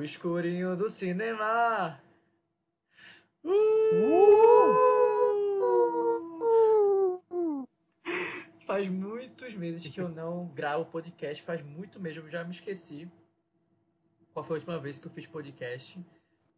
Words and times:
O 0.00 0.02
escurinho 0.02 0.74
do 0.78 0.88
cinema. 0.88 2.00
Uh! 3.44 3.52
Faz 8.64 8.88
muitos 8.88 9.52
meses 9.52 9.92
que 9.92 10.00
eu 10.00 10.08
não 10.08 10.46
gravo 10.54 10.86
podcast, 10.86 11.42
faz 11.42 11.60
muito 11.60 12.00
mesmo, 12.00 12.30
já 12.30 12.42
me 12.42 12.50
esqueci 12.50 13.12
qual 14.32 14.42
foi 14.42 14.56
a 14.56 14.60
última 14.60 14.78
vez 14.78 14.98
que 14.98 15.06
eu 15.06 15.12
fiz 15.12 15.26
podcast. 15.26 15.98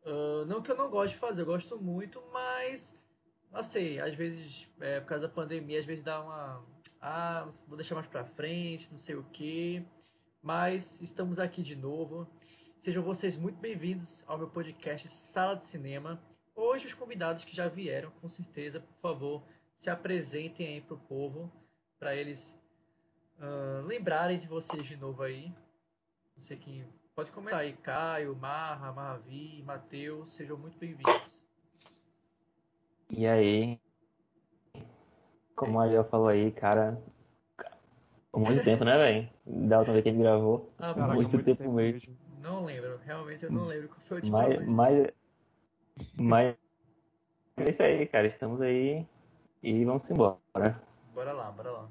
Uh, 0.06 0.44
não 0.46 0.62
que 0.62 0.70
eu 0.70 0.76
não 0.76 0.88
goste 0.88 1.14
de 1.14 1.20
fazer, 1.20 1.42
eu 1.42 1.46
gosto 1.46 1.76
muito, 1.82 2.22
mas 2.32 2.96
não 3.50 3.64
sei, 3.64 3.98
às 3.98 4.14
vezes, 4.14 4.68
é, 4.80 5.00
por 5.00 5.08
causa 5.08 5.26
da 5.26 5.34
pandemia, 5.34 5.80
às 5.80 5.84
vezes 5.84 6.04
dá 6.04 6.20
uma. 6.20 6.64
Ah, 7.00 7.48
vou 7.66 7.76
deixar 7.76 7.96
mais 7.96 8.06
pra 8.06 8.24
frente, 8.24 8.86
não 8.88 8.98
sei 8.98 9.16
o 9.16 9.24
que. 9.32 9.84
Mas 10.40 11.00
estamos 11.02 11.40
aqui 11.40 11.60
de 11.60 11.74
novo. 11.74 12.28
Sejam 12.82 13.00
vocês 13.00 13.36
muito 13.36 13.60
bem-vindos 13.60 14.24
ao 14.26 14.36
meu 14.36 14.48
podcast 14.48 15.08
Sala 15.08 15.54
de 15.54 15.68
Cinema. 15.68 16.20
Hoje 16.52 16.86
os 16.86 16.94
convidados 16.94 17.44
que 17.44 17.54
já 17.54 17.68
vieram, 17.68 18.10
com 18.20 18.28
certeza, 18.28 18.80
por 18.80 19.00
favor, 19.00 19.42
se 19.78 19.88
apresentem 19.88 20.66
aí 20.66 20.80
pro 20.80 20.96
povo, 20.96 21.48
para 21.96 22.16
eles 22.16 22.58
uh, 23.38 23.86
lembrarem 23.86 24.36
de 24.36 24.48
vocês 24.48 24.84
de 24.84 24.96
novo 24.96 25.22
aí. 25.22 25.46
Não 26.36 26.42
sei 26.42 26.56
quem 26.56 26.84
pode 27.14 27.30
comentar 27.30 27.60
aí, 27.60 27.72
Caio, 27.74 28.34
Marra, 28.34 28.90
Marravi, 28.90 29.62
Matheus, 29.64 30.30
sejam 30.30 30.58
muito 30.58 30.76
bem-vindos. 30.76 31.40
E 33.10 33.28
aí, 33.28 33.78
como 35.54 35.78
a 35.78 35.84
Ariel 35.84 36.02
falou 36.06 36.26
aí, 36.26 36.50
cara, 36.50 37.00
há 38.32 38.38
muito 38.40 38.64
tempo, 38.64 38.84
né, 38.84 38.98
velho? 38.98 39.30
Da 39.46 39.78
última 39.78 39.92
vez 39.92 40.02
que 40.02 40.08
ele 40.08 40.18
gravou. 40.18 40.74
Ah, 40.80 40.92
muito, 41.14 41.30
muito 41.30 41.44
tempo, 41.44 41.62
tempo 41.62 41.72
mesmo. 41.72 42.21
Não 42.42 42.64
lembro, 42.64 42.98
realmente 43.04 43.44
eu 43.44 43.52
não 43.52 43.66
lembro 43.66 43.88
qual 43.88 44.00
foi 44.00 44.16
a 44.16 44.20
última 44.20 44.38
mas, 44.38 44.56
vez. 44.56 44.68
Mas, 44.68 45.08
mas 46.16 46.56
é 47.56 47.70
isso 47.70 47.82
aí, 47.82 48.06
cara. 48.08 48.26
Estamos 48.26 48.60
aí 48.60 49.06
e 49.62 49.84
vamos 49.84 50.10
embora. 50.10 50.82
Bora 51.14 51.32
lá, 51.32 51.52
bora 51.52 51.70
lá. 51.70 51.88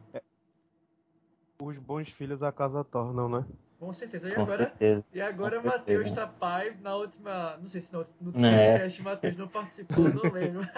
Os 1.62 1.78
bons 1.78 2.10
filhos 2.10 2.44
a 2.44 2.52
casa 2.52 2.84
tornam, 2.84 3.30
né? 3.30 3.46
Com 3.80 3.94
certeza. 3.94 4.30
E 4.30 4.36
Com 4.36 4.42
agora, 4.42 4.64
certeza. 4.66 5.06
e 5.14 5.22
agora 5.22 5.62
Com 5.62 5.68
Matheus 5.70 6.08
está 6.08 6.28
pai. 6.28 6.76
Na 6.82 6.96
última. 6.96 7.56
Não 7.58 7.68
sei 7.68 7.80
se 7.80 7.94
no, 7.94 8.06
no 8.20 8.28
último 8.28 8.46
É. 8.46 8.72
podcast 8.74 9.02
Matheus 9.02 9.38
não 9.38 9.48
participou, 9.48 10.06
eu 10.06 10.14
não 10.14 10.32
lembro. 10.32 10.62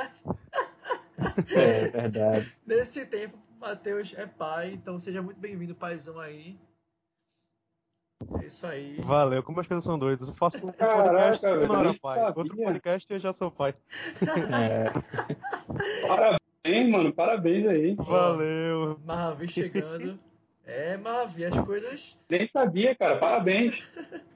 É 1.56 1.88
verdade. 1.88 2.56
Nesse 2.66 3.06
tempo, 3.06 3.38
Matheus 3.60 4.14
é 4.18 4.26
pai, 4.26 4.74
então 4.74 5.00
seja 5.00 5.22
muito 5.22 5.40
bem-vindo, 5.40 5.74
paizão 5.74 6.20
aí. 6.20 6.60
É 8.42 8.46
isso 8.46 8.66
aí. 8.68 8.96
Valeu, 9.02 9.42
como 9.44 9.60
as 9.60 9.68
coisas 9.68 9.84
são 9.84 9.98
doidas. 10.00 10.28
Eu 10.28 10.34
faço 10.36 10.58
um 10.66 10.72
Caraca, 10.72 11.04
podcast 11.10 11.46
e 11.46 11.50
eu 11.50 11.68
não 11.68 11.80
era 11.80 11.94
pai. 12.00 12.20
sabia. 12.20 12.34
Outro 12.42 12.58
podcast 12.58 13.12
e 13.12 13.16
eu 13.16 13.20
já 13.20 13.34
sou 13.34 13.52
pai. 13.52 13.74
É, 14.22 16.08
Parabéns, 16.08 16.90
mano. 16.92 17.14
Parabéns 17.14 17.68
aí. 17.68 17.96
Valeu. 17.96 19.00
Marravi 19.06 19.48
chegando. 19.48 20.20
É, 20.66 20.96
Marravi, 20.96 21.44
as 21.46 21.66
coisas. 21.66 22.18
Nem 22.30 22.48
sabia, 22.48 22.96
cara. 22.96 23.18
Parabéns. 23.18 23.84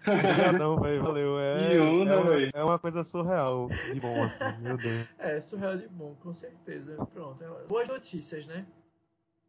Obrigadão, 0.05 0.77
velho. 0.81 1.03
Valeu. 1.03 1.39
É, 1.39 1.79
onda, 1.79 2.13
é, 2.13 2.17
uma, 2.17 2.41
é 2.55 2.63
uma 2.63 2.79
coisa 2.79 3.03
surreal 3.05 3.69
de 3.93 3.99
bom, 3.99 4.23
assim. 4.23 4.43
Meu 4.59 4.77
Deus. 4.77 5.07
É, 5.19 5.39
surreal 5.39 5.77
de 5.77 5.87
bom, 5.87 6.15
com 6.21 6.33
certeza. 6.33 6.97
Pronto. 7.13 7.43
Boas 7.69 7.87
notícias, 7.87 8.45
né? 8.45 8.65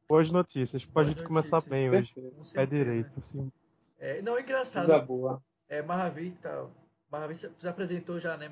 Boas 0.09 0.31
notícias. 0.31 0.85
Pra 0.85 1.03
Boas 1.03 1.09
gente 1.09 1.25
começar 1.25 1.57
notícias. 1.57 1.81
bem 1.81 1.91
hoje. 1.91 2.13
Com 2.15 2.21
É 2.41 2.45
certeza. 2.45 2.67
direito, 2.85 3.11
assim. 3.19 3.53
É, 3.99 4.23
não, 4.23 4.37
é 4.37 4.43
engraçado. 4.43 4.87
Coisa 4.87 5.03
boa. 5.03 5.43
É, 5.69 5.83
Marravi, 5.83 6.31
tá. 6.43 6.67
Marravi 7.11 7.35
se 7.35 7.51
se 7.59 7.69
apresentou 7.69 8.19
já, 8.19 8.37
né? 8.37 8.49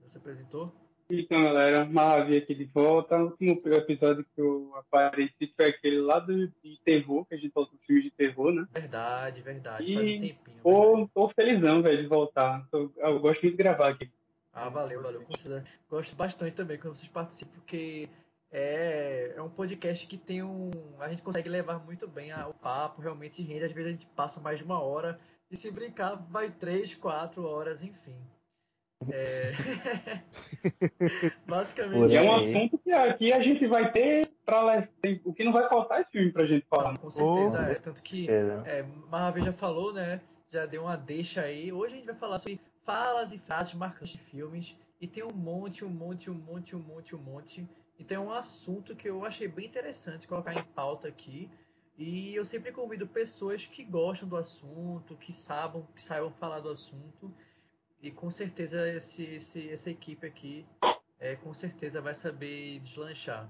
Já 0.00 0.08
se 0.08 0.16
apresentou? 0.18 0.72
Então, 1.10 1.42
galera, 1.42 1.84
Maravilha 1.84 2.38
aqui 2.38 2.54
de 2.54 2.64
volta. 2.64 3.16
O 3.18 3.26
último 3.26 3.60
episódio 3.74 4.24
que 4.34 4.40
eu 4.40 4.74
apareci 4.76 5.52
foi 5.54 5.66
aquele 5.66 6.00
lá 6.00 6.18
do, 6.18 6.48
de 6.48 6.80
terror, 6.84 7.26
que 7.26 7.34
a 7.34 7.38
gente 7.38 7.52
falou 7.52 7.68
sobre 7.68 7.84
filmes 7.84 8.04
de 8.04 8.10
terror, 8.12 8.50
né? 8.52 8.66
Verdade, 8.72 9.42
verdade. 9.42 9.84
E, 9.84 9.94
Faz 9.94 10.06
um 10.06 10.12
tempinho. 10.12 10.34
verdade. 10.44 10.62
Pô, 10.62 11.10
tô 11.14 11.28
felizão, 11.34 11.82
velho, 11.82 12.02
de 12.02 12.08
voltar. 12.08 12.66
Tô- 12.70 12.90
eu 12.96 13.20
gosto 13.20 13.42
muito 13.42 13.56
de 13.56 13.62
gravar 13.62 13.90
aqui. 13.90 14.10
Ah, 14.54 14.68
valeu, 14.68 15.02
valeu. 15.02 15.26
Gosto 15.88 16.16
bastante 16.16 16.54
também 16.54 16.78
quando 16.78 16.94
vocês 16.94 17.08
participam, 17.08 17.52
porque 17.54 18.08
é, 18.52 19.32
é 19.36 19.42
um 19.42 19.48
podcast 19.48 20.06
que 20.06 20.16
tem 20.18 20.42
um. 20.42 20.70
A 21.00 21.08
gente 21.08 21.22
consegue 21.22 21.48
levar 21.48 21.78
muito 21.78 22.06
bem 22.06 22.30
a- 22.32 22.46
o 22.48 22.54
papo, 22.54 23.00
realmente 23.02 23.42
rende. 23.42 23.64
Às 23.64 23.72
vezes 23.72 23.88
a 23.88 23.92
gente 23.92 24.06
passa 24.14 24.40
mais 24.40 24.58
de 24.58 24.64
uma 24.64 24.80
hora 24.80 25.18
e 25.50 25.56
se 25.56 25.70
brincar, 25.70 26.14
vai 26.30 26.50
três, 26.50 26.94
quatro 26.94 27.44
horas, 27.46 27.82
enfim. 27.82 28.14
É... 29.10 29.52
Basicamente. 31.46 32.12
E 32.12 32.16
é 32.16 32.22
um 32.22 32.34
assunto 32.36 32.78
que 32.78 32.92
aqui 32.92 33.32
a 33.32 33.40
gente 33.42 33.66
vai 33.66 33.90
ter 33.90 34.30
tem- 35.00 35.20
O 35.24 35.32
que 35.32 35.44
não 35.44 35.52
vai 35.52 35.68
faltar 35.68 36.00
é 36.00 36.04
filme 36.04 36.30
pra 36.30 36.44
gente 36.44 36.66
falar. 36.66 36.98
Com 36.98 37.10
certeza, 37.10 37.58
Oh. 37.58 37.70
é. 37.70 37.74
Tanto 37.76 38.02
que 38.02 38.26
certeza. 38.26 38.62
É, 38.66 38.82
Marvel 39.10 39.44
já 39.44 39.52
falou, 39.52 39.92
né? 39.92 40.20
Já 40.50 40.66
deu 40.66 40.82
uma 40.82 40.96
deixa 40.96 41.40
aí. 41.42 41.72
Hoje 41.72 41.94
a 41.94 41.96
gente 41.96 42.06
vai 42.06 42.14
falar 42.16 42.38
sobre 42.38 42.60
falas 42.84 43.32
e 43.32 43.38
frases 43.38 43.72
marcantes 43.74 44.10
de 44.12 44.18
filmes. 44.18 44.76
E 45.00 45.06
tem 45.08 45.24
um 45.24 45.32
monte, 45.32 45.84
um 45.84 45.88
monte, 45.88 46.30
um 46.30 46.34
monte, 46.34 46.76
um 46.76 46.80
monte, 46.80 47.14
um 47.16 47.18
monte. 47.18 47.66
Então 48.02 48.24
é 48.24 48.26
um 48.26 48.32
assunto 48.32 48.96
que 48.96 49.08
eu 49.08 49.24
achei 49.24 49.46
bem 49.46 49.66
interessante 49.66 50.26
colocar 50.26 50.52
em 50.54 50.64
pauta 50.64 51.06
aqui. 51.06 51.48
E 51.96 52.34
eu 52.34 52.44
sempre 52.44 52.72
convido 52.72 53.06
pessoas 53.06 53.64
que 53.64 53.84
gostam 53.84 54.28
do 54.28 54.36
assunto, 54.36 55.16
que 55.16 55.32
saibam, 55.32 55.86
que 55.94 56.02
saibam 56.02 56.32
falar 56.32 56.58
do 56.58 56.68
assunto. 56.68 57.32
E 58.02 58.10
com 58.10 58.28
certeza 58.28 58.88
esse, 58.88 59.22
esse- 59.22 59.70
essa 59.70 59.88
equipe 59.88 60.26
aqui 60.26 60.66
é, 61.20 61.36
com 61.36 61.54
certeza 61.54 62.00
vai 62.00 62.12
saber 62.12 62.80
deslanchar. 62.80 63.48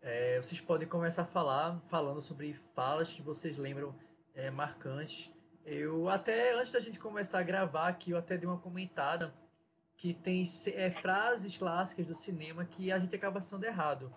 É, 0.00 0.40
vocês 0.42 0.60
podem 0.60 0.88
começar 0.88 1.22
a 1.22 1.26
falar, 1.26 1.80
falando 1.86 2.20
sobre 2.20 2.54
falas 2.74 3.08
que 3.08 3.22
vocês 3.22 3.56
lembram 3.56 3.94
é, 4.34 4.50
marcantes. 4.50 5.30
Eu 5.64 6.08
até 6.08 6.54
antes 6.54 6.72
da 6.72 6.80
gente 6.80 6.98
começar 6.98 7.38
a 7.38 7.44
gravar 7.44 7.86
aqui, 7.86 8.10
eu 8.10 8.18
até 8.18 8.36
dei 8.36 8.48
uma 8.48 8.58
comentada 8.58 9.32
que 10.02 10.14
tem 10.14 10.44
é, 10.74 10.90
frases 10.90 11.56
clássicas 11.56 12.08
do 12.08 12.14
cinema 12.16 12.64
que 12.64 12.90
a 12.90 12.98
gente 12.98 13.14
acaba 13.14 13.40
sendo 13.40 13.64
errado. 13.64 14.12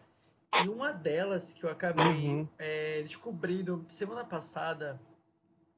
E 0.63 0.67
uma 0.67 0.91
delas 0.91 1.53
que 1.53 1.63
eu 1.63 1.69
acabei 1.69 2.07
Uhum. 2.07 2.47
é, 2.57 3.03
descobrindo 3.03 3.85
semana 3.89 4.25
passada 4.25 4.99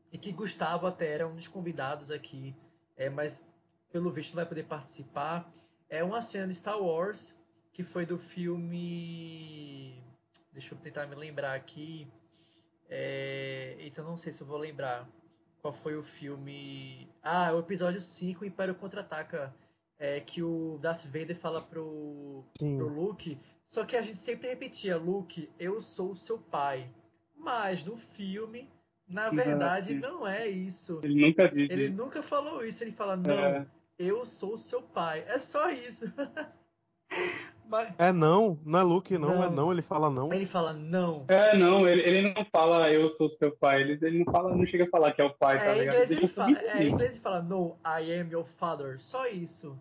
e 0.10 0.18
que 0.18 0.32
Gustavo 0.32 0.88
até 0.88 1.12
era 1.14 1.28
um 1.28 1.36
dos 1.36 1.50
convidados 1.50 2.10
aqui, 2.10 2.56
é, 2.96 3.10
mas 3.10 3.46
pelo 3.92 4.10
visto 4.10 4.30
não 4.30 4.38
vai 4.38 4.46
poder 4.46 4.64
participar. 4.64 5.46
É 5.90 6.02
uma 6.02 6.22
cena 6.22 6.48
de 6.48 6.56
Star 6.56 6.82
Wars 6.82 7.36
que 7.74 7.84
foi 7.84 8.06
do 8.06 8.18
filme. 8.18 10.02
Deixa 10.54 10.74
eu 10.74 10.80
tentar 10.80 11.06
me 11.06 11.16
lembrar 11.16 11.54
aqui. 11.54 12.08
É... 12.88 13.76
Então 13.82 14.06
não 14.06 14.16
sei 14.16 14.32
se 14.32 14.40
eu 14.40 14.48
vou 14.48 14.58
lembrar 14.58 15.06
qual 15.62 15.74
foi 15.74 15.98
o 15.98 16.04
filme. 16.04 17.10
Ah, 17.22 17.52
o 17.52 17.60
episódio 17.60 18.00
5, 18.00 18.46
Império 18.46 18.74
Contra-Ataca. 18.74 19.54
É, 20.00 20.20
que 20.20 20.44
o 20.44 20.78
Darth 20.82 21.06
Vader 21.06 21.36
fala 21.36 21.60
pro, 21.62 22.44
Sim. 22.60 22.78
pro 22.78 22.88
Luke. 22.88 23.38
Só 23.66 23.84
que 23.84 23.96
a 23.98 24.02
gente 24.02 24.18
sempre 24.18 24.48
repetia, 24.50 24.96
Luke, 24.98 25.50
eu 25.60 25.82
sou 25.82 26.16
seu 26.16 26.38
pai. 26.38 26.88
Mas 27.36 27.84
no 27.84 27.98
filme, 27.98 28.70
na 29.08 29.30
verdade, 29.30 29.94
sim. 29.94 30.00
não 30.00 30.28
é 30.28 30.48
isso. 30.48 31.00
Ele 31.04 31.28
nunca 31.28 31.50
disse. 31.50 31.72
Ele 31.74 31.90
nunca 31.90 32.22
falou 32.22 32.64
isso, 32.64 32.84
ele 32.84 32.92
fala, 32.92 33.16
não, 33.18 33.34
É. 33.34 33.66
eu 33.98 34.24
sou 34.26 34.58
seu 34.58 34.82
pai. 34.82 35.24
É 35.28 35.40
só 35.40 35.70
isso. 35.72 36.06
Mas 37.70 37.94
É 37.98 38.12
não, 38.14 38.58
não 38.66 38.80
é 38.80 38.84
Luke, 38.84 39.18
não, 39.18 39.44
é 39.44 39.48
Não. 39.48 39.52
não, 39.52 39.72
ele 39.74 39.82
fala 39.82 40.10
não. 40.10 40.32
ele 40.32 40.46
fala, 40.46 40.72
não. 40.74 41.26
É, 41.28 41.58
não, 41.58 41.88
ele, 41.88 42.02
ele 42.02 42.34
não 42.34 42.46
fala 42.46 42.90
eu 42.92 43.10
sou 43.18 43.30
seu 43.38 43.52
pai, 43.52 43.82
ele, 43.82 43.98
ele 44.02 44.24
não 44.24 44.32
fala, 44.32 44.56
não 44.56 44.66
chega 44.66 44.86
a 44.86 44.90
falar 44.90 45.12
que 45.12 45.22
é 45.22 45.26
o 45.26 45.34
pai, 45.34 45.58
tá 45.60 45.66
É, 45.66 45.76
em 45.76 45.80
ligado? 45.80 45.94
inglês 45.96 46.12
ele 46.12 46.28
fala, 46.30 46.52
é, 46.60 46.84
em 46.84 46.90
inglês 46.92 47.12
ele 47.12 47.20
fala, 47.20 47.42
no, 47.42 47.76
I 47.86 48.14
am 48.20 48.32
your 48.32 48.46
father. 48.46 49.02
Só 49.02 49.28
isso. 49.28 49.78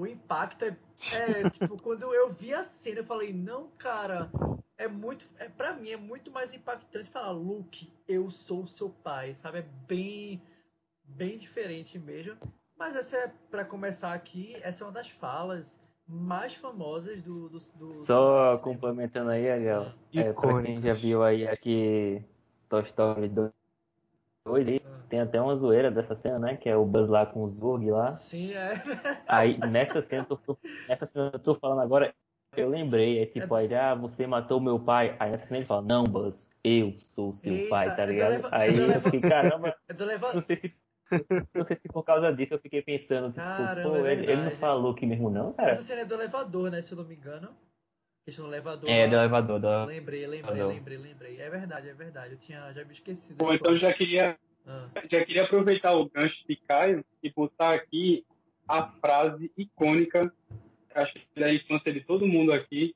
O 0.00 0.06
impacto 0.06 0.64
é, 0.64 0.76
é 1.12 1.50
tipo, 1.50 1.76
quando 1.82 2.14
eu 2.14 2.32
vi 2.32 2.54
a 2.54 2.62
cena, 2.62 3.00
eu 3.00 3.04
falei, 3.04 3.34
não, 3.34 3.68
cara, 3.76 4.30
é 4.78 4.88
muito, 4.88 5.28
é, 5.38 5.46
pra 5.46 5.74
mim 5.74 5.90
é 5.90 5.96
muito 5.96 6.30
mais 6.30 6.54
impactante 6.54 7.10
falar, 7.10 7.32
Luke, 7.32 7.92
eu 8.08 8.30
sou 8.30 8.66
seu 8.66 8.88
pai, 8.88 9.34
sabe? 9.34 9.58
É 9.58 9.62
bem, 9.86 10.40
bem 11.04 11.36
diferente 11.36 11.98
mesmo. 11.98 12.38
Mas 12.78 12.96
essa 12.96 13.14
é, 13.14 13.28
pra 13.50 13.62
começar 13.62 14.14
aqui, 14.14 14.56
essa 14.62 14.84
é 14.84 14.86
uma 14.86 14.92
das 14.92 15.10
falas 15.10 15.78
mais 16.08 16.54
famosas 16.54 17.22
do, 17.22 17.50
do, 17.50 17.58
do 17.74 17.92
Só 17.92 18.56
do- 18.56 18.62
complementando 18.62 19.30
aí, 19.30 19.50
Ariel. 19.50 19.92
É, 20.14 20.32
pra 20.32 20.62
quem 20.62 20.80
já 20.80 20.94
viu 20.94 21.22
aí 21.22 21.46
aqui 21.46 22.24
Toy 22.70 22.82
Story 22.84 23.28
2, 23.28 23.52
aí, 24.46 24.80
Ah. 24.84 25.00
tem 25.08 25.20
até 25.20 25.40
uma 25.40 25.54
zoeira 25.56 25.90
dessa 25.90 26.14
cena, 26.14 26.38
né? 26.38 26.56
Que 26.56 26.68
é 26.68 26.76
o 26.76 26.84
Buzz 26.84 27.08
lá 27.08 27.26
com 27.26 27.42
o 27.42 27.48
Zurg 27.48 27.90
lá. 27.90 28.16
Sim, 28.16 28.52
é. 28.52 28.72
Aí, 29.26 29.58
nessa 29.58 30.02
cena, 30.02 30.26
eu 30.28 30.36
tô, 30.36 30.58
nessa 30.88 31.06
cena 31.06 31.30
eu 31.32 31.38
tô 31.38 31.54
falando 31.54 31.80
agora, 31.80 32.14
eu 32.56 32.68
lembrei, 32.68 33.22
é 33.22 33.26
tipo, 33.26 33.54
aí, 33.54 33.72
ah, 33.74 33.94
você 33.94 34.26
matou 34.26 34.60
meu 34.60 34.78
pai. 34.78 35.16
Aí 35.20 35.30
nessa 35.30 35.46
cena 35.46 35.58
ele 35.58 35.66
fala, 35.66 35.82
não, 35.82 36.04
Buzz, 36.04 36.50
eu 36.64 36.92
sou 36.98 37.32
seu 37.32 37.54
Eita, 37.54 37.68
pai, 37.68 37.94
tá 37.94 38.02
eu 38.04 38.08
ligado? 38.08 38.30
leva- 38.30 38.48
Aí 38.52 38.76
eu 38.76 38.90
eu 38.90 39.00
fiquei, 39.02 39.20
caramba, 39.20 39.76
É 39.88 39.92
do 39.92 40.04
leva... 40.04 40.32
não 40.34 40.42
sei 40.42 40.56
se 40.56 40.74
Não 41.54 41.64
sei 41.64 41.76
se 41.76 41.88
por 41.88 42.02
causa 42.04 42.32
disso 42.32 42.54
eu 42.54 42.58
fiquei 42.58 42.82
pensando, 42.82 43.28
tipo, 43.28 43.40
Caramba, 43.40 43.88
pô, 43.88 43.96
é 44.06 44.12
ele, 44.12 44.22
ele 44.22 44.36
não 44.36 44.42
verdade. 44.42 44.56
falou 44.60 44.94
que 44.94 45.06
mesmo 45.06 45.28
não, 45.30 45.52
cara? 45.52 45.72
Essa 45.72 45.82
cena 45.82 46.00
é 46.02 46.04
do 46.04 46.14
elevador, 46.14 46.70
né? 46.70 46.80
Se 46.82 46.92
eu 46.92 46.96
não 46.98 47.04
me 47.04 47.14
engano. 47.14 47.48
Questão 48.30 48.46
do 48.46 48.54
elevador. 48.54 48.88
É, 48.90 49.08
do 49.08 49.14
elevador, 49.16 49.60
do... 49.60 49.84
Lembrei, 49.86 50.26
lembrei, 50.26 50.56
Não. 50.60 50.68
lembrei, 50.68 50.98
lembrei. 50.98 51.40
É 51.40 51.50
verdade, 51.50 51.88
é 51.88 51.94
verdade. 51.94 52.32
Eu 52.34 52.38
tinha 52.38 52.72
já 52.72 52.84
me 52.84 52.92
esquecido. 52.92 53.36
Bom, 53.36 53.52
então 53.52 53.76
já 53.76 53.92
queria, 53.92 54.38
Ah, 54.66 54.88
já 55.10 55.24
queria 55.24 55.42
aproveitar 55.42 55.92
o 55.94 56.08
gancho 56.08 56.44
de 56.48 56.54
Caio 56.56 57.04
e 57.22 57.30
botar 57.30 57.74
aqui 57.74 58.24
a 58.68 58.86
frase 59.00 59.50
icônica, 59.58 60.32
acho 60.94 61.14
que 61.14 61.26
é 61.36 61.40
da 61.40 61.52
infância 61.52 61.92
de 61.92 62.00
todo 62.02 62.24
mundo 62.26 62.52
aqui, 62.52 62.94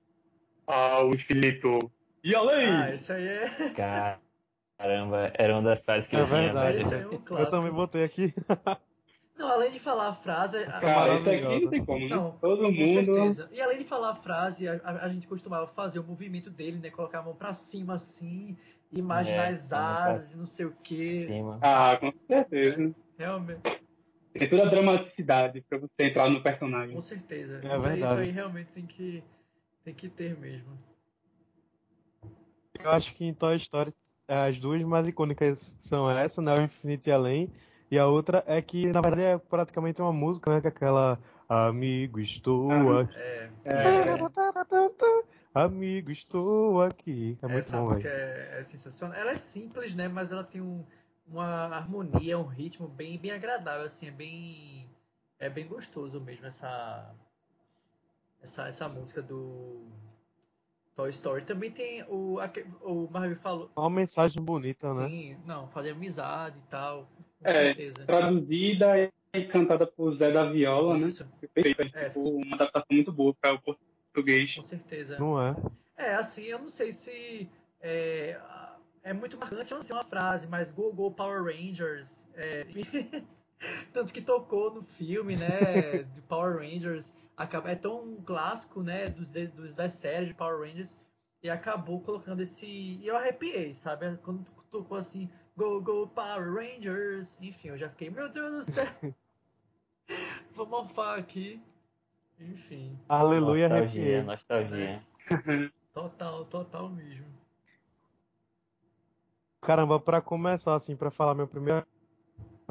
ao 0.67 1.11
infinito 1.11 1.91
e 2.23 2.33
além. 2.35 2.69
Ah, 2.69 2.95
isso 2.95 3.13
aí 3.13 3.27
é. 3.27 3.51
Caramba, 4.79 5.33
era 5.35 5.53
uma 5.55 5.63
das 5.63 5.85
frases 5.85 6.09
que 6.09 6.15
É 6.15 6.21
eu 6.21 6.27
tinha, 6.27 6.43
verdade. 6.43 6.85
Velho. 6.85 7.23
é 7.29 7.35
um 7.35 7.39
Eu 7.39 7.51
também 7.51 7.73
botei 7.73 8.05
aqui. 8.05 8.33
Não, 9.37 9.49
além 9.49 9.73
de 9.73 9.79
falar 9.81 10.09
a 10.09 10.15
frase. 10.15 10.65
Cara, 10.65 11.15
isso 11.19 11.29
aqui 11.31 11.61
não 11.65 11.71
tem 11.71 11.85
como, 11.85 12.09
né? 12.09 12.15
Não, 12.17 12.33
todo 12.39 12.63
Com 12.65 12.73
mundo. 12.73 13.15
certeza. 13.15 13.49
E 13.53 13.61
além 13.61 13.79
de 13.79 13.85
falar 13.85 14.11
a 14.11 14.15
frase, 14.15 14.69
a, 14.69 14.81
a- 14.85 15.09
gente 15.09 15.27
costumava 15.27 15.67
fazer 15.67 15.99
o 15.99 16.05
movimento 16.05 16.51
dele, 16.51 16.79
né? 16.79 16.91
Colocar 16.91 17.19
a 17.19 17.23
mão 17.23 17.35
pra 17.35 17.53
cima 17.53 17.95
assim, 17.95 18.57
imaginar 18.93 19.49
É, 19.49 19.51
as 19.51 19.73
asas 19.73 20.33
e 20.33 20.37
não 20.37 20.45
sei 20.47 20.67
o 20.67 20.73
que. 20.83 21.27
Cima. 21.27 21.59
Ah, 21.61 21.97
com 21.97 22.13
certeza. 22.29 22.95
Realmente, 23.19 23.61
Tem 24.33 24.49
toda 24.51 24.63
a 24.65 24.71
dramaticidade 24.71 25.61
pra 25.69 25.79
você 25.79 25.91
entrar 25.99 26.29
no 26.31 26.41
personagem. 26.41 26.95
com 26.95 27.01
certeza. 27.01 27.61
É 27.63 27.67
isso, 27.67 27.75
aí, 27.75 27.79
isso 27.79 27.89
verdade. 27.89 28.21
aí 28.23 28.31
realmente 28.31 28.71
tem 28.73 28.87
que, 28.87 29.23
tem 29.85 29.95
que 29.95 30.09
ter 30.09 30.37
mesmo. 30.39 30.79
Eu 32.79 32.91
acho 32.91 33.15
que 33.15 33.25
em 33.25 33.35
Toy 33.35 33.57
Story 33.57 33.93
as 34.29 34.59
duas 34.59 34.83
mais 34.83 35.07
icônicas 35.09 35.75
são 35.79 36.09
essa, 36.11 36.41
né? 36.41 36.55
O 36.55 36.63
Infinity 36.63 37.11
Além. 37.11 37.51
E 37.94 37.99
a 37.99 38.08
outra 38.08 38.43
é 38.49 38.61
que, 38.61 38.87
na 38.88 39.00
verdade, 39.00 39.23
é 39.23 39.38
praticamente 39.38 40.02
uma 40.02 40.12
música, 40.12 40.50
né? 40.50 40.61
Que 40.61 40.67
é 40.67 40.70
aquela 40.70 41.17
Amigo, 41.49 42.19
estou 42.19 42.69
Ah, 42.73 43.02
aqui. 43.02 43.17
É, 43.17 43.50
É, 43.64 43.82
Amigo, 45.55 46.11
estou 46.11 46.82
aqui. 46.82 47.38
É 47.41 47.46
muito 47.46 47.61
essa 47.61 47.76
bom, 47.76 47.85
música 47.85 48.08
é, 48.08 48.58
é 48.58 48.64
sensacional. 48.64 49.17
Ela 49.17 49.31
é 49.31 49.35
simples, 49.37 49.94
né? 49.94 50.08
Mas 50.08 50.32
ela 50.32 50.43
tem 50.43 50.61
um, 50.61 50.85
uma 51.29 51.67
harmonia, 51.69 52.37
um 52.37 52.43
ritmo 52.43 52.88
bem, 52.88 53.17
bem 53.17 53.31
agradável, 53.31 53.87
assim, 53.87 54.08
é 54.08 54.11
bem, 54.11 54.91
é 55.38 55.49
bem 55.49 55.64
gostoso 55.64 56.20
mesmo 56.20 56.46
essa, 56.46 57.14
essa, 58.43 58.67
essa 58.67 58.88
música 58.88 59.23
do 59.23 59.87
Toy 60.96 61.11
Story. 61.11 61.44
Também 61.44 61.70
tem 61.70 62.02
o, 62.08 62.38
o 62.82 63.08
Marvel 63.08 63.37
falou, 63.37 63.70
Uma 63.76 63.88
mensagem 63.88 64.43
bonita, 64.43 64.93
né? 64.93 65.08
sim, 65.08 65.37
não, 65.46 65.69
fazer 65.69 65.91
amizade 65.91 66.58
e 66.58 66.69
tal, 66.69 67.08
com 67.44 67.50
É, 67.50 67.67
certeza. 67.67 68.05
traduzida 68.06 69.11
e 69.35 69.44
cantada 69.44 69.87
por 69.87 70.14
Zé 70.14 70.32
da 70.32 70.50
Viola, 70.50 70.96
né? 70.96 71.08
Perfeito. 71.52 71.96
É. 71.96 72.08
Ficou 72.08 72.37
uma 72.37 72.55
adaptação 72.56 72.87
muito 72.91 73.12
boa 73.12 73.35
para 73.35 73.55
o 73.55 73.61
português. 73.61 74.55
com 74.55 74.62
certeza. 74.62 75.19
Não 75.19 75.41
é? 75.41 75.55
É, 75.96 76.14
assim, 76.14 76.44
eu 76.44 76.58
não 76.58 76.69
sei 76.69 76.93
se 76.93 77.49
é, 77.81 78.41
é 79.02 79.12
muito 79.12 79.37
marcante, 79.38 79.70
eu 79.70 79.76
não 79.76 79.82
sei 79.82 79.94
uma 79.94 80.05
frase, 80.05 80.46
mas 80.46 80.70
Go 80.70 80.93
Go 80.93 81.11
Power 81.11 81.44
Rangers, 81.44 82.25
é, 82.35 82.64
tanto 83.93 84.12
que 84.12 84.20
tocou 84.23 84.73
no 84.73 84.82
filme, 84.82 85.37
né, 85.37 86.02
de 86.14 86.20
Power 86.23 86.56
Rangers, 86.58 87.14
acaba, 87.37 87.70
é 87.70 87.75
tão 87.76 88.17
clássico, 88.25 88.82
né, 88.82 89.06
dos, 89.06 89.31
de- 89.31 89.46
dos 89.49 89.75
das 89.75 89.93
séries 89.94 90.29
de 90.29 90.35
Power 90.35 90.61
Rangers, 90.61 90.96
e 91.43 91.50
acabou 91.50 92.00
colocando 92.00 92.41
esse, 92.41 92.67
e 92.67 93.06
eu 93.06 93.17
arrepiei, 93.17 93.75
sabe, 93.75 94.17
quando 94.23 94.44
tocou 94.70 94.96
assim, 94.96 95.29
Go 95.56 95.81
Go 95.81 96.06
Power 96.09 96.53
Rangers, 96.53 97.39
enfim, 97.41 97.69
eu 97.69 97.79
já 97.79 97.89
fiquei, 97.89 98.11
meu 98.11 98.29
Deus 98.29 98.67
do 98.67 98.73
céu, 98.73 98.87
vou 100.55 100.67
morfar 100.67 101.19
aqui, 101.19 101.62
enfim, 102.41 102.99
Aleluia, 103.09 103.69
Nostalgia, 103.69 104.23
nostalgia. 104.25 105.03
total, 105.95 106.45
total 106.47 106.89
mesmo. 106.89 107.27
Caramba, 109.62 109.99
pra 110.01 110.21
começar, 110.21 110.75
assim, 110.75 110.95
pra 110.97 111.11
falar 111.11 111.35
minha 111.35 111.47
primeira 111.47 111.87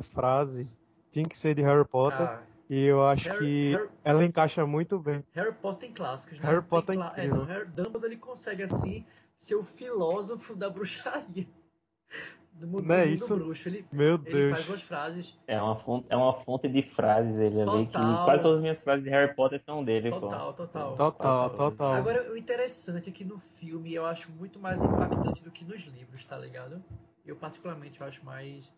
frase, 0.01 0.67
tinha 1.09 1.27
que 1.27 1.37
ser 1.37 1.55
de 1.55 1.61
Harry 1.63 1.87
Potter. 1.87 2.27
Ah, 2.27 2.43
E 2.69 2.83
eu 2.85 3.03
acho 3.05 3.29
Harry- 3.29 3.39
que 3.39 3.71
Harry- 3.73 3.89
ela 4.03 4.23
encaixa 4.25 4.65
muito 4.67 4.99
bem. 4.99 5.23
Harry 5.33 5.53
Potter 5.53 5.79
tem 5.87 5.93
clássicos, 5.93 6.37
né? 6.39 6.45
Harry 6.45 6.61
Tem 6.61 6.69
Potter 6.69 6.95
é 6.95 6.99
incrível. 7.07 7.35
não, 7.37 7.45
Harry, 7.45 7.65
Dumbledore 7.65 8.05
ele 8.05 8.17
consegue 8.17 8.61
assim 8.63 9.05
ser 9.37 9.55
o 9.55 9.63
filósofo 9.63 10.55
da 10.55 10.69
bruxaria. 10.69 11.47
Do 12.63 12.67
mundo, 12.69 12.87
Não 12.87 12.95
é 12.95 13.05
do 13.05 13.11
isso? 13.13 13.35
bruxo. 13.35 13.67
Ele, 13.67 13.85
Meu 13.91 14.13
ele 14.13 14.31
Deus. 14.31 14.51
faz 14.53 14.65
duas 14.65 14.81
frases. 14.83 15.37
É 15.45 15.61
uma 15.61 15.75
fonte, 15.75 16.05
é 16.09 16.15
uma 16.15 16.33
fonte 16.33 16.69
de 16.69 16.81
frases 16.81 17.37
ele 17.37 17.61
ali, 17.61 17.85
que 17.87 17.91
Total. 17.91 18.23
quase 18.23 18.41
todas 18.41 18.55
as 18.55 18.61
minhas 18.61 18.79
frases 18.81 19.03
de 19.03 19.09
Harry 19.09 19.35
Potter 19.35 19.59
são 19.59 19.83
dele, 19.83 20.09
pô. 20.11 20.21
Total, 20.21 20.53
total. 20.53 20.95
Total, 20.95 21.49
total. 21.49 21.93
Agora, 21.93 22.31
o 22.31 22.37
interessante 22.37 23.09
é 23.09 23.11
que 23.11 23.25
no 23.25 23.37
filme 23.55 23.93
eu 23.93 24.05
acho 24.05 24.31
muito 24.31 24.59
mais 24.59 24.81
impactante 24.81 25.43
do 25.43 25.51
que 25.51 25.65
nos 25.65 25.81
livros, 25.81 26.23
tá 26.23 26.37
ligado? 26.37 26.81
Eu, 27.25 27.35
particularmente, 27.35 27.99
eu 27.99 28.07
acho 28.07 28.23
mais, 28.25 28.71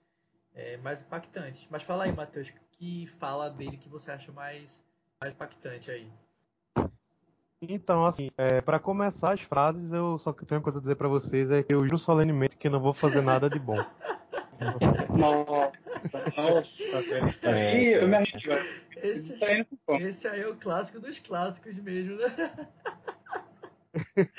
é, 0.56 0.78
mais 0.78 1.04
impactante. 1.04 1.68
Mas 1.70 1.84
fala 1.84 2.06
aí, 2.06 2.12
Matheus, 2.12 2.52
que 2.72 3.06
fala 3.20 3.52
dele 3.52 3.78
que 3.78 3.88
você 3.88 4.10
acha 4.10 4.31
mais, 4.31 4.81
mais 5.22 5.31
impactante 5.31 5.92
aí. 5.92 6.10
Então, 7.70 8.06
assim, 8.06 8.30
é, 8.38 8.62
para 8.62 8.80
começar 8.80 9.34
as 9.34 9.42
frases, 9.42 9.92
eu 9.92 10.18
só 10.20 10.32
que 10.34 10.46
tenho 10.46 10.60
uma 10.60 10.64
coisa 10.64 10.80
a 10.80 10.82
dizer 10.82 10.96
pra 10.96 11.08
vocês 11.08 11.52
é 11.52 11.64
que 11.64 11.74
eu 11.74 11.82
juro 11.84 11.98
solenemente 11.98 12.58
que 12.58 12.70
não 12.70 12.80
vou 12.80 12.94
fazer 12.94 13.22
nada 13.22 13.50
de 13.50 13.60
bom. 13.60 13.84
Nossa, 15.12 15.72
nossa, 16.38 17.02
velho. 17.10 17.36
É, 17.44 17.82
Ih, 17.82 17.94
eu 17.94 18.08
me 18.08 18.16
é. 18.16 18.18
arrepio. 18.18 18.52
Esse, 19.04 19.34
Tá 19.34 19.48
esse 20.00 20.28
aí 20.28 20.42
é 20.42 20.48
o 20.48 20.56
clássico 20.56 21.00
dos 21.00 21.20
clássicos 21.20 21.76
mesmo, 21.76 22.16
né? 22.18 22.34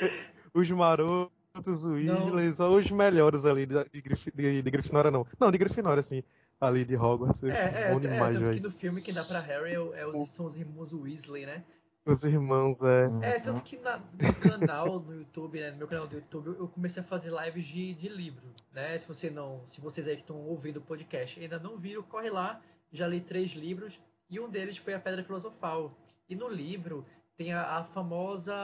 Os 0.54 0.70
marotos, 0.70 1.30
os 1.66 1.84
Weasley, 1.84 2.52
são 2.52 2.76
os 2.76 2.90
melhores 2.90 3.44
ali 3.44 3.66
de, 3.66 3.74
de, 3.90 4.02
de, 4.34 4.62
de 4.62 4.70
Grifinória, 4.70 5.10
não. 5.10 5.26
Não, 5.38 5.50
de 5.50 5.58
Grifinória, 5.58 6.00
assim. 6.00 6.22
Ali 6.58 6.84
de 6.84 6.96
Hogwarts. 6.96 7.42
É, 7.42 7.48
é, 7.48 7.92
bom 7.92 7.98
é, 7.98 8.00
demais, 8.00 8.34
tanto 8.34 8.44
que 8.44 8.50
velho. 8.56 8.62
no 8.62 8.70
filme 8.70 9.02
quem 9.02 9.12
dá 9.12 9.22
pra 9.22 9.40
Harry 9.40 9.74
é, 9.74 9.80
o- 9.80 9.94
é 9.94 10.06
os, 10.06 10.30
são 10.30 10.46
os 10.46 10.56
irmãos 10.56 10.92
Weasley, 10.94 11.44
né? 11.44 11.62
Os 12.06 12.22
irmãos, 12.24 12.82
é. 12.82 13.06
É, 13.20 13.40
tanto 13.40 13.62
que 13.62 13.76
na- 13.78 13.98
no 13.98 14.34
canal 14.40 15.00
no 15.00 15.12
YouTube, 15.14 15.58
né, 15.60 15.72
no 15.72 15.76
meu 15.76 15.88
canal 15.88 16.06
do 16.06 16.14
YouTube, 16.14 16.48
eu 16.58 16.68
comecei 16.68 17.02
a 17.02 17.04
fazer 17.04 17.30
lives 17.32 17.66
de, 17.66 17.94
de 17.94 18.08
livro, 18.08 18.46
né? 18.72 18.96
Se 18.96 19.08
você 19.08 19.28
não, 19.28 19.66
se 19.66 19.80
vocês 19.80 20.06
aí 20.06 20.14
que 20.14 20.22
estão 20.22 20.36
ouvindo 20.36 20.76
o 20.76 20.80
podcast 20.82 21.38
ainda 21.40 21.58
não 21.58 21.76
viram, 21.76 22.02
corre 22.04 22.30
lá, 22.30 22.62
já 22.92 23.06
li 23.08 23.20
três 23.20 23.50
livros 23.50 24.00
e 24.30 24.38
um 24.38 24.48
deles 24.48 24.76
foi 24.76 24.94
a 24.94 25.00
Pedra 25.00 25.24
Filosofal. 25.24 25.92
E 26.28 26.36
no 26.36 26.48
livro 26.48 27.04
tem 27.36 27.52
a, 27.52 27.78
a 27.78 27.82
famosa 27.84 28.54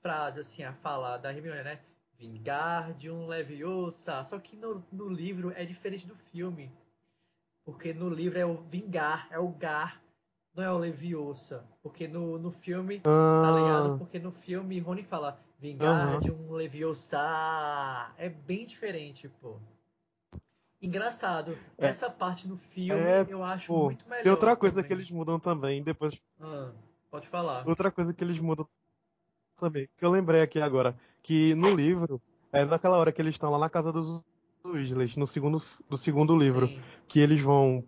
frase, 0.00 0.40
assim, 0.40 0.62
a 0.62 0.72
fala 0.72 1.16
da 1.16 1.32
Hermione, 1.32 1.62
né? 1.64 1.80
Vingardium 2.16 3.26
Leviosa. 3.26 4.22
Só 4.22 4.38
que 4.38 4.56
no, 4.56 4.84
no 4.92 5.08
livro 5.08 5.52
é 5.56 5.64
diferente 5.64 6.06
do 6.06 6.14
filme. 6.14 6.70
Porque 7.64 7.92
no 7.92 8.08
livro 8.08 8.38
é 8.38 8.46
o 8.46 8.56
vingar, 8.62 9.26
é 9.30 9.38
o 9.38 9.48
gar, 9.48 10.00
não 10.54 10.64
é 10.64 10.70
o 10.72 10.78
Leviosa. 10.78 11.64
Porque 11.82 12.06
no, 12.08 12.38
no 12.38 12.50
filme 12.50 13.00
Tá 13.00 13.52
ligado? 13.56 13.94
Ah, 13.94 13.98
Porque 13.98 14.18
no 14.18 14.32
filme 14.32 14.78
Rony 14.80 15.02
fala 15.02 15.38
Vingardium 15.58 16.50
Leviosa. 16.52 17.18
É 18.18 18.28
bem 18.28 18.66
diferente, 18.66 19.28
pô. 19.40 19.56
Engraçado. 20.82 21.56
É. 21.76 21.88
Essa 21.88 22.08
parte 22.08 22.48
no 22.48 22.56
filme 22.56 23.00
É, 23.00 23.26
eu 23.28 23.44
acho 23.44 23.66
pô, 23.68 23.84
muito 23.84 24.08
melhor. 24.08 24.22
tem 24.22 24.32
outra 24.32 24.56
coisa 24.56 24.76
também. 24.76 24.88
que 24.88 24.94
eles 24.94 25.10
mudam 25.10 25.38
também, 25.38 25.82
depois 25.82 26.18
Ah, 26.40 26.72
pode 27.10 27.28
falar. 27.28 27.66
Outra 27.68 27.90
coisa 27.90 28.14
que 28.14 28.24
eles 28.24 28.38
mudam 28.38 28.66
também, 29.58 29.86
que 29.98 30.04
eu 30.04 30.10
lembrei 30.10 30.40
aqui 30.40 30.58
agora, 30.58 30.96
que 31.22 31.54
no 31.54 31.74
livro, 31.74 32.20
é 32.50 32.64
naquela 32.64 32.96
hora 32.96 33.12
que 33.12 33.20
eles 33.20 33.34
estão 33.34 33.50
lá 33.50 33.58
na 33.58 33.68
casa 33.68 33.92
dos 33.92 34.22
Weasleys, 34.64 35.16
no 35.16 35.26
segundo, 35.26 35.62
do 35.88 35.98
segundo 35.98 36.34
livro, 36.34 36.66
Sim, 36.68 36.80
que 37.06 37.20
eles 37.20 37.42
vão 37.42 37.84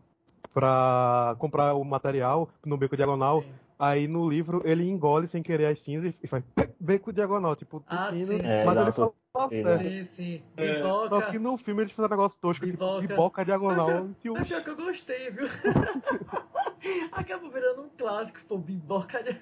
pra 0.53 1.35
comprar 1.39 1.75
o 1.75 1.85
material 1.85 2.49
no 2.65 2.77
beco 2.77 2.97
diagonal, 2.97 3.43
sim. 3.43 3.55
aí 3.79 4.07
no 4.07 4.29
livro 4.29 4.63
ele 4.65 4.89
engole 4.89 5.27
sem 5.27 5.43
querer 5.43 5.67
as 5.67 5.79
cinzas 5.81 6.15
e 6.23 6.27
faz 6.27 6.45
beco 6.79 7.13
diagonal, 7.13 7.57
tipo, 7.57 7.83
Ah, 7.87 7.97
tossindo, 8.09 8.33
sim, 8.39 8.47
É, 8.47 8.65
mas 8.65 8.79
ele 8.79 8.93
tossida. 9.33 9.79
certo. 9.79 9.89
Sim, 9.89 10.05
sim. 10.05 10.43
É. 10.57 10.83
Só 11.09 11.23
que 11.23 11.39
no 11.39 11.57
filme 11.57 11.83
eles 11.83 11.93
fizeram 11.93 12.09
um 12.09 12.17
negócio 12.17 12.39
tosco, 12.41 12.65
Biboca. 12.67 13.01
tipo, 13.01 13.15
biboca 13.15 13.45
diagonal. 13.45 14.05
Mas 14.09 14.17
Tio, 14.19 14.35
Mas 14.35 14.49
pior 14.49 14.63
que 14.63 14.71
eu 14.71 14.77
gostei, 14.77 15.31
viu? 15.31 15.47
Acabou 17.13 17.51
virando 17.51 17.83
um 17.83 17.89
clássico, 17.97 18.41
pô, 18.47 18.59
Biboca 18.59 19.23
de 19.23 19.33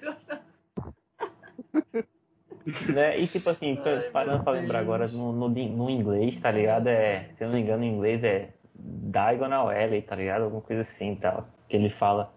Né? 2.93 3.19
E 3.19 3.27
tipo 3.27 3.49
assim, 3.49 3.77
Ai, 3.83 4.11
parando 4.11 4.43
pra 4.43 4.53
lembrar 4.53 4.79
agora 4.79 5.07
no, 5.07 5.33
no, 5.33 5.49
no 5.49 5.89
inglês, 5.89 6.39
tá 6.39 6.51
ligado? 6.51 6.87
É, 6.87 7.29
se 7.31 7.43
eu 7.43 7.47
não 7.47 7.55
me 7.55 7.61
engano, 7.61 7.83
em 7.83 7.93
inglês 7.95 8.23
é 8.23 8.53
Diagonal 8.83 9.69
Alley, 9.69 10.01
tá 10.01 10.15
ligado? 10.15 10.43
Alguma 10.43 10.61
coisa 10.61 10.81
assim 10.81 11.15
tal, 11.15 11.47
que 11.69 11.75
ele 11.75 11.89
fala. 11.89 12.33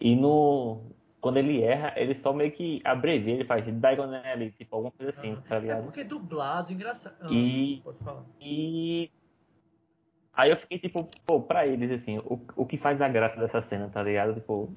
E 0.00 0.14
no. 0.14 0.82
Quando 1.20 1.38
ele 1.38 1.62
erra, 1.62 1.92
ele 1.96 2.14
só 2.14 2.32
meio 2.32 2.52
que 2.52 2.80
abrevia, 2.84 3.34
ele 3.34 3.44
faz 3.44 3.64
Diagonal 3.64 4.22
Alley, 4.24 4.52
tipo 4.52 4.74
alguma 4.76 4.92
coisa 4.92 5.10
assim, 5.10 5.36
tá 5.48 5.56
É 5.56 5.60
ligado? 5.60 5.82
porque 5.82 6.04
dublado, 6.04 6.72
engraçado. 6.72 7.16
Ah, 7.20 7.28
E- 7.32 7.80
pode 7.82 7.98
falar. 7.98 8.24
E 8.40 9.10
Aí 10.38 10.50
eu 10.52 10.56
fiquei 10.56 10.78
tipo, 10.78 11.04
pô, 11.26 11.40
pra 11.42 11.66
eles, 11.66 11.90
assim, 11.90 12.18
o, 12.18 12.40
o 12.54 12.64
que 12.64 12.78
faz 12.78 13.02
a 13.02 13.08
graça 13.08 13.40
dessa 13.40 13.60
cena, 13.60 13.88
tá 13.88 14.00
ligado? 14.00 14.34
Tipo, 14.34 14.70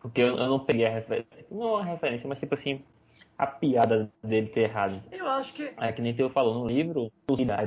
porque 0.00 0.20
eu, 0.20 0.36
eu 0.36 0.48
não 0.48 0.58
peguei 0.58 0.84
a 0.86 0.90
referência, 0.90 1.46
não 1.48 1.76
a 1.76 1.84
referência, 1.84 2.28
mas 2.28 2.40
tipo 2.40 2.54
assim, 2.54 2.82
a 3.36 3.46
piada 3.46 4.12
dele 4.22 4.48
ter 4.48 4.60
errado. 4.62 5.02
Eu 5.10 5.26
acho 5.26 5.52
que. 5.52 5.72
É 5.76 5.92
que 5.92 6.00
nem 6.00 6.14
Teu 6.14 6.30
falou 6.30 6.54
no 6.62 6.66
livro, 6.68 7.10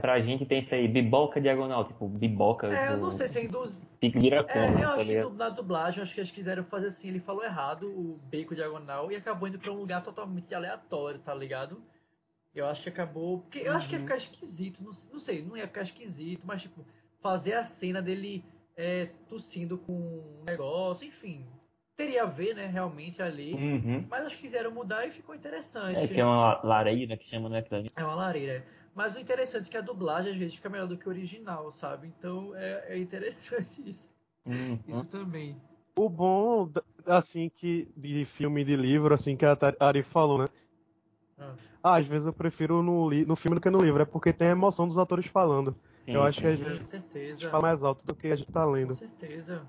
pra 0.01 0.19
gente 0.21 0.45
tem 0.45 0.59
isso 0.59 0.74
aí, 0.74 0.88
biboca 0.88 1.41
diagonal, 1.41 1.86
tipo, 1.86 2.07
biboca. 2.07 2.67
É, 2.67 2.91
eu 2.93 2.95
do- 2.97 3.01
não 3.03 3.12
sei 3.12 3.27
se 3.27 3.39
é 3.39 3.43
induz... 3.45 3.86
Fica 4.00 4.19
vira 4.19 4.45
É, 4.47 4.74
eu 4.74 4.79
tá 4.79 4.93
acho 4.93 5.05
que 5.05 5.12
ligado? 5.12 5.29
du- 5.29 5.36
na 5.36 5.50
dublagem, 5.50 6.01
acho 6.01 6.13
que 6.13 6.19
eles 6.19 6.31
quiseram 6.31 6.63
fazer 6.63 6.88
assim, 6.88 7.09
ele 7.09 7.19
falou 7.19 7.43
errado, 7.43 7.88
o 7.89 8.19
bacon 8.29 8.55
diagonal, 8.55 9.12
e 9.12 9.15
acabou 9.15 9.47
indo 9.47 9.59
pra 9.59 9.71
um 9.71 9.77
lugar 9.79 10.03
totalmente 10.03 10.53
aleatório, 10.53 11.19
tá 11.19 11.33
ligado? 11.33 11.81
Eu 12.55 12.65
acho 12.67 12.81
que 12.83 12.89
acabou. 12.89 13.39
Porque 13.39 13.59
eu 13.59 13.74
acho 13.74 13.88
que 13.89 13.95
ia 13.95 14.00
ficar 14.00 14.17
esquisito, 14.17 14.79
não, 14.83 14.91
não 15.12 15.19
sei, 15.19 15.43
não 15.43 15.57
ia 15.57 15.67
ficar 15.67 15.81
esquisito, 15.81 16.43
mas 16.45 16.62
tipo, 16.62 16.86
fazer 17.21 17.53
a 17.53 17.63
cena 17.63 18.01
dele 18.01 18.43
é, 18.75 19.09
tossindo 19.27 19.77
com 19.77 19.93
um 19.93 20.43
negócio, 20.47 21.05
enfim. 21.07 21.43
Teria 21.98 22.22
a 22.24 22.25
ver, 22.27 22.56
né, 22.56 22.68
realmente 22.68 23.22
ali. 23.24 23.54
Uhum. 23.56 24.06
Mas 24.08 24.27
acho 24.27 24.36
que 24.36 24.42
quiseram 24.44 24.72
mudar 24.72 25.08
e 25.08 25.12
ficou 25.12 25.34
interessante. 25.34 25.98
É 25.98 26.08
que 26.08 26.22
é 26.22 26.24
uma 26.24 26.62
lareira 26.63 27.18
que 27.18 27.25
chama, 27.25 27.50
né. 27.50 27.63
É 27.96 28.04
uma 28.04 28.13
lareira. 28.13 28.63
Mas 28.94 29.16
o 29.16 29.20
interessante 29.20 29.68
é 29.68 29.72
que 29.72 29.77
a 29.77 29.82
dublagem 29.82 30.32
às 30.32 30.38
vezes 30.38 30.56
fica 30.56 30.70
melhor 30.70 30.88
do 30.88 30.96
que 30.98 31.08
o 31.08 31.12
original, 31.12 31.72
sabe? 31.72 32.08
Então 32.08 32.56
é, 32.56 32.94
é 32.94 32.98
interessante 33.00 33.82
isso. 33.89 34.12
Uhum. 34.46 34.80
Isso 34.88 35.10
também. 35.10 35.60
O 35.98 36.08
bom, 36.08 36.72
assim, 37.06 37.50
que 37.50 37.88
de 37.98 38.24
filme 38.25 38.62
e 38.62 38.63
de 38.63 38.75
livro, 38.75 39.13
assim, 39.13 39.36
que 39.36 39.46
a 39.46 39.58
Ari 39.80 40.04
falou, 40.04 40.38
né? 40.38 40.48
Ah. 41.39 41.56
Ah, 41.84 41.96
às 41.98 42.06
vezes 42.08 42.27
eu 42.27 42.34
prefiro 42.34 42.84
no, 42.84 43.10
li- 43.10 43.25
no 43.25 43.36
filme 43.36 43.56
do 43.56 43.62
que 43.62 43.70
no 43.70 43.80
livro, 43.82 44.01
é 44.01 44.06
porque 44.06 44.34
tem 44.34 44.50
a 44.50 44.51
emoção 44.51 44.88
dos 44.88 44.98
atores 44.98 45.25
falando. 45.27 45.75
Sim, 46.06 46.13
eu 46.13 46.24
acho 46.24 46.39
que 46.42 46.48
às 46.48 46.60
Sim, 46.60 46.66
vezes 46.66 46.92
com 46.92 47.18
a 47.18 47.20
gente 47.32 47.48
fala 47.48 47.62
mais 47.63 47.84
alto 47.84 48.06
do 48.06 48.16
que 48.16 48.27
a 48.27 48.36
gente 48.36 48.51
tá 48.51 48.66
Com 48.66 48.72
lendo. 48.72 48.94
certeza. 48.94 49.68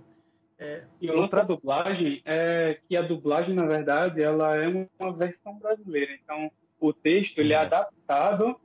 É, 0.58 0.82
E 1.00 1.10
outra 1.10 1.44
dublagem 1.44 2.20
é 2.24 2.78
que 2.88 2.96
a 2.96 3.02
dublagem, 3.02 3.54
na 3.54 3.64
verdade, 3.64 4.20
ela 4.20 4.56
é 4.56 4.66
uma 4.98 5.12
versão 5.12 5.58
brasileira. 5.58 6.12
Então, 6.12 6.50
o 6.80 6.92
texto 6.92 7.38
ele 7.38 7.52
é 7.52 7.56
adaptado 7.56 8.56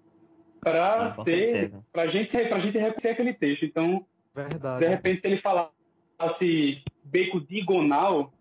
para 0.60 1.16
ser, 1.24 1.26
certeza. 1.26 1.84
para 1.92 2.08
gente, 2.08 2.30
pra 2.48 2.60
gente 2.60 2.78
reconhecer 2.78 3.10
aquele 3.10 3.34
texto. 3.34 3.66
Então, 3.66 4.06
Verdade. 4.34 4.84
de 4.84 4.90
repente, 4.90 5.22
se 5.22 5.28
ele 5.28 5.42
falasse 5.42 6.84
beco 7.04 7.40
diagonal, 7.42 8.34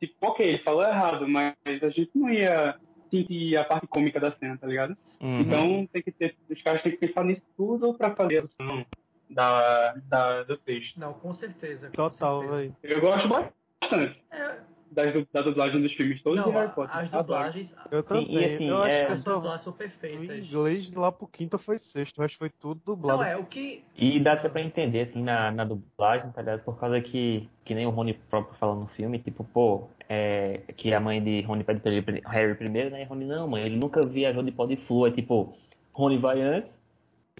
tipo, 0.00 0.14
ok, 0.22 0.46
ele 0.46 0.58
falou 0.58 0.82
errado, 0.82 1.28
mas 1.28 1.54
a 1.66 1.90
gente 1.90 2.10
não 2.14 2.30
ia 2.30 2.76
sentir 3.10 3.56
a 3.56 3.64
parte 3.64 3.86
cômica 3.86 4.18
da 4.18 4.32
cena, 4.32 4.56
tá 4.56 4.66
ligado? 4.66 4.96
Uhum. 5.20 5.40
Então, 5.40 5.88
tem 5.92 6.02
que 6.02 6.12
ter, 6.12 6.36
os 6.48 6.62
caras 6.62 6.82
têm 6.82 6.92
que 6.92 6.98
pensar 7.06 7.24
nisso 7.24 7.42
tudo 7.56 7.92
para 7.94 8.14
fazer 8.14 8.38
a 8.38 8.42
tradução 8.48 8.86
da, 9.30 9.94
da, 10.08 10.42
do 10.44 10.56
texto. 10.56 10.98
não, 10.98 11.12
com 11.14 11.32
certeza. 11.32 11.88
com 11.88 11.92
Total, 11.94 12.40
velho. 12.48 12.76
Eu 12.82 13.00
gosto 13.00 13.28
bastante 13.28 14.22
É, 14.30 14.56
das 14.90 15.26
da 15.32 15.42
dublagem 15.42 15.82
dos 15.82 15.92
filmes 15.92 16.22
todos 16.22 16.38
não, 16.38 16.46
de 16.46 16.50
Harry 16.52 16.66
a- 16.66 16.70
Potter. 16.70 16.96
as 16.96 17.06
Adoro. 17.08 17.22
dublagens, 17.24 17.76
Eu 17.90 18.02
também. 18.02 18.34
e 18.34 18.44
assim, 18.44 18.68
eu 18.68 18.76
acho 18.82 18.94
é- 18.94 19.04
que 19.06 19.12
as 19.12 19.24
dublagens 19.24 19.62
são 19.62 19.72
perfeitas. 19.72 20.46
inglês 20.48 20.92
lá 20.92 21.10
pro 21.12 21.26
quinto 21.26 21.58
foi 21.58 21.76
sexto. 21.78 22.18
O 22.18 22.22
resto 22.22 22.38
foi 22.38 22.48
tudo 22.50 22.80
dublado. 22.84 23.18
Não, 23.20 23.24
é, 23.28 23.36
o 23.36 23.44
que. 23.44 23.84
E 23.96 24.18
dá 24.20 24.34
até 24.34 24.48
pra 24.48 24.62
entender, 24.62 25.00
assim, 25.02 25.22
na, 25.22 25.50
na 25.50 25.64
dublagem, 25.64 26.30
tá 26.30 26.40
ligado? 26.40 26.62
Por 26.62 26.78
causa 26.78 27.00
que, 27.00 27.48
que 27.64 27.74
nem 27.74 27.84
o 27.86 27.90
Rony 27.90 28.14
próprio 28.14 28.56
fala 28.58 28.74
no 28.74 28.86
filme, 28.86 29.18
tipo, 29.18 29.44
pô, 29.44 29.88
é, 30.08 30.60
que 30.76 30.94
a 30.94 31.00
mãe 31.00 31.22
de 31.22 31.42
Rony 31.42 31.64
pede 31.64 31.80
pra 31.80 31.90
ele 31.92 32.22
Harry 32.24 32.54
primeiro, 32.54 32.90
né? 32.90 33.02
E 33.02 33.04
Rony, 33.04 33.24
não, 33.26 33.48
mãe, 33.48 33.64
ele 33.64 33.76
nunca 33.76 34.00
viajou 34.06 34.42
de 34.42 34.52
pó 34.52 34.66
de 34.66 34.76
flor. 34.76 35.08
É 35.08 35.12
tipo, 35.12 35.54
Rony 35.94 36.16
vai 36.16 36.40
antes 36.40 36.78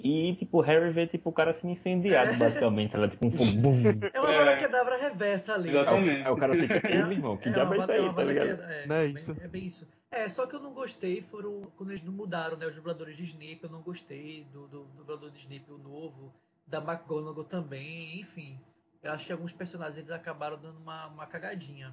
e, 0.03 0.35
tipo, 0.37 0.61
Harry 0.61 0.91
vê, 0.93 1.07
tipo, 1.07 1.31
o 1.31 1.33
cara 1.33 1.53
sendo 1.55 1.71
incendiado, 1.73 2.31
É. 2.33 2.37
basicamente, 2.37 2.93
ligado? 2.97 3.11
Tipo, 3.11 3.27
um 3.27 3.31
fogo, 3.31 3.45
bum. 3.61 3.83
É 4.13 4.21
uma 4.21 4.31
É. 4.53 4.57
quebra 4.59 4.97
reversa 4.97 5.55
ali. 5.55 5.71
Exatamente. 5.71 6.23
Aí 6.27 6.31
o 6.33 6.37
cara 6.37 6.55
fica, 6.55 6.75
É, 6.89 6.93
ei, 6.93 7.03
meu 7.03 7.13
irmão, 7.13 7.37
que 7.37 7.49
é 7.49 7.53
diabo 7.53 7.75
é 7.75 7.79
isso 7.79 7.91
é 7.93 7.99
aí, 7.99 8.15
tá 8.15 8.25
ligado? 8.25 8.57
que 8.59 8.63
é, 8.63 8.83
é, 8.83 8.87
Não 8.87 8.97
é 8.97 9.03
bem- 9.05 9.13
isso. 9.15 9.37
é 9.41 9.49
bem 9.49 9.65
isso. 9.65 9.89
É, 10.11 10.29
só 10.29 10.47
que 10.47 10.55
eu 10.55 10.61
não 10.61 10.73
gostei 10.73 11.21
foram 11.23 11.63
quando 11.77 11.91
eles 11.91 12.03
não 12.03 12.13
mudaram, 12.13 12.57
né? 12.57 12.67
Os 12.67 12.75
dubladores 12.75 13.17
de 13.17 13.25
Snape, 13.25 13.61
eu 13.63 13.71
não 13.71 13.81
gostei 13.83 14.47
do, 14.53 14.67
do, 14.69 14.85
do 14.85 14.97
dublador 14.99 15.31
de 15.31 15.39
Snape, 15.41 15.71
o 15.73 15.79
novo, 15.79 16.33
da 16.67 16.79
McGonagall 16.79 17.45
também, 17.45 18.21
enfim. 18.21 18.59
Eu 19.03 19.13
acho 19.13 19.27
que 19.27 19.33
alguns 19.33 19.53
personagens 19.53 19.99
eles 19.99 20.11
acabaram 20.11 20.59
dando 20.59 20.79
uma, 20.79 21.07
uma 21.09 21.27
cagadinha. 21.27 21.93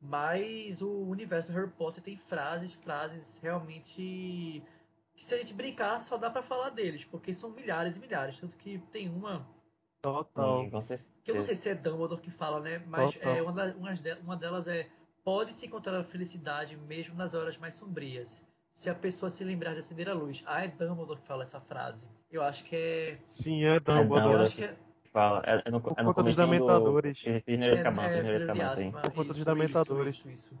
Mas 0.00 0.82
o 0.82 0.90
universo 1.08 1.52
do 1.52 1.54
Harry 1.58 1.70
Potter 1.70 2.02
tem 2.02 2.16
frases, 2.16 2.74
frases 2.74 3.38
realmente 3.42 4.62
que 5.14 5.24
se 5.24 5.34
a 5.34 5.38
gente 5.38 5.52
brincar 5.54 5.98
só 6.00 6.16
dá 6.16 6.30
pra 6.30 6.42
falar 6.42 6.70
deles, 6.70 7.04
porque 7.04 7.32
são 7.34 7.50
milhares 7.50 7.96
e 7.96 8.00
milhares, 8.00 8.38
tanto 8.38 8.56
que 8.56 8.78
tem 8.90 9.08
uma 9.08 9.46
Total. 10.00 10.68
Que 11.22 11.30
eu 11.30 11.34
não 11.36 11.42
sei 11.42 11.54
se 11.54 11.68
é 11.68 11.74
Dumbledore 11.76 12.20
que 12.20 12.30
fala, 12.30 12.58
né? 12.60 12.82
Mas 12.86 13.12
Total. 13.14 13.36
é, 13.36 13.42
uma, 13.42 13.94
de- 13.94 14.18
uma 14.20 14.36
delas 14.36 14.66
é 14.66 14.88
pode-se 15.24 15.64
encontrar 15.66 15.96
a 15.96 16.02
felicidade 16.02 16.76
mesmo 16.76 17.14
nas 17.14 17.34
horas 17.34 17.56
mais 17.56 17.76
sombrias. 17.76 18.44
Se 18.72 18.90
a 18.90 18.94
pessoa 18.94 19.30
se 19.30 19.44
lembrar 19.44 19.74
de 19.74 19.78
acender 19.80 20.08
a 20.08 20.14
luz. 20.14 20.42
Ah, 20.44 20.64
é 20.64 20.68
Dumbledore 20.68 21.20
que 21.20 21.26
fala 21.28 21.42
essa 21.44 21.60
frase. 21.60 22.08
Eu 22.30 22.42
acho 22.42 22.64
que 22.64 22.74
é. 22.74 23.18
Sim, 23.30 23.62
é 23.64 23.76
Eu 23.76 23.80
Dumbledore. 23.80 24.42
acho 24.42 24.56
que 24.56 24.64
é. 24.64 24.74
Fala, 25.12 25.42
é, 25.46 25.62
é 25.66 25.70
no, 25.70 25.80
Por 25.80 25.92
é 25.96 26.02
no 26.02 26.08
conta 26.08 26.22
dos 26.24 26.34
do- 26.34 26.42
Dementadores. 26.42 27.18
Azkaban, 27.18 28.02
é. 28.02 28.36
Azkaban, 28.36 28.90
Por 29.02 29.12
conta 29.12 29.24
dos 29.28 29.36
isso, 29.36 29.44
Dementadores. 29.44 30.14
Isso, 30.16 30.28
isso, 30.30 30.54
isso. 30.54 30.58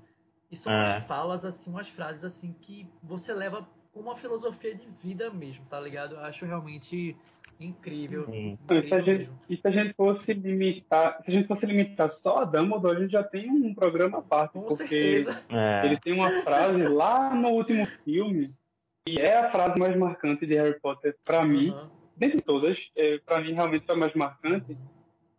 E 0.50 0.56
são 0.56 0.70
É. 0.72 0.76
umas 0.92 1.04
falas, 1.04 1.44
assim, 1.44 1.70
umas 1.70 1.88
frases 1.88 2.22
assim 2.22 2.52
que 2.60 2.86
você 3.02 3.32
leva 3.32 3.66
como 3.92 4.08
uma 4.08 4.16
filosofia 4.16 4.74
de 4.74 4.86
vida 5.02 5.30
mesmo, 5.30 5.64
tá 5.66 5.78
ligado? 5.78 6.14
Eu 6.14 6.20
acho 6.20 6.44
realmente 6.46 7.16
incrível. 7.60 8.24
Sim. 8.26 8.58
E 8.70 8.74
se, 8.74 8.74
a 8.74 8.78
Incrível 8.78 9.04
gente, 9.04 9.18
mesmo. 9.18 9.38
e 9.48 9.56
se 9.56 9.62
a 9.68 9.70
gente 9.70 9.92
fosse 9.94 10.32
limitar, 10.32 11.18
se 11.24 11.30
a 11.30 11.34
gente 11.34 11.46
fosse 11.46 11.66
limitar 11.66 12.12
só 12.22 12.38
a 12.38 12.44
Dumbledore, 12.44 12.96
a 12.96 13.00
gente 13.00 13.12
já 13.12 13.22
tem 13.22 13.50
um 13.50 13.74
programa 13.74 14.18
à 14.18 14.22
parte, 14.22 14.54
Com 14.54 14.62
porque 14.62 14.88
certeza. 14.88 15.42
É, 15.50 15.82
ele 15.86 15.96
tem 16.00 16.12
uma 16.12 16.30
frase 16.42 16.82
lá 16.88 17.34
no 17.34 17.50
último 17.50 17.86
filme, 18.04 18.52
que 19.06 19.20
é 19.20 19.36
a 19.38 19.50
frase 19.50 19.78
mais 19.78 19.96
marcante 19.96 20.46
de 20.46 20.54
Harry 20.54 20.78
Potter 20.80 21.16
pra 21.24 21.44
mim, 21.44 21.74
dentre 22.16 22.40
todas, 22.40 22.78
é, 22.96 23.18
pra 23.18 23.40
mim 23.40 23.52
realmente 23.52 23.84
foi 23.86 23.94
a 23.94 23.98
mais 23.98 24.14
marcante, 24.14 24.76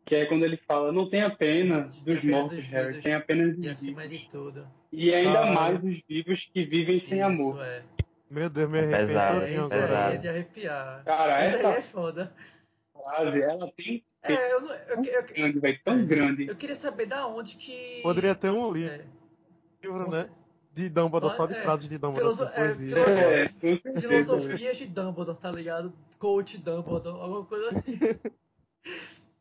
que 0.06 0.16
é 0.16 0.26
quando 0.26 0.44
ele 0.44 0.58
fala, 0.58 0.92
não 0.92 1.10
tenha 1.10 1.30
pena 1.30 1.82
dos 1.82 2.20
pena 2.20 2.38
mortos, 2.38 2.58
dos 2.60 2.68
Harry, 2.68 3.02
tem 3.02 3.14
apenas 3.14 3.56
dos 3.56 3.66
E 3.66 3.70
acima 3.70 4.02
vivos. 4.04 4.20
de 4.20 4.30
tudo. 4.30 4.68
E 4.92 5.14
ainda 5.14 5.42
Ah. 5.44 5.52
mais 5.54 5.84
os 5.84 6.02
vivos 6.08 6.46
que 6.54 6.66
vivem 6.66 7.00
sem 7.08 7.20
Isso 7.20 7.28
amor. 7.28 7.62
é. 7.66 7.82
Meu 8.34 8.50
Deus, 8.50 8.68
me 8.70 8.80
É 8.80 9.06
todinho 9.06 9.62
É, 9.62 9.66
isso 9.66 9.74
aí 9.74 9.82
agora. 9.84 10.14
é 10.16 10.18
de 10.18 10.28
arrepiar. 10.28 11.04
Cara, 11.06 11.38
Essa 11.44 11.58
aí 11.58 11.64
essa 11.66 11.78
é 11.78 11.82
foda. 11.84 12.34
frase, 12.92 13.42
ela 13.44 13.72
tem 13.74 14.04
É, 14.24 14.54
eu, 14.54 14.62
não- 14.62 14.74
eu, 14.74 14.96
tão 14.96 15.06
eu, 15.06 15.24
grande, 15.24 15.78
tão 15.84 16.06
grande. 16.06 16.48
eu 16.48 16.56
queria 16.56 16.76
saber 16.76 17.06
da 17.06 17.28
onde 17.28 17.58
que. 17.58 18.00
Poderia 18.02 18.34
ter 18.34 18.50
um 18.50 18.72
livro, 18.72 18.96
É, 20.08 20.10
né? 20.10 20.30
De 20.74 20.90
Dumbledore, 20.90 21.36
só 21.36 21.46
de 21.46 21.54
É, 21.54 21.62
frases 21.62 21.88
de 21.88 21.98
Dumbledore, 22.00 22.34
filoso- 22.36 22.44
assim, 22.46 22.54
é, 22.54 22.66
poesia. 22.66 22.96
filo- 22.96 23.10
É, 23.20 23.48
certeza. 23.60 24.02
Filosofias 24.02 24.78
de 24.78 24.86
Dumbledore, 24.88 25.38
tá 25.38 25.52
ligado? 25.52 25.94
Coach 26.18 26.58
Dumbledore, 26.58 27.20
alguma 27.22 27.46
coisa 27.46 27.70
assim. 27.70 28.00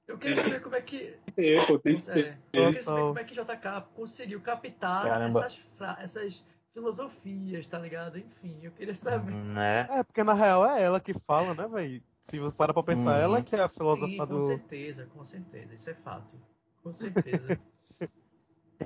Eu 0.07 0.19
queria 0.19 0.37
saber 0.37 0.61
como 0.61 0.75
é 0.75 0.81
que. 0.83 1.17
É, 1.39 1.55
É, 1.55 1.65
ter. 1.65 2.39
eu 2.53 2.67
queria 2.67 2.83
saber 2.83 3.01
como 3.01 3.19
é 3.21 3.25
que 3.25 3.35
JK 3.35 3.81
conseguiu 3.95 4.41
captar 4.43 5.23
essas, 5.23 5.57
fra- 5.79 5.97
essas 6.03 6.45
filosofias, 6.73 7.67
tá 7.67 7.79
ligado? 7.79 8.19
Enfim, 8.19 8.59
eu 8.63 8.73
queria 8.73 8.95
saber. 8.95 9.35
né? 9.35 9.87
É, 9.91 10.03
porque 10.03 10.25
na 10.25 10.35
real 10.35 10.67
é 10.67 10.83
ela 10.83 11.01
que 11.01 11.15
fala, 11.15 11.55
né, 11.55 11.69
velho? 11.69 12.03
Se 12.23 12.39
você 12.39 12.57
para 12.57 12.73
pra 12.73 12.83
pensar, 12.83 13.19
Sim. 13.19 13.25
ela 13.25 13.43
que 13.43 13.55
é 13.55 13.63
a 13.63 13.69
Sim, 13.69 13.75
filósofa 13.77 14.27
com 14.27 14.35
do. 14.35 14.41
certeza, 14.41 15.07
com 15.07 15.25
certeza. 15.25 15.75
Isso 15.75 15.91
é 15.91 15.95
fato. 15.95 16.37
Com 16.83 16.93
certeza. 16.93 17.59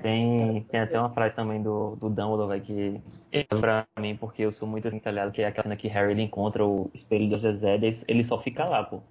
Tem, 0.01 0.63
tem 0.65 0.79
até 0.79 0.99
uma 0.99 1.09
frase 1.09 1.35
também 1.35 1.61
do, 1.61 1.95
do 1.95 2.09
Dumbledore, 2.09 2.49
velho, 2.49 2.61
que 2.63 3.01
é 3.31 3.43
pra 3.43 3.87
mim, 3.99 4.15
porque 4.15 4.43
eu 4.43 4.51
sou 4.51 4.67
muito 4.67 4.87
assim, 4.87 5.01
ligado? 5.03 5.31
Que 5.31 5.41
é 5.41 5.47
aquela 5.47 5.63
cena 5.63 5.75
que 5.75 5.87
Harry 5.87 6.11
ele 6.11 6.21
encontra 6.21 6.63
o 6.63 6.91
espelho 6.93 7.27
do 7.29 7.39
Zezé, 7.39 7.79
daí 7.79 7.99
ele 8.07 8.23
só 8.23 8.39
fica 8.39 8.65
lá, 8.65 8.83
pô. 8.83 9.01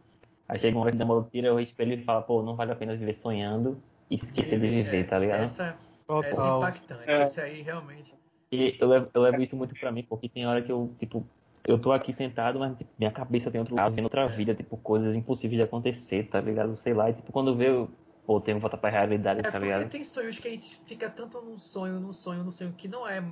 Aí 0.49 0.61
chega 0.61 0.77
uma 0.77 0.83
hora 0.83 0.93
que 0.93 0.99
Dumbledore 0.99 1.31
tira 1.31 1.53
o 1.53 1.59
espelho 1.59 1.95
e 1.95 2.05
fala, 2.05 2.23
pô, 2.23 2.41
não 2.43 2.55
vale 2.55 2.71
a 2.71 2.77
pena 2.77 2.97
viver 2.97 3.15
sonhando 3.15 3.83
e 4.09 4.15
esquecer 4.15 4.61
de 4.61 4.69
viver, 4.69 5.09
tá 5.09 5.19
ligado? 5.19 5.43
Essa, 5.43 5.77
essa 6.09 6.29
é 6.29 6.31
Total. 6.31 6.59
impactante. 6.59 7.11
É. 7.11 7.23
Esse 7.25 7.41
aí 7.41 7.63
realmente. 7.63 8.15
E 8.57 8.77
eu 8.81 8.89
levo, 8.89 9.11
eu 9.13 9.23
levo 9.23 9.43
isso 9.43 9.57
muito 9.57 9.75
pra 9.77 9.93
mim, 9.93 10.03
porque 10.03 10.29
tem 10.29 10.47
hora 10.47 10.63
que 10.63 10.73
eu, 10.73 10.95
tipo, 10.99 11.27
eu 11.67 11.79
tô 11.79 11.93
aqui 11.93 12.13
sentado, 12.13 12.59
mas 12.59 12.77
tipo, 12.77 12.91
minha 12.99 13.11
cabeça 13.11 13.51
tem 13.51 13.61
outro 13.61 13.75
lugar, 13.75 13.91
vendo 13.91 14.05
outra 14.05 14.27
vida, 14.27 14.55
tipo, 14.55 14.77
coisas 14.79 15.15
impossíveis 15.15 15.61
de 15.61 15.67
acontecer, 15.67 16.29
tá 16.29 16.41
ligado? 16.41 16.77
Sei 16.77 16.95
lá, 16.95 17.11
e 17.11 17.15
tipo, 17.15 17.33
quando 17.33 17.55
vê, 17.55 17.69
eu, 17.69 17.91
pô, 18.27 18.41
tenho 18.41 18.57
que 18.57 18.63
voltar 18.63 18.79
pra 18.79 18.89
realidade, 18.91 19.41
É 19.41 19.43
tá 19.43 19.51
porque 19.51 19.65
ligado? 19.65 19.91
tem 19.91 20.05
sonhos 20.05 20.39
que 20.39 20.49
a 20.49 20.51
gente 20.51 20.77
fica 20.87 21.11
tanto 21.11 21.41
num 21.43 21.59
sonho, 21.59 22.01
num 22.01 22.13
sonho, 22.13 22.45
num 22.45 22.51
sonho 22.53 22.73
que 22.73 22.89
não 22.89 23.07
é 23.07 23.23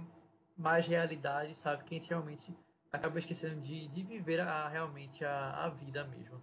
mais 0.56 0.86
realidade, 0.86 1.54
sabe? 1.54 1.84
Que 1.84 1.94
a 1.94 1.98
gente 1.98 2.08
realmente 2.10 2.52
acaba 2.92 3.18
esquecendo 3.18 3.60
de, 3.60 3.88
de 3.88 4.02
viver 4.02 4.40
a, 4.40 4.68
realmente 4.68 5.24
a, 5.24 5.64
a 5.64 5.68
vida 5.68 6.04
mesmo. 6.04 6.40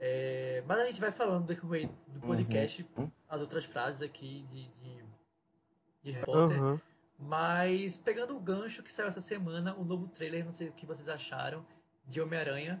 É, 0.00 0.62
mas 0.66 0.80
a 0.80 0.86
gente 0.86 1.00
vai 1.00 1.10
falando 1.10 1.46
do 1.46 1.54
do 1.54 2.20
podcast, 2.20 2.86
Uhum. 2.96 3.10
as 3.28 3.40
outras 3.40 3.64
frases 3.64 4.02
aqui 4.02 4.44
de, 4.50 4.68
de, 4.68 5.04
de 6.04 6.10
Harry 6.12 6.26
Potter. 6.26 6.56
Aham. 6.56 6.80
Mas 7.18 7.98
pegando 7.98 8.36
o 8.36 8.40
gancho 8.40 8.82
que 8.82 8.92
saiu 8.92 9.08
essa 9.08 9.20
semana, 9.20 9.74
o 9.76 9.84
novo 9.84 10.06
trailer, 10.08 10.44
não 10.44 10.52
sei 10.52 10.68
o 10.68 10.72
que 10.72 10.86
vocês 10.86 11.08
acharam, 11.08 11.64
de 12.06 12.20
Homem-Aranha. 12.20 12.80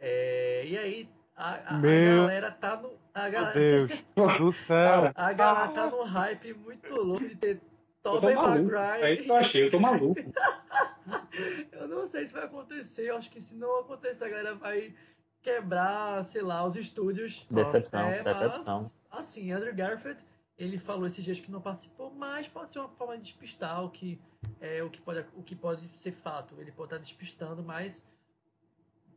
É, 0.00 0.64
e 0.66 0.76
aí, 0.78 1.08
A, 1.36 1.50
a- 1.54 1.68
a 1.68 1.78
Meu- 1.78 2.22
galera 2.22 2.50
tá 2.50 2.76
no. 2.76 2.92
A 3.14 3.22
Meu 3.22 3.30
galera, 3.32 3.52
Deus 3.54 3.90
do 4.40 4.52
céu. 4.52 5.12
a 5.14 5.32
galera 5.32 5.68
tá 5.68 5.86
no 5.88 6.02
hype 6.02 6.52
muito 6.54 6.92
louco 6.96 7.28
de 7.28 7.36
ter 7.36 7.60
Tobey. 8.02 8.34
Maguire. 8.34 8.74
É 9.04 9.12
isso 9.14 9.22
que 9.22 9.30
eu 9.30 9.36
achei, 9.36 9.64
eu 9.66 9.70
tô 9.70 9.78
maluco. 9.78 10.20
Eu 11.72 11.86
não 11.86 12.04
sei 12.06 12.26
se 12.26 12.32
vai 12.32 12.44
acontecer. 12.44 13.08
Eu 13.10 13.16
acho 13.16 13.30
que 13.30 13.40
se 13.40 13.54
não 13.54 13.80
acontecer, 13.80 14.24
a 14.24 14.28
galera 14.28 14.54
vai 14.56 14.92
quebrar, 15.40 16.24
sei 16.24 16.42
lá, 16.42 16.64
os 16.66 16.74
estúdios. 16.76 17.46
Decepção, 17.50 18.00
É, 18.00 18.22
decepção. 18.24 18.82
Mas, 19.10 19.18
assim, 19.20 19.52
Andrew 19.52 19.74
Garfield, 19.74 20.20
ele 20.58 20.76
falou 20.78 21.06
esses 21.06 21.24
dias 21.24 21.38
que 21.38 21.50
não 21.50 21.60
participou, 21.60 22.10
mas 22.12 22.48
pode 22.48 22.72
ser 22.72 22.80
uma 22.80 22.88
forma 22.88 23.16
de 23.16 23.22
despistar 23.24 23.84
o 23.84 23.90
que, 23.90 24.20
é, 24.60 24.82
o 24.82 24.90
que, 24.90 25.00
pode, 25.00 25.24
o 25.34 25.42
que 25.42 25.54
pode 25.54 25.88
ser 25.96 26.12
fato. 26.12 26.54
Ele 26.60 26.72
pode 26.72 26.86
estar 26.92 26.98
despistando, 27.02 27.62
mas 27.62 28.04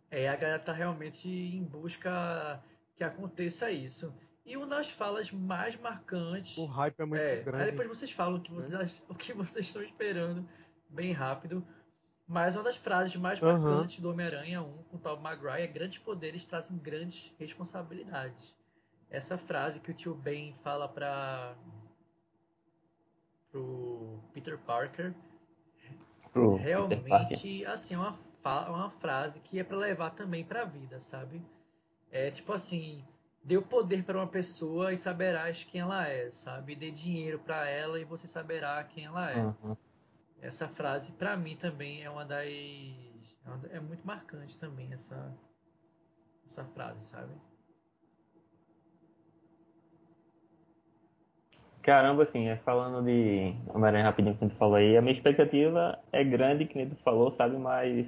é, 0.09 0.27
a 0.29 0.35
galera 0.35 0.59
tá 0.59 0.71
realmente 0.73 1.27
em 1.27 1.63
busca 1.63 2.61
que 2.95 3.03
aconteça 3.03 3.71
isso. 3.71 4.13
E 4.45 4.57
uma 4.57 4.67
das 4.67 4.89
falas 4.89 5.31
mais 5.31 5.75
marcantes. 5.79 6.57
O 6.57 6.65
hype 6.65 6.99
é 6.99 7.05
muito 7.05 7.21
É, 7.21 7.33
aí 7.37 7.43
grande. 7.43 7.71
depois 7.71 7.87
vocês 7.87 8.11
falam 8.11 8.37
o 8.37 8.41
que 8.41 8.51
vocês, 8.51 8.73
ach- 8.73 9.03
o 9.09 9.15
que 9.15 9.33
vocês 9.33 9.65
estão 9.67 9.81
esperando 9.83 10.47
bem 10.89 11.11
rápido. 11.11 11.65
Mas 12.27 12.55
uma 12.55 12.63
das 12.63 12.75
frases 12.75 13.15
mais 13.15 13.39
marcantes 13.41 13.99
do 13.99 14.09
Homem-Aranha 14.09 14.61
1 14.61 14.83
com 14.83 14.95
o 14.97 14.99
Tobey 14.99 15.21
Maguire 15.23 15.61
é 15.63 15.67
grandes 15.67 15.97
poderes 15.99 16.45
trazem 16.45 16.77
grandes 16.77 17.31
responsabilidades. 17.37 18.55
Essa 19.11 19.37
frase 19.37 19.79
que 19.79 19.91
o 19.91 19.93
tio 19.93 20.15
Ben 20.15 20.55
fala 20.63 20.87
para 20.89 21.55
pro 23.51 24.19
Peter 24.33 24.57
Parker 24.59 25.13
Pro 26.33 26.59
Peter 26.77 27.01
Parker. 27.07 27.39
realmente 27.39 27.65
assim 27.65 27.93
é 27.95 27.97
uma, 27.97 28.13
fa- 28.41 28.69
uma 28.69 28.89
frase 28.89 29.39
que 29.41 29.59
é 29.59 29.63
para 29.63 29.77
levar 29.77 30.11
também 30.11 30.43
para 30.45 30.61
a 30.63 30.65
vida, 30.65 31.01
sabe? 31.01 31.41
É 32.11 32.31
tipo 32.31 32.53
assim, 32.53 33.03
dê 33.43 33.57
o 33.57 33.61
poder 33.61 34.03
para 34.03 34.17
uma 34.17 34.27
pessoa 34.27 34.93
e 34.93 34.97
saberás 34.97 35.63
quem 35.63 35.81
ela 35.81 36.07
é, 36.07 36.31
sabe? 36.31 36.75
Dê 36.75 36.91
dinheiro 36.91 37.39
para 37.39 37.67
ela 37.67 37.99
e 37.99 38.05
você 38.05 38.27
saberá 38.27 38.83
quem 38.83 39.05
ela 39.05 39.31
é. 39.31 39.53
Uhum. 39.63 39.77
Essa 40.41 40.67
frase 40.67 41.11
para 41.13 41.37
mim 41.37 41.55
também 41.55 42.03
é 42.03 42.09
uma 42.09 42.25
das 42.25 42.47
é 42.47 43.77
é 43.77 43.79
muito 43.79 44.05
marcante 44.05 44.57
também 44.57 44.93
essa 44.93 45.35
essa 46.45 46.65
frase, 46.65 47.05
sabe? 47.07 47.33
Caramba, 51.81 52.23
assim, 52.23 52.47
é, 52.47 52.57
falando 52.57 53.03
de 53.03 53.53
Homem-Aranha 53.73 54.03
rapidinho 54.05 54.37
que 54.37 54.47
tu 54.47 54.55
falou 54.55 54.75
aí, 54.75 54.95
a 54.95 55.01
minha 55.01 55.13
expectativa 55.15 55.97
é 56.11 56.23
grande, 56.23 56.65
que 56.65 56.77
nem 56.77 56.87
tu 56.87 56.95
falou, 56.97 57.31
sabe? 57.31 57.57
Mas 57.57 58.07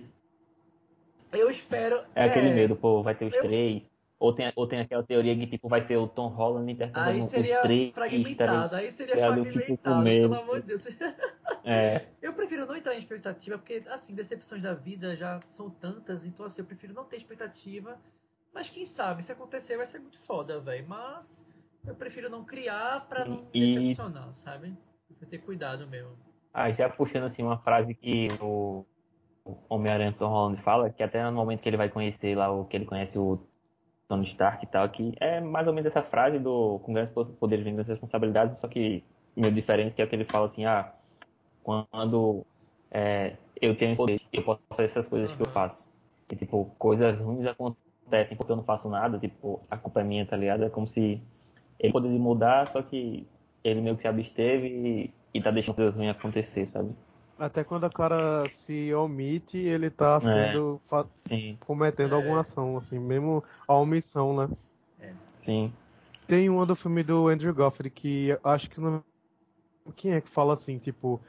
Eu 1.31 1.49
espero 1.49 2.03
é 2.13 2.25
aquele 2.25 2.51
medo, 2.53 2.75
pô, 2.75 3.01
vai 3.01 3.15
ter 3.15 3.25
os 3.25 3.33
eu- 3.33 3.41
três. 3.41 3.83
Ou 4.19 4.31
tem, 4.33 4.53
ou 4.55 4.65
tem 4.65 4.79
aquela 4.79 5.03
teoria 5.03 5.35
que 5.35 5.45
tipo, 5.47 5.67
vai 5.67 5.81
ser 5.81 5.97
o 5.97 6.07
Tom 6.07 6.27
Holland 6.27 6.71
interpretando 6.71 7.09
aí 7.09 7.19
os 7.19 7.25
seria 7.25 7.61
três. 7.61 7.89
tá 7.89 7.93
fragmentado, 7.95 8.75
aí 8.75 8.89
seria 8.89 9.15
com 9.15 9.21
fragmentado, 9.21 9.99
medo. 10.01 10.29
pelo 10.29 10.41
amor 10.41 10.61
de 10.61 10.67
Deus. 10.67 10.87
É, 11.65 12.01
Eu 12.21 12.33
prefiro 12.33 12.65
não 12.65 12.75
entrar 12.75 12.93
em 12.93 12.99
expectativa, 12.99 13.57
porque, 13.57 13.83
assim, 13.89 14.13
decepções 14.13 14.61
da 14.61 14.73
vida 14.73 15.15
já 15.15 15.39
são 15.47 15.69
tantas, 15.69 16.25
então, 16.25 16.45
assim, 16.45 16.61
eu 16.61 16.65
prefiro 16.65 16.93
não 16.93 17.05
ter 17.05 17.15
expectativa. 17.15 17.97
Mas 18.53 18.69
quem 18.69 18.85
sabe, 18.85 19.23
se 19.23 19.31
acontecer, 19.31 19.77
vai 19.77 19.85
ser 19.85 19.99
muito 19.99 20.19
foda, 20.19 20.59
velho. 20.59 20.85
Mas 20.87 21.42
eu 21.85 21.95
prefiro 21.95 22.29
não 22.29 22.43
criar 22.43 23.07
pra 23.07 23.25
não 23.25 23.45
E- 23.53 23.67
decepcionar, 23.75 24.33
sabe? 24.33 24.75
Prefiro 25.07 25.29
ter 25.29 25.37
cuidado 25.39 25.87
mesmo. 25.87 26.11
Ah, 26.53 26.71
já 26.71 26.89
puxando 26.89 27.25
assim 27.25 27.41
uma 27.43 27.57
frase 27.59 27.93
que 27.95 28.27
o 28.39 28.85
Homem-Aranha 29.67 30.13
Tom 30.13 30.29
Holland 30.29 30.61
fala, 30.61 30.89
que 30.89 31.03
até 31.03 31.23
no 31.23 31.31
momento 31.33 31.61
que 31.61 31.69
ele 31.69 31.77
vai 31.77 31.89
conhecer 31.89 32.37
lá, 32.37 32.51
o 32.51 32.65
que 32.65 32.77
ele 32.77 32.85
conhece 32.85 33.17
o 33.17 33.39
Tony 34.07 34.25
Stark 34.25 34.63
e 34.63 34.67
tal, 34.67 34.87
que 34.89 35.13
é 35.19 35.41
mais 35.41 35.67
ou 35.67 35.73
menos 35.73 35.87
essa 35.87 36.03
frase 36.03 36.39
do 36.39 36.79
com 36.83 36.93
grandes 36.93 37.13
poderes 37.39 37.63
vem 37.65 37.73
grandes 37.73 37.89
responsabilidades, 37.89 38.59
só 38.59 38.67
que 38.67 39.03
meio 39.35 39.53
diferente, 39.53 39.95
que 39.95 40.01
é 40.01 40.05
o 40.05 40.07
que 40.07 40.15
ele 40.15 40.25
fala 40.25 40.45
assim, 40.45 40.65
ah, 40.65 40.93
quando 41.63 42.45
é, 42.91 43.35
eu 43.61 43.75
tenho 43.77 43.95
poder, 43.95 44.21
eu 44.31 44.43
posso 44.43 44.61
fazer 44.69 44.83
essas 44.85 45.07
coisas 45.07 45.33
que 45.33 45.41
eu 45.41 45.49
faço. 45.49 45.85
E 46.31 46.35
tipo, 46.35 46.65
coisas 46.77 47.19
ruins 47.19 47.47
acontecem 47.47 48.37
porque 48.37 48.51
eu 48.51 48.55
não 48.55 48.63
faço 48.63 48.87
nada, 48.89 49.17
tipo, 49.17 49.59
a 49.69 49.77
culpa 49.77 50.01
é 50.01 50.03
minha, 50.03 50.25
tá 50.25 50.37
ligado? 50.37 50.63
É 50.63 50.69
como 50.69 50.87
se 50.87 51.21
ele 51.83 51.91
poderia 51.93 52.17
mudar, 52.17 52.71
só 52.71 52.81
que 52.81 53.27
ele 53.63 53.81
meio 53.81 53.95
que 53.95 54.01
se 54.01 54.07
absteve 54.07 54.67
e, 54.67 55.13
e 55.33 55.41
tá 55.41 55.51
deixando 55.51 55.75
coisas 55.75 55.93
ruins 55.93 56.09
acontecer, 56.11 56.65
sabe? 56.67 56.95
Até 57.37 57.63
quando 57.63 57.85
o 57.85 57.89
cara 57.91 58.47
se 58.49 58.93
omite, 58.93 59.57
ele 59.57 59.89
tá 59.89 60.19
sendo 60.21 60.79
fa- 60.85 61.05
Sim, 61.27 61.57
cometendo 61.65 62.13
É. 62.13 62.15
alguma 62.15 62.41
ação, 62.41 62.77
assim, 62.77 62.99
mesmo 62.99 63.43
a 63.67 63.75
omissão, 63.75 64.35
né? 64.35 64.49
sim. 65.43 65.73
Tem 66.25 66.49
uma 66.49 66.65
do 66.65 66.75
filme 66.75 67.03
do 67.03 67.27
Andrew 67.27 67.53
Garfield 67.53 67.89
que 67.89 68.29
eu 68.29 68.39
acho 68.43 68.69
que 68.69 68.79
não. 68.79 69.03
Quem 69.95 70.13
é 70.13 70.21
que 70.21 70.29
fala 70.29 70.53
assim, 70.53 70.77
tipo, 70.77 71.19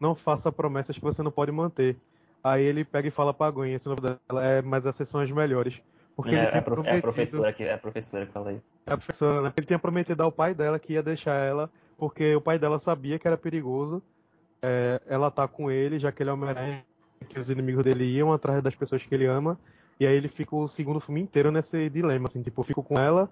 não 0.00 0.14
faça 0.14 0.52
promessas 0.52 0.96
que 0.96 1.02
você 1.02 1.22
não 1.22 1.30
pode 1.32 1.50
manter. 1.50 1.96
Aí 2.42 2.62
ele 2.62 2.84
pega 2.84 3.08
e 3.08 3.10
fala 3.10 3.34
pra 3.34 3.50
Gwen, 3.50 3.74
esse 3.74 3.88
nome 3.88 4.00
dela 4.00 4.44
é, 4.44 4.62
mas 4.62 4.86
essas 4.86 5.08
são 5.08 5.20
as 5.20 5.30
melhores. 5.30 5.82
Porque 6.16 6.34
É, 6.34 6.38
ele 6.38 6.44
é, 6.44 6.48
tinha 6.48 6.60
a 6.60 6.62
prof- 6.62 6.78
é 6.86 6.98
a 6.98 7.00
prometido. 7.00 7.02
professora 7.02 7.52
que, 7.52 7.62
é 7.64 7.76
professora 7.76 8.26
que 8.26 8.32
fala 8.32 8.52
isso. 8.52 8.62
É 8.86 8.92
a 8.92 8.96
professora, 8.96 9.42
né? 9.42 9.52
Ele 9.56 9.66
tinha 9.66 9.78
prometido 9.78 10.22
ao 10.22 10.30
pai 10.32 10.54
dela 10.54 10.78
que 10.78 10.92
ia 10.92 11.02
deixar 11.02 11.34
ela, 11.34 11.70
porque 11.96 12.34
o 12.36 12.40
pai 12.40 12.58
dela 12.58 12.78
sabia 12.78 13.18
que 13.18 13.26
era 13.26 13.36
perigoso 13.36 14.02
é, 14.62 15.00
ela 15.06 15.30
tá 15.30 15.46
com 15.46 15.70
ele, 15.70 15.98
já 15.98 16.10
que 16.10 16.22
ele 16.22 16.30
é 16.30 16.32
Homem-Aranha, 16.32 16.84
que 17.28 17.38
os 17.38 17.50
inimigos 17.50 17.84
dele 17.84 18.04
iam 18.04 18.32
atrás 18.32 18.62
das 18.62 18.74
pessoas 18.74 19.02
que 19.02 19.14
ele 19.14 19.26
ama. 19.26 19.58
E 20.00 20.06
aí 20.06 20.16
ele 20.16 20.26
fica 20.28 20.56
o 20.56 20.66
segundo 20.66 20.98
filme 21.00 21.20
inteiro 21.20 21.50
nesse 21.52 21.88
dilema, 21.90 22.26
assim, 22.26 22.42
tipo, 22.42 22.60
eu 22.60 22.64
fico 22.64 22.82
com 22.82 22.98
ela 22.98 23.30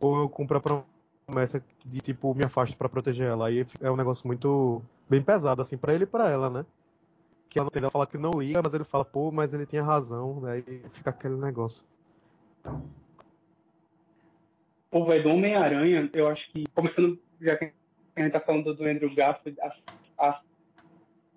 ou 0.00 0.20
eu 0.20 0.28
cumpro 0.28 0.56
a 0.58 0.84
promessa 1.26 1.62
de, 1.84 2.00
tipo, 2.00 2.34
me 2.34 2.44
afasto 2.44 2.76
pra 2.76 2.88
proteger 2.88 3.28
ela. 3.28 3.48
Aí 3.48 3.66
é 3.80 3.90
um 3.90 3.96
negócio 3.96 4.26
muito 4.26 4.82
bem 5.08 5.22
pesado, 5.22 5.60
assim, 5.62 5.76
pra 5.76 5.94
ele 5.94 6.04
e 6.04 6.06
pra 6.06 6.28
ela, 6.30 6.48
né? 6.48 6.64
Que 7.48 7.58
ela 7.58 7.66
não 7.66 7.70
tem 7.70 7.82
ela 7.82 7.90
fala 7.90 8.06
que 8.06 8.16
não 8.18 8.32
liga, 8.40 8.60
mas 8.62 8.72
ele 8.74 8.84
fala, 8.84 9.04
pô, 9.04 9.30
mas 9.30 9.52
ele 9.52 9.66
tinha 9.66 9.82
razão, 9.82 10.40
né? 10.40 10.60
E 10.66 10.88
fica 10.88 11.10
aquele 11.10 11.36
negócio. 11.36 11.84
Pô, 14.90 15.04
velho, 15.04 15.22
do 15.22 15.30
Homem-Aranha, 15.30 16.10
eu 16.12 16.28
acho 16.28 16.50
que, 16.50 16.64
começando, 16.74 17.18
já 17.40 17.56
que 17.56 17.72
a 18.16 18.22
gente 18.22 18.32
tá 18.32 18.40
falando 18.40 18.74
do 18.74 18.84
Andrew 18.84 19.14
Garfield, 19.14 19.58
a, 19.60 19.72
a, 20.18 20.40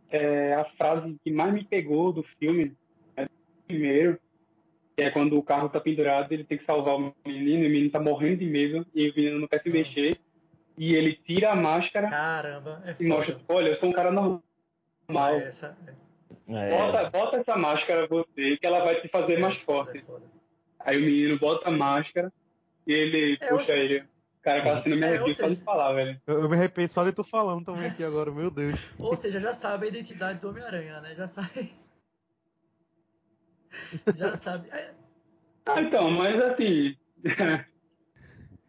é, 0.09 0.55
a 0.55 0.65
frase 0.77 1.15
que 1.23 1.31
mais 1.31 1.53
me 1.53 1.63
pegou 1.63 2.12
do 2.12 2.23
filme, 2.39 2.75
é, 3.15 3.27
primeiro, 3.67 4.19
que 4.97 5.03
é 5.03 5.12
quando 5.12 5.38
o 5.38 5.43
carro 5.43 5.69
tá 5.69 5.79
pendurado, 5.79 6.31
ele 6.31 6.43
tem 6.43 6.57
que 6.57 6.65
salvar 6.65 6.95
o 6.95 7.13
menino, 7.25 7.63
e 7.63 7.67
o 7.67 7.71
menino 7.71 7.91
tá 7.91 7.99
morrendo 7.99 8.38
de 8.38 8.45
medo, 8.47 8.86
e 8.93 9.09
o 9.09 9.13
menino 9.15 9.39
não 9.39 9.47
quer 9.47 9.62
se 9.62 9.69
mexer, 9.69 10.19
e 10.75 10.95
ele 10.95 11.13
tira 11.13 11.51
a 11.51 11.55
máscara 11.55 12.09
Caramba, 12.09 12.81
é 12.86 12.95
e 12.99 13.07
mostra, 13.07 13.39
olha, 13.47 13.69
eu 13.69 13.79
sou 13.79 13.89
um 13.89 13.93
cara 13.93 14.12
normal. 14.12 14.43
É, 15.09 15.47
essa, 15.47 15.77
é, 15.88 15.93
É, 16.47 16.69
Bota, 16.69 17.09
bota 17.12 17.38
essa 17.38 17.55
máscara 17.55 18.07
você, 18.07 18.57
que 18.57 18.65
ela 18.65 18.83
vai 18.83 18.99
te 18.99 19.07
fazer 19.09 19.38
mais 19.38 19.55
é 19.55 19.59
foda, 19.59 19.91
forte. 19.91 20.25
É. 20.85 20.89
Aí 20.91 20.97
o 20.97 21.01
menino 21.05 21.39
bota 21.39 21.69
a 21.69 21.71
máscara 21.71 22.31
e 22.87 22.93
ele 22.93 23.37
É, 23.39 23.47
puxa 23.47 23.71
ele. 23.73 24.03
Cara, 24.41 24.59
aquela 24.59 24.83
cena 24.83 24.95
me 24.97 25.01
É, 25.03 25.07
ou 25.09 25.15
arrepia 25.15 25.33
só 25.35 25.47
de 25.47 25.55
falar, 25.63 25.93
velho. 25.93 26.21
Eu, 26.27 26.41
eu 26.41 26.49
me 26.49 26.55
arrependo 26.57 26.89
só 26.89 27.03
de 27.05 27.13
tu 27.13 27.23
falando 27.23 27.63
também 27.63 27.85
aqui 27.87 28.03
agora, 28.03 28.29
meu 28.31 28.51
Deus. 28.51 28.77
Ou 28.99 29.15
seja, 29.15 29.39
já 29.39 29.53
sabe 29.53 29.85
a 29.85 29.89
identidade 29.89 30.39
do 30.39 30.49
Homem-Aranha, 30.49 30.99
né? 30.99 31.15
Já 31.15 31.27
sabe. 31.27 31.73
Já 34.15 34.35
sabe. 34.37 34.69
É, 34.71 34.91
Ah, 35.65 35.81
então, 35.81 36.11
mas 36.11 36.39
assim. 36.41 36.95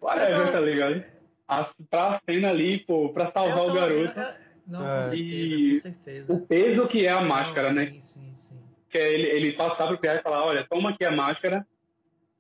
Whatever, 0.00 0.53
tá 0.53 0.61
ligado? 0.61 1.05
A, 1.48 1.70
pra 1.90 2.20
cena 2.29 2.50
ali, 2.50 2.79
pô, 2.79 3.09
pra 3.12 3.33
salvar 3.33 3.59
eu 3.64 3.70
o 3.70 3.74
garoto. 3.74 4.18
é- 4.20 4.38
Não, 4.66 4.87
É. 4.88 5.03
com 5.03 5.09
certeza, 5.11 5.16
E 5.16 5.74
com 5.74 5.81
certeza. 5.83 6.33
O 6.33 6.46
peso 6.46 6.88
que 6.88 7.07
é 7.07 7.11
a 7.11 7.20
máscara, 7.20 7.68
Não, 7.68 7.74
né? 7.74 7.87
Sim, 7.92 8.00
sim, 8.00 8.33
sim. 8.37 8.61
Que 8.88 8.96
é 8.98 9.12
ele, 9.12 9.27
ele 9.27 9.53
passar 9.55 9.88
pro 9.88 9.98
PA 9.98 10.14
e 10.14 10.22
falar, 10.22 10.44
olha, 10.44 10.64
toma 10.66 10.90
aqui 10.90 11.05
a 11.05 11.11
máscara, 11.11 11.66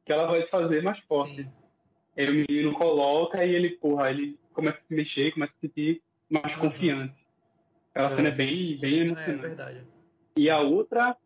que 0.04 0.12
ela 0.12 0.26
vai 0.26 0.42
fazer 0.46 0.82
mais 0.82 0.98
forte. 1.00 1.42
sim. 1.44 1.52
Aí 2.16 2.28
o 2.30 2.34
menino 2.48 2.72
coloca 2.74 3.44
e 3.44 3.54
ele, 3.54 3.70
porra, 3.70 4.10
ele 4.10 4.38
começa 4.52 4.78
a 4.78 4.82
se 4.86 4.94
mexer, 4.94 5.32
começa 5.32 5.52
a 5.52 5.54
se 5.56 5.60
sentir 5.66 6.02
mais 6.30 6.54
Uhum. 6.54 6.60
confiante. 6.60 7.26
Aquela 7.92 8.12
É. 8.12 8.16
cena 8.16 8.28
é 8.28 8.32
bem, 8.32 8.76
bem 8.80 8.98
É 9.00 9.02
emocionante. 9.04 9.42
verdade. 9.42 9.86
E 10.36 10.48
a 10.50 10.60
outra 10.60 11.16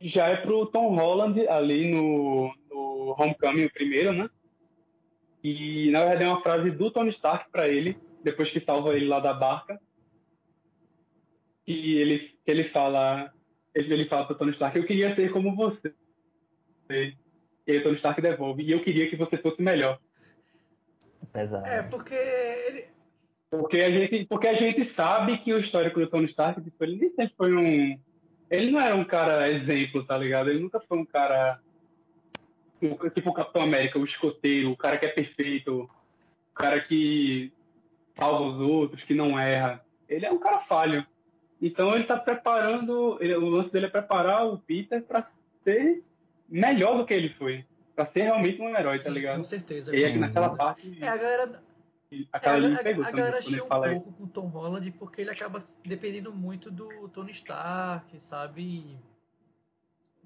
já 0.00 0.26
é 0.28 0.36
pro 0.36 0.66
Tom 0.66 0.94
Holland 0.94 1.46
ali 1.48 1.90
no, 1.90 2.54
no 2.70 3.14
Homecoming, 3.18 3.64
o 3.64 3.72
primeiro, 3.72 4.12
né? 4.12 4.28
E 5.42 5.90
na 5.90 6.00
verdade 6.00 6.24
é 6.24 6.28
uma 6.28 6.42
frase 6.42 6.70
do 6.70 6.90
Tony 6.90 7.10
Stark 7.10 7.50
pra 7.50 7.68
ele, 7.68 7.98
depois 8.22 8.50
que 8.50 8.60
salva 8.60 8.94
ele 8.94 9.06
lá 9.06 9.20
da 9.20 9.32
barca. 9.32 9.80
E 11.66 11.94
ele, 11.94 12.38
ele 12.46 12.64
fala, 12.64 13.32
ele, 13.74 13.92
ele 13.92 14.04
fala 14.06 14.26
pro 14.26 14.36
Tony 14.36 14.50
Stark, 14.52 14.76
eu 14.76 14.86
queria 14.86 15.14
ser 15.14 15.32
como 15.32 15.54
você. 15.56 15.94
E 17.66 17.72
aí 17.72 17.78
o 17.78 17.82
Tony 17.82 17.96
Stark 17.96 18.20
devolve, 18.20 18.62
e 18.62 18.70
eu 18.72 18.80
queria 18.82 19.08
que 19.08 19.16
você 19.16 19.36
fosse 19.38 19.60
melhor. 19.62 19.98
pesado. 21.32 21.66
É, 21.66 21.82
porque 21.82 22.14
ele. 22.14 22.84
Porque 23.50 23.80
a 23.80 23.90
gente, 23.90 24.26
porque 24.26 24.48
a 24.48 24.54
gente 24.54 24.92
sabe 24.94 25.38
que 25.38 25.52
o 25.52 25.60
histórico 25.60 26.00
do 26.00 26.08
Tony 26.08 26.26
Stark, 26.26 26.60
tipo, 26.60 26.82
ele 26.84 26.96
nem 26.96 27.10
sempre 27.10 27.34
foi 27.36 27.54
um. 27.54 27.98
Ele 28.50 28.70
não 28.70 28.80
era 28.80 28.94
um 28.94 29.04
cara 29.04 29.48
exemplo, 29.50 30.04
tá 30.04 30.16
ligado? 30.18 30.50
Ele 30.50 30.60
nunca 30.60 30.80
foi 30.80 30.98
um 30.98 31.04
cara 31.04 31.60
o- 32.82 33.10
tipo 33.10 33.30
o 33.30 33.34
Capitão 33.34 33.62
América, 33.62 33.98
o 33.98 34.04
escoteiro, 34.04 34.70
o 34.70 34.76
cara 34.76 34.98
que 34.98 35.06
é 35.06 35.08
perfeito, 35.08 35.82
o 35.82 36.54
cara 36.54 36.80
que 36.80 37.52
salva 38.18 38.42
os 38.44 38.60
outros, 38.60 39.02
que 39.04 39.14
não 39.14 39.38
erra. 39.38 39.84
Ele 40.08 40.26
é 40.26 40.30
um 40.32 40.38
cara 40.38 40.60
falho. 40.60 41.06
Então 41.62 41.94
ele 41.94 42.04
tá 42.04 42.18
preparando, 42.18 43.16
ele- 43.20 43.36
o 43.36 43.48
lance 43.48 43.70
dele 43.72 43.86
é 43.86 43.90
preparar 43.90 44.46
o 44.46 44.58
Peter 44.58 45.02
para 45.02 45.28
ser 45.62 46.02
melhor 46.48 46.96
do 46.96 47.06
que 47.06 47.14
ele 47.14 47.28
foi. 47.30 47.64
Pra 47.94 48.06
ser 48.06 48.22
realmente 48.22 48.60
um 48.60 48.76
herói, 48.76 48.98
tá 48.98 49.04
Sim, 49.04 49.10
ligado? 49.10 49.36
Com 49.36 49.44
certeza. 49.44 49.94
E 49.94 49.98
aí 49.98 50.04
aqui 50.06 50.18
naquela 50.18 50.56
parte, 50.56 51.02
É, 51.02 51.08
a 51.08 51.16
galera, 51.16 51.62
ali 52.10 52.66
é, 52.66 52.68
me 52.68 52.74
a, 52.74 52.82
pegou 52.82 53.04
a 53.04 53.06
também, 53.06 53.24
galera 53.24 53.42
chia 53.42 53.64
um 53.64 53.68
fala 53.68 53.90
pouco 53.90 54.12
com 54.12 54.24
o 54.24 54.28
Tom 54.28 54.46
Holland 54.48 54.90
porque 54.92 55.20
ele 55.20 55.30
acaba 55.30 55.58
dependendo 55.84 56.32
muito 56.32 56.70
do 56.70 57.08
Tony 57.08 57.30
Stark, 57.30 58.18
sabe? 58.20 58.98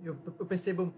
Eu, 0.03 0.17
eu 0.39 0.47
percebo. 0.47 0.95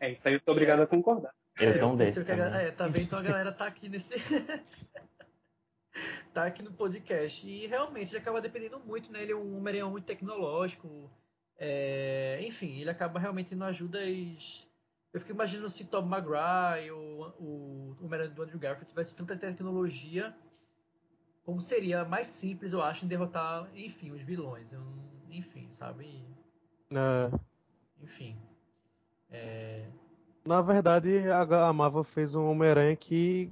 É, 0.00 0.10
isso 0.10 0.20
aí 0.24 0.34
eu 0.34 0.40
sou 0.44 0.52
obrigado 0.52 0.80
a 0.80 0.86
concordar. 0.86 1.32
Eu 1.60 1.72
sou 1.74 1.92
um 1.92 1.96
desses 1.96 2.28
a 2.28 2.34
galera- 2.34 2.50
também. 2.50 2.66
É, 2.66 2.70
tá 2.72 2.86
vendo? 2.86 3.02
Então 3.04 3.18
a 3.18 3.22
galera 3.22 3.52
tá 3.52 3.66
aqui 3.66 3.88
nesse. 3.88 4.14
tá 6.34 6.46
aqui 6.46 6.62
no 6.62 6.72
podcast. 6.72 7.46
E 7.46 7.66
realmente 7.66 8.10
ele 8.10 8.18
acaba 8.18 8.40
dependendo 8.40 8.80
muito, 8.80 9.12
né? 9.12 9.22
Ele 9.22 9.32
é 9.32 9.36
um 9.36 9.56
Homem-Aranha 9.58 9.86
muito 9.86 10.04
tecnológico. 10.04 11.10
É, 11.58 12.40
enfim, 12.42 12.80
ele 12.80 12.90
acaba 12.90 13.18
realmente 13.20 13.54
não 13.54 13.66
ajuda 13.66 14.00
as. 14.00 14.68
Eu 15.12 15.20
fico 15.20 15.32
imaginando 15.32 15.68
se 15.68 15.84
Tom 15.84 16.02
Maguire 16.02 16.90
ou 16.90 17.34
o 17.38 17.96
Homem-Aranha 18.00 18.30
do 18.30 18.42
Andrew 18.42 18.58
Garfield 18.58 18.88
tivesse 18.88 19.14
tanta 19.14 19.36
tecnologia, 19.36 20.34
como 21.44 21.60
seria 21.60 22.04
mais 22.04 22.26
simples, 22.26 22.72
eu 22.72 22.82
acho, 22.82 23.04
em 23.04 23.08
derrotar, 23.08 23.68
enfim, 23.74 24.10
os 24.10 24.22
vilões. 24.22 24.72
Eu 24.72 24.82
enfim, 25.32 25.68
sabe? 25.72 26.24
É, 26.90 27.30
Enfim. 28.02 28.36
É, 29.30 29.86
na 30.44 30.60
verdade, 30.60 31.30
a, 31.30 31.72
Marvel 31.72 32.04
fez 32.04 32.34
um 32.34 32.50
Homem-Aranha 32.50 32.94
que 32.96 33.50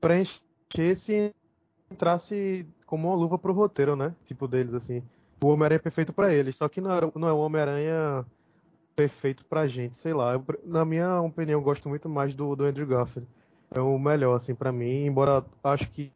preenchesse 0.00 1.12
e 1.12 1.34
entrasse 1.90 2.66
como 2.86 3.08
uma 3.08 3.16
luva 3.16 3.38
pro 3.38 3.52
roteiro, 3.52 3.96
né? 3.96 4.14
Tipo 4.24 4.46
deles, 4.46 4.74
assim. 4.74 5.02
O 5.44 5.48
Homem-Aranha 5.48 5.76
é 5.76 5.82
perfeito 5.82 6.10
pra 6.10 6.32
eles, 6.32 6.56
só 6.56 6.70
que 6.70 6.80
não, 6.80 6.90
era, 6.90 7.12
não 7.14 7.28
é 7.28 7.32
um 7.34 7.40
Homem-Aranha 7.40 8.24
perfeito 8.96 9.44
pra 9.44 9.66
gente, 9.66 9.94
sei 9.94 10.14
lá. 10.14 10.32
Eu 10.32 10.44
na 10.64 10.86
minha 10.86 11.20
opinião, 11.20 11.60
eu 11.60 11.62
gosto 11.62 11.86
muito 11.86 12.08
mais 12.08 12.32
do, 12.32 12.56
do 12.56 12.64
Andrew 12.64 12.86
Garfield. 12.86 13.28
É 13.70 13.78
o 13.78 13.98
melhor, 13.98 14.34
assim, 14.34 14.54
pra 14.54 14.72
mim, 14.72 15.04
embora 15.04 15.44
acho 15.62 15.90
que 15.90 16.10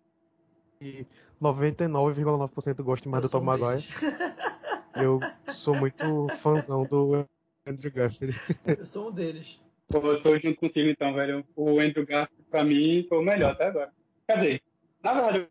99,9% 1.42 2.82
goste 2.82 3.06
mais 3.06 3.22
eu 3.22 3.28
do 3.28 3.32
Tom 3.32 3.44
Maguire. 3.44 3.84
Eu 4.96 5.20
sou 5.52 5.76
muito 5.76 6.26
fãzão 6.38 6.84
do 6.84 7.24
Andrew 7.64 7.92
Garfield. 7.92 8.36
eu 8.66 8.84
sou 8.84 9.10
um 9.10 9.12
deles. 9.12 9.60
Pô, 9.86 9.98
eu 9.98 10.20
tô 10.20 10.36
junto 10.38 10.58
contigo 10.58 10.88
então, 10.88 11.14
velho. 11.14 11.44
O 11.54 11.78
Andrew 11.78 12.04
Garfield, 12.04 12.44
pra 12.50 12.64
mim, 12.64 13.06
foi 13.08 13.18
o 13.18 13.22
melhor 13.22 13.52
até 13.52 13.66
agora. 13.66 13.92
Quer 14.26 14.38
dizer, 14.38 14.62
na 15.00 15.12
verdade, 15.12 15.48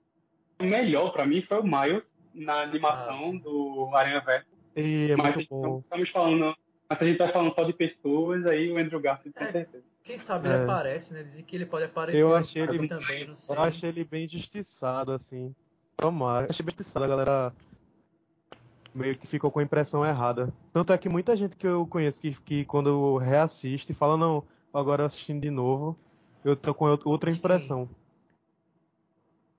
o 0.60 0.66
melhor 0.66 1.14
pra 1.14 1.26
mim 1.26 1.42
foi 1.42 1.60
o 1.60 1.64
Miles 1.64 2.04
na 2.38 2.54
Ah, 2.54 2.62
animação 2.64 3.32
sim. 3.32 3.38
do 3.40 3.90
Aranha 3.94 4.20
Verso. 4.22 4.48
E 4.76 5.12
é 5.12 5.16
mas 5.16 5.36
muito 5.36 5.50
bom. 5.50 5.80
estamos 5.80 6.10
falando. 6.10 6.56
Mas 6.90 7.02
a 7.02 7.06
gente 7.06 7.18
tá 7.18 7.28
falando 7.30 7.54
só 7.54 7.64
de 7.64 7.74
pessoas, 7.74 8.46
aí 8.46 8.72
o 8.72 8.78
Andrew 8.78 9.00
Garfield 9.02 9.38
com 9.38 9.44
É. 9.44 9.52
certeza. 9.52 9.84
Quem 10.04 10.18
sabe 10.18 10.48
É. 10.48 10.54
ele 10.54 10.64
aparece, 10.64 11.14
né? 11.14 11.22
Dizem 11.24 11.44
que 11.44 11.56
ele 11.56 11.66
pode 11.66 11.84
aparecer 11.86 12.22
Eu 12.22 12.30
no 12.30 12.36
achei 12.36 12.62
ele- 12.62 12.88
também, 12.88 13.28
não 13.28 13.36
sei. 13.36 13.56
Eu 13.56 13.62
achei 13.62 13.90
ele 13.90 14.04
bem 14.06 14.24
injustiçado, 14.26 15.12
assim. 15.12 15.54
Tomara. 15.98 16.46
Eu 16.46 16.50
achei 16.52 16.66
bem 16.66 16.74
injustiçado, 16.74 17.04
a 17.04 17.08
galera 17.10 17.54
meio 18.94 19.18
que 19.18 19.28
ficou 19.28 19.52
com 19.52 19.60
a 19.60 19.64
impressão 19.64 20.06
errada. 20.06 20.52
Tanto 20.74 20.94
é 20.94 20.98
que 20.98 21.10
muita 21.10 21.36
gente 21.36 21.56
que 21.58 21.68
eu 21.68 21.86
conheço 21.86 22.22
que, 22.22 22.32
que 22.42 22.66
quando 22.66 23.18
reassiste 23.18 23.94
fala, 23.94 24.16
não, 24.18 24.44
agora 24.74 25.06
assistindo 25.06 25.42
de 25.42 25.50
novo, 25.52 25.98
eu 26.46 26.56
tô 26.56 26.74
com 26.74 26.86
outra 27.06 27.32
De 27.32 27.40
quem? 27.40 27.90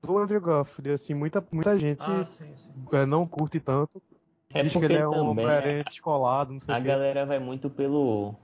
Do 0.03 0.19
Andrew 0.19 0.41
Garfield, 0.41 0.91
assim, 0.91 1.15
muita, 1.15 1.45
muita 1.53 1.77
gente 1.79 2.03
Ah, 2.07 2.25
sim, 2.25 2.57
sim. 2.57 2.71
é, 2.93 3.05
não 3.05 3.27
curte 3.27 3.61
tanto. 3.61 4.01
É 4.55 4.63
diz 4.63 4.73
que 4.73 4.79
porque 4.79 4.93
ele 4.93 5.03
é 5.03 5.07
um 5.09 5.11
também 5.13 5.31
Homem-Aranha 5.31 5.85
descolado, 5.85 6.53
não 6.53 6.61
sei 6.61 6.75
a 6.75 6.81
galera 6.81 7.27
vai 7.27 7.39
muito 7.39 7.69
pelo, 7.69 8.35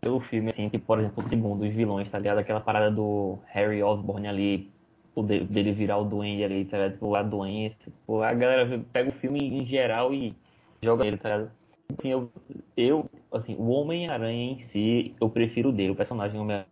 pelo 0.00 0.20
filme, 0.20 0.50
assim, 0.50 0.68
tipo, 0.68 0.84
por 0.84 0.98
exemplo, 0.98 1.22
o 1.22 1.28
segundo, 1.28 1.64
os 1.64 1.72
vilões, 1.74 2.10
tá 2.10 2.18
ligado? 2.18 2.38
Aquela 2.38 2.60
parada 2.60 2.90
do 2.90 3.38
Harry 3.46 3.82
Osborn 3.82 4.26
ali, 4.28 4.70
o 5.14 5.22
de- 5.22 5.44
dele 5.44 5.72
virar 5.72 5.98
o 5.98 6.04
duende 6.04 6.44
ali, 6.44 6.64
tá 6.64 6.76
ligado? 6.76 6.92
Tipo, 6.94 7.14
a 7.14 7.22
doença. 7.22 7.76
Tipo, 7.84 8.22
a 8.22 8.34
galera 8.34 8.84
pega 8.92 9.10
o 9.10 9.14
filme 9.20 9.38
em 9.38 9.64
geral 9.64 10.12
e 10.12 10.34
joga 10.82 11.06
ele, 11.06 11.16
tá 11.16 11.36
ligado? 11.36 11.52
Assim, 11.98 12.08
eu, 12.08 12.30
eu 12.76 13.08
assim, 13.32 13.54
o 13.56 13.68
Homem-Aranha 13.68 14.52
em 14.52 14.60
si, 14.60 15.14
eu 15.20 15.30
prefiro 15.30 15.70
dele, 15.72 15.90
o 15.90 15.96
personagem 15.96 16.38
Homem-Aranha, 16.40 16.68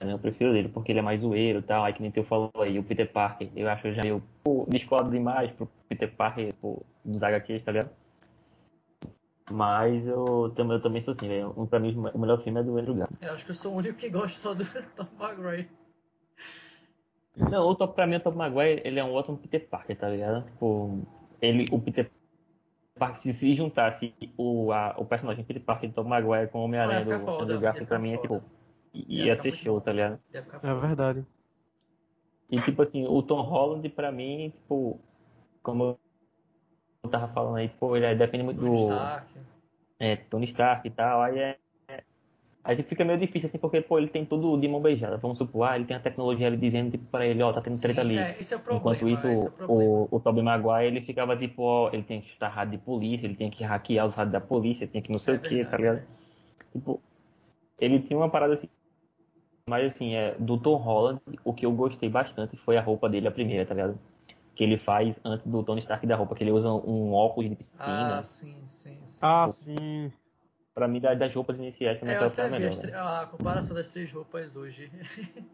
eu 0.00 0.18
prefiro 0.18 0.52
dele, 0.52 0.68
porque 0.68 0.92
ele 0.92 0.98
é 0.98 1.02
mais 1.02 1.20
zoeiro 1.20 1.58
e 1.58 1.62
tal, 1.62 1.84
aí 1.84 1.92
que 1.92 2.00
nem 2.00 2.10
tu 2.10 2.24
falou 2.24 2.50
aí, 2.56 2.78
o 2.78 2.82
Peter 2.82 3.10
Parker, 3.10 3.50
eu 3.54 3.68
acho 3.68 3.92
já 3.92 4.02
meio, 4.02 4.22
pô, 4.42 4.64
descolado 4.68 5.10
demais 5.10 5.50
pro 5.52 5.68
Peter 5.88 6.10
Parker, 6.14 6.54
pô, 6.54 6.82
dos 7.04 7.22
HQs, 7.22 7.62
tá 7.62 7.72
ligado? 7.72 7.90
Mas 9.50 10.06
eu, 10.06 10.52
também- 10.56 10.76
eu 10.76 10.82
também 10.82 11.00
sou 11.02 11.12
assim, 11.12 11.26
velho. 11.28 11.52
Um, 11.56 11.66
pra 11.66 11.80
mim, 11.80 11.92
o 12.14 12.18
melhor 12.18 12.40
filme 12.42 12.60
é 12.60 12.62
do 12.62 12.78
Andrew 12.78 12.94
Garfield. 12.94 13.24
Eu 13.26 13.32
acho 13.34 13.44
que 13.44 13.50
eu 13.50 13.54
sou 13.54 13.72
o 13.72 13.76
único 13.76 13.96
que 13.98 14.08
gosta 14.08 14.38
só 14.38 14.54
do 14.54 14.64
Tom 14.96 15.06
Maguire. 15.18 15.68
Não, 17.50 17.66
o 17.68 17.74
top, 17.74 17.94
pra 17.94 18.06
mim, 18.06 18.16
o 18.16 18.20
Tom 18.20 18.30
Maguire, 18.32 18.80
ele 18.84 19.00
é 19.00 19.04
um 19.04 19.12
ótimo 19.12 19.36
Peter 19.36 19.66
Parker, 19.68 19.96
tá 19.98 20.08
ligado? 20.08 20.44
Tipo, 20.46 21.00
ele, 21.42 21.66
o 21.72 21.80
Peter 21.80 22.08
Parker, 22.96 23.20
se 23.20 23.32
se 23.34 23.54
juntasse 23.54 24.14
o, 24.36 24.72
a, 24.72 24.94
o 24.96 25.04
personagem 25.04 25.44
Peter 25.44 25.62
Parker 25.62 25.88
do 25.90 25.94
Tom 25.94 26.04
Maguire 26.04 26.48
com 26.48 26.60
o 26.60 26.64
Homem-Aranha 26.64 27.00
Ah, 27.00 27.18
do 27.18 27.42
Andrew 27.42 27.60
Garfield, 27.60 27.88
pra 27.88 27.98
mim, 27.98 28.12
é 28.12 28.18
tipo, 28.18 28.42
Ia 28.94 29.26
ia 29.26 29.30
ficar 29.30 29.42
ser 29.42 29.48
muito 29.48 29.64
show, 29.64 29.80
bom. 29.80 29.80
tá 29.80 29.92
ligado? 29.92 30.20
É 30.62 30.74
verdade. 30.74 31.26
E, 32.50 32.60
tipo 32.60 32.82
assim, 32.82 33.06
o 33.06 33.22
Tom 33.22 33.40
Holland, 33.42 33.88
pra 33.90 34.10
mim, 34.12 34.50
tipo, 34.50 35.00
como 35.62 35.98
eu 37.02 37.10
tava 37.10 37.32
falando 37.32 37.56
aí, 37.56 37.68
pô, 37.68 37.96
ele 37.96 38.14
depende 38.14 38.44
muito 38.44 38.58
Tony 38.58 38.68
do 38.68 38.76
Stark. 38.76 39.38
é, 39.98 40.16
Tony 40.16 40.46
Stark 40.46 40.86
e 40.86 40.90
tal, 40.90 41.22
aí 41.22 41.38
é. 41.38 41.58
é- 41.88 42.04
Aí 42.64 42.82
fica 42.84 43.04
meio 43.04 43.18
difícil 43.18 43.48
assim, 43.48 43.58
porque, 43.58 43.80
pô, 43.80 43.98
ele 43.98 44.08
tem 44.08 44.26
tudo 44.26 44.58
de 44.60 44.68
mão 44.68 44.82
beijada. 44.82 45.16
Vamos 45.18 45.38
supor, 45.38 45.64
ah, 45.68 45.76
ele 45.76 45.86
tem 45.86 45.96
a 45.96 46.00
tecnologia 46.00 46.46
ali 46.46 46.58
dizendo, 46.58 46.90
tipo, 46.92 47.04
pra 47.06 47.26
ele, 47.26 47.42
ó, 47.42 47.52
tá 47.52 47.62
tendo 47.62 47.76
Sim, 47.76 47.82
treta 47.82 48.02
ali. 48.02 48.16
é, 48.18 48.38
esse 48.40 48.54
é 48.54 48.56
o 48.56 48.60
problema. 48.60 48.80
Enquanto 48.80 49.08
isso, 49.08 49.26
é 49.26 49.30
o 49.66 49.72
o, 49.72 50.16
o 50.16 50.20
Tobey 50.20 50.42
Maguire, 50.42 50.86
ele 50.86 51.00
ficava 51.02 51.36
tipo, 51.36 51.62
ó, 51.62 51.90
ele 51.92 52.02
tem 52.04 52.20
que 52.20 52.28
chutar 52.30 52.48
rádio 52.50 52.78
de 52.78 52.84
polícia, 52.84 53.26
ele 53.26 53.36
tem 53.36 53.50
que 53.50 53.64
hackear 53.64 54.06
os 54.06 54.14
rádios 54.14 54.32
da 54.32 54.40
polícia, 54.40 54.86
tem 54.86 55.02
que 55.02 55.10
não 55.12 55.18
sei 55.20 55.34
É 55.34 55.36
o 55.38 55.40
que, 55.40 55.64
tá 55.64 55.76
ligado? 55.78 56.02
Tipo, 56.72 57.00
ele 57.78 58.00
tinha 58.00 58.18
uma 58.18 58.30
parada 58.30 58.54
assim. 58.54 58.68
Mas 59.70 59.94
assim, 59.94 60.16
é, 60.16 60.34
do 60.36 60.58
Tom 60.58 60.74
Holland, 60.78 61.20
o 61.44 61.54
que 61.54 61.64
eu 61.64 61.70
gostei 61.70 62.08
bastante 62.08 62.56
foi 62.56 62.76
a 62.76 62.80
roupa 62.80 63.08
dele, 63.08 63.28
a 63.28 63.30
primeira, 63.30 63.64
tá 63.64 63.72
ligado? 63.72 63.96
Que 64.56 64.64
ele 64.64 64.76
faz 64.76 65.20
antes 65.24 65.46
do 65.46 65.62
Tony 65.62 65.78
Stark 65.78 66.04
da 66.08 66.16
roupa, 66.16 66.34
que 66.34 66.42
ele 66.42 66.50
usa 66.50 66.68
um 66.68 67.12
óculos 67.12 67.48
de 67.48 67.54
piscina. 67.54 68.16
Ah, 68.18 68.22
sim, 68.24 68.56
sim, 68.66 68.98
sim. 69.06 69.18
Ah, 69.22 69.46
sim. 69.48 70.12
Pra 70.74 70.88
mim, 70.88 71.00
das 71.00 71.32
roupas 71.32 71.56
iniciais, 71.56 72.02
É, 72.02 72.16
eu 72.16 72.24
até 72.24 72.42
a 72.42 72.46
vi 72.48 72.52
melhor. 72.58 72.74
velho. 72.80 72.98
a 72.98 73.26
comparação 73.30 73.76
das 73.76 73.86
três 73.86 74.10
roupas 74.12 74.56
hoje. 74.56 74.90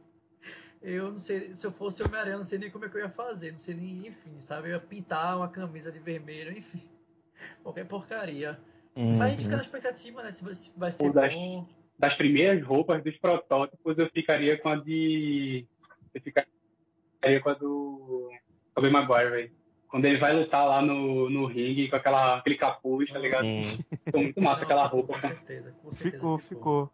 eu 0.81 1.11
não 1.11 1.19
sei, 1.19 1.55
se 1.55 1.67
eu 1.67 1.71
fosse 1.71 2.03
Homem-Aranha, 2.03 2.35
eu 2.37 2.39
não 2.39 2.45
sei 2.45 2.59
nem 2.59 2.71
como 2.71 2.87
é 2.87 2.89
que 2.89 2.97
eu 2.97 3.03
ia 3.03 3.11
fazer, 3.11 3.53
não 3.53 3.59
sei 3.59 3.75
nem, 3.75 4.07
enfim, 4.07 4.41
sabe? 4.41 4.69
Eu 4.69 4.73
ia 4.73 4.81
pintar 4.81 5.37
uma 5.37 5.49
camisa 5.49 5.93
de 5.93 5.99
vermelho, 5.99 6.57
enfim. 6.57 6.81
Qualquer 7.63 7.87
porcaria. 7.87 8.59
Mas 8.97 9.21
a 9.21 9.29
gente 9.29 9.43
fica 9.43 9.51
Uhum. 9.51 9.57
na 9.57 9.63
expectativa, 9.63 10.23
né? 10.23 10.33
Se 10.33 10.43
vai- 10.43 10.55
se 10.55 10.73
vai 10.75 10.91
ser 10.91 11.05
O 11.07 11.13
bom. 11.13 11.67
Das 11.99 12.15
primeiras 12.15 12.63
roupas 12.65 13.03
dos 13.03 13.17
protótipos, 13.17 13.97
eu 13.99 14.09
ficaria 14.11 14.59
com 14.59 14.69
a 14.69 14.77
de. 14.77 15.67
Eu 16.15 16.21
ficaria 16.21 17.41
com 17.43 17.49
a 17.49 17.55
do. 17.55 18.31
Tobey 18.75 18.91
Maguire, 18.91 19.31
velho. 19.31 19.53
Quando 19.89 20.05
ele 20.05 20.19
vai 20.19 20.35
lutar 20.35 20.67
lá 20.67 20.83
no, 20.83 21.31
no 21.31 21.47
ringue 21.47 21.89
com 21.89 21.97
aquela, 21.97 22.37
aquele 22.39 22.57
capuz, 22.57 23.11
tá 23.11 23.19
ligado? 23.19 23.45
Sim. 23.45 23.63
Ficou 24.05 24.21
muito 24.23 24.41
massa 24.43 24.57
Não, 24.57 24.65
aquela 24.65 24.87
roupa. 24.87 25.15
Com 25.15 25.21
certeza, 25.21 25.75
com 25.83 25.93
certeza. 25.93 26.17
Ficou, 26.17 26.39
ficou. 26.39 26.93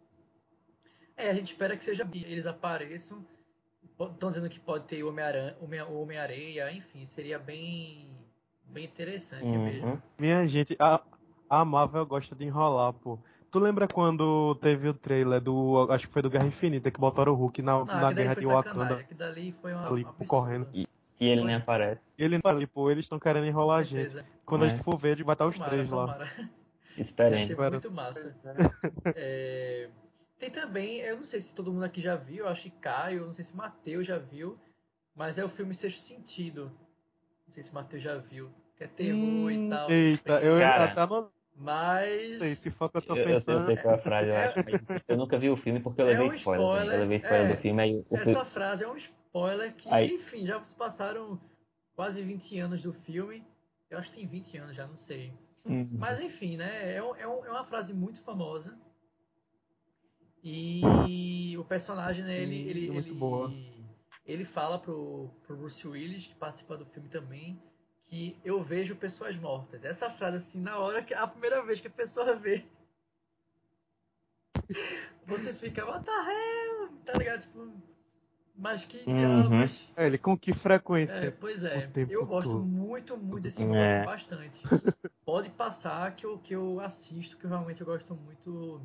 É, 1.17 1.29
a 1.29 1.33
gente 1.33 1.51
espera 1.51 1.75
que 1.75 1.83
seja 1.83 2.07
eles 2.13 2.45
apareçam. 2.45 3.25
Estão 3.99 4.29
dizendo 4.29 4.49
que 4.49 4.59
pode 4.59 4.85
ter 4.85 5.03
o 5.03 5.09
Homem-Aranha, 5.09 5.55
Homem- 5.61 5.81
o 5.81 6.01
Homem-Areia, 6.01 6.71
enfim, 6.71 7.05
seria 7.05 7.37
bem, 7.37 8.07
bem 8.65 8.85
interessante 8.85 9.45
mesmo. 9.45 9.87
Uhum. 9.87 10.01
Minha 10.17 10.47
gente, 10.47 10.75
a, 10.79 11.01
a 11.49 11.63
Marvel 11.65 12.05
gosta 12.05 12.35
de 12.35 12.45
enrolar, 12.45 12.93
pô. 12.93 13.19
Tu 13.53 13.59
lembra 13.59 13.87
quando 13.87 14.55
teve 14.55 14.89
o 14.89 14.95
trailer 14.95 15.39
do. 15.39 15.85
Acho 15.91 16.07
que 16.07 16.13
foi 16.13 16.23
do 16.23 16.29
Guerra 16.29 16.47
Infinita, 16.47 16.89
que 16.89 16.99
botaram 16.99 17.33
o 17.33 17.35
Hulk 17.35 17.61
na, 17.61 17.85
Não, 17.85 17.85
na 17.85 18.11
guerra 18.11 18.35
de. 18.35 18.47
Wakanda? 18.47 18.95
Aquilo 18.95 19.19
dali 19.19 19.51
foi 19.61 19.73
uma, 19.73 19.87
Ali, 19.87 20.03
um 20.03 20.07
absurdo. 20.09 20.27
correndo. 20.27 20.67
E 20.73 20.87
ele 21.19 21.43
nem 21.43 21.53
aparece. 21.53 22.01
Ele 22.17 22.39
não 22.43 22.49
ali, 22.51 22.65
pô, 22.65 22.89
eles 22.89 23.05
estão 23.05 23.19
querendo 23.19 23.45
enrolar 23.45 23.81
a 23.81 23.83
gente. 23.83 24.25
Quando 24.43 24.63
a 24.63 24.65
É. 24.65 24.69
gente 24.69 24.81
for 24.81 24.97
ver, 24.97 25.23
vai 25.23 25.35
estar 25.35 25.45
os 25.45 25.53
Tomara, 25.53 25.71
três 25.71 25.87
lá. 25.87 26.27
ser 26.95 27.01
Espero. 27.01 27.71
muito 27.73 27.91
massa. 27.91 28.35
É, 29.15 29.87
Tem 30.39 30.49
também, 30.49 30.97
eu 31.01 31.17
não 31.17 31.23
sei 31.23 31.39
se 31.39 31.53
todo 31.53 31.71
mundo 31.71 31.83
aqui 31.85 32.01
já 32.01 32.15
viu, 32.15 32.45
eu 32.45 32.49
acho 32.49 32.63
que 32.63 32.71
Caio, 32.71 33.27
não 33.27 33.33
sei 33.33 33.43
se 33.43 33.55
Matheus 33.55 34.07
já 34.07 34.17
viu, 34.17 34.57
mas 35.15 35.37
é 35.37 35.45
o 35.45 35.49
filme 35.49 35.75
Sexto 35.75 35.99
Sentido. 35.99 36.71
Não 37.45 37.53
sei 37.53 37.61
se 37.61 37.71
Matheus 37.71 38.01
já 38.01 38.17
viu. 38.17 38.49
Que 38.75 38.85
é 38.85 38.87
terror 38.87 39.51
e 39.51 39.57
Hum, 39.59 39.69
tal. 39.69 39.91
Eita, 39.91 40.41
eu 40.41 40.59
Cara. 40.59 40.85
até 40.85 41.01
anotei 41.01 41.42
Mas. 41.55 42.39
Sei, 42.39 42.55
se 42.55 42.69
for 42.71 42.89
que 42.89 42.97
eu 42.97 43.01
tô 43.01 43.13
Eu, 43.15 43.17
eu 43.17 43.39
sei, 43.39 43.55
eu 43.55 43.59
pensando. 43.59 43.65
sei 43.67 43.77
qual 43.77 43.93
é 43.93 43.97
a 43.97 44.01
frase, 44.01 44.29
eu 44.29 44.37
acho. 44.37 44.59
Eu 45.07 45.17
nunca 45.17 45.37
vi 45.37 45.49
o 45.49 45.55
filme 45.55 45.79
porque 45.79 46.01
eu 46.01 46.05
É 46.07 46.09
levei 46.11 46.29
um 46.29 46.33
spoiler. 46.33 46.65
também. 46.65 46.77
spoiler, 46.81 46.95
Eu 46.95 46.99
levei 47.01 47.17
spoiler 47.17 47.47
é. 47.47 47.51
do 47.55 47.57
filme, 47.61 47.81
aí 47.81 48.05
Essa 48.11 48.45
frase 48.45 48.83
é 48.83 48.87
um 48.87 48.95
spoiler 48.95 49.73
que, 49.75 49.89
Aí- 49.89 50.13
enfim, 50.15 50.45
já 50.45 50.61
se 50.63 50.75
passaram 50.75 51.39
quase 51.95 52.21
20 52.23 52.57
anos 52.59 52.81
do 52.81 52.91
filme. 52.93 53.45
Eu 53.89 53.97
acho 53.99 54.09
que 54.11 54.17
tem 54.17 54.27
20 54.27 54.57
anos 54.57 54.75
já, 54.75 54.87
não 54.87 54.95
sei. 54.95 55.33
Hum, 55.65 55.87
Mas 55.91 56.19
enfim, 56.19 56.57
né? 56.57 56.93
É, 56.93 56.95
é 56.95 57.21
é 57.21 57.27
uma 57.27 57.63
frase 57.63 57.93
muito 57.93 58.19
famosa. 58.21 58.77
E 60.43 61.55
o 61.57 61.63
personagem, 61.63 62.23
né, 62.23 62.33
Sim, 62.35 62.41
ele, 62.41 62.69
ele, 62.69 62.89
é 62.89 62.91
muito 62.91 63.11
ele, 63.13 63.19
boa. 63.19 63.53
ele 64.25 64.43
fala 64.43 64.77
pro, 64.77 65.29
pro 65.45 65.55
Bruce 65.55 65.87
Willis, 65.87 66.25
que 66.27 66.35
participa 66.35 66.75
do 66.75 66.85
filme 66.85 67.07
também, 67.07 67.61
que 68.13 68.37
eu 68.45 68.61
vejo 68.61 68.95
pessoas 68.95 69.35
mortas. 69.37 69.83
Essa 69.83 70.07
frase, 70.07 70.35
assim, 70.35 70.61
na 70.61 70.77
hora 70.77 71.01
que 71.03 71.15
a 71.15 71.25
primeira 71.25 71.63
vez 71.63 71.81
que 71.81 71.87
a 71.87 71.91
pessoa 71.91 72.35
vê, 72.35 72.63
você 75.25 75.51
fica, 75.51 75.83
what 75.83 76.05
the 76.05 76.11
hell? 76.11 76.89
Tá 77.03 77.13
ligado? 77.13 77.41
Tipo, 77.41 77.73
mas 78.55 78.85
que 78.85 79.03
Uhum. 79.07 79.15
diabos. 79.15 79.91
É, 79.95 80.05
ele 80.05 80.19
com 80.19 80.37
que 80.37 80.51
É, 80.51 80.53
frequência? 80.53 81.31
pois 81.39 81.63
é, 81.63 81.87
o 81.87 81.91
tempo 81.91 82.13
eu 82.13 82.23
gosto 82.23 82.51
todo. 82.51 82.63
muito, 82.63 83.17
muito 83.17 83.41
desse 83.41 83.57
filme, 83.57 83.75
É. 83.75 84.03
gosto 84.03 84.05
bastante. 84.05 84.61
Pode 85.25 85.49
passar 85.49 86.15
que 86.15 86.23
eu, 86.23 86.37
que 86.37 86.53
eu 86.53 86.79
assisto, 86.81 87.35
que 87.35 87.45
eu 87.45 87.49
realmente 87.49 87.81
eu 87.81 87.87
gosto 87.87 88.13
muito. 88.13 88.79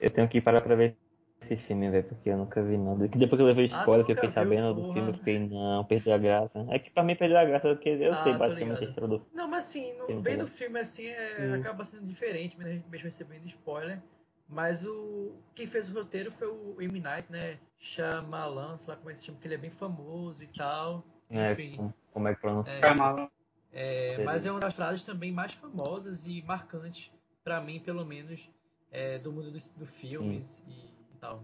Eu 0.00 0.08
tenho 0.08 0.26
que 0.26 0.40
parar 0.40 0.62
pra 0.62 0.74
ver 0.74 0.96
esse 1.40 1.56
filme, 1.56 1.90
velho, 1.90 2.04
porque 2.04 2.30
eu 2.30 2.36
nunca 2.36 2.62
vi 2.62 2.76
nada. 2.76 3.08
Que 3.08 3.18
depois 3.18 3.38
que 3.38 3.42
eu 3.42 3.46
levei 3.46 3.66
Ah, 3.66 3.80
spoiler, 3.80 4.04
tu 4.04 4.06
que 4.06 4.12
eu 4.12 4.16
fiquei 4.16 4.30
sabendo 4.30 4.74
do 4.74 4.92
filme, 4.92 5.10
eu 5.10 5.14
fiquei, 5.14 5.38
não, 5.38 5.84
perdeu 5.84 6.14
a 6.14 6.18
graça. 6.18 6.66
É 6.68 6.78
que 6.78 6.90
pra 6.90 7.02
mim 7.02 7.16
perdeu 7.16 7.38
a 7.38 7.44
graça, 7.44 7.68
porque 7.74 7.88
eu 7.88 8.12
Ah, 8.12 8.22
sei 8.22 8.34
basicamente 8.34 8.84
a 8.84 8.88
história 8.88 9.08
do 9.08 9.26
Não, 9.32 9.48
mas 9.48 9.64
assim, 9.64 9.96
no, 9.96 10.06
Sim, 10.06 10.20
vendo 10.20 10.38
tá 10.38 10.44
o 10.44 10.46
filme 10.46 10.78
assim, 10.78 11.06
é, 11.06 11.54
acaba 11.54 11.84
sendo 11.84 12.06
diferente, 12.06 12.58
mesmo 12.58 12.84
recebendo 12.90 13.46
spoiler. 13.46 14.00
Mas 14.48 14.86
o 14.86 15.34
quem 15.54 15.66
fez 15.66 15.90
o 15.90 15.94
roteiro 15.94 16.30
foi 16.30 16.48
o 16.48 16.80
M. 16.80 17.00
Night, 17.00 17.30
né? 17.30 17.58
Shyamalan, 17.78 18.76
sei 18.76 18.90
lá 18.94 18.96
como 18.96 19.10
é 19.10 19.14
que 19.14 19.20
se 19.20 19.26
chama, 19.26 19.38
que 19.38 19.46
ele 19.46 19.54
é 19.54 19.58
bem 19.58 19.70
famoso 19.70 20.42
e 20.42 20.46
tal. 20.46 21.04
É, 21.30 21.52
Enfim. 21.52 21.76
como, 21.76 21.94
como 22.12 22.28
é 22.28 22.34
que 22.34 22.40
pronuncia? 22.40 22.72
É. 22.72 23.38
É, 23.70 24.24
mas 24.24 24.46
é 24.46 24.50
uma 24.50 24.60
das 24.60 24.74
frases 24.74 25.04
também 25.04 25.30
mais 25.30 25.52
famosas 25.52 26.26
e 26.26 26.42
marcantes, 26.42 27.12
pra 27.44 27.60
mim, 27.60 27.78
pelo 27.78 28.04
menos, 28.04 28.50
é, 28.90 29.18
do 29.18 29.30
mundo 29.30 29.50
dos 29.50 29.70
do 29.70 29.86
filmes 29.86 30.58
e, 30.66 30.70
e 30.70 30.97
tal. 31.20 31.40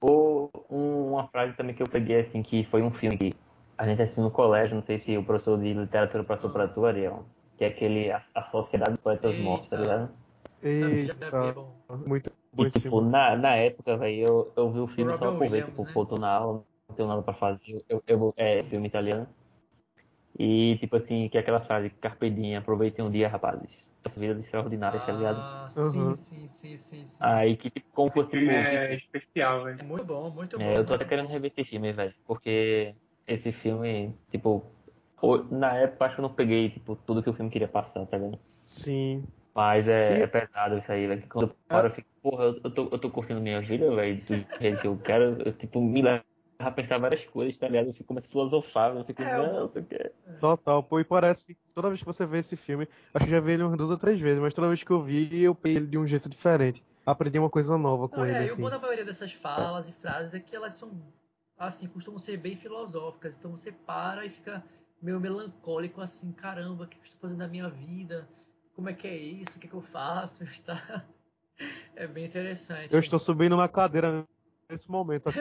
Ou 0.00 0.50
um- 0.70 1.12
uma 1.12 1.28
frase 1.28 1.56
também 1.56 1.74
que 1.74 1.82
eu 1.82 1.88
peguei, 1.88 2.20
assim, 2.20 2.42
que 2.42 2.64
foi 2.64 2.82
um 2.82 2.90
filme 2.90 3.16
que 3.16 3.34
a 3.78 3.86
gente 3.86 4.00
assistiu 4.02 4.24
no 4.24 4.30
colégio, 4.30 4.76
não 4.76 4.82
sei 4.82 4.98
se 4.98 5.16
o 5.16 5.24
professor 5.24 5.58
de 5.58 5.72
literatura 5.72 6.24
passou 6.24 6.50
pra 6.50 6.68
tu, 6.68 6.84
Ariel, 6.84 7.24
que 7.56 7.64
é 7.64 7.68
aquele 7.68 8.10
A, 8.10 8.22
a 8.34 8.42
Sociedade 8.44 8.92
dos 8.92 9.00
Poetas 9.00 9.32
Eita. 9.32 9.42
Mortos, 9.42 9.68
tá 9.68 9.76
ligado? 9.76 10.10
Eita, 10.62 11.52
bom. 11.54 11.74
muito 12.06 12.30
bom 12.52 12.66
E, 12.66 12.70
tipo, 12.70 12.80
filme. 12.90 13.10
na, 13.10 13.36
na 13.36 13.56
época, 13.56 13.96
velho, 13.96 14.20
eu, 14.20 14.52
eu 14.56 14.72
vi 14.72 14.78
o 14.80 14.86
filme 14.88 15.16
só 15.16 15.32
por 15.32 15.48
ver, 15.48 15.64
tipo, 15.64 15.84
né? 15.84 15.90
pô, 15.92 16.06
tô 16.06 16.16
na 16.16 16.30
aula, 16.30 16.64
não 16.88 16.96
tenho 16.96 17.08
nada 17.08 17.22
pra 17.22 17.34
fazer, 17.34 17.84
eu, 17.88 18.02
eu 18.06 18.18
vou, 18.18 18.34
é, 18.36 18.62
filme 18.64 18.86
italiano. 18.88 19.26
E, 20.38 20.76
tipo 20.78 20.96
assim, 20.96 21.28
que 21.28 21.36
é 21.38 21.40
aquela 21.40 21.60
frase, 21.60 21.90
Carpe 21.90 22.30
diem, 22.30 22.56
aproveitem 22.56 23.04
um 23.04 23.10
dia, 23.10 23.28
rapazes. 23.28 23.90
Essa 24.04 24.20
vida 24.20 24.38
extraordinária, 24.38 25.00
tá 25.00 25.12
ligado? 25.12 25.42
Ah, 25.42 25.70
Uhum. 25.76 26.14
sim, 26.14 26.16
sim, 26.16 26.48
sim, 26.48 26.76
sim, 26.78 27.06
sim. 27.06 27.16
Aí 27.20 27.56
que, 27.56 27.70
tipo, 27.70 27.86
como 27.92 28.10
fosse, 28.12 28.30
tipo, 28.30 28.40
filme 28.40 28.56
é 28.56 28.96
tipo, 28.96 29.16
especial, 29.16 29.64
velho. 29.64 29.80
É 29.80 29.82
muito 29.82 30.04
bom, 30.04 30.30
muito 30.30 30.58
bom. 30.58 30.64
É, 30.64 30.78
eu 30.78 30.86
tô 30.86 30.94
até 30.94 31.04
querendo 31.04 31.28
rever 31.28 31.50
esse 31.56 31.64
filme, 31.68 31.92
velho. 31.92 32.14
Porque 32.24 32.94
esse 33.26 33.52
filme, 33.52 34.14
tipo, 34.30 34.62
na 35.50 35.76
época 35.76 36.04
acho 36.06 36.14
que 36.16 36.20
eu 36.20 36.22
não 36.28 36.34
peguei, 36.34 36.70
tipo, 36.70 36.96
tudo 36.96 37.22
que 37.22 37.30
o 37.30 37.34
filme 37.34 37.50
queria 37.50 37.68
passar, 37.68 38.06
tá 38.06 38.16
ligado? 38.18 38.38
Sim. 38.66 39.24
Mas 39.54 39.88
é, 39.88 40.20
E- 40.20 40.22
é 40.22 40.26
pesado 40.26 40.76
isso 40.78 40.90
aí, 40.92 41.06
velho. 41.06 41.26
Quando 41.28 41.48
eu 41.50 41.56
paro, 41.68 41.88
eu 41.88 41.92
fico, 41.94 42.08
porra, 42.22 42.44
eu, 42.44 42.60
eu 42.62 42.70
tô, 42.74 42.82
eu 42.90 42.98
tô 42.98 43.10
curtindo 43.10 43.40
minha 43.40 43.60
vida, 43.60 43.94
velho, 43.94 44.22
do 44.24 44.34
jeito 44.60 44.80
que 44.80 44.86
eu 44.86 44.98
quero. 45.00 45.40
Eu, 45.42 45.52
tipo, 45.56 45.80
me 45.80 46.02
leva 46.02 46.24
a 46.58 46.70
pensar 46.70 46.98
várias 46.98 47.24
coisas, 47.24 47.58
tá 47.58 47.68
ligado? 47.68 47.88
Eu 47.88 47.92
fico 47.92 48.04
começo 48.06 48.26
a 48.26 48.30
filosofar, 48.30 48.96
eu 48.96 49.04
fico, 49.04 49.22
É, 49.22 49.36
não, 49.36 49.60
não 49.60 49.68
sei 49.68 49.82
o 49.82 49.84
que. 49.84 50.12
Total, 50.40 50.82
pô, 50.82 51.00
e 51.00 51.04
parece 51.04 51.46
que 51.46 51.56
toda 51.74 51.88
vez 51.88 52.00
que 52.00 52.06
você 52.06 52.26
vê 52.26 52.38
esse 52.38 52.56
filme, 52.56 52.88
acho 53.14 53.24
que 53.24 53.30
já 53.30 53.40
vi 53.40 53.52
ele 53.52 53.62
umas 53.62 53.76
duas 53.76 53.90
ou 53.90 53.96
três 53.96 54.20
vezes, 54.20 54.40
mas 54.40 54.54
toda 54.54 54.68
vez 54.68 54.82
que 54.82 54.90
eu 54.90 55.02
vi, 55.02 55.42
eu 55.42 55.54
peguei 55.54 55.78
ele 55.78 55.86
de 55.86 55.98
um 55.98 56.06
jeito 56.06 56.28
diferente. 56.28 56.84
Aprendi 57.04 57.38
uma 57.38 57.50
coisa 57.50 57.78
nova 57.78 58.08
com 58.08 58.20
Não, 58.20 58.26
ele, 58.26 58.34
é, 58.34 58.46
e 58.46 58.50
o 58.50 58.52
assim. 58.52 58.62
bom 58.62 58.70
da 58.70 58.78
maioria 58.78 59.04
dessas 59.04 59.32
falas 59.32 59.88
e 59.88 59.92
frases 59.92 60.34
é 60.34 60.40
que 60.40 60.54
elas 60.54 60.74
são, 60.74 60.90
assim, 61.58 61.86
costumam 61.88 62.18
ser 62.18 62.36
bem 62.36 62.56
filosóficas. 62.56 63.36
Então 63.36 63.50
você 63.50 63.70
para 63.70 64.26
e 64.26 64.30
fica 64.30 64.62
meio 65.00 65.20
melancólico, 65.20 66.00
assim, 66.00 66.32
caramba, 66.32 66.84
o 66.84 66.86
que 66.88 66.96
eu 66.96 67.02
estou 67.04 67.20
fazendo 67.20 67.38
da 67.38 67.48
minha 67.48 67.68
vida? 67.68 68.28
Como 68.74 68.90
é 68.90 68.92
que 68.92 69.06
é 69.06 69.16
isso? 69.16 69.56
O 69.56 69.60
que, 69.60 69.66
é 69.66 69.70
que 69.70 69.76
eu 69.76 69.80
faço? 69.80 70.44
Tá? 70.64 71.04
É 71.94 72.06
bem 72.06 72.26
interessante. 72.26 72.92
Eu 72.92 73.00
estou 73.00 73.18
subindo 73.18 73.56
na 73.56 73.66
cadeira 73.68 74.26
nesse 74.70 74.90
momento 74.90 75.28
aqui. 75.28 75.38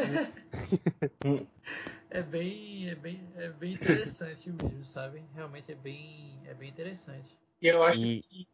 É 2.10 2.22
bem, 2.22 2.90
é 2.90 2.96
bem, 2.96 3.20
é 3.36 3.50
bem 3.50 3.74
interessante 3.74 4.50
mesmo, 4.50 4.84
sabe? 4.84 5.24
Realmente 5.34 5.72
é 5.72 5.76
bem, 5.76 6.40
é 6.46 6.54
bem 6.54 6.70
interessante. 6.70 7.28
E 7.62 7.68
eu 7.68 7.84
acho 7.84 8.00
E- 8.00 8.22
que 8.22 8.48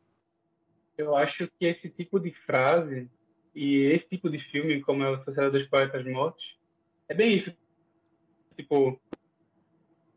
eu 0.97 1.15
acho 1.15 1.47
que 1.59 1.65
esse 1.65 1.89
tipo 1.89 2.19
de 2.19 2.31
frase 2.45 3.09
e 3.55 3.77
esse 3.77 4.07
tipo 4.07 4.29
de 4.29 4.39
filme, 4.39 4.81
como 4.81 5.03
é 5.03 5.09
o 5.09 5.17
Sociedade 5.23 5.57
dos 5.59 5.67
Poetas 5.67 6.05
Mortos, 6.05 6.57
é 7.09 7.13
bem 7.13 7.37
isso. 7.37 7.53
Tipo, 8.55 9.01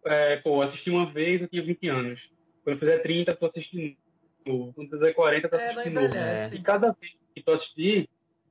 é, 0.04 0.36
pô, 0.36 0.60
assisti 0.62 0.90
uma 0.90 1.10
vez, 1.10 1.40
eu 1.40 1.48
tinha 1.48 1.62
20 1.64 1.88
anos. 1.88 2.20
Quando 2.62 2.76
eu 2.76 2.80
fizer 2.80 2.98
30, 3.00 3.34
tu 3.34 3.46
assiste 3.46 3.76
de 3.76 3.98
novo. 4.46 4.72
Quando 4.74 4.90
fizer 4.90 5.14
40, 5.14 5.48
tu 5.48 5.56
É, 5.56 5.58
não 5.58 5.80
assiste 5.80 5.88
de 5.88 5.94
novo. 5.94 6.06
envelhece. 6.08 6.54
E 6.56 6.62
cada 6.62 6.92
vez 6.92 7.12
que 7.34 7.42
tu 7.42 7.50
assistir, 7.52 8.08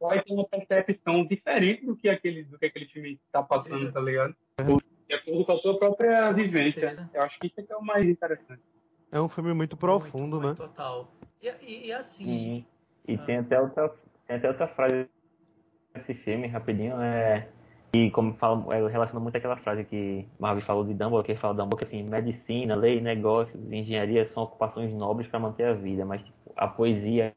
vai 0.08 0.22
ter 0.22 0.34
uma 0.34 0.46
percepção 0.46 1.26
diferente 1.26 1.86
do 1.86 1.96
que 1.96 2.10
aquele, 2.10 2.44
do 2.44 2.58
que 2.60 2.66
aquele 2.66 2.86
filme 2.86 3.20
tá 3.32 3.42
passando, 3.42 3.92
tá 3.92 4.00
ligado? 4.00 4.36
De 5.08 5.16
acordo 5.16 5.46
com 5.46 5.52
a 5.52 5.60
tua 5.60 5.78
própria 5.80 6.32
vivência. 6.32 7.10
Eu 7.14 7.22
acho 7.22 7.40
que 7.40 7.48
isso 7.48 7.60
é 7.60 7.64
que 7.64 7.72
é 7.74 7.78
o 7.78 7.84
mais 7.84 8.06
interessante. 8.06 8.62
É 9.12 9.22
um 9.22 9.30
filme 9.30 9.54
muito 9.54 9.78
profundo, 9.78 10.40
muito, 10.40 10.42
né? 10.42 10.48
muito, 10.48 10.58
Total. 10.58 11.12
E, 11.42 11.50
e, 11.62 11.88
e 11.88 11.94
assim, 11.94 12.66
E, 13.06 13.14
e 13.14 13.16
Ah. 13.16 13.26
tem, 13.26 13.38
até 13.38 13.62
outra, 13.62 13.94
tem 14.28 14.38
até 14.38 14.48
outra 14.48 14.68
frase 14.70 15.08
desse 15.94 16.14
filme, 16.16 16.48
rapidinho, 16.48 17.00
é. 17.00 17.48
E 17.96 18.10
como 18.10 18.34
fala, 18.34 18.76
é, 18.76 18.88
relaciona 18.88 19.20
muito 19.20 19.36
aquela 19.36 19.56
frase 19.58 19.84
que 19.84 20.26
Marvel 20.40 20.64
falou 20.64 20.84
de 20.84 20.94
Dumbledore, 20.96 21.26
que 21.26 21.32
ele 21.34 21.40
fala 21.40 21.54
Dumbledore, 21.54 21.78
que 21.78 21.84
assim, 21.84 22.02
medicina, 22.02 22.74
lei, 22.76 23.00
negócios, 23.00 23.62
engenharia 23.72 24.26
são 24.26 24.42
ocupações 24.42 24.92
nobres 24.92 25.28
para 25.30 25.40
manter 25.40 25.66
a 25.66 25.74
vida, 25.74 26.04
mas 26.04 26.24
tipo, 26.24 26.52
a 26.58 26.68
poesia, 26.68 27.36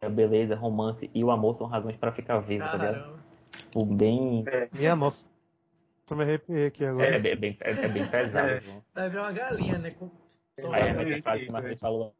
a 0.00 0.08
beleza, 0.08 0.54
romance 0.54 1.10
e 1.12 1.24
o 1.24 1.30
amor 1.30 1.54
são 1.56 1.66
razões 1.66 1.96
para 1.96 2.12
ficar 2.12 2.38
vivo, 2.40 2.64
tá 2.64 2.72
ligado? 2.72 2.94
caramba. 3.00 3.18
Tipo, 3.56 3.84
bem. 3.84 4.44
Minha 4.72 4.94
nossa. 4.96 5.26
Eu 6.10 6.16
me 6.16 6.22
arrepiei 6.24 6.66
aqui 6.66 6.84
agora. 6.84 7.06
É, 7.06 7.18
bem, 7.18 7.36
bem- 7.36 7.56
é, 7.60 7.70
é 7.72 7.88
bem 7.88 8.06
pesado. 8.06 8.48
É. 8.48 8.62
Vai 8.94 9.10
virar 9.10 9.22
uma 9.24 9.32
galinha, 9.32 9.78
né? 9.78 9.90
Com... 9.90 10.10
Aí 10.72 11.18
a 11.18 11.22
frase 11.22 11.46
que 11.46 11.52
Marvel 11.52 11.76
falou 11.76 12.14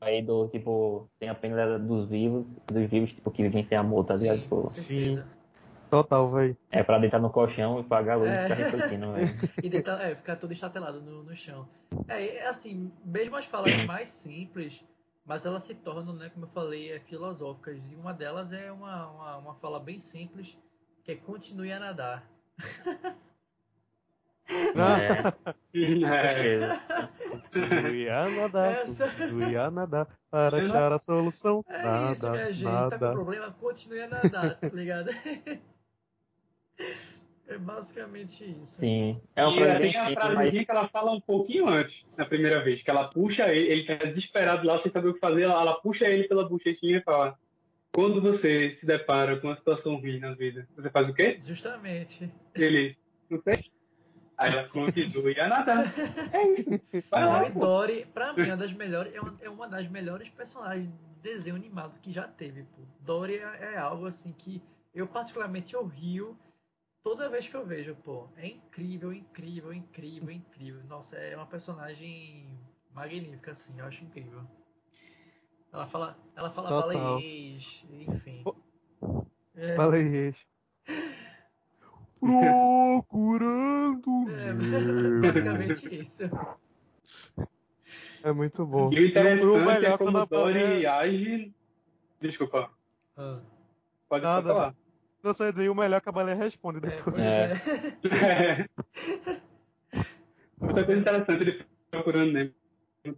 aí 0.00 0.22
do 0.22 0.48
tipo, 0.48 1.08
tem 1.18 1.28
a 1.28 1.34
pena 1.34 1.78
dos 1.78 2.08
vivos, 2.08 2.46
dos 2.66 2.86
vivos, 2.88 3.10
tipo, 3.12 3.30
que 3.30 3.42
vivem 3.42 3.64
sem 3.64 3.76
amor, 3.78 4.04
tá 4.04 4.14
ligado? 4.14 4.36
Sim, 4.36 4.42
Tipo, 4.42 4.70
certeza. 4.70 5.26
Total, 5.90 6.30
velho. 6.30 6.56
é 6.70 6.82
pra 6.84 6.98
deitar 6.98 7.20
no 7.20 7.30
colchão 7.30 7.80
e 7.80 7.84
pagar 7.84 8.12
a 8.14 8.16
luz 8.16 8.30
É. 8.30 8.38
e 8.38 8.42
ficar 8.42 8.54
refletindo, 8.54 9.12
velho. 9.12 9.28
E 9.64 9.68
deitar, 9.68 10.00
é, 10.00 10.14
ficar 10.14 10.36
todo 10.36 10.52
estatelado 10.52 11.00
no, 11.00 11.22
no 11.24 11.34
chão. 11.36 11.66
É, 12.08 12.36
é 12.36 12.46
assim, 12.48 12.92
mesmo 13.04 13.36
as 13.36 13.44
falas 13.46 13.74
mais 13.86 14.08
simples, 14.08 14.84
mas 15.30 15.46
elas 15.46 15.62
se 15.62 15.76
tornam, 15.76 16.12
né, 16.12 16.28
como 16.30 16.46
eu 16.46 16.50
falei, 16.50 16.90
é, 16.90 16.98
filosóficas. 16.98 17.78
E 17.88 17.94
uma 17.94 18.12
delas 18.12 18.52
é 18.52 18.72
uma, 18.72 19.06
uma, 19.06 19.36
uma 19.36 19.54
fala 19.54 19.78
bem 19.78 19.96
simples, 19.96 20.58
que 21.04 21.12
é 21.12 21.14
continue 21.14 21.70
a 21.70 21.78
nadar. 21.78 22.28
É, 24.48 25.22
É. 26.04 26.34
certeza. 26.34 26.80
Continue 27.30 28.10
a 28.10 28.28
nadar, 28.28 28.86
continue 28.86 29.56
a 29.56 29.70
nadar 29.70 30.08
para 30.28 30.58
achar 30.58 30.92
a 30.92 30.98
solução. 30.98 31.64
É 31.68 31.80
nada, 31.80 32.12
isso, 32.12 32.30
minha 32.32 32.52
gente. 32.52 32.64
Tá 32.64 32.70
com 32.70 32.90
nada. 32.90 33.12
problema? 33.12 33.52
Continue 33.52 34.02
a 34.02 34.08
nadar, 34.08 34.58
tá 34.58 34.68
ligado? 34.68 35.10
É 37.50 37.58
basicamente 37.58 38.44
isso. 38.44 38.78
Sim. 38.78 39.20
É 39.34 39.44
uma 39.44 39.56
E 39.56 39.58
frase 39.58 39.72
tem 39.72 39.80
bem 39.80 39.92
simples, 39.92 40.14
frasezinha 40.14 40.52
mas 40.52 40.64
que 40.64 40.70
ela 40.70 40.88
fala 40.88 41.10
um 41.10 41.20
pouquinho 41.20 41.68
antes, 41.68 42.16
na 42.16 42.24
primeira 42.24 42.62
vez, 42.62 42.80
que 42.80 42.88
ela 42.88 43.08
puxa 43.08 43.52
ele, 43.52 43.72
ele 43.72 43.84
tá 43.84 44.04
desesperado 44.04 44.64
lá, 44.64 44.80
sem 44.80 44.92
saber 44.92 45.08
o 45.08 45.14
que 45.14 45.18
fazer, 45.18 45.42
ela, 45.42 45.60
ela 45.60 45.74
puxa 45.80 46.06
ele 46.06 46.28
pela 46.28 46.48
bochechinha 46.48 46.98
e 46.98 47.02
fala: 47.02 47.36
Quando 47.92 48.22
você 48.22 48.76
se 48.78 48.86
depara 48.86 49.36
com 49.36 49.48
uma 49.48 49.56
situação 49.56 49.96
ruim 49.96 50.20
na 50.20 50.32
vida, 50.32 50.68
você 50.76 50.88
faz 50.90 51.08
o 51.08 51.12
quê? 51.12 51.38
Justamente. 51.44 52.30
Ele, 52.54 52.96
não 53.28 53.42
sei. 53.42 53.64
Aí 54.38 54.52
ela 54.52 54.68
continua 54.68 55.32
e 55.32 55.40
a 55.40 55.48
nadar. 55.48 55.92
É 56.32 56.60
isso. 56.60 57.04
Vai 57.10 57.26
lá, 57.26 57.48
e. 57.48 57.50
Dory, 57.50 58.06
pra 58.14 58.32
mim, 58.32 58.42
é 58.42 58.46
uma 58.46 58.56
das 58.56 58.72
melhores, 58.72 59.12
é 59.12 59.20
uma, 59.20 59.38
é 59.42 59.50
uma 59.50 59.68
das 59.68 59.88
melhores 59.88 60.28
personagens 60.28 60.88
de 60.88 61.20
desenho 61.20 61.56
animado 61.56 61.98
que 62.00 62.12
já 62.12 62.28
teve, 62.28 62.62
pô. 62.62 62.82
Dory 63.00 63.38
é, 63.38 63.72
é 63.74 63.78
algo 63.78 64.06
assim 64.06 64.32
que 64.32 64.62
eu 64.94 65.08
particularmente 65.08 65.74
eu 65.74 65.84
rio 65.84 66.38
toda 67.02 67.28
vez 67.28 67.48
que 67.48 67.54
eu 67.54 67.66
vejo, 67.66 67.94
pô. 67.96 68.28
É 68.36 68.46
incrível, 68.46 69.12
incrível, 69.12 69.72
incrível, 69.72 70.30
incrível. 70.30 70.84
Nossa, 70.84 71.16
é 71.16 71.36
uma 71.36 71.46
personagem 71.46 72.58
magnífica, 72.92 73.52
assim, 73.52 73.78
eu 73.78 73.86
acho 73.86 74.04
incrível. 74.04 74.42
Ela 75.72 75.86
fala, 75.86 76.18
ela 76.34 76.50
fala 76.50 76.68
Total. 76.68 76.88
baleiês, 76.88 77.84
enfim. 77.90 78.44
É, 79.54 79.76
Baleiês. 79.76 80.36
Procurando 82.20 84.28
é, 84.28 84.52
basicamente 85.22 85.94
isso. 85.94 86.24
É 88.22 88.32
muito 88.32 88.66
bom. 88.66 88.92
E 88.92 89.00
o 89.00 89.06
interessante 89.06 89.44
o 89.44 89.56
é 89.56 89.64
melhor 89.64 89.98
como 89.98 90.12
quando 90.12 90.18
a 90.18 90.24
o 90.24 90.26
Dory 90.26 90.60
baleia... 90.60 90.96
age. 90.96 91.54
Desculpa, 92.20 92.70
Ah, 93.16 93.40
pode 94.08 94.24
Nada. 94.24 94.48
falar. 94.48 94.74
Não 95.22 95.34
sei 95.34 95.52
dizer, 95.52 95.68
o 95.68 95.74
melhor 95.74 95.98
é 95.98 96.00
que 96.00 96.08
a 96.08 96.12
baleia 96.12 96.36
responde 96.36 96.78
é, 96.78 96.80
depois. 96.80 97.14
pois 97.14 97.26
É. 97.26 97.52
é. 98.14 98.68
Outra 100.60 100.84
coisa 100.84 101.00
interessante 101.00 101.44
de 101.44 101.64
Procurando 101.90 102.32
Nemo 102.32 102.52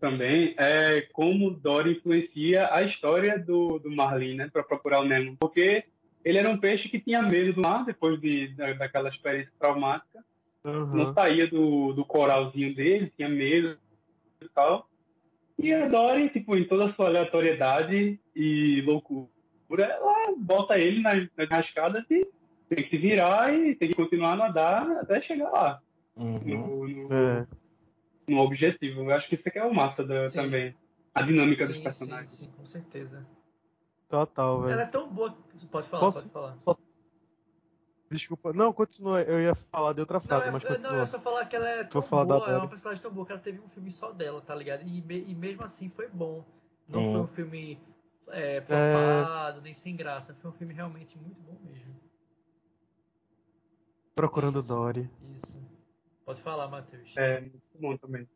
também 0.00 0.54
é 0.56 1.02
como 1.12 1.48
o 1.48 1.50
Dory 1.50 1.92
influencia 1.92 2.72
a 2.72 2.82
história 2.82 3.38
do, 3.38 3.78
do 3.78 3.90
Marlin, 3.90 4.36
né, 4.36 4.48
para 4.52 4.62
procurar 4.62 5.00
o 5.00 5.04
Nemo. 5.04 5.36
Porque 5.38 5.84
ele 6.24 6.38
era 6.38 6.48
um 6.48 6.58
peixe 6.58 6.88
que 6.88 7.00
tinha 7.00 7.20
medo 7.22 7.54
do 7.54 7.60
mar 7.60 7.84
depois 7.84 8.20
de, 8.20 8.48
da, 8.48 8.72
daquela 8.72 9.08
experiência 9.08 9.52
traumática. 9.58 10.24
Aham. 10.64 10.94
Não 10.94 11.12
saía 11.12 11.48
do, 11.48 11.92
do 11.92 12.04
coralzinho 12.04 12.74
dele, 12.74 13.12
tinha 13.16 13.28
medo 13.28 13.76
e 14.40 14.48
tal. 14.48 14.88
E 15.58 15.72
a 15.72 15.88
Dory, 15.88 16.28
tipo, 16.30 16.56
em 16.56 16.64
toda 16.64 16.86
a 16.86 16.94
sua 16.94 17.06
aleatoriedade 17.06 18.18
e 18.34 18.80
loucura, 18.82 19.28
ela 19.80 20.34
bota 20.36 20.78
ele 20.78 21.00
nas 21.00 21.28
rascadas 21.50 22.04
e 22.10 22.26
tem 22.68 22.84
que 22.84 22.90
se 22.90 22.96
virar 22.98 23.52
e 23.54 23.74
tem 23.74 23.88
que 23.88 23.94
continuar 23.94 24.32
a 24.32 24.36
nadar 24.36 24.90
até 24.98 25.20
chegar 25.20 25.50
lá, 25.50 25.82
Uhum. 26.16 26.38
no, 26.38 26.88
no, 26.88 27.14
É. 27.14 27.46
no 28.28 28.38
objetivo. 28.38 29.02
Eu 29.02 29.10
acho 29.14 29.28
que 29.28 29.34
isso 29.36 29.48
aqui 29.48 29.58
é 29.58 29.64
o 29.64 29.74
massa 29.74 30.04
da- 30.04 30.28
Sim. 30.28 30.38
também. 30.42 30.74
A 31.14 31.22
dinâmica 31.22 31.66
dos 31.66 31.74
Sim, 31.76 31.80
sim, 31.80 31.84
personagens. 31.84 32.28
sim, 32.30 32.50
com 32.56 32.64
certeza. 32.64 33.26
Total, 34.08 34.56
Ela 34.58 34.66
velho. 34.68 34.80
é 34.80 34.86
tão 34.86 35.08
boa. 35.08 35.36
Pode 35.70 35.88
falar, 35.88 36.00
Posso? 36.02 36.20
pode 36.20 36.32
falar. 36.32 36.58
Só... 36.58 36.76
Desculpa. 38.10 38.52
Não, 38.52 38.72
continua. 38.72 39.22
Eu 39.22 39.40
ia 39.40 39.54
falar 39.54 39.94
de 39.94 40.00
outra 40.00 40.16
Não, 40.18 40.20
frase, 40.20 40.48
é, 40.48 40.50
mas 40.50 40.64
é- 40.64 40.68
não, 40.68 40.76
continua. 40.76 41.02
é 41.02 41.06
só 41.06 41.18
falar 41.20 41.46
que 41.46 41.56
ela 41.56 41.68
é 41.68 41.84
tão 41.84 42.00
Vou 42.00 42.08
falar 42.08 42.24
da 42.24 42.38
boa, 42.38 42.50
é 42.50 42.58
uma 42.58 42.68
personagem 42.68 43.02
tão 43.02 43.10
boa 43.10 43.24
que 43.26 43.32
ela 43.32 43.40
teve 43.40 43.60
um 43.60 43.68
filme 43.68 43.90
só 43.90 44.12
dela, 44.12 44.40
tá 44.42 44.54
ligado? 44.54 44.82
E, 44.86 45.00
me- 45.00 45.24
e 45.26 45.34
mesmo 45.34 45.64
assim 45.64 45.88
foi 45.88 46.08
bom. 46.08 46.44
Não 46.88 47.00
Sim. 47.00 47.12
foi 47.12 47.20
um 47.22 47.26
filme 47.28 47.80
é, 48.32 48.60
flopado, 48.60 49.60
nem 49.60 49.74
sem 49.74 49.94
graça. 49.94 50.34
Foi 50.34 50.50
um 50.50 50.54
filme 50.54 50.74
realmente 50.74 51.16
muito 51.18 51.40
bom 51.42 51.56
mesmo. 51.64 51.92
Procurando 54.14 54.58
Isso. 54.58 54.68
Dory. 54.68 55.10
Isso. 55.36 55.58
Pode 56.24 56.42
falar, 56.42 56.68
Matheus. 56.68 57.12
É 57.16 57.40
muito 57.40 57.62
bom 57.80 57.96
também. 57.96 58.28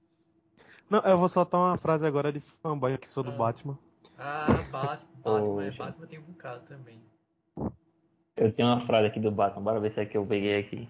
Não, 0.89 1.01
eu 1.01 1.19
vou 1.19 1.29
soltar 1.29 1.61
uma 1.61 1.77
frase 1.77 2.07
agora 2.07 2.33
de 2.33 2.41
fanboy 2.41 2.97
que 2.99 3.09
sou 3.09 3.23
do 3.23 3.31
Ah. 3.31 3.37
Batman. 3.37 3.79
Ah, 4.19 4.47
Batman, 4.71 4.99
Batman, 5.25 5.65
é. 5.65 5.71
Batman 5.73 6.07
tem 6.07 6.19
um 6.19 6.23
bocado 6.23 6.65
também. 6.67 7.03
Eu 8.37 8.53
tenho 8.53 8.69
uma 8.69 8.81
frase 8.81 9.07
aqui 9.09 9.19
do 9.19 9.31
Batman, 9.31 9.63
bora 9.63 9.81
ver 9.81 9.93
se 9.93 10.01
é 10.01 10.07
que 10.07 10.17
eu 10.17 10.25
peguei 10.27 10.59
aqui. 10.59 10.89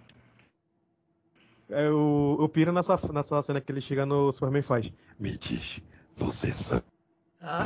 É, 1.69 1.88
o, 1.90 2.37
o 2.40 2.49
Pira 2.49 2.71
nessa, 2.73 2.97
nessa 3.12 3.42
cena 3.42 3.61
que 3.61 3.73
ele 3.73 3.81
chega 3.81 4.07
no 4.07 4.31
Superman 4.33 4.61
e 4.61 4.62
faz. 4.62 4.92
Me 5.19 5.37
diz, 5.37 5.81
você 6.14 6.53
sangra, 6.53 6.85
Ah, 7.40 7.64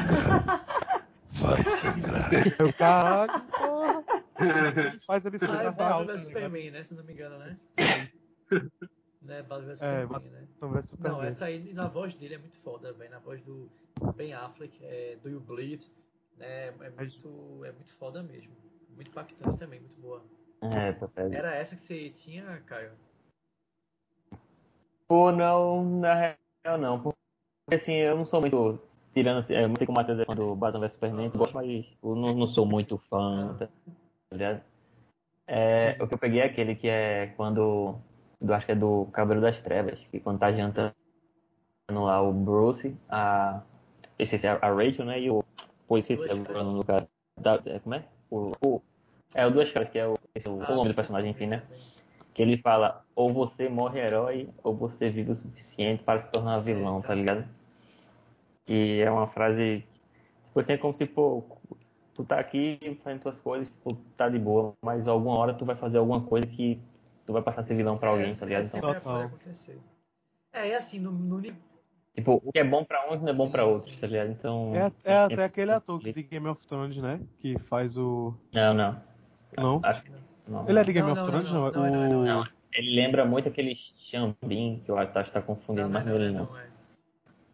vai 1.41 1.63
sangrar. 1.65 2.31
Caralho, 2.77 3.43
porra. 3.51 4.05
Faz 5.07 5.25
ele 5.25 5.37
ah 5.37 5.37
é 5.37 5.39
sangrar 5.39 5.63
real. 5.63 5.73
Batman 5.73 6.07
tá 6.07 6.13
vs? 6.13 6.23
Superman, 6.23 6.71
né? 6.71 6.85
Se 6.85 6.95
não 6.95 7.05
me 7.05 7.13
engano, 7.13 7.39
né? 7.39 7.59
né? 9.23 9.43
Batman 9.43 9.67
vs 9.67 9.83
É, 9.83 10.03
Superman, 10.03 10.31
né? 10.31 10.49
Então 10.57 10.71
vai 10.71 10.83
Superman. 10.83 11.19
Não, 11.19 11.23
essa 11.25 11.45
aí 11.47 11.73
na 11.75 11.89
voz 11.89 12.15
dele 12.15 12.35
é 12.35 12.39
muito 12.39 12.57
foda, 12.59 12.93
velho. 12.93 13.11
Na 13.11 13.19
voz 13.19 13.43
do 13.43 13.71
Ben 14.17 14.33
Affleck, 14.33 14.79
é, 14.85 15.17
do 15.23 15.29
You 15.29 15.41
Bleed, 15.41 15.85
né? 16.37 16.69
É 16.69 16.91
muito, 16.91 17.65
é 17.65 17.73
muito 17.73 17.93
foda 17.95 18.23
mesmo. 18.23 18.53
Muito 18.95 19.11
impactante 19.11 19.59
também, 19.59 19.81
muito 19.81 20.01
boa. 20.01 20.23
É, 20.63 20.93
papai. 20.93 21.35
Era 21.35 21.55
essa 21.55 21.75
que 21.75 21.81
você 21.81 22.11
tinha, 22.11 22.61
Caio? 22.67 22.93
Pô, 25.09 25.33
não, 25.33 25.99
na 25.99 26.37
real 26.65 26.79
não. 26.79 27.01
Porque 27.01 27.17
assim, 27.73 27.95
eu 27.95 28.17
não 28.17 28.25
sou 28.25 28.41
muito. 28.41 28.81
Tirando 29.13 29.39
assim, 29.39 29.55
eu 29.55 29.69
não 29.69 29.77
sei 29.77 29.87
como 29.87 30.01
é 30.01 30.25
fã 30.25 30.35
do 30.35 30.55
Batman 30.55 30.81
vs 30.81 30.93
Superman, 30.93 31.27
eu 31.27 31.39
gosto, 31.39 31.55
mas 31.55 31.97
eu 32.03 32.15
não, 32.15 32.35
não 32.35 32.47
sou 32.47 32.65
muito 32.65 32.97
fã, 33.11 33.57
tá 33.59 33.69
ligado? 34.33 34.63
É, 35.47 35.97
o 36.01 36.07
que 36.07 36.15
eu 36.15 36.19
peguei 36.19 36.41
é 36.41 36.45
aquele 36.45 36.77
que 36.77 36.89
é 36.89 37.29
quando. 37.37 37.97
Do, 38.41 38.55
acho 38.55 38.67
que 38.67 38.73
é 38.73 38.75
do 38.77 39.07
Cabelo 39.13 39.41
das 39.41 39.61
Trevas, 39.61 39.99
que 40.11 40.21
quando 40.21 40.39
tá 40.39 40.53
jantando 40.53 40.95
lá 41.91 42.23
o 42.23 42.33
Bruce, 42.33 42.97
a. 43.09 43.63
Esqueci, 44.19 44.47
a 44.47 44.59
a 44.63 44.73
Rachel, 44.73 45.05
né? 45.05 45.21
E 45.21 45.29
o. 45.31 45.43
Pô, 45.89 45.99
esqueci 45.99 46.29
o 46.33 46.37
nome 46.53 46.79
do 46.79 46.85
cara. 46.85 47.09
Da- 47.41 47.61
é, 47.67 47.81
como 47.81 47.95
é? 47.97 48.05
O, 48.31 48.51
o- 48.65 48.83
é 49.35 49.45
o 49.47 49.51
Duas 49.51 49.73
Caras, 49.73 49.89
que 49.89 49.99
é 49.99 50.07
o, 50.07 50.15
esse 50.35 50.47
é 50.47 50.51
o, 50.51 50.63
Ah, 50.63 50.73
o 50.73 50.77
nome 50.77 50.91
do 50.91 50.95
personagem, 50.95 51.31
enfim, 51.33 51.47
né? 51.47 51.63
Que 52.33 52.43
ele 52.43 52.59
fala, 52.59 53.05
ou 53.15 53.33
você 53.33 53.69
morre 53.69 53.99
herói, 53.99 54.49
ou 54.63 54.75
você 54.75 55.11
vive 55.11 55.33
o 55.33 55.35
suficiente 55.35 56.03
para 56.05 56.23
se 56.23 56.31
tornar 56.31 56.61
vilão, 56.61 57.03
tá 57.03 57.13
ligado? 57.15 57.45
Que 58.67 59.01
é 59.01 59.11
uma 59.11 59.27
frase, 59.29 59.85
tipo 60.47 60.61
assim, 60.61 60.73
é 60.73 60.79
como 60.79 60.95
se, 60.95 61.07
pô, 61.07 61.45
tu 62.15 62.25
tá 62.25 62.39
aqui 62.39 62.99
fazendo 63.03 63.23
tuas 63.23 63.41
coisas, 63.41 63.69
tipo, 63.69 63.95
tá 64.17 64.29
de 64.29 64.39
boa, 64.39 64.75
mas 64.83 65.09
alguma 65.09 65.37
hora 65.37 65.55
tu 65.55 65.65
vai 65.65 65.77
fazer 65.77 65.99
alguma 65.99 66.21
coisa 66.23 66.47
que 66.47 66.81
tu 67.27 67.33
vai 67.33 67.43
passar 67.43 67.63
a 67.63 67.65
ser 67.65 67.75
vilão 67.75 67.99
pra 67.99 68.11
alguém, 68.11 68.31
É, 68.31 68.35
tá 68.35 68.47
ligado? 68.47 68.65
é, 68.65 68.67
Então, 68.67 68.81
pode 69.01 69.25
acontecer. 69.25 69.79
É, 70.53 70.69
e 70.69 70.75
assim, 70.75 70.99
no, 70.99 71.13
no 71.13 71.41
tipo, 71.41 71.61
o 72.45 72.53
que 72.53 72.59
é 72.59 72.65
bom 72.65 72.85
pra 72.85 73.13
uns 73.13 73.21
não 73.23 73.29
é 73.29 73.33
bom 73.33 73.47
Sim, 73.47 73.53
pra 73.53 73.65
outros, 73.65 73.95
sim. 73.95 74.01
tá 74.01 74.07
ligado? 74.07 74.31
Então... 74.31 74.73
É, 74.75 74.79
é 74.79 74.85
até 74.85 75.29
sempre- 75.29 75.45
aquele 75.45 75.73
ator 75.73 76.01
de 76.01 76.23
Game 76.23 76.47
of 76.49 76.67
Thrones, 76.67 76.97
né? 76.99 77.21
Que 77.39 77.59
faz 77.59 77.97
o. 77.97 78.35
Não, 78.53 78.75
não. 78.75 79.03
Não? 79.57 79.81
Acho 79.83 80.03
que 80.03 80.11
não. 80.47 80.69
Ele 80.69 80.79
é 80.79 80.85
de 80.85 80.93
Game 80.93 81.07
Não, 81.07 81.13
of 81.13 81.23
não, 81.23 81.31
Thrones? 81.31 81.53
não, 81.53 81.61
Não, 81.71 81.73
não, 81.73 81.87
é 81.87 81.91
não, 81.91 82.09
o. 82.09 82.25
não, 82.25 82.25
Não, 82.41 82.49
ele 82.73 82.95
lembra 82.95 83.25
muito 83.25 83.49
aquele 83.49 83.75
Xambin, 83.75 84.83
que 84.85 84.91
eu 84.91 84.99
acho 84.99 85.13
que 85.13 85.31
tá 85.33 85.43
confundindo, 85.43 85.89
não, 85.89 85.93
mas 85.95 86.05
não, 86.05 86.13
não 86.15 86.21
é 86.21 86.25
ele 86.25 86.33
não, 86.35 86.45
não. 86.45 86.53
não, 86.53 86.59
é. 86.59 86.70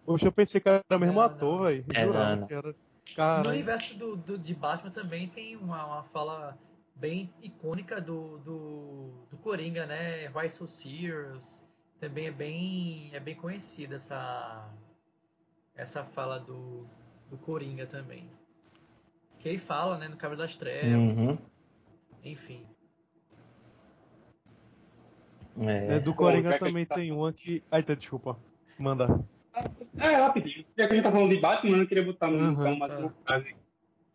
Poxa, 0.06 0.28
eu 0.28 0.32
pensei 0.32 0.60
que 0.60 0.68
era 0.68 0.82
o 0.88 0.98
mesmo 0.98 1.14
Não, 1.14 1.20
ator, 1.22 1.64
velho. 1.66 1.84
É, 1.92 2.06
não, 2.06 2.36
não. 2.36 3.42
No 3.42 3.50
universo 3.50 3.98
do, 3.98 4.16
do- 4.16 4.38
de 4.38 4.54
Batman 4.54 4.90
também 4.90 5.28
tem 5.28 5.56
uma, 5.56 5.84
uma 5.84 6.02
fala 6.04 6.56
bem 6.94 7.32
icônica 7.42 8.00
do, 8.00 8.38
do, 8.38 9.10
do 9.30 9.36
Coringa, 9.38 9.84
né? 9.84 10.30
Why 10.34 10.48
So 10.48 10.66
Serious. 10.66 11.60
Também 11.98 12.26
é 12.26 12.30
bem, 12.30 13.10
é 13.14 13.18
bem 13.18 13.34
conhecida 13.34 13.96
essa, 13.96 14.68
essa 15.74 16.04
fala 16.04 16.38
do, 16.38 16.86
do 17.30 17.36
Coringa 17.38 17.86
também. 17.86 18.30
Que 19.40 19.48
ele 19.48 19.58
fala, 19.58 19.98
né? 19.98 20.06
No 20.08 20.16
Cabra 20.16 20.36
das 20.36 20.56
Trevas. 20.56 21.18
Uhum. 21.18 21.38
Enfim. 22.22 22.64
É, 25.60 25.96
É. 25.96 26.00
do 26.00 26.14
Coringa 26.14 26.58
também 26.58 26.84
tá- 26.84 26.94
tem 26.96 27.10
uma 27.10 27.32
que. 27.32 27.62
Ai, 27.70 27.82
tá, 27.82 27.94
desculpa. 27.94 28.38
Manda. 28.78 29.24
É, 29.98 30.14
rapidinho. 30.16 30.64
Já 30.76 30.86
que 30.86 30.92
a 30.92 30.96
gente 30.96 31.04
tá 31.04 31.12
falando 31.12 31.30
de 31.30 31.38
Batman, 31.38 31.78
eu 31.78 31.86
queria 31.86 32.04
botar 32.04 32.28
um, 32.28 32.32
Uhum. 32.32 32.52
então, 32.52 32.76
mais 32.76 32.98
uma 32.98 33.14
frase 33.24 33.56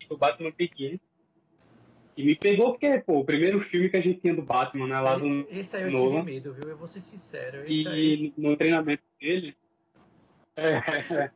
do 0.08 0.18
Batman 0.18 0.52
pequeno. 0.52 1.00
E 2.16 2.24
me 2.24 2.36
pegou 2.36 2.72
porque, 2.72 3.00
pô, 3.00 3.20
o 3.20 3.26
primeiro 3.26 3.62
filme 3.62 3.90
que 3.90 3.98
a 3.98 4.02
gente 4.02 4.20
tinha 4.20 4.36
do 4.36 4.42
Batman, 4.42 4.88
né? 4.88 5.00
Lá 5.00 5.16
do, 5.18 5.48
Esse 5.50 5.78
aí 5.78 5.84
eu 5.84 5.92
Nolan. 5.92 6.20
tive 6.20 6.34
medo, 6.34 6.54
viu? 6.54 6.70
Eu 6.70 6.78
vou 6.78 6.88
ser 6.88 7.00
sincero. 7.00 7.64
Esse 7.66 7.88
aí. 7.88 8.34
e 8.38 8.42
no 8.42 8.56
treinamento 8.56 9.04
dele. 9.20 9.56
É, 10.56 10.74
é, 11.26 11.32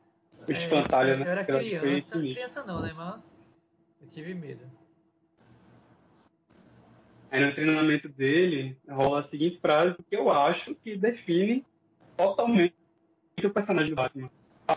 o 0.48 0.52
é, 0.52 0.64
espantalho, 0.64 1.12
eu, 1.12 1.18
né? 1.18 1.26
eu 1.26 1.32
era 1.32 1.46
criança. 1.46 2.20
Criança 2.20 2.64
não, 2.66 2.82
né? 2.82 2.94
Mas 2.94 3.38
eu 4.02 4.08
tive 4.08 4.34
medo. 4.34 4.70
Aí 7.32 7.46
no 7.46 7.54
treinamento 7.54 8.08
dele 8.10 8.78
rola 8.88 9.22
a 9.22 9.30
seguinte 9.30 9.60
frase 9.60 9.96
que 10.10 10.16
eu 10.16 10.30
acho 10.30 10.76
que 10.76 10.96
define 10.96 11.66
totalmente 12.16 12.76
o 13.44 13.50
personagem 13.50 13.90
do 13.90 13.96
Batman. 13.96 14.30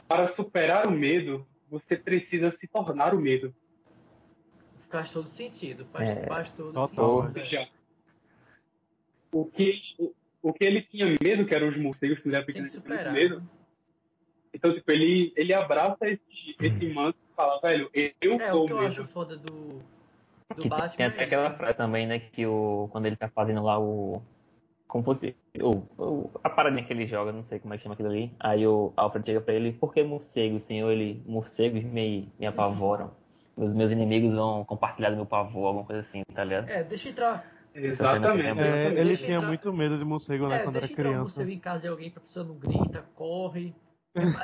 Para 0.07 0.35
superar 0.37 0.87
o 0.87 0.91
medo, 0.91 1.47
você 1.71 1.97
precisa 1.97 2.55
se 2.61 2.67
tornar 2.67 3.15
o 3.15 3.21
medo. 3.21 3.55
Faz 4.91 5.11
todo 5.11 5.29
sentido. 5.29 5.87
Faz, 5.87 6.09
É, 6.09 6.27
faz 6.27 6.51
todo 6.51 6.73
total, 6.73 7.23
sentido. 7.23 7.39
É. 7.39 7.43
seja, 7.45 7.69
o 9.33 9.45
que, 9.45 9.81
o, 9.99 10.15
o 10.43 10.53
que 10.53 10.65
ele 10.65 10.83
tinha 10.83 11.07
medo, 11.23 11.47
que 11.47 11.55
eram 11.55 11.69
os 11.69 11.77
morcegos, 11.77 12.19
que 12.19 12.29
ele 12.29 12.37
era 12.37 12.45
pequeno, 12.45 12.67
que 12.69 12.77
ele 12.77 12.83
tinha 12.99 13.13
medo. 13.13 13.51
Então, 14.53 14.73
tipo, 14.73 14.91
ele, 14.91 15.33
ele 15.37 15.53
abraça 15.53 16.07
esse, 16.09 16.57
esse 16.59 16.89
manto 16.93 17.19
e 17.31 17.35
fala, 17.35 17.61
velho, 17.61 17.91
eu 18.21 18.41
É, 18.41 18.51
sou 18.51 18.65
o 18.65 18.67
que 18.67 18.73
eu 18.73 18.79
medo. 18.79 18.89
acho 18.89 19.07
foda 19.09 19.37
do, 19.37 19.83
do 20.49 20.63
Que 20.63 20.69
Batman 20.69 20.97
tem 20.97 21.07
até 21.07 21.21
é 21.23 21.25
aquela 21.25 21.55
frase 21.55 21.77
também, 21.77 22.07
né? 22.07 22.19
Que 22.19 22.47
o, 22.47 22.89
quando 22.91 23.07
ele 23.07 23.17
tá 23.17 23.29
fazendo 23.29 23.63
lá 23.63 23.79
o. 23.79 24.23
Como 24.89 25.05
fosse. 25.05 25.37
O, 25.61 25.83
o- 26.03 26.31
a 26.43 26.49
paradinha 26.51 26.83
que 26.83 26.93
ele 26.93 27.07
joga, 27.07 27.31
não 27.31 27.45
sei 27.45 27.59
como 27.61 27.75
é 27.75 27.77
que 27.77 27.83
chama 27.83 27.93
aquilo 27.95 28.09
ali. 28.09 28.33
Aí 28.41 28.67
o 28.67 28.93
Alfred 28.97 29.25
chega 29.27 29.41
pra 29.41 29.53
ele: 29.55 29.71
Por 29.73 29.93
que 29.93 30.03
morcego, 30.03 30.59
senhor? 30.61 30.91
Ele: 30.91 31.23
Morcegos 31.27 31.85
me, 31.85 32.33
me 32.41 32.47
apavoram. 32.47 33.11
Os 33.57 33.75
meus 33.75 33.91
inimigos 33.93 34.35
vão 34.35 34.65
compartilhar 34.65 35.11
do 35.11 35.17
meu 35.17 35.27
pavor, 35.27 35.67
alguma 35.67 35.85
coisa 35.85 36.01
assim, 36.01 36.23
tá 36.35 36.43
ligado? 36.45 36.69
É, 36.71 36.83
deixa 36.83 37.09
eu 37.09 37.13
entrar. 37.13 37.45
Exatamente. 37.75 38.61
É, 38.61 38.87
ele 38.87 38.95
Deixa 39.05 39.25
tinha 39.25 39.37
entrar- 39.37 39.49
muito 39.49 39.73
medo 39.73 39.99
de 39.99 40.05
morcego, 40.05 40.49
né? 40.49 40.57
é, 40.57 40.59
quando 40.65 40.77
era 40.77 40.87
deixa 40.87 40.93
entrar 41.01 41.03
um 41.11 41.13
criança. 41.13 41.39
morcego 41.41 41.51
em 41.51 41.59
casa 41.61 41.81
de 41.83 41.89
alguém 41.89 42.11
pra 42.11 42.21
pessoa 42.23 42.47
não 42.47 42.55
grita, 42.57 43.05
corre. 43.15 43.75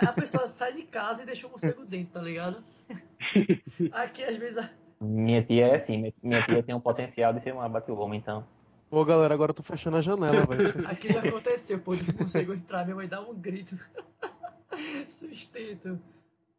A 0.06 0.12
pessoa 0.12 0.48
sai 0.48 0.72
de 0.74 0.82
casa 0.82 1.22
e 1.22 1.26
deixa 1.26 1.46
o 1.46 1.50
morcego 1.50 1.84
dentro, 1.86 2.12
tá 2.12 2.20
ligado? 2.20 2.62
Aqui 3.92 4.22
às 4.24 4.36
vezes. 4.36 4.58
a- 4.58 4.70
Minha 5.00 5.42
tia 5.42 5.66
é 5.68 5.76
assim, 5.76 6.12
minha- 6.22 6.42
tia 6.44 6.62
tem 6.62 6.74
um 6.74 6.80
potencial 6.80 7.32
de 7.32 7.40
ser 7.42 7.52
uma 7.54 7.68
Batwoman, 7.68 8.16
então. 8.16 8.44
Pô, 8.90 9.04
galera, 9.04 9.34
agora 9.34 9.50
eu 9.50 9.54
tô 9.54 9.62
fechando 9.62 9.96
a 9.96 10.00
janela, 10.00 10.46
velho. 10.46 10.72
Vocês- 10.72 10.86
Aqui 10.86 11.12
já 11.12 11.20
aconteceu, 11.20 11.78
pô, 11.80 11.94
não 11.94 12.14
consigo 12.14 12.54
entrar, 12.54 12.84
minha 12.84 12.94
mãe 12.96 13.08
dá 13.08 13.20
um 13.20 13.34
grito. 13.34 13.76
Sustento. 15.08 16.00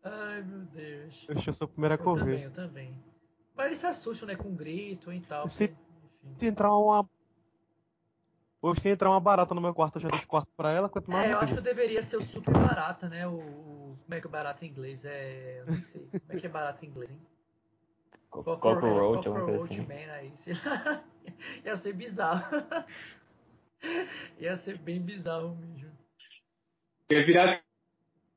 Ai 0.04 0.42
meu 0.44 0.60
Deus. 0.66 1.26
Eu 1.30 1.54
sou 1.54 1.66
o 1.66 1.70
primeiro 1.70 1.96
a 1.96 1.98
Eu 1.98 2.04
também, 2.04 2.20
correr. 2.24 2.46
eu 2.46 2.52
também. 2.52 2.96
Mas 3.56 3.68
eles 3.68 3.80
se 3.80 3.88
assustam, 3.88 4.28
né, 4.28 4.36
com 4.36 4.54
grito 4.54 5.12
e 5.14 5.22
tal. 5.22 5.48
Se- 5.48 5.70
porque. 5.70 6.40
Se 6.40 6.46
entrar 6.48 6.76
uma. 6.76 7.08
Hoje 8.62 8.82
se 8.82 8.90
entrar 8.90 9.10
uma 9.12 9.20
barata 9.20 9.54
no 9.54 9.62
meu 9.62 9.74
quarto, 9.74 9.98
eu 9.98 10.02
já 10.02 10.10
deixo 10.10 10.28
quarto 10.28 10.50
pra 10.58 10.72
ela, 10.72 10.90
quanto 10.90 11.10
mais 11.12 11.28
É, 11.28 11.34
eu 11.34 11.38
acho 11.40 11.54
que 11.54 11.60
eu 11.60 11.64
deveria 11.64 12.02
ser 12.02 12.18
o 12.18 12.24
super 12.24 12.54
barata, 12.54 13.08
né? 13.08 13.28
O, 13.28 13.34
o- 13.36 13.98
como 14.04 14.14
é 14.16 14.20
que 14.22 14.28
é 14.28 14.30
barata 14.30 14.66
em 14.66 14.70
inglês? 14.70 15.06
É. 15.06 15.60
Eu 15.62 15.68
não 15.72 15.82
sei. 15.82 16.08
Como 16.08 16.24
é 16.30 16.36
que 16.40 16.46
é 16.46 16.50
barata 16.50 16.84
em 16.86 16.90
inglês, 16.90 17.12
hein? 17.12 17.22
Co- 18.44 18.44
Cockroach, 18.44 18.82
Cockroach, 18.82 19.28
alguma 19.28 19.46
coisa 19.46 19.64
assim. 19.66 19.82
Man 19.86 20.12
aí. 20.14 20.32
sei 20.36 20.54
lá. 20.54 21.04
Ia 21.66 21.76
ser 21.76 21.94
bizarro. 21.94 22.44
Ia 24.40 24.58
ser 24.58 24.78
bem 24.78 25.02
bizarro 25.02 25.56
mesmo. 25.56 25.92
Ia 27.12 27.26
virar 27.26 27.62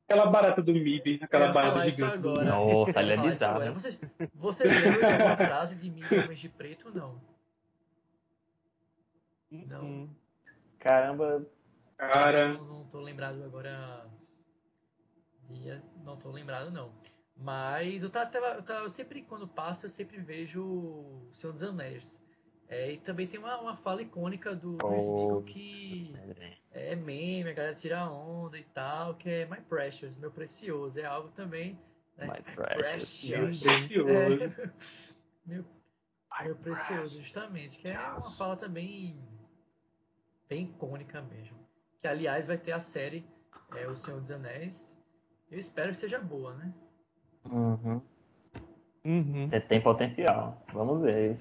aquela 0.06 0.26
barata 0.26 0.62
do 0.62 0.72
MIB, 0.72 1.20
aquela 1.22 1.52
barata 1.52 1.90
gigante. 1.90 2.14
agora. 2.14 2.44
Nossa, 2.44 3.00
ele 3.00 3.12
é 3.12 3.16
bizarro, 3.16 3.54
agora. 3.56 3.68
hein? 3.68 3.74
Vocês, 3.74 3.98
vocês 4.34 4.70
lembram 4.72 4.98
de 5.00 5.04
alguma 5.06 5.36
frase 5.36 5.74
de 5.76 5.90
mim 5.90 6.02
homens 6.04 6.38
de 6.38 6.48
preto 6.48 6.88
ou 6.88 6.94
não? 6.94 7.20
Não. 9.50 9.84
Hum. 9.84 10.08
Caramba, 10.78 11.46
Cara, 11.96 12.52
Não, 12.52 12.64
não 12.64 12.84
tô 12.84 13.00
lembrado 13.00 13.42
agora. 13.42 14.06
Não 16.04 16.16
tô 16.16 16.30
lembrado 16.30 16.70
não. 16.70 16.92
Mas 17.38 18.02
eu, 18.02 18.10
tava, 18.10 18.34
eu, 18.54 18.62
tava- 18.62 18.84
eu 18.84 18.90
sempre, 18.90 19.22
quando 19.22 19.46
passo, 19.46 19.86
eu 19.86 19.90
sempre 19.90 20.18
vejo 20.18 20.62
o 20.62 21.30
Senhor 21.32 21.52
dos 21.52 21.62
Anéis. 21.62 22.18
É, 22.68 22.92
e 22.92 22.98
também 22.98 23.26
tem 23.26 23.38
uma, 23.40 23.58
uma 23.60 23.76
fala 23.76 24.02
icônica 24.02 24.54
do, 24.54 24.76
do 24.76 24.86
Oh. 24.86 25.42
Que 25.42 26.12
é 26.72 26.94
meme, 26.94 27.48
a 27.48 27.52
galera 27.54 27.74
tira 27.74 28.04
onda 28.10 28.58
e 28.58 28.64
tal, 28.64 29.14
que 29.14 29.30
é 29.30 29.46
My 29.46 29.60
Precious, 29.62 30.18
meu 30.18 30.30
precioso. 30.30 30.98
É 31.00 31.04
algo 31.04 31.30
também. 31.30 31.78
Né? 32.16 32.26
My 32.26 32.42
precious. 32.42 33.30
Precious. 33.30 33.62
precioso. 33.62 34.10
É, 34.10 34.72
meu, 35.46 35.64
meu 36.44 36.56
precioso, 36.56 37.18
justamente. 37.22 37.78
Que 37.78 37.90
é 37.90 37.98
uma 37.98 38.30
fala 38.32 38.56
também 38.56 39.18
bem 40.48 40.64
icônica 40.64 41.22
mesmo. 41.22 41.56
Que 42.02 42.08
aliás 42.08 42.46
vai 42.46 42.58
ter 42.58 42.72
a 42.72 42.80
série 42.80 43.24
é, 43.76 43.86
O 43.86 43.96
Senhor 43.96 44.20
dos 44.20 44.30
Anéis. 44.30 44.94
Eu 45.50 45.58
espero 45.58 45.90
que 45.92 45.96
seja 45.96 46.18
boa, 46.18 46.52
né? 46.54 46.74
Uhum. 47.50 48.00
Uhum. 49.04 49.48
Tem- 49.48 49.60
Tem 49.60 49.80
potencial. 49.80 50.62
Vamos 50.72 51.02
ver. 51.02 51.36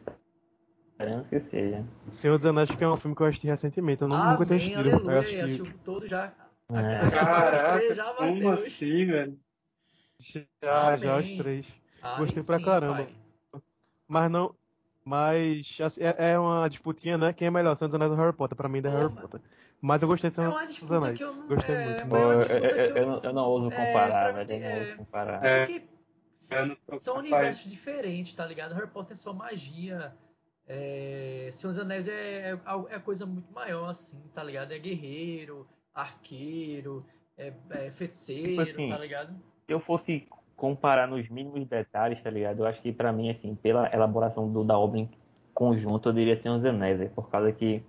Esperamos 0.91 1.27
que 1.27 1.39
seja. 1.39 1.83
Senhor 2.09 2.37
dos 2.37 2.45
Anéis, 2.45 2.69
que 2.69 2.83
é 2.83 2.87
um 2.87 2.97
filme 2.97 3.15
que 3.15 3.21
eu 3.21 3.27
assisti 3.27 3.47
recentemente, 3.47 4.01
eu 4.01 4.07
não, 4.07 4.17
nunca 4.31 4.45
tinha 4.45 4.57
Amém, 4.57 4.67
assistido. 4.73 4.89
aleluia. 4.95 5.13
Eu 5.15 5.19
assisti 5.19 5.41
Assistiu 5.41 5.65
todo 5.83 6.07
já. 6.07 6.31
É. 6.69 7.09
Caraca, 7.11 7.95
já, 7.95 8.13
como 8.13 8.49
assim, 8.51 9.05
velho? 9.05 9.39
já, 10.19 10.41
já 10.97 11.17
os 11.17 11.23
Amém. 11.25 11.37
três. 11.37 11.73
Aí 12.01 12.17
Gostei 12.17 12.43
pra 12.43 12.57
sim, 12.57 12.65
caramba. 12.65 13.07
pai. 13.51 13.61
Mas 14.07 14.31
não. 14.31 14.53
Mas 15.05 15.77
assim, 15.81 16.01
é, 16.03 16.31
é 16.33 16.39
uma 16.39 16.67
disputinha, 16.69 17.17
né? 17.17 17.31
Quem 17.31 17.47
é 17.47 17.51
melhor, 17.51 17.75
Senhor 17.75 17.87
dos 17.87 17.95
Anéis 17.95 18.11
ou 18.11 18.17
Harry 18.17 18.33
Potter? 18.35 18.57
Pra 18.57 18.67
mim, 18.67 18.79
é 18.83 18.89
Harry 18.89 19.09
Potter. 19.13 19.39
Mas 19.79 20.01
eu 20.01 20.07
gostei 20.07 20.29
de 20.29 20.33
É 20.33 20.43
Senhor 20.43 20.67
dos 20.67 20.91
Anéis. 20.91 21.17
que 21.17 21.23
eu 21.23 21.33
não. 21.33 21.47
Gostei 21.47 21.75
é, 21.75 21.85
muito. 21.85 22.15
é 22.15 22.19
eu, 22.19 22.37
disputa 22.39 22.53
eu- 22.53 22.59
que 22.59 22.79
eu- 22.79 22.95
eu 22.97 23.07
não, 23.07 23.19
eu 23.23 23.33
não 23.33 23.43
ouso 23.45 23.67
é, 23.71 23.85
comparar, 23.85 24.33
pra- 24.33 24.43
velho. 24.43 24.51
Eu 24.51 24.59
não 24.59 24.67
é, 24.67 24.79
ouso 24.81 24.97
comparar. 24.97 25.45
É. 25.45 25.65
Tô 26.85 26.99
são 26.99 27.15
capaz. 27.15 27.31
universos 27.31 27.69
diferentes, 27.69 28.33
tá 28.33 28.45
ligado? 28.45 28.73
Harry 28.73 28.87
Potter 28.87 29.13
é 29.13 29.17
só 29.17 29.33
magia. 29.33 30.13
É... 30.67 31.49
Senhor 31.53 31.71
dos 31.73 31.79
Anéis 31.79 32.07
é, 32.07 32.51
é, 32.51 32.59
é 32.89 32.99
coisa 32.99 33.25
muito 33.25 33.51
maior, 33.53 33.89
assim, 33.89 34.21
tá 34.33 34.43
ligado? 34.43 34.71
É 34.71 34.79
guerreiro, 34.79 35.67
arqueiro, 35.93 37.05
é, 37.37 37.53
é 37.71 37.91
feiticeiro, 37.91 38.49
Tipo 38.49 38.61
assim, 38.61 38.89
tá 38.89 38.97
ligado? 38.97 39.35
Se 39.65 39.73
eu 39.73 39.79
fosse 39.79 40.27
comparar 40.55 41.07
nos 41.07 41.29
mínimos 41.29 41.67
detalhes, 41.67 42.21
tá 42.21 42.29
ligado? 42.29 42.59
Eu 42.59 42.65
acho 42.65 42.81
que 42.81 42.91
pra 42.91 43.11
mim, 43.13 43.29
assim, 43.29 43.55
pela 43.55 43.93
elaboração 43.93 44.51
do, 44.51 44.63
da 44.63 44.77
obra 44.77 44.99
em 44.99 45.09
conjunto, 45.53 46.09
eu 46.09 46.13
diria 46.13 46.35
Senhor 46.35 46.57
dos 46.57 46.65
Anéis, 46.65 46.97
velho, 46.97 47.11
por 47.11 47.29
causa 47.29 47.51
que, 47.51 47.83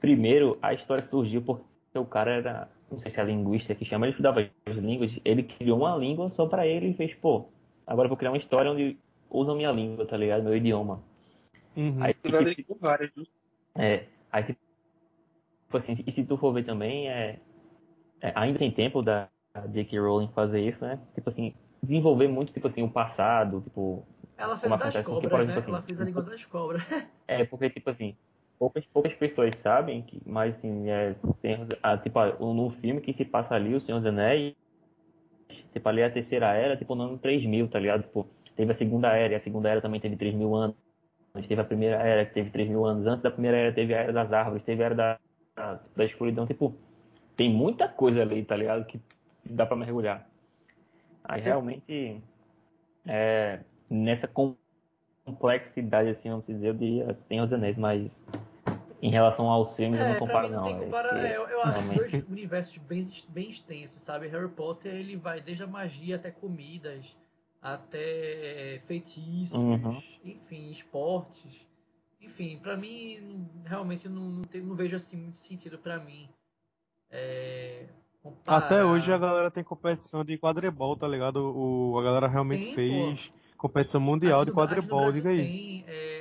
primeiro, 0.00 0.58
a 0.60 0.74
história 0.74 1.04
surgiu 1.04 1.42
porque 1.42 1.64
o 1.94 2.04
cara 2.04 2.32
era, 2.32 2.68
não 2.90 2.98
sei 2.98 3.10
se 3.10 3.20
é 3.20 3.24
linguista 3.24 3.74
que 3.74 3.84
chama, 3.84 4.06
ele 4.06 4.12
estudava 4.12 4.40
as 4.66 4.76
línguas, 4.76 5.18
ele 5.24 5.44
criou 5.44 5.78
uma 5.78 5.96
língua 5.96 6.28
só 6.28 6.46
pra 6.46 6.66
ele 6.66 6.88
e 6.88 6.94
fez, 6.94 7.14
pô, 7.14 7.48
agora 7.86 8.06
eu 8.06 8.10
vou 8.10 8.16
criar 8.16 8.30
uma 8.30 8.38
história 8.38 8.70
onde 8.70 8.98
usam 9.30 9.56
minha 9.56 9.72
língua, 9.72 10.06
tá 10.06 10.16
ligado? 10.16 10.42
Meu 10.44 10.56
idioma. 10.56 11.02
Uhum. 11.76 12.02
Aí, 12.02 12.14
Tu 12.14 12.30
vai 12.30 12.44
tipo, 12.54 12.74
deixar 12.74 12.80
várias, 12.80 13.10
né? 13.16 13.24
É, 13.76 14.06
aí 14.30 14.44
tipo 14.44 14.58
assim, 15.74 15.94
e 16.06 16.12
se 16.12 16.24
tu 16.24 16.36
for 16.36 16.52
ver 16.52 16.64
também, 16.64 17.08
é, 17.08 17.40
é, 18.20 18.32
ainda 18.34 18.58
tem 18.58 18.70
tempo 18.70 19.02
da 19.02 19.28
J.K. 19.68 19.98
Rowling 19.98 20.30
fazer 20.34 20.60
isso, 20.60 20.84
né? 20.84 20.98
Tipo 21.14 21.28
assim, 21.28 21.54
desenvolver 21.82 22.28
muito, 22.28 22.52
tipo 22.52 22.66
assim, 22.66 22.82
o 22.82 22.88
passado, 22.88 23.60
tipo, 23.62 24.06
Ela 24.36 24.58
fez 24.58 24.70
das 24.70 24.80
acontece 24.80 25.04
com 25.04 25.20
que, 25.20 25.28
cobras, 25.28 25.30
por 25.30 25.38
né? 25.38 25.44
exemplo, 25.44 25.58
assim, 25.58 25.70
Ela 25.70 25.82
fez 25.82 26.00
a 26.00 26.04
língua 26.04 26.22
das 26.22 26.44
cobras. 26.44 26.82
é, 27.26 27.44
porque, 27.44 27.70
tipo 27.70 27.90
assim, 27.90 28.16
poucas, 28.58 28.86
poucas 28.86 29.14
pessoas 29.14 29.56
sabem, 29.56 30.02
que, 30.02 30.20
mas 30.24 30.56
assim, 30.56 30.88
é, 30.88 31.12
Senhor, 31.14 31.66
ah, 31.82 31.98
tipo, 31.98 32.18
ah, 32.18 32.36
no 32.38 32.70
filme 32.70 33.00
que 33.00 33.12
se 33.12 33.24
passa 33.24 33.54
ali, 33.54 33.74
o 33.74 33.80
Senhor 33.80 33.98
dos 33.98 34.06
Anéis, 34.06 34.54
tipo, 35.74 35.88
ali 35.88 36.00
é 36.00 36.06
a 36.06 36.10
terceira 36.10 36.54
era, 36.54 36.76
tipo, 36.76 36.94
no 36.94 37.04
ano 37.04 37.18
3000, 37.18 37.68
tá 37.68 37.78
ligado? 37.78 38.02
Tipo, 38.04 38.26
teve 38.56 38.72
a 38.72 38.74
segunda 38.74 39.08
era, 39.08 39.32
e 39.34 39.36
a 39.36 39.40
segunda 39.40 39.68
era 39.68 39.82
também 39.82 40.00
teve 40.00 40.16
3 40.16 40.34
mil 40.34 40.54
anos, 40.54 40.76
teve 41.46 41.60
a 41.60 41.64
primeira 41.64 41.96
era 41.96 42.24
que 42.24 42.32
teve 42.32 42.50
3 42.50 42.68
mil 42.68 42.86
anos, 42.86 43.06
antes 43.06 43.22
da 43.22 43.30
primeira 43.30 43.56
era 43.58 43.72
teve 43.72 43.92
a 43.94 43.98
era 43.98 44.12
das 44.12 44.32
árvores, 44.32 44.62
teve 44.62 44.82
a 44.82 44.86
era 44.86 44.94
da, 44.94 45.18
da, 45.96 46.04
escuridão, 46.04 46.46
tipo, 46.46 46.74
tem 47.36 47.50
muita 47.52 47.88
coisa 47.88 48.22
ali, 48.22 48.44
tá 48.44 48.56
ligado? 48.56 48.86
Que 48.86 49.00
dá 49.50 49.66
pra 49.66 49.76
mergulhar. 49.76 50.28
Aí 51.24 51.40
realmente, 51.40 52.22
é, 53.06 53.60
nessa 53.90 54.28
com- 54.28 54.56
complexidade, 55.24 56.08
assim, 56.10 56.30
vamos 56.30 56.46
dizer, 56.46 56.68
eu 56.68 56.74
diria 56.74 57.12
Senhor 57.28 57.44
dos 57.44 57.52
Anéis, 57.52 57.76
mas 57.76 58.22
em 59.02 59.10
relação 59.10 59.48
aos 59.48 59.74
filmes 59.74 59.98
eu 60.00 60.06
É, 60.06 60.08
não 60.10 60.16
pra 60.16 60.26
comparo 60.26 60.48
não 60.50 60.62
tem 60.62 60.74
é 60.74 61.36
eu, 61.36 61.48
eu 61.48 61.62
acho 61.62 61.80
realmente- 61.80 62.10
dois 62.18 62.28
universos 62.28 62.76
bem, 62.78 63.10
bem 63.28 63.50
extensos, 63.50 64.02
sabe? 64.02 64.28
Harry 64.28 64.48
Potter 64.48 64.94
ele 64.94 65.16
vai 65.16 65.40
desde 65.40 65.62
a 65.62 65.66
magia 65.66 66.16
até 66.16 66.30
comidas, 66.30 67.16
até 67.60 68.80
feitiços, 68.86 69.56
Uhum. 69.58 70.00
enfim, 70.24 70.70
esportes. 70.70 71.66
Enfim, 72.20 72.58
pra 72.62 72.76
mim 72.76 73.20
não- 73.20 73.62
realmente 73.64 74.08
não, 74.08 74.22
não, 74.22 74.44
tem- 74.44 74.62
não 74.62 74.74
vejo 74.74 74.96
assim 74.96 75.16
muito 75.16 75.38
sentido 75.38 75.78
pra 75.78 75.98
mim. 75.98 76.28
É. 77.10 77.84
Até 78.46 78.82
hoje 78.82 79.12
a 79.12 79.18
galera 79.18 79.50
tem 79.50 79.62
competição 79.62 80.24
de 80.24 80.38
quadribol, 80.38 80.96
tá 80.96 81.06
ligado? 81.06 81.52
O, 81.54 81.98
a 81.98 82.02
galera 82.02 82.26
realmente 82.26 82.64
Tem, 82.66 82.74
fez 82.74 83.30
competição 83.58 84.00
mundial 84.00 84.40
Aqui 84.40 84.50
de 84.50 84.56
no- 84.56 84.62
quadribol, 84.62 85.12
diga 85.12 85.28
aí. 85.28 85.36
Tem 85.46 85.84
é, 85.86 86.13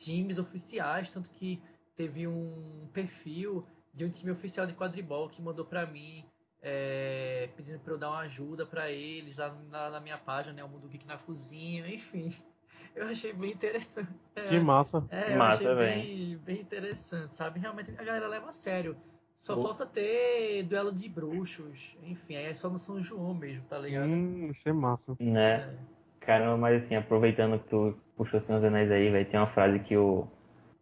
times 0.00 0.38
oficiais, 0.38 1.10
tanto 1.10 1.30
que 1.30 1.60
teve 1.94 2.26
um 2.26 2.88
perfil 2.92 3.64
de 3.92 4.04
um 4.04 4.10
time 4.10 4.30
oficial 4.30 4.66
de 4.66 4.72
quadribol 4.72 5.28
que 5.28 5.42
mandou 5.42 5.64
pra 5.64 5.86
mim 5.86 6.24
é, 6.62 7.48
pedindo 7.56 7.78
pra 7.80 7.92
eu 7.94 7.98
dar 7.98 8.10
uma 8.10 8.20
ajuda 8.20 8.64
pra 8.66 8.90
eles 8.90 9.36
lá 9.36 9.54
na, 9.70 9.90
na 9.90 10.00
minha 10.00 10.16
página, 10.18 10.54
né, 10.54 10.64
o 10.64 10.68
Mundo 10.68 10.88
Geek 10.88 11.06
na 11.06 11.18
cozinha, 11.18 11.86
enfim. 11.88 12.32
Eu 12.94 13.06
achei 13.06 13.32
bem 13.32 13.52
interessante. 13.52 14.08
É, 14.34 14.42
Que 14.42 14.58
massa. 14.58 15.06
é, 15.10 15.32
eu 15.34 15.38
Massa, 15.38 15.72
achei 15.74 15.74
bem, 15.76 16.38
bem 16.38 16.60
interessante, 16.60 17.34
sabe? 17.36 17.60
Realmente 17.60 17.90
a 17.96 18.02
galera 18.02 18.26
leva 18.26 18.48
a 18.48 18.52
sério. 18.52 18.96
Só 19.36 19.54
Pô. 19.54 19.62
falta 19.62 19.86
ter 19.86 20.64
duelo 20.64 20.90
de 20.92 21.08
bruxos, 21.08 21.96
enfim, 22.02 22.34
aí 22.34 22.46
é 22.46 22.54
só 22.54 22.68
no 22.68 22.80
São 22.80 23.00
João 23.00 23.32
mesmo, 23.32 23.64
tá 23.68 23.78
ligado? 23.78 24.08
Hum, 24.08 24.50
isso 24.50 24.68
é 24.68 24.72
massa. 24.72 25.16
né? 25.20 25.60
É. 25.60 25.78
Caramba, 26.20 26.56
mas 26.56 26.84
assim, 26.84 26.94
aproveitando 26.94 27.58
que 27.58 27.68
tu 27.68 27.98
puxou 28.16 28.40
Senhor 28.40 28.60
dos 28.60 28.68
Anéis 28.68 28.90
aí, 28.90 29.10
velho, 29.10 29.28
tem 29.28 29.40
uma 29.40 29.46
frase 29.48 29.78
que 29.80 29.96
o, 29.96 30.28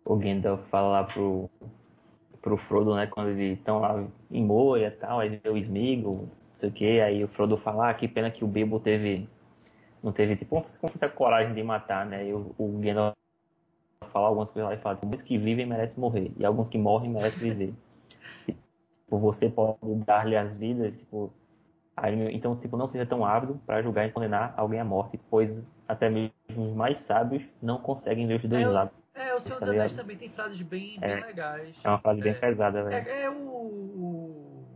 o 0.05 0.17
Gandalf 0.17 0.61
fala 0.69 0.89
lá 0.89 1.05
pro, 1.05 1.49
pro 2.43 2.57
Frodo, 2.57 2.95
né, 2.97 3.07
quando 3.07 3.31
eles 3.31 3.59
estão 3.59 3.79
lá 3.79 4.05
em 4.31 4.45
Moria 4.45 4.89
e 4.89 4.91
tal, 4.91 5.21
aí 5.21 5.41
vê 5.43 5.49
o 5.49 5.57
Smeagol, 5.57 6.17
não 6.17 6.29
sei 6.53 6.69
o 6.69 6.73
que, 6.73 7.01
aí 7.01 7.23
o 7.23 7.29
Frodo 7.29 7.57
fala, 7.57 7.91
ah, 7.91 7.95
que 7.95 8.09
pena 8.09 8.31
que 8.31 8.45
o 8.45 8.49
Bilbo 8.49 8.81
teve, 8.81 9.29
não 10.03 10.13
teve, 10.13 10.37
tipo, 10.37 10.57
como 10.57 10.69
se 10.69 10.79
fosse 10.79 11.05
a 11.05 11.09
coragem 11.09 11.55
de 11.55 11.63
matar, 11.63 12.05
né, 12.05 12.27
e 12.29 12.33
o, 12.35 12.55
o 12.59 12.79
Gandalf 12.81 13.15
fala 14.11 14.27
algumas 14.27 14.51
coisas 14.51 14.69
lá 14.69 14.75
e 14.75 14.81
fala, 14.81 14.99
alguns 15.01 15.23
que 15.23 15.39
vivem 15.39 15.67
merecem 15.67 16.01
morrer, 16.01 16.33
e 16.37 16.45
alguns 16.45 16.69
que 16.69 16.79
morrem 16.79 17.11
merecem 17.11 17.39
viver. 17.39 17.75
tipo, 18.47 19.19
você 19.19 19.49
pode 19.49 19.79
dar-lhe 20.05 20.37
as 20.37 20.57
vidas, 20.57 20.97
tipo, 20.99 21.33
então, 22.33 22.57
tipo, 22.57 22.77
não 22.77 22.89
seja 22.89 23.07
tão 23.07 23.25
ávido 23.25 23.61
para 23.67 23.83
julgar 23.83 24.07
e 24.07 24.13
condenar 24.13 24.55
alguém 24.57 24.81
à 24.81 24.85
morte, 24.85 25.19
pois 25.31 25.63
até 25.87 26.09
mesmo 26.09 26.33
os 26.57 26.75
mais 26.75 26.99
sábios 26.99 27.43
não 27.61 27.79
conseguem 27.79 28.27
ver 28.27 28.37
os 28.37 28.49
dois 28.49 28.63
É, 28.63 28.69
lados. 28.69 28.95
É, 29.15 29.35
o 29.35 29.41
Senhor 29.41 29.59
Tá 29.59 29.67
dos 29.67 29.75
Anéis 29.75 29.93
também 29.93 30.17
tem 30.17 30.29
frases 30.29 30.61
bem, 30.63 30.99
bem 31.01 31.11
É. 31.11 31.27
legais. 31.27 31.77
É 31.83 31.89
uma 31.89 31.99
frase 31.99 32.21
bem 32.21 32.33
É. 32.33 32.35
pesada, 32.35 32.85
velho. 32.85 33.09
É, 33.09 33.23
é 33.23 33.31
o, 33.31 33.35
o. 33.35 34.67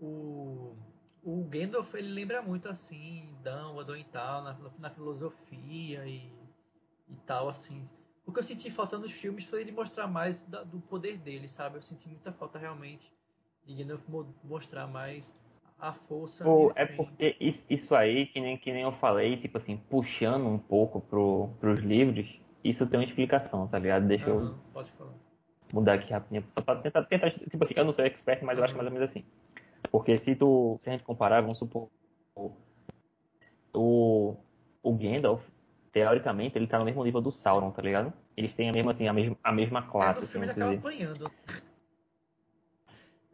O. 0.00 0.76
O 1.22 1.42
Gandalf, 1.44 1.94
ele 1.94 2.08
lembra 2.08 2.42
muito 2.42 2.68
assim, 2.68 3.34
Dumbledore 3.42 3.98
e 3.98 4.04
tal, 4.04 4.42
na, 4.42 4.56
na 4.78 4.90
filosofia 4.90 6.06
e, 6.06 6.30
e 7.08 7.16
tal, 7.26 7.48
assim. 7.48 7.82
O 8.26 8.32
que 8.32 8.38
eu 8.38 8.42
senti 8.42 8.70
falta 8.70 8.98
nos 8.98 9.12
filmes 9.12 9.44
foi 9.44 9.62
ele 9.62 9.72
mostrar 9.72 10.06
mais 10.06 10.42
da, 10.44 10.62
do 10.62 10.80
poder 10.80 11.16
dele, 11.18 11.48
sabe? 11.48 11.76
Eu 11.76 11.82
senti 11.82 12.08
muita 12.08 12.30
falta 12.32 12.58
realmente 12.58 13.10
de 13.64 13.74
Gandalf 13.74 14.02
mostrar 14.42 14.86
mais 14.86 15.34
a 15.88 15.92
força. 15.92 16.42
Pô, 16.44 16.72
é 16.74 16.86
porque 16.86 17.36
isso 17.68 17.94
aí, 17.94 18.26
que 18.26 18.40
nem, 18.40 18.56
que 18.56 18.72
nem 18.72 18.82
eu 18.82 18.92
falei, 18.92 19.36
tipo 19.36 19.58
assim, 19.58 19.76
puxando 19.76 20.46
um 20.46 20.58
pouco 20.58 21.00
pro, 21.00 21.50
pros 21.60 21.80
livros, 21.80 22.26
isso 22.62 22.86
tem 22.86 22.98
uma 22.98 23.06
explicação, 23.06 23.68
tá 23.68 23.78
ligado? 23.78 24.06
Deixa 24.06 24.30
Aham, 24.30 24.48
eu 24.48 24.72
Pode 24.72 24.90
falar. 24.92 25.12
mudar 25.72 25.94
aqui 25.94 26.12
rapidinho, 26.12 26.44
só 26.56 26.64
pra 26.64 26.76
tentar, 26.76 27.04
tentar, 27.04 27.30
tipo 27.30 27.62
assim, 27.62 27.74
eu 27.76 27.84
não 27.84 27.92
sou 27.92 28.04
expert, 28.04 28.42
mas 28.42 28.58
eu 28.58 28.64
acho 28.64 28.74
mais 28.74 28.86
ou 28.86 28.92
menos 28.92 29.10
assim. 29.10 29.24
Porque 29.90 30.16
se 30.16 30.34
tu, 30.34 30.76
se 30.80 30.88
a 30.88 30.92
gente 30.92 31.04
comparar, 31.04 31.40
vamos 31.42 31.58
supor, 31.58 31.88
o, 33.72 34.36
o 34.82 34.92
Gandalf, 34.94 35.42
teoricamente, 35.92 36.56
ele 36.56 36.66
tá 36.66 36.78
no 36.78 36.84
mesmo 36.84 37.04
nível 37.04 37.20
do 37.20 37.30
Sauron, 37.30 37.70
tá 37.70 37.82
ligado? 37.82 38.12
Eles 38.36 38.54
têm 38.54 38.70
a 38.70 38.72
mesma, 38.72 38.90
assim, 38.90 39.06
a 39.06 39.12
mesma, 39.12 39.36
a 39.42 39.52
mesma 39.52 39.80
É, 39.80 39.90
classe, 39.90 40.20
assim, 40.20 40.32
filme 40.32 40.46
ele 40.46 40.54
vamos 40.54 40.74
acaba 40.74 40.88
apanhando. 40.88 41.30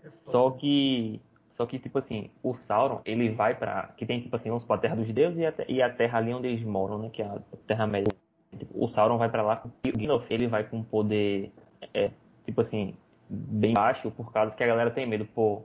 É. 0.05 0.11
Só 0.24 0.51
que, 0.51 1.20
só 1.61 1.66
que 1.66 1.78
tipo 1.78 1.98
assim, 1.98 2.30
o 2.42 2.54
Sauron, 2.54 3.02
ele 3.04 3.28
vai 3.28 3.54
pra. 3.54 3.88
Que 3.94 4.06
tem 4.06 4.18
tipo 4.18 4.34
assim, 4.34 4.48
vamos 4.48 4.62
supor, 4.62 4.78
a 4.78 4.80
Terra 4.80 4.96
dos 4.96 5.11
Deuses 5.11 5.36
e 5.36 5.44
a, 5.44 5.52
e 5.68 5.82
a 5.82 5.90
Terra 5.90 6.16
ali 6.16 6.32
onde 6.32 6.48
eles 6.48 6.64
moram, 6.64 6.98
né? 6.98 7.11
Que 7.12 7.20
é 7.20 7.26
a 7.26 7.38
Terra 7.66 7.86
Média. 7.86 8.11
Tipo, 8.58 8.82
o 8.82 8.88
Sauron 8.88 9.18
vai 9.18 9.28
pra 9.28 9.42
lá 9.42 9.62
e 9.84 9.90
o 9.90 9.92
Gandalf, 9.92 10.24
ele 10.30 10.46
vai 10.46 10.64
com 10.64 10.78
um 10.78 10.82
poder, 10.82 11.52
é, 11.92 12.12
tipo 12.46 12.62
assim, 12.62 12.96
bem 13.28 13.74
baixo, 13.74 14.11
por 14.11 14.32
causa 14.32 14.56
que 14.56 14.64
a 14.64 14.66
galera 14.66 14.90
tem 14.90 15.04
medo, 15.06 15.26
pô, 15.26 15.61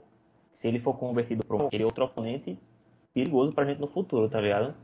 se 0.52 0.68
ele 0.68 0.78
for 0.80 0.92
convertido 0.98 1.42
pra 1.46 1.56
um- 1.56 1.66
aquele 1.66 1.84
outro 1.84 2.04
oponente 2.04 2.58
perigoso 3.14 3.54
pra 3.54 3.64
gente 3.64 3.80
no 3.80 3.86
futuro, 3.88 4.28
tá 4.28 4.38
ligado? 4.38 4.74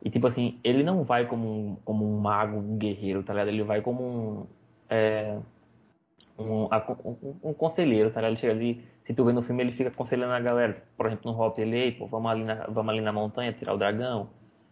E 0.00 0.08
tipo 0.10 0.28
assim, 0.28 0.60
ele 0.62 0.84
não 0.84 1.02
vai 1.02 1.26
como 1.26 1.48
um, 1.48 1.76
como 1.84 2.04
um 2.08 2.20
mago, 2.20 2.56
um 2.56 2.78
guerreiro, 2.78 3.24
tá 3.24 3.32
ligado? 3.32 3.48
Ele 3.48 3.64
vai 3.64 3.82
como 3.82 4.00
um. 4.04 4.46
é, 4.88 5.38
um, 6.38 6.68
um, 7.04 7.34
um 7.50 7.52
conselheiro, 7.52 8.12
tá 8.12 8.20
ligado? 8.20 8.30
Ele 8.34 8.40
chega 8.40 8.52
ali, 8.52 8.84
se 9.06 9.14
tu 9.14 9.24
vê 9.24 9.32
no 9.32 9.42
filme, 9.42 9.62
ele 9.62 9.72
fica 9.72 9.88
aconselhando 9.88 10.32
a 10.32 10.40
galera. 10.40 10.74
Por 10.96 11.06
exemplo, 11.06 11.30
no 11.30 11.36
Hobbit, 11.38 11.60
ele, 11.60 11.92
pô, 11.92 12.06
vamos 12.06 12.30
ali, 12.30 12.44
na, 12.44 12.66
vamos 12.66 12.92
ali 12.92 13.00
na 13.00 13.12
montanha 13.12 13.52
tirar 13.52 13.72
o 13.74 13.78
dragão. 13.78 14.28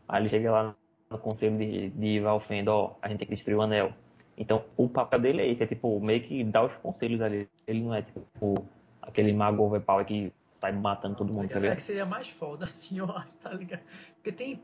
Aí 0.08 0.22
ele 0.22 0.28
chega 0.28 0.50
lá 0.50 0.74
no 1.10 1.18
conselho 1.18 1.56
de, 1.56 1.90
de 1.90 2.20
Valfend, 2.20 2.68
ó, 2.68 2.96
a 3.00 3.08
gente 3.08 3.18
tem 3.20 3.28
que 3.28 3.34
destruir 3.34 3.56
o 3.56 3.62
anel. 3.62 3.92
Então, 4.36 4.64
o 4.76 4.88
papel 4.88 5.20
dele 5.20 5.42
é 5.42 5.48
esse, 5.48 5.62
é 5.62 5.66
tipo, 5.66 6.00
meio 6.00 6.20
que 6.20 6.42
dar 6.42 6.64
os 6.64 6.72
conselhos 6.74 7.20
ali. 7.20 7.48
Ele 7.66 7.80
não 7.82 7.94
é 7.94 8.02
tipo 8.02 8.66
aquele 9.00 9.32
mago 9.32 9.62
overpower 9.62 10.04
que 10.04 10.32
sai 10.48 10.72
matando 10.72 11.14
todo 11.16 11.32
mundo, 11.32 11.48
tá 11.48 11.56
É 11.58 11.60
ligado? 11.60 11.76
que 11.76 11.82
seria 11.82 12.04
mais 12.04 12.28
foda 12.28 12.64
assim, 12.64 12.98
acho, 13.00 13.28
tá 13.40 13.50
ligado? 13.52 13.82
Porque 14.16 14.32
tem. 14.32 14.60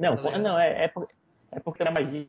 Não, 0.00 0.16
Tá 0.16 0.38
não, 0.38 0.58
é, 0.58 0.84
é, 0.84 0.88
por- 0.88 1.08
é 1.52 1.60
porque 1.60 1.82
a 1.82 1.90
magia 1.90 2.26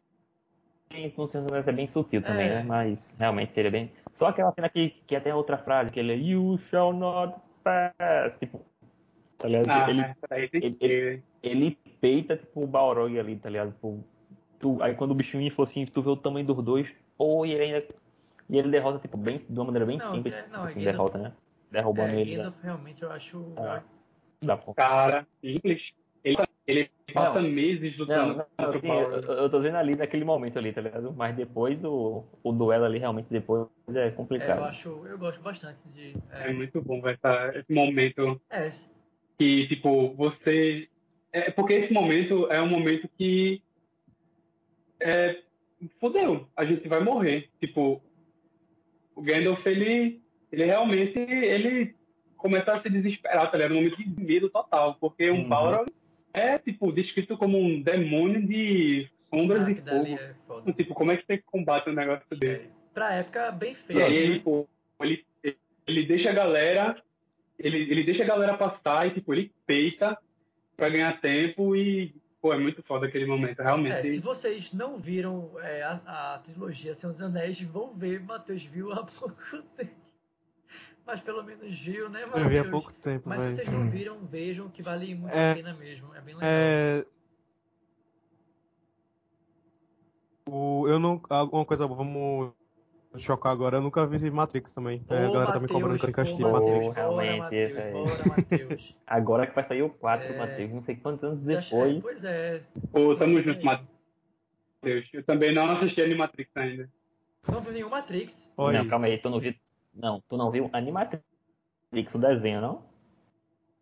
Senhor 0.92 1.12
dos 1.16 1.36
Anéis 1.36 1.68
é 1.68 1.72
bem 1.72 1.88
sutil 1.88 2.22
também, 2.22 2.48
É. 2.48 2.56
né? 2.56 2.64
Mas 2.64 3.14
realmente 3.18 3.54
seria 3.54 3.70
bem. 3.72 3.92
Só 4.20 4.28
aquela 4.28 4.52
cena 4.52 4.68
que, 4.68 4.90
que 5.08 5.16
até 5.16 5.32
a 5.32 5.36
outra 5.38 5.58
frase, 5.58 5.92
que 5.92 5.98
ele 5.98 6.12
é 6.12 6.18
You 6.18 6.58
shall 6.58 6.92
not 6.92 7.40
pass. 7.64 8.38
Tipo, 8.38 8.60
tá 9.38 9.48
ligado? 9.48 9.70
Ah, 9.70 9.90
ele, 9.90 10.04
tem 10.50 10.62
ele- 10.62 10.76
ter. 10.76 11.24
ele 11.42 11.78
peita, 12.02 12.36
tipo, 12.36 12.62
o 12.62 12.68
Balrog 12.68 13.18
ali, 13.18 13.38
tá 13.38 13.50
ligado? 13.50 13.72
Tipo, 13.72 14.04
tu, 14.60 14.78
aí 14.84 14.94
quando 14.94 15.12
o 15.12 15.16
bichinho 15.16 15.50
falou 15.54 15.70
assim, 15.70 15.86
tu 15.86 16.02
vê 16.02 16.10
o 16.10 16.18
tamanho 16.18 16.46
dos 16.46 16.62
dois, 16.62 16.94
ou 17.18 17.46
e 17.46 17.54
ele 17.54 17.64
ainda. 17.64 17.88
E 18.50 18.58
ele 18.58 18.70
derrota, 18.70 19.00
tipo, 19.00 19.16
bem, 19.16 19.38
de 19.38 19.58
uma 19.58 19.64
maneira 19.64 19.86
bem 19.86 19.98
Não, 19.98 20.12
simples. 20.12 20.36
é- 20.36 20.42
tipo 20.42 20.54
não, 20.54 20.64
é 20.64 20.66
assim, 20.66 20.82
derrota, 20.82 21.18
né? 21.18 21.34
Derrubando 21.72 22.10
É, 22.10 22.20
ele 22.20 22.36
Gandalf 22.36 22.56
realmente 22.62 23.02
eu 23.04 23.12
acho. 23.14 23.54
Ah. 23.56 23.82
da. 24.44 24.58
Cara, 24.76 25.26
simples. 25.40 25.94
Ele, 26.24 26.38
ele 26.68 26.90
passa 27.14 27.42
Não. 27.42 27.50
meses 27.50 27.98
Não, 27.98 28.06
lutando 28.06 28.38
não, 28.38 28.46
contra 28.58 28.66
o 28.66 28.70
assim, 28.78 28.88
eu, 28.88 29.10
Balrog. 29.12 29.42
eu 29.42 29.50
tô 29.50 29.60
vendo 29.60 29.76
ali 29.78 29.96
naquele 29.96 30.24
momento 30.26 30.60
ali, 30.60 30.72
tá 30.74 30.82
ligado? 30.82 31.14
Mas 31.14 31.36
depois 31.36 31.84
o, 31.84 32.26
o 32.44 32.52
duelo 32.52 32.86
ali 32.86 33.00
realmente 33.00 33.28
depois 33.30 33.68
é 33.94 34.08
É, 34.08 34.12
complicado. 34.12 34.58
eu 34.60 34.64
acho. 34.66 34.90
Eu 35.08 35.18
gosto 35.18 35.42
bastante 35.42 35.80
de. 35.94 36.16
É 36.32 36.50
É, 36.50 36.54
muito 36.54 36.82
bom 36.82 37.02
vai 37.02 37.14
estar 37.16 37.56
esse 37.56 37.72
momento 37.74 38.40
é, 38.50 38.70
que, 39.38 39.68
tipo, 39.68 40.14
você. 40.16 40.88
É 41.32 41.52
porque 41.52 41.74
esse 41.74 41.94
momento 41.94 42.48
é 42.52 42.62
um 42.62 42.68
momento 42.70 43.08
que. 43.18 43.62
É, 45.00 45.42
fudeu, 46.00 46.48
a 46.56 46.66
gente 46.66 46.88
vai 46.88 47.00
morrer. 47.02 47.50
Tipo, 47.60 48.02
o 49.16 49.22
Gandalf, 49.22 49.66
ele, 49.66 50.22
ele 50.52 50.66
realmente. 50.66 51.18
Ele 51.18 51.96
começa 52.38 52.74
a 52.74 52.82
se 52.82 52.90
desesperar, 52.90 53.50
tá 53.50 53.58
ligado? 53.58 53.72
Um 53.74 53.76
momento 53.78 53.98
de 53.98 54.24
medo 54.24 54.50
total. 54.50 54.96
Porque 54.96 55.30
um 55.32 55.42
Uhum. 55.44 55.50
Balrog 55.50 55.90
é, 56.34 56.58
tipo, 56.58 56.92
descrito 56.92 57.38
como 57.38 57.58
um 57.58 57.82
demônio 57.82 58.46
de 58.46 59.10
sombras 59.30 59.62
ah, 59.62 59.72
e 59.72 59.76
fogo. 59.76 60.08
é 60.20 60.34
foda. 60.48 60.74
Tipo, 60.74 60.94
como 60.94 61.12
é 61.12 61.18
que 61.18 61.26
você 61.26 61.38
combate 61.46 61.90
um 61.90 61.94
negócio? 61.94 62.24
É, 62.44 62.62
pra 62.94 63.14
época, 63.14 63.52
bem 63.52 63.72
E 63.72 63.76
feito. 63.76 64.04
aí 64.04 64.16
ele, 64.16 64.34
né? 64.36 64.42
pô, 64.44 64.68
ele, 65.02 65.26
ele 65.88 66.06
deixa 66.06 66.30
a 66.30 66.34
galera, 66.34 67.02
ele, 67.58 67.78
ele 67.92 68.04
deixa 68.04 68.24
a 68.24 68.28
galera 68.28 68.58
passar 68.58 69.08
e, 69.08 69.12
tipo, 69.12 69.34
ele 69.34 69.52
peita 69.66 70.18
pra 70.78 70.90
ganhar 70.90 71.20
tempo 71.20 71.76
e, 71.76 72.14
pô, 72.42 72.54
é 72.54 72.58
muito 72.58 72.82
foda 72.84 73.08
aquele 73.08 73.26
momento, 73.26 73.60
É, 73.62 73.64
realmente. 73.66 74.08
se 74.08 74.20
vocês 74.20 74.72
não 74.74 74.98
viram 74.98 75.52
é, 75.62 75.84
a, 75.84 76.36
a 76.36 76.40
trilogia 76.40 76.96
Senhor 76.96 77.12
dos 77.12 77.22
Anéis, 77.22 77.60
vão 77.62 77.94
ver. 77.94 78.22
Matheus 78.22 78.64
viu 78.64 78.92
há 78.94 79.04
pouco 79.20 79.62
tempo. 79.76 79.99
Mas 81.10 81.22
pelo 81.22 81.44
menos 81.44 81.76
viu, 81.80 82.08
né, 82.08 82.24
Eu 82.36 82.48
vi 82.48 82.60
há 82.60 82.70
pouco 82.70 82.94
tempo, 82.94 83.28
Mas 83.28 83.42
se 83.42 83.54
vocês 83.54 83.68
não 83.70 83.90
viram, 83.90 84.20
vejam 84.28 84.70
que 84.70 84.84
vale 84.84 85.16
muito 85.16 85.34
É. 85.34 85.52
a 85.52 85.56
pena 85.56 85.74
mesmo. 85.74 86.14
É 86.14 86.22
bem 86.22 86.36
legal. 86.36 86.50
É. 86.52 87.04
O, 90.48 90.88
eu 90.88 91.00
não. 91.00 91.20
Uma 91.52 91.66
coisa, 91.66 91.88
vamos 91.88 92.52
chocar 93.18 93.52
agora. 93.52 93.78
Eu 93.78 93.82
nunca 93.82 94.06
vi 94.06 94.30
Matrix 94.30 94.72
também. 94.72 95.04
Ô, 95.10 95.14
É, 95.16 95.26
a 95.26 95.32
galera 95.32 95.52
tá 95.54 95.60
me 95.60 95.68
cobrando 95.68 95.98
que 95.98 96.04
eu 96.06 96.08
nunca 96.10 96.22
assisti 96.22 96.44
Matrix. 96.44 96.72
Matrix. 96.74 96.96
Realmente, 96.96 97.40
Matheus, 97.40 97.76
é. 97.76 97.92
bora, 97.92 98.30
Matheus. 98.30 98.98
Agora 99.08 99.48
que 99.48 99.56
vai 99.56 99.68
sair 99.68 99.82
o 99.82 99.90
4, 99.90 100.28
É. 100.28 100.38
Matheus, 100.38 100.72
não 100.72 100.84
sei 100.84 100.96
quantos 100.96 101.24
anos 101.24 101.44
Já- 101.44 101.60
depois. 101.60 101.98
é, 101.98 102.02
pois 102.02 102.24
é. 102.24 102.62
Pô, 102.92 103.16
tamo 103.16 103.42
junto, 103.42 103.66
Matheus. 103.66 105.10
Eu 105.12 105.24
também 105.24 105.52
não 105.54 105.72
assisti 105.72 106.04
Animatrix 106.04 106.56
ainda. 106.56 106.88
Não 107.52 107.62
viu 107.62 107.74
nenhum 107.74 107.90
Matrix. 107.90 108.48
Olha 108.56 108.84
Não, 108.84 108.90
calma 108.90 109.08
aí, 109.08 109.18
tu 109.18 109.30
não 109.32 109.40
viu. 109.40 109.56
Não, 109.94 110.22
tu 110.28 110.38
não 110.38 110.52
viu 110.52 110.70
Animatrix, 110.74 111.24
o 112.14 112.18
desenho, 112.20 112.62
não? 112.62 112.90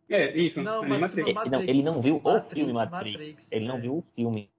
É, 0.09 0.35
isso, 0.37 0.61
Não, 0.61 0.81
mas 0.83 0.91
Animatrix. 0.91 1.27
Ele, 1.27 1.49
não, 1.49 1.61
ele 1.61 1.83
não 1.83 2.01
viu 2.01 2.21
Matrix, 2.23 2.45
o 2.51 2.55
filme 2.55 2.73
Matrix. 2.73 3.11
Matrix, 3.19 3.51
ele 3.51 3.67
não 3.67 3.75
é. 3.77 3.79
viu 3.81 3.97
o 3.97 4.01
filme. 4.15 4.49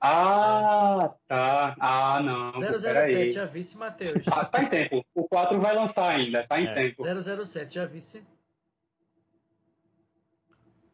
Ah, 0.00 1.12
tá. 1.26 1.76
Ah, 1.80 2.20
não, 2.22 2.52
pô, 2.52 2.60
007, 2.60 2.82
peraí. 2.82 3.30
já 3.32 3.44
visse, 3.46 3.76
Matheus. 3.76 4.28
Ah, 4.28 4.44
tá 4.44 4.62
em 4.62 4.68
tempo. 4.68 5.04
O 5.14 5.28
4 5.28 5.60
vai 5.60 5.74
lançar 5.74 6.08
ainda, 6.08 6.46
tá 6.46 6.60
em 6.60 6.66
É. 6.66 6.74
tempo. 6.74 7.04
007, 7.04 7.74
já 7.74 7.84
visse. 7.84 8.22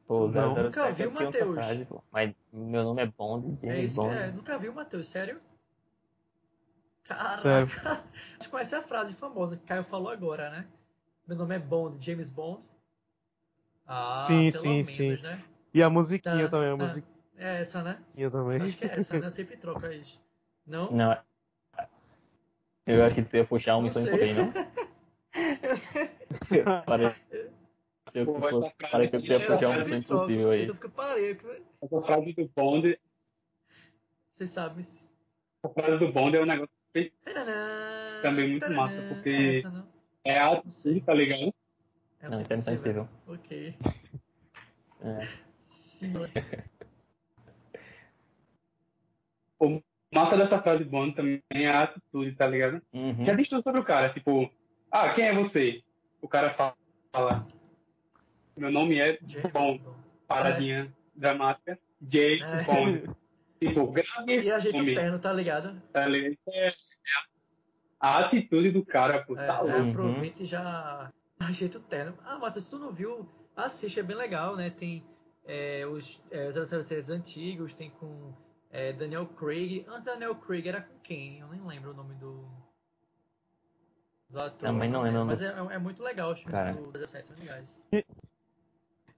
Pô, 0.07 0.29
Não. 0.29 0.55
007 0.55 0.63
Nunca 0.65 0.81
é 0.89 0.93
viu, 0.93 1.11
porque 1.11 1.37
é 1.39 1.45
Matheus? 1.45 2.03
Mas 2.13 2.35
meu 2.53 2.83
nome 2.85 3.03
é 3.03 3.07
Bond, 3.07 3.59
É 3.67 3.81
isso 3.83 3.95
que 4.01 4.07
Bond. 4.07 4.19
é. 4.19 4.31
Nunca 4.31 4.59
viu, 4.59 4.73
Matheus? 4.75 5.09
Sério? 5.09 5.41
Caraca! 7.05 7.35
Sério. 7.35 7.69
Acho 8.39 8.41
que 8.41 8.49
conhece 8.49 8.75
a 8.75 8.83
frase 8.83 9.15
famosa 9.15 9.57
que 9.57 9.65
Caio 9.67 9.85
falou 9.85 10.11
agora, 10.11 10.51
né? 10.51 10.67
Meu 11.27 11.37
nome 11.37 11.55
é 11.55 11.59
Bond, 11.59 12.05
James 12.05 12.29
Bond. 12.31 12.63
Ah, 13.87 14.25
Sim, 14.27 14.51
pelo 14.51 14.63
sim, 14.63 14.69
menos, 14.71 14.91
sim. 14.93 15.17
né? 15.23 15.39
E 15.73 15.83
a 15.83 15.91
musiquinha 15.91 16.45
Tá, 16.45 16.51
também, 16.51 16.69
a 16.71 16.77
tá. 16.77 16.85
musiquinha 16.85 17.15
É 17.37 17.61
essa, 17.61 17.83
né? 17.83 17.99
também. 18.31 18.63
Acho 18.63 18.77
que 18.79 18.85
é 18.87 18.99
essa, 18.99 19.19
né? 19.19 19.27
Eu 19.27 19.31
sempre 19.31 19.57
troco 19.57 19.87
isso. 19.87 20.21
Não? 20.67 20.91
Não, 20.91 21.13
é- 21.13 21.23
eu 22.87 23.05
acho 23.05 23.15
que 23.17 23.23
tu 23.25 23.37
ia 23.37 23.45
puxar 23.47 23.77
um 23.77 23.83
Missão 23.83 24.03
sei. 24.03 24.13
Impossível, 24.31 24.45
não? 24.47 24.53
Pareceu 26.87 28.25
Pô, 28.25 28.35
que, 28.35 28.41
vai 28.41 28.51
fosse, 28.51 28.71
tocar 28.71 28.91
pareceu 28.91 29.21
que 29.21 29.27
tu 29.27 29.33
ia 29.33 29.39
Eu 29.41 29.47
puxar 29.53 29.69
um 29.69 29.77
Missão 29.79 29.99
Impossível 29.99 30.51
aí. 30.51 30.67
Parelho. 30.91 31.43
né? 31.43 31.61
Essa 31.83 32.03
frase 32.03 32.33
do 32.33 32.49
Bond, 32.57 33.01
Vocês 34.37 34.51
sabem. 34.51 34.85
a 35.65 35.69
frase 35.69 35.99
do 35.99 36.13
Bond 36.13 36.37
é 36.37 36.41
um 36.43 36.47
negócio 36.47 36.74
Também 38.23 38.49
muito 38.51 38.71
massa, 38.71 39.03
porque- 39.09 39.63
É 39.65 39.69
não? 39.69 39.89
é 40.25 40.71
sei. 40.71 41.01
tá 41.01 41.13
ligado? 41.15 41.53
É 42.21 42.29
Não, 42.29 42.41
isso 42.41 42.53
é 42.53 42.57
Missão 42.57 42.75
Impossível. 42.75 43.09
Ok. 43.27 43.77
É. 45.03 45.29
Sim, 45.67 46.13
O 49.59 49.81
massa 50.13 50.37
dessa 50.37 50.61
frase 50.63 50.85
Bond 50.85 51.15
também 51.15 51.43
é 51.51 51.69
a 51.69 51.83
atitude, 51.83 52.33
tá 52.33 52.47
ligado? 52.47 52.81
Uhum. 52.93 53.25
Já 53.25 53.35
diz 53.35 53.49
tudo 53.49 53.63
sobre 53.63 53.81
o 53.81 53.85
cara, 53.85 54.13
tipo, 54.13 54.51
ah, 54.91 55.13
quem 55.15 55.27
é 55.27 55.33
você? 55.35 55.83
O 56.21 56.29
cara 56.29 56.55
fala, 56.55 56.77
meu 58.57 58.71
nome 58.71 58.99
é 58.99 59.19
James 59.27 59.53
Bond, 59.53 59.79
Bond. 59.79 59.97
paradinha 60.27 60.93
dramática, 61.15 61.79
Jay 62.11 62.41
É. 62.43 62.63
Bond. 62.65 63.11
Tipo, 63.69 63.93
grave 63.93 64.43
E 64.43 64.51
ajeita 64.51 64.77
o 64.77 64.81
nome, 64.81 64.95
terno, 64.95 65.19
tá 65.19 65.33
ligado? 65.33 65.81
tá 65.93 66.07
ligado? 66.07 66.39
É 66.49 66.73
a 68.01 68.19
atitude 68.19 68.71
do 68.71 68.85
cara, 68.85 69.25
pô, 69.25 69.37
É, 69.39 69.47
tá 69.47 69.61
louco. 69.61 69.91
aproveita 69.91 70.43
e 70.43 70.47
já 70.47 71.11
ajeita 71.41 71.79
o 71.79 71.81
terno. 71.81 72.19
Ah, 72.25 72.39
Matheus, 72.39 72.69
tu 72.69 72.79
não 72.79 72.93
viu 72.93 73.29
Assiste, 73.57 74.01
é 74.01 74.03
bem 74.03 74.17
legal, 74.17 74.57
né? 74.57 74.69
Tem 74.69 75.07
é, 75.45 75.87
os 75.87 76.21
é, 76.31 76.51
007 76.51 77.13
antigos, 77.13 77.73
tem 77.73 77.91
com 77.91 78.35
é, 78.71 78.93
Daniel 78.93 79.27
Craig. 79.27 79.85
Antes 79.89 80.05
Daniel 80.05 80.35
Craig 80.35 80.67
era 80.69 80.81
com 80.83 80.99
quem? 80.99 81.39
Eu 81.39 81.49
nem 81.49 81.65
lembro 81.65 81.93
o 81.93 81.95
nome 81.95 82.15
do, 82.17 82.45
do 84.29 84.41
ator. 84.41 84.59
Também 84.69 84.91
não 84.91 85.03
lembro. 85.03 85.25
Mas 85.25 85.41
é, 85.41 85.55
é 85.71 85.79
muito 85.79 86.03
legal 86.03 86.33
os 86.33 86.41
filmes 86.41 86.53
Cara. 86.53 86.73
do 86.75 86.91
17, 86.91 87.29
são 87.29 87.37
legais. 87.39 87.87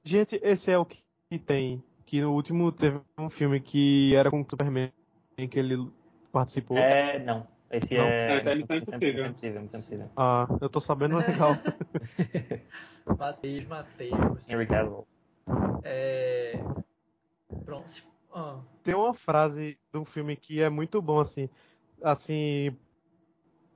Gente, 0.05 0.39
esse 0.43 0.71
é 0.71 0.79
o 0.79 0.85
que 0.85 1.03
tem. 1.47 1.83
Que 2.07 2.21
no 2.23 2.33
último 2.33 2.71
teve 2.73 3.01
um 3.19 3.29
filme 3.29 3.61
que 3.61 4.15
era 4.15 4.31
com 4.31 4.41
o 4.41 4.47
Superman, 4.49 4.93
em 5.37 5.49
que 5.49 5.59
ele 5.59 5.91
participou. 6.33 6.79
É, 6.79 7.19
não. 7.19 7.47
Esse 7.71 7.95
Não. 7.97 8.05
é. 8.05 8.37
É, 8.37 8.41
tá 8.41 8.55
Impossível. 8.77 9.27
Impossível. 9.27 10.11
Ah, 10.17 10.47
eu 10.61 10.69
tô 10.69 10.81
sabendo 10.81 11.17
legal. 11.17 11.53
Matheus, 13.19 13.67
Matheus. 13.67 14.49
Henry 14.49 14.67
Cavill. 14.67 15.07
É... 15.83 16.61
Pronto. 17.65 18.03
Ah, 18.33 18.61
Tem 18.83 18.95
uma 18.95 19.13
frase 19.13 19.79
de 19.93 19.99
um 19.99 20.05
filme 20.05 20.37
que 20.37 20.63
é 20.63 20.71
muito 20.71 21.03
bom, 21.03 21.19
assim. 21.19 21.49
Assim. 22.03 22.77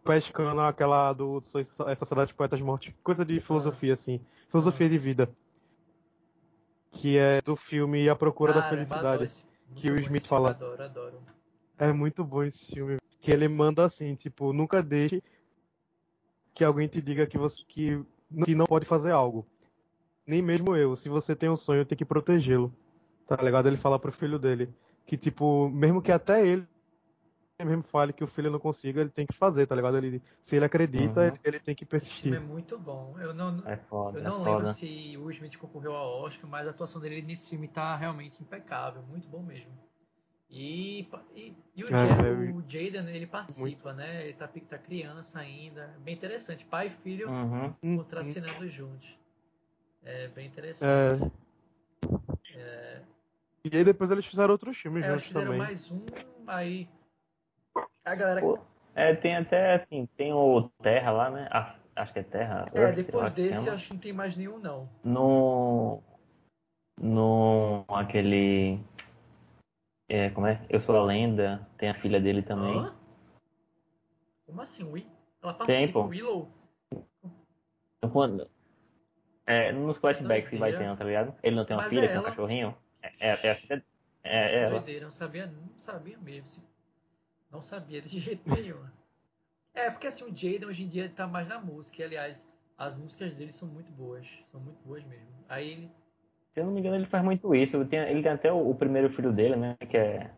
Pescando 0.05 0.61
aquela 0.61 1.13
do 1.13 1.43
So- 1.43 1.59
é 1.89 1.95
Sociedade 1.95 2.29
de 2.29 2.35
Poetas 2.35 2.61
Mortos. 2.61 2.93
Coisa 3.03 3.25
de 3.25 3.39
filosofia, 3.41 3.93
assim. 3.93 4.21
Filosofia 4.49 4.89
de 4.89 4.99
vida. 4.99 5.31
Que 7.01 7.17
é 7.17 7.41
do 7.41 7.57
filme 7.57 8.09
A 8.11 8.15
Procura 8.15 8.53
da 8.53 8.61
caramba, 8.61 8.77
Felicidade. 8.77 9.07
adoro 9.07 9.25
esse- 9.25 9.45
que 9.75 9.91
o 9.91 9.99
Smith 10.01 10.27
fala. 10.27 10.51
Adoro, 10.51 10.83
adoro. 10.83 11.19
É 11.79 11.91
muito 11.95 12.23
bom 12.23 12.43
esse 12.43 12.67
filme. 12.75 12.99
Que 13.21 13.31
ele 13.31 13.49
manda 13.49 13.85
assim, 13.87 14.15
tipo, 14.15 14.53
nunca 14.53 14.83
deixe 14.83 15.23
que 16.53 16.63
alguém 16.63 16.89
te 16.89 17.01
diga 17.01 17.27
que 17.27 17.39
você 17.39 17.63
que, 17.67 18.05
que 18.45 18.55
não 18.55 18.67
pode 18.67 18.85
fazer 18.85 19.13
algo. 19.13 19.47
Nem 20.27 20.43
mesmo 20.43 20.77
eu. 20.77 20.95
Se 20.95 21.09
você 21.09 21.35
tem 21.35 21.49
um 21.49 21.57
sonho, 21.57 21.87
tem 21.87 21.97
que 21.97 22.05
protegê-lo. 22.05 22.71
Tá 23.27 23.37
ligado? 23.43 23.67
Ele 23.67 23.77
fala 23.79 23.99
pro 23.99 24.13
filho 24.13 24.39
dele. 24.39 24.69
Que, 25.07 25.17
tipo, 25.17 25.71
mesmo 25.71 26.03
que 26.03 26.13
até 26.13 26.47
ele 26.47 26.67
mesmo 27.65 27.83
fale 27.83 28.13
que 28.13 28.25
o 28.25 28.27
filho 28.27 28.51
não 28.51 28.59
consiga, 28.59 29.01
ele 29.01 29.11
tem 29.11 29.27
que 29.27 29.33
fazer, 29.35 29.67
tá 29.67 29.75
ligado? 29.75 29.97
Ele, 29.97 30.23
se 30.41 30.57
ele 30.57 30.65
acredita, 30.65 31.21
Uhum. 31.21 31.27
ele, 31.27 31.41
ele 31.45 31.61
tem 31.61 31.75
que 31.75 31.85
Esse 31.85 32.11
filme 32.21 32.37
é 32.37 32.41
persistir. 32.41 32.41
muito 32.41 32.79
bom. 32.79 33.17
Eu 33.19 33.33
não, 33.35 33.63
É 33.67 33.77
foda, 33.77 34.19
eu 34.19 34.23
é 34.23 34.25
não 34.25 34.39
foda. 34.39 34.51
lembro 34.57 34.69
se 34.69 35.17
o 35.17 35.31
Smith 35.31 35.57
concorreu 35.59 35.95
ao 35.95 36.23
Oscar, 36.23 36.49
mas 36.49 36.67
a 36.67 36.71
atuação 36.71 37.01
dele 37.01 37.23
nesse 37.23 37.51
filme 37.51 37.69
tá 37.69 37.97
realmente 37.97 38.41
impecável, 38.43 39.03
muito 39.03 39.29
bom 39.29 39.43
mesmo. 39.43 39.71
E, 40.51 41.07
e, 41.35 41.55
e 41.77 41.85
o, 41.85 41.87
É, 41.95 42.53
o 42.53 42.61
Jaden, 42.69 43.09
ele 43.15 43.27
participa, 43.27 43.93
né? 43.93 44.25
Ele 44.25 44.33
tá, 44.35 44.49
tá 44.49 44.79
criança 44.79 45.39
ainda. 45.39 45.95
Bem 46.01 46.15
interessante. 46.15 46.65
Pai 46.65 46.89
e 46.89 46.91
filho 46.91 47.29
Uhum. 47.29 47.73
Hum, 47.83 47.97
contracenando 47.99 48.69
juntos. 48.69 49.17
É 50.03 50.27
bem 50.29 50.47
interessante. 50.49 51.33
É. 52.53 53.03
E 53.65 53.77
aí 53.77 53.85
depois 53.85 54.11
eles 54.11 54.27
fizeram 54.27 54.53
outros 54.53 54.77
filmes 54.77 55.05
É, 55.05 55.09
eles 55.09 55.23
juntos 55.23 55.29
fizeram 55.29 55.47
também. 55.47 55.59
mais 55.61 55.91
um, 55.91 56.05
aí 56.47 56.89
a 58.05 58.15
galera. 58.15 58.41
Pô, 58.41 58.59
É, 58.95 59.15
tem 59.15 59.37
até 59.37 59.75
assim, 59.75 60.07
tem 60.17 60.33
o 60.33 60.69
Terra 60.83 61.11
lá, 61.11 61.31
né? 61.31 61.49
Ah, 61.51 61.77
acho 61.97 62.13
que 62.13 62.19
é 62.19 62.23
Terra. 62.23 62.67
é, 62.75 62.81
Earth, 62.81 62.95
depois 62.97 63.33
desse 63.33 63.69
acho 63.71 63.87
que 63.89 63.93
não 63.95 64.01
tem 64.01 64.13
mais 64.13 64.37
nenhum, 64.37 64.59
não. 64.59 64.89
No. 65.05 66.03
No. 67.01 67.85
aquele. 67.89 68.81
É, 70.09 70.29
como 70.31 70.47
é? 70.47 70.65
Eu 70.69 70.81
sou 70.81 70.97
a 70.97 71.05
lenda, 71.05 71.67
tem 71.79 71.89
a 71.89 71.95
filha 71.95 72.21
dele 72.21 72.43
também. 72.43 72.79
Hã? 72.79 72.95
Como 74.47 74.61
assim? 74.61 74.85
Wi- 74.85 75.07
Ela 75.43 75.55
Tem, 75.55 75.67
participa, 75.67 75.93
pô. 76.03 76.07
Willow? 76.09 76.49
Então, 77.99 78.11
quando- 78.13 78.51
É, 79.47 79.73
nos 79.73 79.97
flashbacks 79.99 80.51
que 80.51 80.57
vai 80.57 80.71
Doideira. 80.71 80.93
tendo, 80.93 80.99
tá 80.99 81.05
ligado? 81.05 81.35
Ele 81.43 81.57
não 81.57 81.65
tem 81.65 81.77
uma 81.77 81.83
Mas 81.85 81.93
filha 81.93 82.05
é 82.07 82.09
que 82.09 82.17
é 82.17 82.21
um 82.21 82.25
cachorrinho? 82.25 82.77
É, 83.03 83.11
é, 83.21 83.29
é 83.47 83.51
a. 83.51 83.83
É, 84.23 84.55
é 84.55 84.59
ela. 84.63 84.71
Doideira, 84.79 85.05
não 85.05 85.11
sabia, 85.11 85.47
não 85.47 85.79
sabia 85.79 86.19
mesmo. 86.19 86.63
Não 87.51 87.61
sabia 87.63 88.01
de 88.03 88.19
jeito 88.19 88.43
nenhum. 88.49 88.85
É, 89.75 89.91
porque 89.91 90.07
assim, 90.07 90.25
o 90.25 90.29
Jaden 90.37 90.67
hoje 90.67 90.85
em 90.85 90.89
dia 90.89 91.05
ele 91.05 91.15
tá 91.15 91.27
mais 91.27 91.49
na 91.49 91.59
música. 91.59 92.03
E, 92.03 92.05
aliás, 92.05 92.49
as 92.77 92.95
músicas 92.97 93.35
dele 93.35 93.53
são 93.53 93.69
muito 93.69 93.91
boas. 93.93 94.27
São 94.51 94.61
muito 94.61 94.79
boas 94.85 95.05
mesmo. 95.05 95.29
Aí 95.49 95.71
ele. 95.71 95.91
Se 96.53 96.61
eu 96.61 96.67
não 96.67 96.73
me 96.73 96.81
engano, 96.81 96.97
ele 96.97 97.07
faz 97.07 97.23
muito 97.25 97.55
isso. 97.55 97.85
Tem- 97.87 98.01
ele 98.01 98.23
tem 98.23 98.33
até 98.33 98.53
o, 98.53 98.71
o 98.71 98.75
primeiro 98.75 99.11
filho 99.11 99.33
dele, 99.33 99.57
né? 99.57 99.77
Que 99.89 99.97
é. 99.97 100.31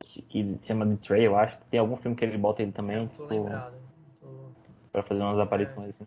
Que, 0.00 0.22
que 0.22 0.58
se 0.60 0.66
chama 0.66 0.86
The 0.86 0.96
Trey, 0.96 1.26
eu 1.26 1.36
acho. 1.36 1.58
Tem 1.70 1.80
algum 1.80 1.96
filme 1.96 2.16
que 2.16 2.24
ele 2.24 2.38
bota 2.38 2.62
ele 2.62 2.72
também, 2.72 2.96
não 2.98 3.08
tô 3.08 3.22
tipo, 3.22 3.34
lembrado. 3.34 3.76
tô- 4.20 4.50
pra 4.92 5.02
fazer 5.02 5.20
umas 5.20 5.38
aparições 5.38 5.90
assim. 5.90 6.06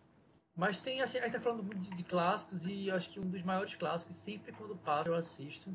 Mas 0.56 0.80
tem, 0.80 1.02
assim, 1.02 1.20
a 1.20 1.24
gente 1.24 1.34
tá 1.34 1.40
falando 1.40 1.64
muito 1.64 1.80
de, 1.80 1.90
de 1.92 2.04
clássicos 2.04 2.66
e 2.66 2.88
eu 2.88 2.96
acho 2.96 3.10
que 3.10 3.20
um 3.20 3.28
dos 3.30 3.42
maiores 3.44 3.76
clássicos, 3.76 4.16
sempre 4.16 4.52
quando 4.52 4.76
passa 4.78 5.10
eu 5.10 5.16
assisto, 5.16 5.70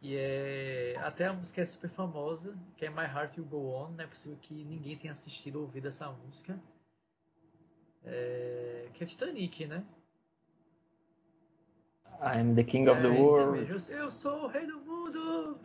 que 0.00 0.16
é. 0.16 0.94
Até 0.98 1.26
a 1.26 1.32
música 1.32 1.60
é 1.60 1.64
super 1.64 1.90
famosa, 1.90 2.56
que 2.76 2.84
é 2.86 2.90
My 2.90 3.04
Heart 3.04 3.38
Will 3.38 3.46
Go 3.46 3.68
On, 3.74 3.88
não 3.90 4.04
é 4.04 4.06
possível 4.06 4.38
que 4.40 4.64
ninguém 4.64 4.96
tenha 4.96 5.12
assistido 5.12 5.56
ou 5.56 5.62
ouvido 5.62 5.88
essa 5.88 6.10
música. 6.10 6.58
É, 8.04 8.88
que 8.94 9.02
é 9.02 9.06
Titanic, 9.06 9.66
né? 9.66 9.84
I'm 12.20 12.54
the 12.54 12.64
king 12.64 12.88
of 12.88 12.98
É, 12.98 13.02
the 13.02 13.08
esse 13.12 13.22
world. 13.22 13.58
mesmo. 13.68 13.94
Eu 13.94 14.10
sou 14.10 14.44
o 14.44 14.46
rei 14.46 14.66
do 14.66 14.78
mundo! 14.80 15.58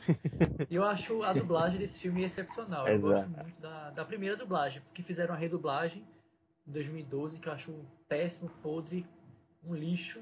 E 0.69 0.75
eu 0.75 0.83
acho 0.83 1.23
a 1.23 1.31
dublagem 1.33 1.79
desse 1.79 1.97
filme 1.99 2.23
excepcional. 2.23 2.87
Eu 2.87 2.99
gosto 2.99 3.29
muito 3.29 3.59
da, 3.61 3.89
da 3.91 4.03
primeira 4.03 4.35
dublagem, 4.35 4.81
porque 4.81 5.01
fizeram 5.01 5.33
a 5.33 5.37
redublagem 5.37 6.05
em 6.67 6.71
2012, 6.71 7.39
que 7.39 7.47
eu 7.47 7.53
acho 7.53 7.73
péssimo, 8.09 8.49
podre, 8.61 9.05
um 9.63 9.73
lixo. 9.73 10.21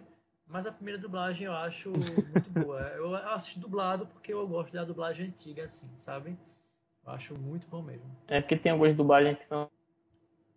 Mas 0.49 0.65
a 0.65 0.71
primeira 0.71 0.99
dublagem 0.99 1.45
eu 1.45 1.53
acho 1.53 1.91
muito 1.91 2.49
boa. 2.49 2.79
Eu 2.97 3.15
assisto 3.15 3.59
dublado 3.59 4.07
porque 4.07 4.33
eu 4.33 4.47
gosto 4.47 4.73
da 4.73 4.83
dublagem 4.83 5.27
antiga, 5.27 5.63
assim, 5.65 5.87
sabe? 5.95 6.35
Eu 7.05 7.11
acho 7.13 7.37
muito 7.39 7.67
bom 7.67 7.81
mesmo. 7.83 8.09
É 8.27 8.41
porque 8.41 8.57
tem 8.57 8.71
algumas 8.71 8.95
dublagens 8.95 9.37
que 9.37 9.45
são 9.47 9.69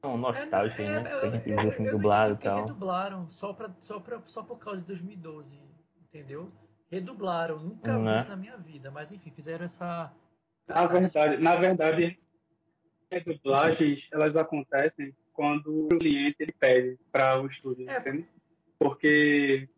são 0.01 0.17
nostálgicas, 0.17 0.85
É, 0.85 1.01
né? 1.03 1.13
eu- 1.15 1.21
Que 1.21 1.27
a 1.27 1.31
gente 1.31 1.49
eu- 1.51 1.57
viu 1.57 1.65
o 1.65 1.69
eu 1.69 1.73
filme 1.77 1.91
não 1.93 1.97
dublado 1.99 2.35
e 2.35 2.37
tal. 2.39 2.61
redublaram 2.63 3.31
só, 3.31 3.53
pra, 3.53 3.71
só, 3.83 4.01
pra, 4.01 4.21
só 4.27 4.43
por 4.43 4.59
causa 4.59 4.81
de 4.81 4.87
2012, 4.89 5.61
entendeu? 6.09 6.51
Redublaram, 6.91 7.61
nunca 7.61 7.97
Né? 7.97 8.13
vi 8.15 8.19
isso 8.19 8.29
na 8.29 8.37
minha 8.37 8.57
vida, 8.57 8.91
mas 8.91 9.13
enfim, 9.13 9.31
fizeram 9.31 9.65
essa. 9.65 10.13
Na 10.67 10.87
verdade, 10.87 11.37
na 11.37 11.55
verdade, 11.55 12.19
as 13.13 13.23
dublagens 13.25 14.09
elas 14.11 14.35
acontecem 14.35 15.15
quando 15.33 15.85
o 15.87 15.99
cliente 15.99 16.37
ele 16.41 16.53
pede 16.53 16.99
para 17.13 17.41
o 17.41 17.47
estúdio, 17.47 17.89
É. 17.89 17.99
entende? 18.01 18.27
Porque 18.81 19.69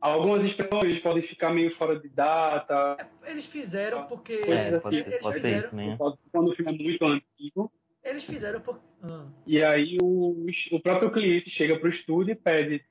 algumas 0.00 0.44
expressões 0.44 0.98
podem 1.00 1.22
ficar 1.22 1.50
meio 1.50 1.74
fora 1.76 1.98
de 1.98 2.08
data, 2.08 2.96
Eles 3.24 3.44
fizeram 3.46 4.06
porque. 4.06 4.34
É, 4.46 4.78
pode, 4.78 4.96
Eles 4.96 5.18
pode 5.20 5.34
fizeram- 5.36 5.58
isso 5.58 5.74
né? 5.76 5.96
quando 6.32 6.48
o 6.50 6.54
filme 6.54 6.72
é 6.78 6.82
muito 6.84 7.04
antigo, 7.04 7.72
Eles 8.02 8.24
fizeram 8.24 8.60
por. 8.60 8.80
Ah, 9.02 9.26
e 9.46 9.62
aí 9.62 9.98
o, 10.02 10.46
o 10.72 10.80
próprio 10.80 11.10
cliente 11.12 11.50
chega 11.50 11.78
para 11.78 11.88
o 11.88 11.92
estúdio 11.92 12.32
e 12.32 12.34
pede, 12.34 12.84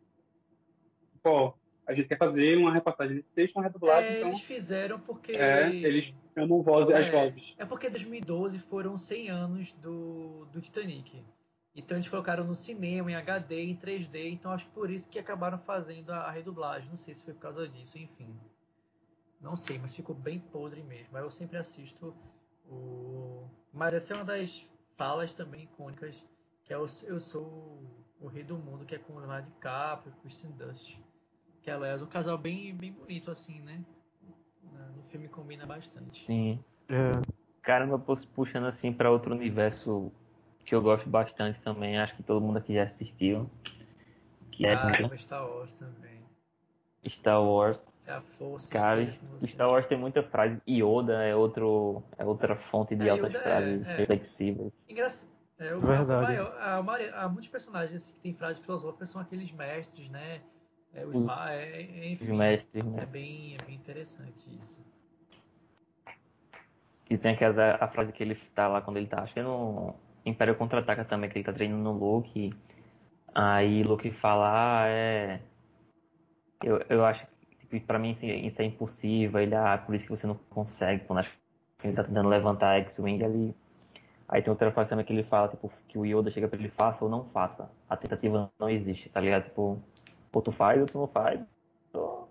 pô, 1.23 1.53
a 1.85 1.93
gente 1.93 2.07
quer 2.07 2.17
fazer 2.17 2.57
uma 2.57 2.71
repassagem 2.71 3.17
desse 3.17 3.29
texto, 3.33 3.55
uma 3.55 3.63
redublagem, 3.63 4.09
é, 4.09 4.17
então 4.17 4.29
eles 4.29 4.41
fizeram 4.41 4.99
porque. 4.99 5.31
é, 5.33 5.67
eles 5.73 6.13
chamam 6.37 6.61
voz, 6.61 6.89
as 6.89 7.01
É. 7.07 7.11
vozes. 7.11 7.53
É 7.57 7.65
porque 7.65 7.89
2012 7.89 8.59
foram 8.59 8.97
100 8.97 9.29
anos 9.29 9.71
do, 9.73 10.45
do 10.51 10.61
Titanic. 10.61 11.23
Então 11.78 11.95
eles 11.95 12.09
colocaram 12.09 12.43
no 12.43 12.55
cinema, 12.55 13.11
em 13.11 13.15
HD, 13.15 13.61
em 13.61 13.78
3D. 13.78 14.32
Então 14.34 14.51
acho 14.51 14.65
que 14.65 14.71
por 14.71 14.89
isso 14.89 15.07
que 15.07 15.19
acabaram 15.19 15.59
fazendo 15.59 16.09
a, 16.09 16.21
a 16.21 16.32
redublagem. 16.32 16.89
Não 16.89 16.97
sei 16.97 17.13
se 17.13 17.23
foi 17.23 17.36
por 17.36 17.41
causa 17.41 17.69
disso, 17.69 17.99
enfim. 17.99 18.36
Não 19.39 19.55
sei, 19.55 19.78
mas 19.78 19.93
ficou 19.93 20.15
bem 20.15 20.39
podre 20.39 20.82
mesmo. 20.82 21.15
Aí 21.15 21.23
Eu 21.23 21.30
sempre 21.30 21.55
assisto 21.55 22.15
o. 22.67 23.47
Mas 23.71 23.93
essa 23.93 24.13
é 24.13 24.17
uma 24.17 24.25
das 24.25 24.65
falas 24.97 25.36
também 25.36 25.65
icônicas. 25.65 26.25
Que 26.63 26.73
é 26.73 26.78
o 26.78 26.88
Eu 27.05 27.19
Sou 27.19 27.43
o, 27.43 27.88
o 28.21 28.28
Rei 28.28 28.43
do 28.43 28.57
Mundo, 28.57 28.84
que 28.84 28.95
é 28.95 28.97
com 28.97 29.13
o 29.13 29.19
Leonardo 29.19 29.47
DiCaprio, 29.51 30.11
Kristen 30.23 30.49
Dust. 30.53 30.97
Que 31.61 31.69
aliás, 31.69 32.01
um 32.01 32.07
casal 32.07 32.39
bem, 32.39 32.75
bem 32.75 32.91
bonito, 32.91 33.30
assim, 33.30 33.61
né? 33.61 33.86
No 34.95 35.03
filme 35.03 35.28
combina 35.28 35.65
bastante. 35.67 36.25
Sim. 36.25 36.59
É. 36.89 37.11
Caramba, 37.61 37.99
puxando 38.34 38.65
assim 38.65 38.91
pra 38.91 39.11
outro 39.11 39.36
universo 39.36 40.11
que 40.68 40.76
eu 40.76 40.82
gosto 40.82 41.09
bastante 41.09 41.57
também, 41.61 41.97
acho 41.97 42.13
que 42.18 42.24
todo 42.24 42.41
mundo 42.45 42.57
aqui 42.57 42.74
já 42.74 42.84
assistiu. 42.84 43.49
Que 44.51 44.68
é 44.68 44.74
Ah, 44.74 45.18
Star 45.18 45.47
Wars 45.49 45.74
também. 45.76 46.20
Star 47.07 47.41
Wars. 47.41 47.97
É 48.05 48.11
a 48.11 48.22
força. 48.22 48.70
Cara, 48.74 49.05
você. 49.05 49.47
Star 49.47 49.70
Wars 49.70 49.88
tem 49.88 49.97
muita 49.97 50.22
frase. 50.24 50.61
Yoda 50.68 51.24
é, 51.24 51.34
outro, 51.34 52.03
é 52.18 52.26
outra 52.26 52.57
fonte 52.70 52.97
de 52.97 53.07
É, 53.07 53.11
altas 53.11 53.30
Yoda 53.30 53.39
é- 53.39 53.43
frases 53.43 53.88
é. 53.88 53.95
reflexivas. 53.95 54.74
Engraçado. 54.89 55.30
É, 55.57 55.74
o, 55.74 55.80
Verdade. 55.80 56.11
A, 56.11 56.22
maior, 56.43 56.57
a 56.61 56.84
maioria- 56.84 57.15
há 57.15 57.30
muitos 57.30 57.47
personagens 57.47 57.95
assim, 57.95 58.13
que 58.15 58.20
têm 58.20 58.34
frases 58.34 58.59
filosóficas 58.63 59.09
são 59.09 59.22
aqueles 59.22 59.49
mestres, 59.53 60.09
né? 60.09 60.41
É, 60.93 61.05
os 61.05 61.15
Os- 61.15 61.24
ma- 61.24 61.51
é, 61.53 61.82
é, 61.82 62.09
enfim, 62.09 62.26
Os 62.26 62.38
mestres, 62.38 62.86
é 62.86 62.89
né? 62.89 63.05
bem, 63.05 63.55
é 63.55 63.65
bem 63.65 63.76
interessante 63.76 64.45
isso. 64.59 64.82
E 67.09 67.18
tem 67.18 67.34
aquela 67.36 67.76
a 67.80 67.88
frase 67.88 68.11
que 68.11 68.22
ele 68.22 68.36
tá 68.53 68.68
lá 68.68 68.82
quando 68.82 68.97
ele 68.97 69.07
tá, 69.07 69.22
acho 69.24 69.34
que 69.34 69.39
é 69.39 69.43
no 69.43 69.95
Império 70.28 70.55
Contra-Ataca 70.55 71.05
também, 71.05 71.30
que 71.30 71.38
ele 71.38 71.45
tá 71.45 71.53
treinando 71.53 71.84
no 71.84 71.91
Luke. 71.93 72.53
Aí 73.34 73.84
Luke 73.84 74.11
fala, 74.11 74.84
ah, 74.84 74.88
é. 74.88 75.41
Eu, 76.63 76.80
eu 76.89 77.05
acho 77.05 77.25
que 77.28 77.67
tipo, 77.67 77.88
pra 77.88 77.99
mim 77.99 78.11
isso, 78.11 78.25
isso 78.25 78.61
é 78.61 78.65
impossível. 78.65 79.39
Ele, 79.39 79.55
ah, 79.55 79.78
por 79.78 79.93
isso 79.95 80.05
que 80.05 80.11
você 80.11 80.25
não 80.28 80.36
consegue. 80.49 81.05
Quando 81.05 81.19
acho 81.19 81.32
que 81.80 81.88
ele 81.88 81.95
tá 81.95 82.03
tentando 82.03 82.30
levantar 82.30 82.71
a 82.71 82.78
X-Wing 82.80 83.23
ali. 83.23 83.55
Aí 84.28 84.41
tem 84.41 84.51
outra 84.51 84.71
frase 84.71 84.89
também 84.89 85.05
que 85.05 85.13
ele 85.13 85.23
fala, 85.23 85.47
tipo, 85.47 85.71
que 85.88 85.97
o 85.97 86.05
Yoda 86.05 86.30
chega 86.30 86.47
pra 86.49 86.59
ele, 86.59 86.69
faça 86.69 87.05
ou 87.05 87.09
não 87.09 87.23
faça. 87.25 87.69
A 87.89 87.95
tentativa 87.95 88.51
não 88.59 88.69
existe, 88.69 89.09
tá 89.09 89.21
ligado? 89.21 89.45
Tipo, 89.45 89.82
ou 90.34 90.41
tu 90.41 90.51
faz 90.51 90.82
ou 90.82 90.86
tu 90.88 90.97
não 90.97 91.07
faz. 91.07 91.39
Ou... 91.93 92.30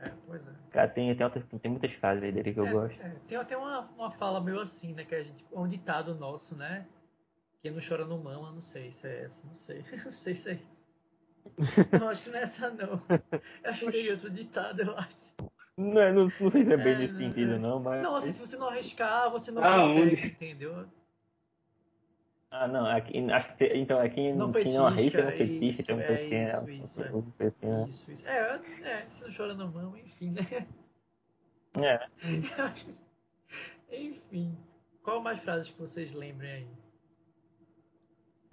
É, 0.00 0.10
pois 0.26 0.42
é. 0.46 0.50
Cara, 0.70 0.88
tem, 0.88 1.14
tem, 1.14 1.24
outra- 1.24 1.42
tem 1.60 1.70
muitas 1.70 1.92
frases 1.92 2.22
aí 2.24 2.32
dele 2.32 2.52
que 2.52 2.58
eu 2.60 2.66
É, 2.66 2.72
gosto. 2.72 3.00
é, 3.00 3.10
tem 3.28 3.38
até 3.38 3.56
uma, 3.56 3.80
uma 3.96 4.10
fala 4.10 4.40
meio 4.40 4.60
assim, 4.60 4.92
né? 4.92 5.04
Que 5.04 5.14
a 5.14 5.22
gente, 5.22 5.44
um 5.52 5.68
ditado 5.68 6.14
nosso, 6.16 6.56
né? 6.56 6.84
Quem 7.66 7.72
não 7.72 7.80
chora 7.82 8.06
não 8.06 8.18
mama, 8.22 8.52
não 8.52 8.60
sei 8.60 8.92
se 8.92 9.08
é 9.08 9.24
essa, 9.24 9.44
não 9.44 9.52
sei. 9.52 9.84
não 10.04 10.12
sei 10.12 10.36
se 10.36 10.50
é 10.50 10.52
isso. 10.54 10.76
Não, 11.98 12.08
acho 12.08 12.22
que 12.22 12.30
não 12.30 12.38
é 12.38 12.42
essa 12.42 12.70
não. 12.70 13.02
Eu 13.64 13.70
acho 13.70 13.80
que 13.80 13.90
seria 13.90 14.12
outro 14.12 14.30
ditado, 14.30 14.82
eu 14.82 14.96
acho. 14.96 15.34
Não, 15.76 16.00
é- 16.00 16.12
não, 16.12 16.28
não 16.38 16.50
sei 16.50 16.62
se 16.62 16.72
é 16.72 16.76
bem 16.76 16.94
É, 16.94 16.98
nesse 16.98 17.14
não, 17.14 17.20
sentido, 17.20 17.54
é. 17.54 17.58
não, 17.58 17.80
mas. 17.80 18.02
Não, 18.02 18.14
assim, 18.16 18.30
se 18.32 18.38
você 18.38 18.56
não 18.56 18.68
arriscar, 18.68 19.30
você 19.30 19.50
não 19.50 19.64
Ah, 19.64 19.80
consegue, 19.80 20.00
onde? 20.00 20.26
entendeu? 20.26 20.86
Ah, 22.52 22.68
não, 22.68 22.86
aqui, 22.86 23.18
acho 23.32 23.48
que 23.48 23.54
se- 23.54 23.74
então 23.74 24.00
é 24.00 24.08
quem 24.08 24.32
Não 24.34 24.52
quem 24.52 24.72
não 24.72 24.86
arrisca, 24.86 25.24
não 25.24 25.32
petisca, 25.32 25.82
tem 25.82 25.96
um 25.96 26.00
é 26.00 26.24
isso, 26.24 26.70
isso, 26.70 27.02
é. 27.02 27.12
Um 27.12 27.22
né? 27.68 27.88
Isso, 27.88 28.12
isso. 28.12 28.28
É, 28.28 28.60
é, 28.82 29.06
se 29.10 29.24
não 29.24 29.34
chora 29.34 29.54
não 29.54 29.72
mama, 29.72 29.98
enfim, 29.98 30.30
né? 30.30 30.66
É. 31.82 32.06
enfim. 33.90 34.56
Qual 35.02 35.20
mais 35.20 35.38
frases 35.38 35.70
que 35.70 35.78
vocês 35.78 36.12
lembrem 36.12 36.50
aí? 36.50 36.75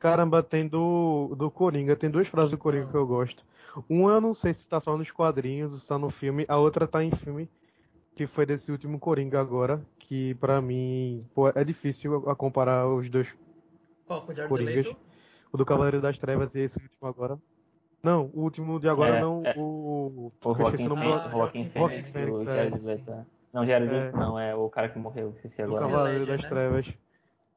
Caramba, 0.04 0.44
tem 0.44 0.68
do, 0.68 1.34
do 1.38 1.50
Coringa, 1.50 1.96
tem 1.96 2.10
duas 2.10 2.28
frases 2.28 2.52
do 2.52 2.58
Coringa 2.58 2.88
que 2.88 2.94
eu 2.94 3.08
gosto. 3.08 3.42
Uma 3.88 4.12
eu 4.16 4.20
não 4.22 4.34
sei 4.34 4.54
se 4.54 4.68
tá 4.68 4.78
só 4.82 4.98
nos 4.98 5.10
quadrinhos 5.10 5.72
ou 5.72 5.80
se 5.80 5.88
tá 5.88 5.98
no 5.98 6.10
filme, 6.10 6.44
a 6.50 6.58
outra 6.58 6.86
tá 6.86 7.02
em 7.02 7.10
filme, 7.10 7.50
que 8.14 8.28
foi 8.28 8.46
desse 8.46 8.70
último 8.70 9.00
Coringa 9.00 9.40
agora, 9.40 9.82
que 9.98 10.34
pra 10.36 10.62
mim, 10.62 11.26
pô, 11.34 11.48
é 11.48 11.64
difícil 11.64 12.30
a 12.30 12.36
comparar 12.36 12.86
os 12.86 13.10
dois, 13.10 13.34
Qual, 14.06 14.20
o 14.24 14.48
Coringas. 14.50 14.88
Leto? 14.88 14.98
o 15.54 15.58
do 15.58 15.66
Cavaleiro 15.66 16.02
das 16.02 16.18
Trevas 16.18 16.54
e 16.54 16.60
esse 16.60 16.78
último 16.82 17.08
agora. 17.08 17.40
Não, 18.04 18.30
o 18.34 18.42
último 18.42 18.82
de 18.82 18.90
agora 18.90 19.20
É, 19.20 19.22
não, 19.22 19.42
é. 19.46 19.54
o... 19.58 20.34
O 20.46 20.54
Joaquim 20.54 20.86
o 20.86 20.90
nome 20.90 21.04
Ah, 21.14 21.30
Joaquim 21.32 21.72
Joaquim 21.74 22.04
Phoenix, 22.04 22.14
o 22.14 22.42
é. 22.42 22.44
Jared 22.44 22.86
Leto. 22.86 23.10
é. 23.10 23.26
Não, 23.54 23.66
Jared 23.66 23.90
É. 23.90 24.00
Leto 24.00 24.18
não, 24.18 24.38
é 24.38 24.54
o 24.54 24.70
cara 24.70 24.90
que 24.90 25.00
morreu, 25.00 25.30
esqueci 25.38 25.62
agora. 25.62 25.86
Cavaleiro 25.88 26.26
Ledger, 26.26 26.36
das 26.36 26.44
né? 26.44 26.50
Trevas. 26.50 26.94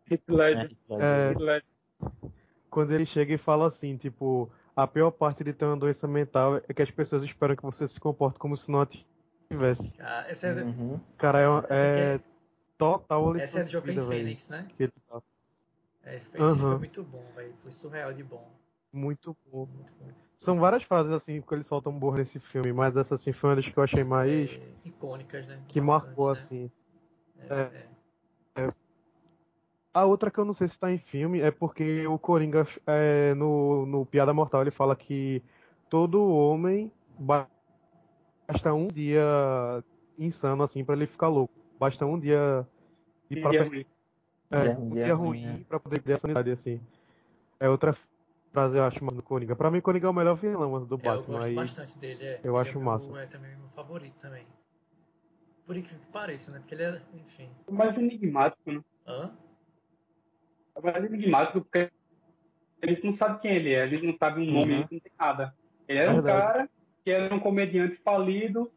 Heath 0.09 0.23
É, 0.29 0.33
Ledger. 0.33 0.77
É. 1.01 1.63
Quando 2.77 2.93
ele 2.93 3.07
chega 3.07 3.33
e 3.33 3.39
fala 3.39 3.69
assim, 3.69 3.97
tipo, 3.97 4.51
a 4.77 4.87
pior 4.87 5.11
parte 5.11 5.43
de 5.43 5.55
ter 5.55 5.65
uma 5.65 5.79
doença 5.79 6.07
mental 6.07 6.57
é 6.69 6.75
que 6.75 6.83
as 6.83 6.91
pessoas 6.91 7.25
esperam 7.25 7.57
que 7.57 7.63
você 7.63 7.89
se 7.89 7.99
comporte 7.99 8.39
como 8.39 8.55
se 8.55 8.71
não 8.71 8.87
tivesse. 9.51 9.97
Ah, 9.99 10.27
essa 10.29 10.49
é, 10.49 10.63
Uhum. 10.63 11.01
Cara, 11.17 11.41
é, 11.41 11.49
uma- 11.49 11.61
Essa 11.61 11.73
é 11.73 12.15
aqui 12.17 12.25
total 12.77 13.33
lição 13.33 13.47
essa 13.47 13.61
é 13.61 13.63
do 13.63 13.67
de 13.69 13.73
Joaquim 13.73 13.89
vida. 13.89 14.03
Phoenix, 14.07 14.49
né? 14.51 14.69
que 14.77 14.83
ele 14.83 14.93
dá. 15.09 15.23
É, 16.05 16.21
foi 16.21 16.55
muito 16.79 17.03
bom, 17.03 17.25
velho. 17.35 17.55
Foi 17.63 17.73
surreal 17.73 18.13
de 18.13 18.23
bom. 18.23 18.47
Muito 18.93 19.35
bom. 19.51 19.65
Muito 19.65 19.93
bom. 19.99 20.11
São 20.35 20.61
várias 20.61 20.83
frases 20.83 21.13
assim 21.13 21.41
que 21.41 21.55
eles 21.55 21.67
soltam 21.67 21.99
burro 21.99 22.19
nesse 22.19 22.39
filme, 22.39 22.75
mas 22.75 22.95
essa 22.99 23.15
assim 23.15 23.33
foi 23.33 23.49
uma 23.49 23.57
das 23.57 23.67
que 23.71 23.79
eu 23.79 23.83
achei 23.85 24.05
mais 24.05 24.51
É, 24.53 24.89
icônicas, 24.89 25.47
né? 25.47 25.59
que 25.67 25.81
marcou 25.81 26.27
né? 26.27 26.33
assim. 26.33 26.71
É, 27.49 27.55
é. 27.55 27.87
A 29.97 30.05
outra 30.05 30.31
que 30.31 30.39
eu 30.39 30.45
não 30.45 30.53
sei 30.53 30.69
se 30.69 30.79
tá 30.79 30.93
em 30.93 30.99
filme 30.99 31.41
é 31.41 31.51
porque 31.51 32.07
o 32.07 32.19
Coringa 32.19 32.67
é, 32.87 33.33
no, 33.33 33.87
no 33.87 34.05
Piada 34.05 34.35
Mortal 34.35 34.61
ele 34.61 34.71
fala 34.71 34.95
que 34.95 35.43
todo 35.89 36.23
homem 36.23 36.93
ba- 37.19 37.49
basta 38.47 38.75
um 38.75 38.89
dia 38.89 39.23
insano 40.19 40.63
assim 40.63 40.85
pra 40.85 40.95
ele 40.95 41.07
ficar 41.07 41.29
louco. 41.29 41.55
Basta 41.81 42.05
um 42.05 42.19
dia 42.21 42.69
de 43.31 43.41
pra 43.41 43.55
é 43.55 43.63
ruim. 43.63 43.87
é, 44.51 44.61
Dia- 44.65 44.79
um 44.79 44.91
dia 44.91 45.05
dia 45.05 45.15
ruim, 45.15 45.29
ruim 45.47 45.59
né? 45.61 45.65
pra 45.67 45.81
poder 45.81 46.03
ter 46.03 46.13
a 46.13 46.17
sanidade 46.19 46.51
assim. 46.51 46.79
É 47.59 47.67
outra 47.71 47.95
frase 48.53 48.77
eu 48.77 48.85
acho 48.85 49.03
mano, 49.03 49.17
do 49.17 49.23
Coringa. 49.23 49.57
Pra 49.57 49.71
mim 49.71 49.81
Coringa 49.81 50.09
é 50.09 50.11
o 50.11 50.13
melhor 50.13 50.35
vilão 50.35 50.85
do 50.85 50.95
É, 50.97 50.99
eu 50.99 51.03
Batman 51.03 51.37
gosto 51.39 51.47
aí. 51.47 51.55
bastante 51.55 51.97
dele. 51.99 52.23
É. 52.23 52.41
eu 52.45 52.53
Ele 52.53 52.61
acho 52.61 52.73
é 52.73 52.75
meu- 52.75 52.83
massa. 52.83 53.19
É 53.19 53.25
também 53.29 53.57
meu 53.57 53.69
favorito 53.71 54.15
também. 54.21 54.47
Por 55.67 55.75
incrível 55.75 56.01
que 56.01 56.13
pareça, 56.13 56.51
né? 56.51 56.59
Porque 56.59 56.75
ele 56.75 56.83
é, 56.85 57.01
enfim. 57.15 57.49
É 57.67 57.73
mais 57.73 57.97
enigmático, 57.97 58.71
né? 58.71 58.85
Hã? 59.07 59.33
É 60.77 60.81
mais 60.81 61.05
enigmático 61.05 61.61
porque 61.63 61.91
a 62.83 62.87
gente 62.89 63.05
não 63.05 63.17
sabe 63.17 63.41
quem 63.41 63.53
ele 63.53 63.73
é, 63.73 63.83
a 63.83 63.87
gente 63.89 64.05
não 64.07 64.17
sabe 64.19 64.43
o 64.43 64.45
nome, 64.45 64.73
Uhum. 64.73 64.79
a 64.79 64.81
gente 64.83 64.93
não 64.93 65.01
tem 65.01 65.13
nada. 65.19 65.55
Ele 65.89 65.99
era 65.99 66.11
um 66.11 66.15
Verdade. 66.15 66.43
cara 66.43 66.71
que 67.05 67.11
era 67.13 67.35
um 67.35 67.41
comediante 67.41 67.97
falido, 68.05 68.73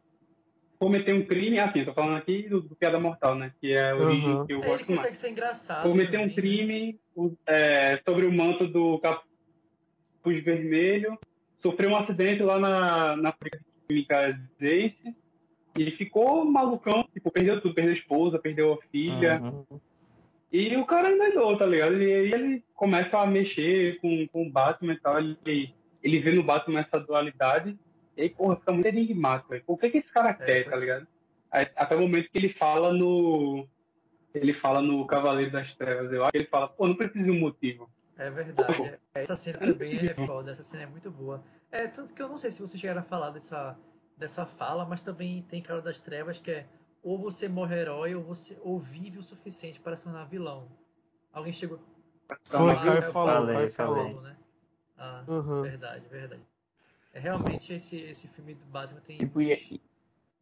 cometeu 0.78 1.16
um 1.16 1.26
crime, 1.26 1.58
assim, 1.58 1.80
eu 1.80 1.86
tô 1.86 1.92
falando 1.94 2.16
aqui 2.16 2.48
do, 2.48 2.62
do 2.62 2.76
Piada 2.76 2.98
Mortal, 2.98 3.34
né? 3.34 3.52
Que 3.60 3.72
é 3.72 3.90
a 3.90 3.96
origem 3.96 4.30
Aham. 4.36 4.46
que 4.46 4.52
eu 4.54 4.58
É, 4.58 4.60
ele 4.60 4.70
gosto 4.70 4.86
mais. 4.88 5.00
consegue 5.00 5.16
ser 5.16 5.30
engraçado. 5.30 5.82
Cometeu 5.82 6.20
um 6.20 6.28
também, 6.28 6.28
né? 6.28 6.34
crime 6.34 7.00
o- 7.14 7.36
é, 7.46 7.96
sobre 8.08 8.24
o 8.26 8.32
manto 8.32 8.66
do 8.66 8.98
capuz 9.00 10.42
vermelho, 10.44 11.18
sofreu 11.62 11.90
um 11.90 11.96
acidente 11.96 12.42
lá 12.42 12.58
na, 12.58 13.16
na 13.16 13.34
química 13.88 14.40
Zeiss 14.60 14.94
e 15.76 15.90
ficou 15.92 16.44
malucão, 16.44 17.04
tipo, 17.12 17.30
perdeu 17.30 17.60
tudo, 17.60 17.74
perdeu 17.74 17.92
a 17.92 17.96
esposa, 17.96 18.38
perdeu 18.38 18.72
a 18.74 18.78
filha. 18.90 19.40
Uhum. 19.42 19.80
E 20.52 20.76
o 20.76 20.84
cara 20.84 21.12
endoidou, 21.12 21.56
tá 21.56 21.64
ligado? 21.64 22.00
E 22.00 22.12
aí 22.12 22.32
ele 22.32 22.64
começa 22.74 23.18
a 23.18 23.26
mexer 23.26 24.00
com, 24.00 24.26
com 24.28 24.46
o 24.46 24.50
Batman 24.50 24.94
e 24.94 25.00
tal. 25.00 25.18
Ele, 25.18 25.74
ele 26.02 26.18
vê 26.18 26.32
no 26.32 26.42
Batman 26.42 26.80
essa 26.80 26.98
dualidade. 26.98 27.78
E 28.16 28.22
aí, 28.22 28.30
porra, 28.30 28.56
fica 28.56 28.72
muito 28.72 28.88
enigmático, 28.88 29.50
velho. 29.50 29.62
O 29.66 29.76
que, 29.76 29.90
que 29.90 29.98
esse 29.98 30.12
cara 30.12 30.34
quer, 30.34 30.68
tá 30.68 30.76
ligado? 30.76 31.06
Aí, 31.50 31.66
até 31.76 31.94
o 31.94 32.00
momento 32.00 32.30
que 32.30 32.38
ele 32.38 32.52
fala 32.52 32.92
no. 32.92 33.66
Ele 34.34 34.52
fala 34.52 34.80
no 34.80 35.06
Cavaleiro 35.06 35.50
das 35.50 35.74
Trevas, 35.74 36.12
eu 36.12 36.22
acho 36.22 36.36
ele 36.36 36.44
fala, 36.44 36.68
pô, 36.68 36.86
não 36.86 36.94
precisa 36.94 37.24
de 37.24 37.30
um 37.32 37.40
motivo. 37.40 37.90
É 38.16 38.30
verdade. 38.30 38.82
é. 38.82 38.98
Essa 39.14 39.34
cena 39.34 39.58
também 39.58 40.06
é 40.06 40.14
foda, 40.14 40.52
essa 40.52 40.62
cena 40.62 40.84
é 40.84 40.86
muito 40.86 41.10
boa. 41.10 41.42
É, 41.72 41.88
tanto 41.88 42.14
que 42.14 42.22
eu 42.22 42.28
não 42.28 42.38
sei 42.38 42.52
se 42.52 42.60
vocês 42.60 42.80
chegaram 42.80 43.00
a 43.00 43.04
falar 43.04 43.30
dessa, 43.30 43.76
dessa 44.16 44.46
fala, 44.46 44.84
mas 44.84 45.02
também 45.02 45.42
tem 45.48 45.60
Cavaleiro 45.60 45.86
das 45.86 45.98
Trevas 45.98 46.38
que 46.38 46.50
é 46.52 46.66
ou 47.02 47.18
você 47.18 47.48
morre 47.48 47.76
herói 47.78 48.14
ou 48.14 48.22
você 48.22 48.58
ou 48.62 48.78
vive 48.78 49.18
o 49.18 49.22
suficiente 49.22 49.80
para 49.80 49.96
se 49.96 50.04
tornar 50.04 50.24
vilão. 50.24 50.68
Alguém 51.32 51.52
chegou 51.52 51.78
Foi, 52.44 52.74
Caio 52.74 52.98
é, 52.98 53.02
falou, 53.12 53.46
falei, 53.46 53.70
Caio 53.70 53.72
falou. 53.72 54.20
né? 54.22 54.36
Ah, 54.98 55.22
Uhum. 55.28 55.62
verdade, 55.62 56.08
verdade. 56.08 56.42
É, 57.14 57.18
realmente 57.18 57.72
esse, 57.72 57.96
esse 57.96 58.28
filme 58.28 58.54
do 58.54 58.64
Batman 58.66 59.00
tem 59.00 59.16
Tipo, 59.18 59.40
e, 59.40 59.80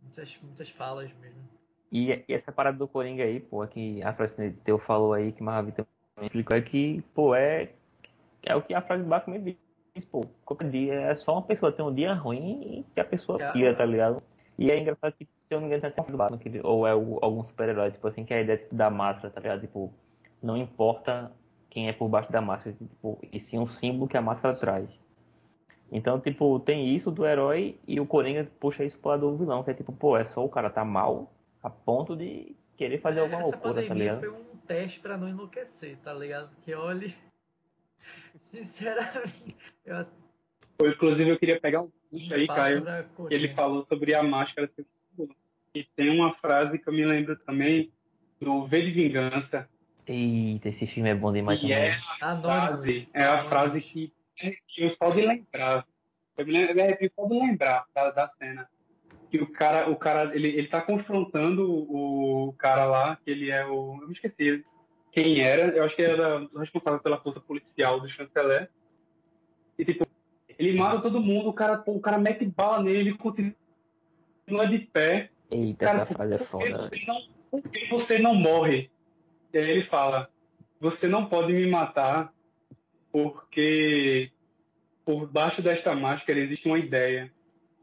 muitas, 0.03 0.39
muitas 0.43 0.71
falas 0.71 1.11
mesmo. 1.21 1.41
e, 1.91 2.25
e 2.29 2.33
essa 2.35 2.53
parada 2.53 2.77
do 2.77 2.89
Coringa 2.89 3.25
aí, 3.25 3.41
pô, 3.41 3.67
que 3.67 4.03
a 4.03 4.13
frase 4.13 4.53
teu 4.65 4.79
falou 4.79 5.13
aí, 5.13 5.33
que 5.33 5.41
o 5.41 5.45
Marvin 5.45 5.71
também 5.73 5.89
explicou, 6.23 6.57
é 6.57 6.61
que, 6.63 7.03
pô, 7.15 7.35
é, 7.35 7.73
é 8.45 8.55
o 8.57 8.63
que 8.63 8.75
a 8.75 8.83
frase 8.83 9.05
basicamente 9.05 9.59
diz, 9.95 10.05
pô, 10.05 10.27
qualquer 10.45 10.71
dia 10.71 10.95
é 10.95 11.17
só 11.17 11.33
uma 11.33 11.43
pessoa 11.43 11.73
ter 11.73 11.83
um 11.83 11.95
dia 11.95 12.13
ruim 12.13 12.81
e 12.81 12.85
que 12.95 13.01
a 13.01 13.05
pessoa 13.05 13.39
É. 13.39 13.53
pira, 13.53 13.77
tá 13.77 13.85
ligado? 13.85 14.23
E 14.59 14.71
é 14.71 14.79
engraçado 14.81 15.13
que, 15.13 15.25
se 15.25 15.31
eu 15.51 15.61
não 15.61 15.69
me 15.69 15.77
engano, 15.77 15.83
tem 15.83 15.91
até 15.91 16.03
um 16.03 16.13
do 16.13 16.19
Batman, 16.19 16.41
ou 16.65 16.87
é 16.87 16.95
o- 16.95 17.19
algum 17.23 17.45
super-herói, 17.45 17.93
tipo 17.93 18.07
assim, 18.09 18.25
que 18.25 18.35
é 18.35 18.39
a 18.39 18.41
ideia 18.43 18.59
tipo, 18.59 18.75
da 18.75 18.91
máscara, 18.91 19.31
tá 19.33 19.41
ligado? 19.41 19.61
Tipo, 19.61 19.93
não 20.43 20.57
importa 20.57 21.31
quem 21.71 21.89
é 21.89 21.93
por 21.93 22.09
baixo 22.09 22.33
da 22.33 22.41
máscara, 22.41 22.75
tipo, 22.77 23.19
e 23.33 23.39
sim 23.39 23.59
um 23.59 23.69
símbolo 23.69 24.09
que 24.09 24.17
a 24.17 24.23
máscara 24.23 24.57
traz. 24.57 24.91
Então, 25.93 26.21
tipo, 26.21 26.59
tem 26.61 26.95
isso 26.95 27.11
do 27.11 27.25
herói 27.25 27.79
e 27.87 28.01
o 28.01 28.07
Coringa 28.07 28.47
puxa 28.59 28.85
isso 28.85 28.99
pro 28.99 29.11
lado 29.11 29.31
do 29.31 29.37
vilão, 29.39 29.63
que 29.63 29.71
é 29.71 29.75
tipo, 29.75 29.93
pô, 29.93 30.17
é 30.17 30.25
só 30.27 30.45
o 30.45 30.49
cara 30.49 30.69
tá 30.69 30.85
mal 30.85 31.33
a 31.63 31.71
ponto 31.71 32.17
de 32.17 32.55
querer 32.77 32.99
fazer 33.01 33.21
alguma 33.21 33.41
Essa 33.41 33.51
loucura, 33.57 33.87
tá 33.87 33.95
ligado? 33.95 34.21
foi 34.21 34.29
um 34.29 34.57
teste 34.67 35.01
pra 35.01 35.17
não 35.17 35.29
enlouquecer, 35.29 35.97
tá 35.99 36.13
ligado? 36.13 36.51
Porque 36.51 36.75
olha, 36.75 37.15
sinceramente, 38.39 39.57
eu 39.85 40.07
Eu, 40.81 40.91
inclusive, 40.91 41.31
eu 41.31 41.39
queria 41.39 41.61
pegar 41.61 41.83
um 41.83 41.91
puxo 42.11 42.35
aí, 42.35 42.47
Caio, 42.47 42.85
ele 43.31 43.49
falou 43.55 43.87
sobre 43.89 44.15
a 44.15 44.23
máscara. 44.23 44.71
E 45.75 45.85
tem 45.97 46.11
uma 46.11 46.35
frase 46.37 46.79
que 46.79 46.89
eu 46.89 46.93
me 46.93 47.05
lembro 47.05 47.37
também 47.41 47.93
do 48.41 48.67
V 48.67 48.83
de 48.83 48.91
Vingança, 48.91 49.69
Eita, 50.07 50.71
esse 50.71 50.87
filme 50.87 51.11
é 51.11 51.15
bom 51.15 51.31
demais 51.31 51.61
que 51.61 51.69
também. 51.69 51.85
é 51.91 51.95
Anônimos. 52.23 52.47
frase, 52.47 53.09
é 53.13 53.25
a 53.25 53.45
frase 53.45 53.81
que 53.83 54.13
eu 54.79 54.97
só 54.97 55.11
de 55.11 55.27
lembrar. 55.27 55.87
Eu 56.39 56.47
me 56.47 56.53
lembro- 56.53 56.75
só 57.15 57.27
de 57.27 57.35
lembrar 57.39 57.85
da, 57.95 58.11
da 58.11 58.33
cena. 58.39 58.67
Que 59.31 59.37
o 59.39 59.47
cara, 59.53 59.91
o 59.91 59.97
cara, 59.97 60.35
ele, 60.35 60.49
ele 60.49 60.67
tá 60.69 60.81
confrontando 60.81 61.71
o, 61.71 62.49
o 62.49 62.53
cara 62.55 62.87
lá, 62.87 63.17
que 63.17 63.31
ele 63.31 63.51
é 63.51 63.67
o. 63.67 63.99
Eu 64.01 64.09
me 64.09 64.15
esqueci 64.15 64.65
quem 65.13 65.41
era, 65.41 65.77
eu 65.77 65.85
acho 65.85 65.95
que 65.95 66.03
era 66.03 66.41
o 66.55 66.59
responsável 66.59 67.01
pela 67.01 67.21
força 67.21 67.41
policial 67.41 68.01
do 68.01 68.09
chanceler. 68.09 68.71
E 69.79 69.85
tipo, 69.85 70.07
ele 70.59 70.77
mata 70.79 71.01
todo 71.01 71.21
mundo, 71.21 71.49
o 71.49 71.53
cara, 71.53 71.79
pô, 71.79 71.93
o 71.93 72.01
cara 72.01 72.19
mete 72.19 72.45
bala 72.45 72.83
nele, 72.83 72.99
ele 73.11 73.15
continua 73.15 73.55
de 74.69 74.79
pé. 74.81 75.31
Eita, 75.51 75.87
Cara, 75.87 76.03
essa 76.03 76.15
frase 76.15 76.35
é 76.35 76.39
foda. 76.39 76.89
você 76.91 77.05
não, 77.07 77.21
por 77.51 77.63
que 77.71 77.87
você 77.89 78.19
não 78.19 78.35
morre? 78.35 78.91
E 79.55 79.59
aí 79.59 79.71
ele 79.71 79.85
fala: 79.85 80.29
Você 80.81 81.07
não 81.09 81.27
pode 81.27 81.53
me 81.53 81.67
matar 81.67 82.33
porque 83.11 84.31
por 85.05 85.27
baixo 85.27 85.63
desta 85.63 85.95
máscara 85.95 86.39
existe 86.39 86.67
uma 86.69 86.79
ideia. 86.79 87.33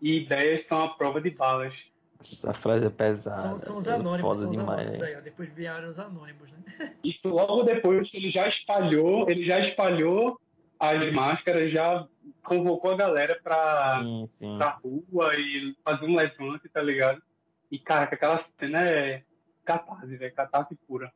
e 0.02 0.18
ideias 0.22 0.68
são 0.68 0.84
a 0.84 0.90
prova 0.90 1.20
de 1.20 1.32
balas. 1.32 1.74
Essa 2.20 2.54
frase 2.54 2.86
é 2.86 2.90
pesada. 2.90 3.42
São, 3.42 3.58
são 3.60 3.78
os 3.78 3.88
anônimos, 3.88 4.22
foda 4.22 4.40
são 4.42 4.50
os 4.50 4.58
demais. 4.58 4.80
anônimos 4.80 5.02
aí, 5.02 5.16
ó. 5.16 5.22
Depois 5.22 5.50
vieram 5.54 5.90
os 5.90 6.00
anônimos, 6.00 6.50
né? 6.52 6.94
Isso 7.04 7.28
logo 7.28 7.64
depois 7.64 8.10
ele 8.14 8.30
já 8.30 8.48
espalhou, 8.48 9.30
ele 9.30 9.44
já 9.44 9.60
espalhou 9.60 10.40
as 10.80 11.12
máscaras, 11.14 11.72
já 11.72 12.08
convocou 12.46 12.91
a 12.91 12.96
galera 12.96 13.39
pra, 13.43 14.00
Sim, 14.02 14.26
sim. 14.28 14.58
pra 14.58 14.80
rua 14.84 15.36
e 15.36 15.76
fazer 15.84 16.06
um 16.06 16.16
levante, 16.16 16.70
tá 16.70 16.82
ligado? 16.82 17.22
E, 17.70 17.78
cara, 17.78 18.08
que 18.08 18.16
aquela 18.16 18.46
cena 18.60 18.82
é 18.82 19.24
catarse, 19.66 20.16
velho, 20.16 20.34
catarse 20.34 20.76
pura. 20.88 21.12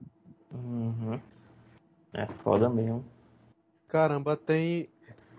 Uhum. 0.51 1.19
É 2.13 2.25
foda 2.43 2.67
mesmo. 2.69 3.05
Caramba, 3.87 4.35
tem. 4.35 4.89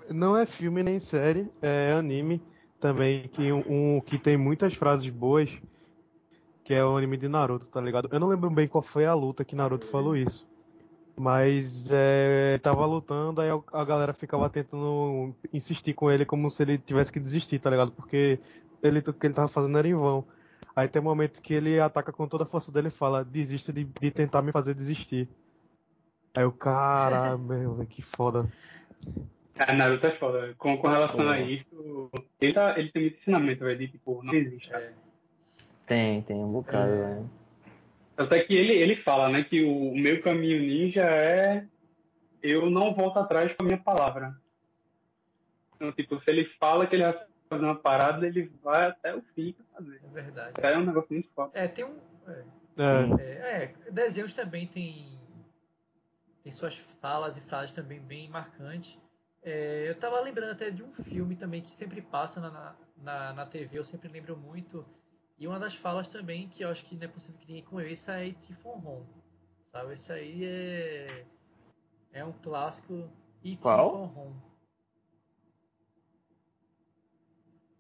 Não 0.09 0.37
é 0.37 0.47
filme 0.47 0.83
nem 0.83 0.99
série, 0.99 1.49
é 1.61 1.93
anime 1.93 2.43
também, 2.81 3.29
que 3.29 3.53
um, 3.53 3.97
um 3.97 4.01
que 4.01 4.19
tem 4.19 4.37
muitas 4.37 4.75
frases 4.75 5.09
boas, 5.11 5.51
que 6.65 6.75
é 6.75 6.85
o 6.85 6.97
anime 6.97 7.17
de 7.17 7.29
Naruto, 7.29 7.69
tá 7.69 7.81
ligado? 7.81 8.09
Eu 8.11 8.19
não 8.19 8.29
lembro 8.29 8.51
bem 8.51 8.67
qual 8.67 8.83
foi 8.83 9.05
a 9.05 9.15
luta 9.15 9.45
que 9.45 9.55
Naruto 9.55 9.87
falou 9.87 10.17
isso. 10.17 10.49
Mas 11.17 11.89
é, 11.93 12.59
tava 12.63 12.87
lutando, 12.87 13.41
aí 13.41 13.49
a 13.73 13.85
galera 13.85 14.15
ficava 14.15 14.49
tentando 14.49 15.35
insistir 15.53 15.93
com 15.93 16.11
ele 16.11 16.25
como 16.25 16.49
se 16.49 16.63
ele 16.63 16.79
tivesse 16.79 17.13
que 17.13 17.21
desistir, 17.21 17.59
tá 17.59 17.69
ligado? 17.69 17.93
Porque 17.93 18.39
ele, 18.83 19.01
o 19.01 19.13
que 19.13 19.27
ele 19.27 19.35
tava 19.35 19.49
fazendo 19.49 19.77
era 19.79 19.87
em 19.89 19.95
vão. 19.95 20.25
Aí 20.75 20.89
tem 20.89 21.03
um 21.03 21.05
momento 21.05 21.43
que 21.43 21.53
ele 21.53 21.79
ataca 21.81 22.13
com 22.13 22.27
toda 22.27 22.45
a 22.45 22.47
força 22.47 22.73
dele 22.73 22.89
e 22.89 22.93
fala, 22.93 23.25
desista 23.25 23.73
de, 23.73 23.85
de 23.85 24.11
tentar 24.11 24.41
me 24.41 24.53
fazer 24.53 24.73
desistir. 24.73 25.29
Aí 26.35 26.45
o 26.45 26.53
cara, 26.53 27.37
meu, 27.39 27.75
velho, 27.75 27.89
que 27.89 28.01
foda. 28.01 28.47
Cara, 29.55 29.75
Naruto 29.75 30.07
é 30.07 30.13
foda. 30.13 30.55
Com, 30.57 30.79
com 30.79 30.89
relação 30.89 31.29
a 31.29 31.39
isso, 31.39 32.11
ele, 32.41 32.53
tá, 32.55 32.79
ele 32.79 32.91
tem 32.91 33.03
muito 33.03 33.19
ensinamento, 33.21 33.65
velho, 33.65 33.79
de 33.79 33.89
tipo, 33.89 34.23
não 34.23 34.33
existe. 34.33 34.71
cara. 34.71 34.85
É. 34.85 34.93
Tem, 35.87 36.23
tem 36.23 36.37
um 36.37 36.53
bocado, 36.53 36.93
É. 36.93 36.97
velho. 36.97 37.31
Até 38.21 38.45
que 38.45 38.55
ele, 38.55 38.75
ele 38.75 38.97
fala, 38.97 39.29
né, 39.29 39.43
que 39.43 39.65
o 39.65 39.95
meu 39.95 40.21
caminho 40.23 40.61
ninja 40.61 41.03
é 41.03 41.67
eu 42.43 42.71
não 42.71 42.95
volto 42.95 43.19
atrás 43.19 43.53
com 43.55 43.63
a 43.63 43.67
minha 43.67 43.79
palavra. 43.79 44.37
Então, 45.75 45.93
tipo, 45.93 46.21
se 46.21 46.31
ele 46.31 46.45
fala 46.59 46.87
que 46.87 46.97
ele 46.97 47.05
vai 47.05 47.27
fazer 47.49 47.65
uma 47.65 47.75
parada, 47.75 48.27
ele 48.27 48.53
vai 48.63 48.89
até 48.89 49.15
o 49.15 49.23
fim 49.35 49.53
pra 49.53 49.65
fazer. 49.75 50.01
É 50.05 50.09
verdade. 50.09 50.53
É 50.63 50.79
um 50.79 50.85
negócio 50.85 51.09
muito 51.11 51.31
forte. 51.31 51.53
É, 51.57 51.67
tem 51.69 51.85
um. 51.85 51.99
é, 52.27 52.45
É, 52.77 53.23
É, 53.23 53.63
é, 53.65 53.91
desenhos 53.91 54.35
também 54.35 54.67
tem, 54.67 55.19
tem 56.43 56.53
suas 56.53 56.77
falas 57.01 57.39
e 57.39 57.41
frases 57.41 57.73
também 57.73 58.01
bem 58.01 58.29
marcantes. 58.29 58.99
É, 59.43 59.89
eu 59.89 59.95
tava 59.95 60.21
lembrando 60.21 60.53
até 60.53 60.71
de 60.71 60.83
um 60.83 60.93
filme 60.93 61.35
também 61.35 61.63
que 61.63 61.75
sempre 61.75 62.03
passa 62.03 62.41
na, 62.41 62.75
na, 63.03 63.33
na 63.33 63.47
TV, 63.47 63.79
eu 63.79 63.85
sempre 63.85 64.09
lembro 64.09 64.37
muito. 64.37 64.85
E 65.41 65.49
uma 65.49 65.59
das 65.59 65.75
falas 65.75 66.07
também, 66.07 66.47
que 66.49 66.63
eu 66.63 66.69
acho 66.69 66.85
que 66.85 66.95
não 66.95 67.05
é 67.05 67.09
possível 67.09 67.41
que 67.41 67.49
ninguém 67.49 67.65
conheça, 67.65 68.13
é 68.13 68.31
Tifon 68.33 68.79
Hon. 68.85 69.03
Sabe? 69.73 69.95
Esse 69.95 70.13
aí 70.13 70.45
é, 70.45 71.25
é 72.13 72.23
um 72.23 72.33
clássico. 72.33 73.11
E 73.43 73.57
Qual? 73.57 74.07
Tifon 74.09 74.21
Hon. 74.21 74.51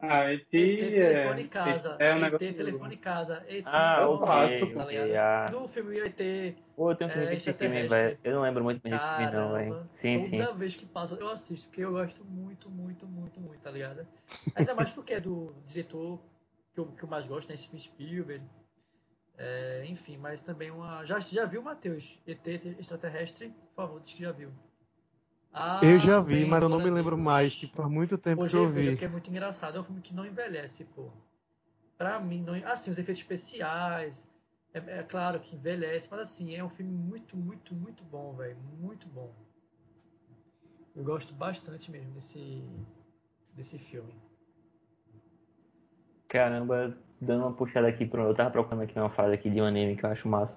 Ah, 0.02 0.32
esse 0.32 0.44
ET 0.56 0.94
é, 0.94 1.12
Telefone 1.12 1.48
Casa. 1.48 1.96
é 1.98 2.14
um 2.14 2.24
ET. 2.24 2.38
Telefone 2.38 2.96
Casa. 2.96 3.44
ET 3.46 3.64
Ah, 3.66 4.08
ok, 4.08 4.26
faço, 4.26 4.74
tá 4.74 4.84
ligado? 4.86 5.14
ah. 5.16 5.46
Do 5.50 5.68
filme 5.68 5.98
ET. 5.98 6.56
Pô, 6.74 6.90
eu 6.92 6.96
tenho 6.96 7.10
que 7.10 7.18
É, 7.18 7.26
ver 7.26 7.36
esse 7.36 7.52
filme, 7.52 7.86
velho. 7.86 8.18
Eu 8.24 8.34
não 8.36 8.40
lembro 8.40 8.64
muito 8.64 8.80
bem 8.80 8.92
desse 8.92 9.06
filme, 9.16 9.32
não, 9.32 9.52
velho. 9.52 9.90
Sim, 9.96 10.20
sim. 10.22 10.38
toda 10.38 10.54
vez 10.54 10.74
que 10.74 10.86
passa 10.86 11.14
eu 11.16 11.28
assisto, 11.28 11.68
porque 11.68 11.82
eu 11.82 11.92
gosto 11.92 12.24
muito, 12.24 12.70
muito, 12.70 13.06
muito, 13.06 13.38
muito, 13.38 13.60
tá 13.60 13.70
ligado? 13.70 14.08
Ainda 14.54 14.74
mais 14.74 14.88
porque 14.88 15.12
é 15.12 15.20
do 15.20 15.54
diretor 15.66 16.18
que 16.72 16.80
eu, 16.80 16.86
que 16.92 17.02
eu 17.02 17.08
mais 17.08 17.26
gosto, 17.26 17.48
né? 17.48 17.56
Steven 17.56 17.78
Spielberg. 17.80 18.44
É, 19.36 19.84
enfim, 19.86 20.16
mas 20.18 20.42
também 20.42 20.70
uma. 20.70 21.04
Já, 21.04 21.18
já 21.20 21.44
viu, 21.46 21.62
Matheus? 21.62 22.18
ET 22.26 22.46
extraterrestre? 22.78 23.48
Por 23.50 23.74
favor, 23.74 24.00
diz 24.00 24.12
que 24.14 24.22
já 24.22 24.32
viu. 24.32 24.52
Ah, 25.52 25.80
eu 25.82 25.98
já 25.98 26.20
vi, 26.20 26.34
bem, 26.40 26.44
mas 26.44 26.62
eu 26.62 26.68
não 26.68 26.80
me 26.80 26.90
lembro 26.90 27.16
mais, 27.18 27.56
tipo, 27.56 27.76
faz 27.76 27.88
muito 27.90 28.16
tempo 28.18 28.42
Hoje 28.42 28.52
que 28.52 28.56
eu 28.56 28.64
eu 28.64 28.70
vejo 28.70 28.90
vi. 28.90 28.90
porque 28.90 29.04
é 29.04 29.08
muito 29.08 29.30
engraçado. 29.30 29.76
É 29.76 29.80
um 29.80 29.84
filme 29.84 30.00
que 30.00 30.14
não 30.14 30.26
envelhece, 30.26 30.84
pô. 30.84 31.10
Pra 31.98 32.18
mim, 32.20 32.42
não... 32.42 32.54
assim, 32.70 32.90
os 32.90 32.98
efeitos 32.98 33.22
especiais. 33.22 34.28
É, 34.72 35.00
é 35.00 35.02
claro 35.02 35.40
que 35.40 35.56
envelhece, 35.56 36.08
mas 36.10 36.20
assim, 36.20 36.54
é 36.54 36.62
um 36.64 36.70
filme 36.70 36.92
muito, 36.92 37.36
muito, 37.36 37.74
muito 37.74 38.04
bom, 38.04 38.34
velho. 38.34 38.56
Muito 38.78 39.08
bom. 39.08 39.32
Eu 40.94 41.04
gosto 41.04 41.32
bastante 41.34 41.90
mesmo 41.90 42.12
desse, 42.12 42.62
desse 43.54 43.78
filme. 43.78 44.14
Caramba, 46.30 46.96
dando 47.20 47.42
uma 47.42 47.52
puxada 47.52 47.88
aqui 47.88 48.06
pro. 48.06 48.22
Eu 48.22 48.34
tava 48.34 48.50
procurando 48.50 48.82
aqui 48.84 48.96
uma 48.96 49.10
frase 49.10 49.34
aqui 49.34 49.50
de 49.50 49.60
um 49.60 49.64
anime 49.64 49.96
que 49.96 50.06
eu 50.06 50.10
acho 50.10 50.28
massa. 50.28 50.56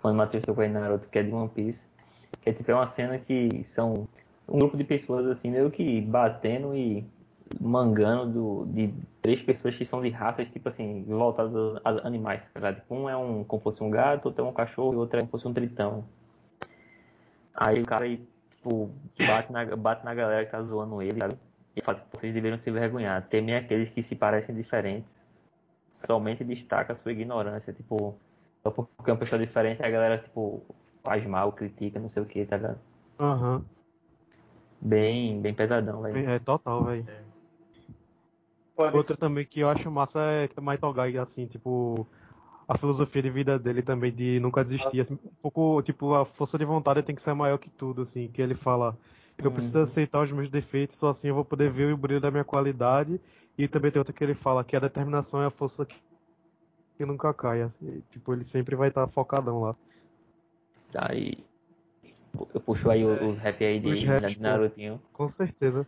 Quando 0.00 0.14
o 0.14 0.16
Matheus 0.16 0.44
tocou 0.44 0.66
na 0.68 0.80
Naruto, 0.80 1.08
que 1.08 1.18
é 1.18 1.24
de 1.24 1.32
One 1.32 1.48
Piece. 1.48 1.84
Que 2.40 2.50
é 2.50 2.52
tipo 2.52 2.70
é 2.70 2.74
uma 2.74 2.86
cena 2.86 3.18
que 3.18 3.64
são 3.64 4.08
um 4.48 4.58
grupo 4.58 4.76
de 4.76 4.84
pessoas 4.84 5.26
assim, 5.26 5.50
meio 5.50 5.72
que 5.72 6.00
batendo 6.00 6.72
e 6.74 7.04
mangando 7.60 8.32
do, 8.32 8.72
de 8.72 8.94
três 9.20 9.42
pessoas 9.42 9.74
que 9.76 9.84
são 9.84 10.00
de 10.00 10.08
raças, 10.08 10.48
tipo 10.50 10.68
assim, 10.68 11.04
voltadas 11.06 11.52
a 11.84 12.06
animais, 12.06 12.40
tá 12.42 12.60
ligado? 12.60 12.76
Tipo, 12.76 12.94
um 12.94 13.08
é 13.08 13.16
um 13.16 13.42
como 13.42 13.60
fosse 13.60 13.82
um 13.82 13.90
gato, 13.90 14.26
outro 14.26 14.44
é 14.44 14.48
um 14.48 14.52
cachorro 14.52 14.94
e 14.94 14.96
outro 14.96 15.16
é 15.16 15.20
como 15.20 15.32
fosse 15.32 15.48
um 15.48 15.52
tritão. 15.52 16.04
Aí 17.54 17.82
o 17.82 17.84
cara 17.84 18.08
tipo, 18.08 18.90
bate 19.18 19.52
na, 19.52 19.64
bate 19.76 20.04
na 20.04 20.14
galera 20.14 20.44
que 20.44 20.52
tá 20.52 20.62
zoando 20.62 21.02
ele, 21.02 21.18
sabe? 21.18 21.34
E 21.74 21.82
fala, 21.82 21.98
tipo, 21.98 22.18
vocês 22.18 22.34
deveriam 22.34 22.58
se 22.58 22.70
vergonhar. 22.70 23.26
Temem 23.28 23.54
aqueles 23.56 23.90
que 23.90 24.02
se 24.02 24.14
parecem 24.14 24.54
diferentes. 24.54 25.08
Somente 26.06 26.44
destaca 26.44 26.92
a 26.92 26.96
sua 26.96 27.12
ignorância. 27.12 27.72
Tipo, 27.72 28.16
só 28.62 28.70
porque 28.70 29.10
é 29.10 29.12
uma 29.14 29.18
pessoa 29.18 29.38
diferente, 29.38 29.82
a 29.82 29.90
galera, 29.90 30.18
tipo, 30.18 30.62
faz 31.02 31.24
mal, 31.26 31.52
critica, 31.52 31.98
não 31.98 32.08
sei 32.10 32.22
o 32.22 32.26
que, 32.26 32.44
tá 32.44 32.56
ligado? 32.56 32.78
Aham. 33.18 33.64
Bem, 34.80 35.40
bem 35.40 35.54
pesadão, 35.54 36.02
velho. 36.02 36.28
É 36.28 36.38
total, 36.38 36.84
velho. 36.84 37.06
Pode- 38.74 38.96
Outra 38.96 39.16
também 39.16 39.46
que 39.46 39.60
eu 39.60 39.68
acho 39.68 39.90
massa 39.90 40.20
é 40.20 40.48
Maitogai, 40.60 41.16
assim, 41.18 41.46
tipo, 41.46 42.06
a 42.66 42.76
filosofia 42.76 43.22
de 43.22 43.30
vida 43.30 43.58
dele 43.58 43.82
também, 43.82 44.12
de 44.12 44.40
nunca 44.40 44.64
desistir, 44.64 45.00
assim, 45.00 45.14
um 45.14 45.30
pouco, 45.40 45.82
tipo, 45.82 46.14
a 46.14 46.24
força 46.24 46.58
de 46.58 46.64
vontade 46.64 47.02
tem 47.02 47.14
que 47.14 47.22
ser 47.22 47.34
maior 47.34 47.58
que 47.58 47.70
tudo, 47.70 48.02
assim, 48.02 48.28
que 48.28 48.40
ele 48.42 48.54
fala 48.54 48.96
eu 49.38 49.50
preciso 49.50 49.78
Uhum. 49.78 49.84
aceitar 49.84 50.22
os 50.22 50.30
meus 50.32 50.48
defeitos, 50.48 50.96
só 50.96 51.08
assim 51.08 51.28
eu 51.28 51.34
vou 51.34 51.44
poder 51.44 51.70
ver 51.70 51.92
o 51.92 51.96
brilho 51.96 52.20
da 52.20 52.30
minha 52.30 52.44
qualidade, 52.44 53.20
e 53.58 53.66
também 53.68 53.90
tem 53.90 53.98
outra 54.00 54.12
que 54.14 54.22
ele 54.22 54.34
fala 54.34 54.64
que 54.64 54.76
a 54.76 54.80
determinação 54.80 55.42
é 55.42 55.46
a 55.46 55.50
força 55.50 55.84
que, 55.84 55.96
que 56.96 57.04
nunca 57.06 57.32
cai, 57.34 57.62
assim, 57.62 58.00
tipo, 58.10 58.32
ele 58.32 58.44
sempre 58.44 58.76
vai 58.76 58.88
estar 58.88 59.06
focadão 59.08 59.60
lá. 59.60 59.76
Aí. 60.94 61.44
Eu 62.54 62.60
puxo 62.60 62.90
aí 62.90 63.04
o- 63.04 63.30
os 63.30 63.38
rap 63.38 63.64
aí 63.64 63.80
de, 63.80 63.88
Os 63.88 64.02
raps, 64.02 64.34
de. 64.34 64.40
Narutinho. 64.40 65.00
Com 65.12 65.28
certeza. 65.28 65.86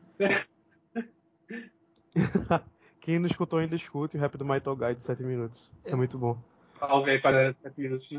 Quem 3.01 3.19
não 3.19 3.27
escutou 3.27 3.59
ainda 3.59 3.75
escute 3.77 4.17
o 4.17 4.21
rap 4.21 4.37
do 4.39 4.45
Maitogai 4.45 4.95
de 4.95 5.03
7 5.03 5.23
minutos. 5.23 5.71
É 5.85 5.95
muito 5.95 6.19
bom. 6.19 6.39
Salve 6.79 7.11
aí 7.11 7.19
para 7.21 7.55
7 7.63 7.81
minutos, 7.81 8.11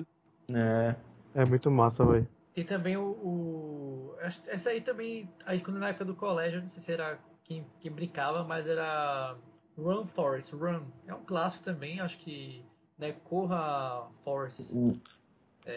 né? 0.47 0.95
É, 1.33 1.41
É 1.41 1.45
muito 1.45 1.71
massa, 1.71 2.05
velho. 2.05 2.27
Tem 2.55 2.63
também 2.63 2.95
o, 2.95 3.03
o- 3.03 4.15
essa- 4.21 4.69
aí 4.69 4.79
também. 4.79 5.29
Aí 5.45 5.59
quando 5.59 5.77
na 5.77 5.89
época 5.89 6.05
do 6.05 6.15
colégio, 6.15 6.61
não 6.61 6.69
sei 6.69 6.81
se 6.81 6.91
era 6.93 7.19
quem, 7.43 7.65
quem 7.81 7.91
brincava, 7.91 8.45
mas 8.45 8.65
era 8.65 9.35
Run 9.77 10.07
Forest, 10.07 10.55
Run. 10.55 10.83
É 11.05 11.13
um 11.13 11.23
clássico 11.25 11.65
também, 11.65 11.99
acho 11.99 12.17
que. 12.17 12.63
Né, 12.97 13.11
Corra 13.25 14.07
Forest. 14.23 14.63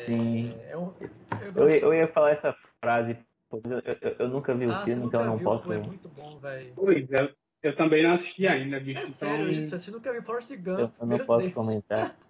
sim. 0.07 0.55
É 0.69 0.77
um, 0.77 0.93
eu, 1.43 1.53
Eu, 1.57 1.69
eu 1.69 1.95
ia 1.95 2.07
falar 2.07 2.31
essa 2.31 2.55
frase, 2.81 3.19
eu, 3.53 3.61
eu- 4.01 4.17
eu 4.21 4.29
nunca 4.29 4.55
vi 4.55 4.67
o 4.67 4.73
ah, 4.73 4.85
filme, 4.85 5.07
então 5.07 5.23
eu 5.23 5.27
não 5.27 5.37
viu? 5.37 5.45
posso. 5.45 5.73
É 5.73 5.79
muito 5.81 6.09
bom, 6.09 6.39
velho. 6.39 6.73
Pois 6.77 7.11
é, 7.11 7.35
eu 7.65 7.75
também 7.75 8.05
não 8.05 8.15
assisti 8.15 8.47
ainda, 8.47 8.79
bicho. 8.79 9.01
É 9.01 9.03
então, 9.03 9.13
sério 9.13 9.51
isso, 9.51 9.77
você 9.77 9.91
nunca 9.91 10.13
viu 10.13 10.23
Forrest 10.23 10.55
Gump? 10.55 10.79
Eu, 10.79 10.93
eu 11.01 11.07
não 11.09 11.19
posso 11.19 11.47
Deus. 11.47 11.55
comentar. 11.55 12.17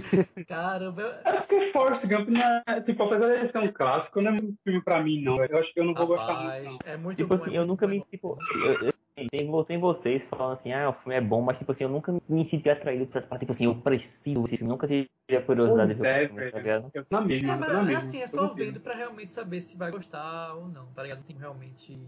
Caramba, 0.48 1.02
eu- 1.02 1.08
É 1.24 1.40
porque 1.40 1.72
Forrest 1.72 2.06
Gump 2.06 2.28
não 2.28 2.42
é, 2.66 2.80
tipo, 2.82 3.02
apesar 3.02 3.44
de 3.46 3.52
ser 3.52 3.58
um 3.58 3.72
clássico, 3.72 4.20
não 4.20 4.30
é 4.30 4.34
muito 4.34 4.56
filme 4.62 4.82
pra 4.82 5.02
mim, 5.02 5.22
não. 5.22 5.42
Eu 5.44 5.58
acho 5.58 5.72
que 5.72 5.80
eu 5.80 5.84
não 5.84 5.94
vou 5.94 6.06
gostar 6.06 6.32
rapaz, 6.34 6.64
muito, 6.64 6.84
não. 6.84 6.92
é 6.92 6.96
muito 6.96 7.16
Tipo 7.18 7.28
bom. 7.36 7.42
assim, 7.42 7.50
é 7.50 7.58
eu 7.58 7.60
muito 7.66 7.68
nunca 7.70 7.86
bom. 7.86 7.92
me. 7.92 8.04
Tipo, 8.10 8.38
eu, 8.64 8.72
eu, 8.86 8.92
tem, 9.16 9.28
tem 9.64 9.78
vocês 9.80 10.22
falando 10.28 10.58
assim, 10.58 10.72
ah, 10.72 10.90
o 10.90 10.92
filme 10.92 11.14
é 11.14 11.20
bom, 11.20 11.40
mas 11.40 11.58
tipo 11.58 11.72
assim, 11.72 11.84
eu 11.84 11.90
nunca 11.90 12.12
me 12.28 12.46
senti 12.48 12.68
atraído 12.68 13.06
pra, 13.06 13.22
pra, 13.22 13.38
tipo 13.38 13.52
assim, 13.52 13.64
eu 13.64 13.74
preciso 13.74 14.42
desse 14.42 14.56
filme, 14.58 14.70
nunca 14.72 14.86
tive 14.86 15.08
a 15.34 15.42
curiosidade 15.42 15.94
de 15.94 16.00
ver 16.00 16.06
é, 16.06 16.24
o 16.24 16.26
filme, 16.26 16.40
tá 16.50 16.58
velho. 16.58 16.62
ligado? 16.62 16.90
Eu 16.94 17.06
na 17.10 17.20
mesma, 17.22 17.52
É, 17.52 17.54
eu 17.56 17.58
mas 17.58 17.72
na 17.72 17.78
é 17.80 17.82
mesma. 17.82 17.98
assim, 17.98 18.20
é 18.22 18.26
só 18.26 18.48
vendo 18.52 18.80
pra 18.80 18.94
realmente 18.94 19.32
saber 19.32 19.60
se 19.62 19.76
vai 19.76 19.90
gostar 19.90 20.54
ou 20.54 20.68
não, 20.68 20.86
tá 20.92 21.02
ligado? 21.02 21.18
Não 21.18 21.24
tem 21.24 21.36
realmente 21.36 21.98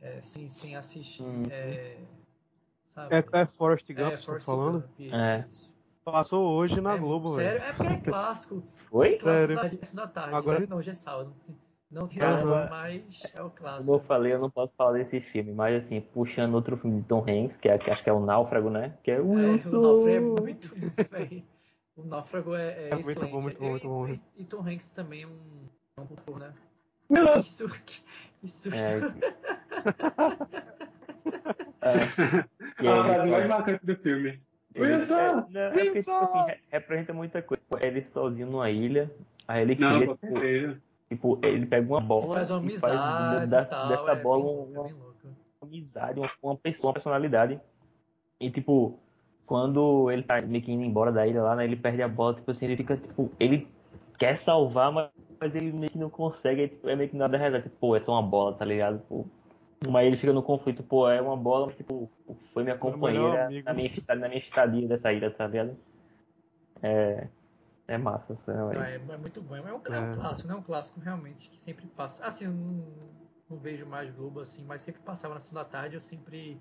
é, 0.00 0.22
sem, 0.22 0.48
sem 0.48 0.76
assistir. 0.76 1.22
Uhum. 1.22 1.42
É, 1.50 1.96
sabe? 2.90 3.14
É, 3.16 3.40
é 3.40 3.46
Forrest 3.46 3.88
Gump, 3.92 4.12
É, 4.12 4.16
você 4.16 4.16
tá 4.18 4.22
Forrest 4.24 4.46
falando? 4.46 4.80
Gump, 4.82 5.00
isso, 5.00 5.14
É. 5.16 5.46
isso. 5.50 5.75
Passou 6.10 6.54
hoje 6.54 6.80
na 6.80 6.94
É, 6.94 6.98
Globo, 6.98 7.34
Sério? 7.34 7.58
velho. 7.60 7.64
É 7.68 7.72
porque 7.72 7.92
é 7.92 7.96
clássico. 7.96 8.62
Oi? 8.92 9.08
É 9.14 9.18
clássico 9.18 9.28
Sério? 9.28 9.56
da- 9.56 10.02
da 10.02 10.06
tarde. 10.06 10.34
Agora- 10.36 10.66
Não, 10.68 10.76
hoje 10.76 10.90
é 10.90 10.94
sábado. 10.94 11.34
Não 11.90 12.06
tem 12.06 12.18
nada, 12.18 12.68
mas 12.70 13.22
é 13.34 13.42
o 13.42 13.50
Como 13.50 13.50
eu 13.50 13.50
clássico. 13.50 13.98
falei, 14.00 14.32
eu 14.32 14.38
não 14.38 14.48
posso 14.50 14.72
falar 14.76 14.92
desse 14.92 15.20
filme, 15.20 15.52
mas 15.52 15.82
assim, 15.84 16.00
puxando 16.00 16.54
outro 16.54 16.76
filme 16.76 17.00
de 17.00 17.08
Tom 17.08 17.24
Hanks, 17.28 17.56
que, 17.56 17.68
é, 17.68 17.76
que 17.76 17.90
acho 17.90 18.04
que 18.04 18.10
é 18.10 18.12
o 18.12 18.20
Náufrago, 18.24 18.70
né? 18.70 18.96
Que 19.02 19.10
é 19.10 19.14
É, 19.16 19.20
o 19.20 19.26
o 19.26 19.32
Wilson. 19.34 19.80
Náufrago 19.80 20.08
é 20.08 20.20
muito 20.20 20.68
bom, 20.68 20.76
velho. 21.10 21.42
O 21.96 22.04
Náufrago 22.04 22.54
é, 22.54 22.88
é, 22.88 22.90
É 22.90 22.94
muito 22.96 23.26
bom, 23.26 23.40
muito 23.40 23.58
bom, 23.58 23.70
muito 23.70 23.88
bom. 23.88 24.06
E, 24.06 24.20
e 24.36 24.44
Tom 24.44 24.60
Hanks 24.60 24.90
também 24.92 25.22
é 25.22 25.26
um, 25.26 25.66
é 25.96 26.00
um 26.02 26.06
putor, 26.06 26.38
né? 26.38 26.52
Não. 27.08 27.40
Isso, 27.40 27.64
isso. 28.42 28.68
É, 28.74 28.98
é, 31.80 32.06
que 32.78 32.86
a 32.86 32.90
ele 32.96 33.02
frase 33.04 33.22
só- 33.22 33.30
mais 33.30 33.48
marcante 33.48 33.86
do 33.86 33.96
filme. 33.96 34.42
Ele, 34.76 34.92
é, 34.92 35.06
não, 35.06 35.46
é 35.54 35.70
porque, 35.84 36.00
tipo 36.02 36.10
assim, 36.24 36.42
re- 36.42 36.58
representa 36.70 37.12
muita 37.12 37.40
coisa. 37.42 37.62
Ele 37.82 38.02
sozinho 38.12 38.46
numa 38.46 38.70
ilha, 38.70 39.10
aí 39.48 39.62
ele 39.62 39.74
Não, 39.76 39.88
cria, 39.88 40.14
tipo, 40.14 40.28
tipo, 41.08 41.38
ele 41.42 41.66
pega 41.66 41.86
uma 41.86 42.00
bola 42.00 42.34
faz 42.34 42.50
uma 42.50 42.70
e 42.70 42.78
faz 42.78 43.00
amizade 43.00 43.46
da- 43.46 43.64
tal. 43.64 43.88
dessa 43.88 44.10
é 44.12 44.14
bola 44.16 44.42
bem 44.42 44.52
um- 44.52 44.56
louco, 44.56 44.76
é 44.76 45.26
uma 45.28 45.36
amizade, 45.62 46.20
uma, 46.20 46.30
uma 46.42 46.56
pessoa, 46.56 46.88
uma 46.88 46.94
personalidade. 46.94 47.58
E 48.38 48.50
tipo, 48.50 48.98
quando 49.46 50.10
ele 50.10 50.22
tá 50.22 50.40
meio 50.42 50.62
que 50.62 50.70
indo 50.72 50.84
embora 50.84 51.10
da 51.10 51.26
ilha 51.26 51.42
lá, 51.42 51.56
né, 51.56 51.64
ele 51.64 51.76
perde 51.76 52.02
a 52.02 52.08
bola, 52.08 52.34
tipo 52.34 52.50
assim, 52.50 52.66
ele 52.66 52.76
fica, 52.76 52.96
tipo, 52.98 53.30
ele 53.40 53.66
quer 54.18 54.36
salvar, 54.36 54.92
mas, 54.92 55.08
mas 55.40 55.54
ele 55.54 55.72
meio 55.72 55.90
que 55.90 55.98
não 55.98 56.10
consegue, 56.10 56.62
é, 56.64 56.68
tipo, 56.68 56.86
é 56.88 56.94
meio 56.96 57.08
que 57.08 57.16
nada 57.16 57.38
real, 57.38 57.62
tipo, 57.62 57.74
pô, 57.80 57.96
é 57.96 58.00
só 58.00 58.12
uma 58.12 58.22
bola, 58.22 58.54
tá 58.54 58.64
ligado? 58.64 59.00
Pô, 59.08 59.24
mas 59.88 60.06
ele 60.06 60.16
fica 60.16 60.32
no 60.32 60.42
conflito, 60.42 60.82
pô, 60.82 61.08
é 61.08 61.20
uma 61.20 61.36
bola, 61.36 61.66
mas 61.66 61.76
tipo, 61.76 62.10
foi 62.52 62.62
minha 62.64 62.78
companheira 62.78 63.50
na 63.64 63.74
minha, 63.74 63.90
na 64.08 64.28
minha 64.28 64.38
estadia 64.38 64.88
dessa 64.88 65.12
ilha, 65.12 65.30
tá 65.30 65.46
ligado? 65.46 65.76
É, 66.82 67.28
é 67.88 67.98
massa, 67.98 68.34
assim, 68.34 68.52
Não, 68.52 68.68
velho. 68.68 68.82
é, 68.82 68.94
é 68.94 69.16
muito 69.16 69.40
bom. 69.42 69.56
É 69.56 69.60
um, 69.62 69.66
é 69.68 69.72
um 69.74 69.80
É. 69.80 70.14
clássico, 70.14 70.48
né? 70.48 70.54
É 70.54 70.56
um 70.56 70.62
clássico 70.62 71.00
realmente 71.00 71.48
que 71.48 71.58
sempre 71.58 71.86
passa. 71.88 72.24
Assim, 72.24 72.44
eu 72.46 72.52
não, 72.52 72.84
não 73.50 73.58
vejo 73.58 73.86
mais 73.86 74.10
Globo 74.14 74.40
assim, 74.40 74.64
mas 74.64 74.82
sempre 74.82 75.00
passava 75.02 75.34
na 75.34 75.40
sessão 75.40 75.56
da 75.62 75.64
tarde, 75.64 75.94
eu 75.96 76.00
sempre 76.00 76.60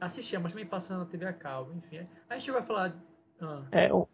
assistia, 0.00 0.40
mas 0.40 0.52
também 0.52 0.66
passava 0.66 1.00
na 1.00 1.06
TV 1.06 1.26
a 1.26 1.32
cabo, 1.32 1.72
enfim. 1.74 2.06
A 2.28 2.38
gente 2.38 2.50
vai 2.50 2.62
falar. 2.62 2.94
Ah, 3.40 3.62
É, 3.72 3.92
o, 3.92 4.08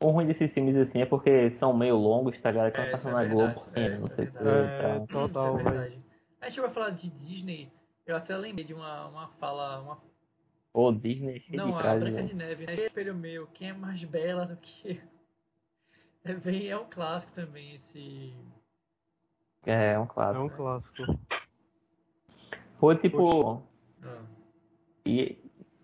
o 0.00 0.10
ruim 0.10 0.26
desses 0.26 0.52
filmes, 0.52 0.76
assim, 0.76 1.00
é 1.00 1.06
porque 1.06 1.50
são 1.50 1.76
meio 1.76 1.96
longos, 1.96 2.40
tá 2.40 2.50
ligado? 2.50 2.72
Quando 2.72 2.86
É, 2.86 2.90
passa 2.90 3.08
isso 3.08 3.18
é 3.18 3.24
na 3.24 3.34
Globo, 3.34 3.60
assim, 3.60 3.80
é, 3.80 3.88
não 3.98 4.06
é 4.06 4.08
sei 4.08 4.24
o 4.24 4.28
que, 4.28 4.32
verdade. 4.34 4.74
É, 4.74 4.82
tal. 4.82 5.06
total, 5.06 5.60
é 5.60 5.64
verdade. 5.64 6.05
A 6.46 6.48
gente 6.48 6.60
vai 6.60 6.70
falar 6.70 6.90
de 6.90 7.10
Disney. 7.10 7.72
Eu 8.06 8.14
até 8.14 8.36
lembrei 8.36 8.64
de 8.64 8.72
uma, 8.72 9.08
uma 9.08 9.26
fala. 9.30 9.80
Uma... 9.80 9.98
Pô, 10.72 10.92
Disney 10.92 11.38
é 11.38 11.40
cheio 11.40 11.58
Não, 11.58 11.72
de 11.72 11.74
a 11.74 11.80
frase, 11.80 12.04
Branca 12.04 12.22
né? 12.22 12.28
de 12.28 12.34
Neve, 12.36 12.66
né? 12.66 12.74
Espelho 12.76 13.14
meu, 13.16 13.48
quem 13.48 13.70
é 13.70 13.72
mais 13.72 14.04
bela 14.04 14.46
do 14.46 14.56
que. 14.56 14.90
eu? 14.92 15.16
É, 16.22 16.34
bem, 16.34 16.68
é 16.68 16.78
um 16.78 16.88
clássico 16.88 17.32
também 17.32 17.74
esse. 17.74 18.32
É, 19.64 19.94
é 19.94 19.98
um 19.98 20.04
É 20.04 20.06
clássico. 20.06 20.46
um 20.46 20.48
clássico. 20.48 21.02
Foi 22.78 22.96
tipo. 22.96 23.60
Ah, 24.04 24.22
E 25.04 25.36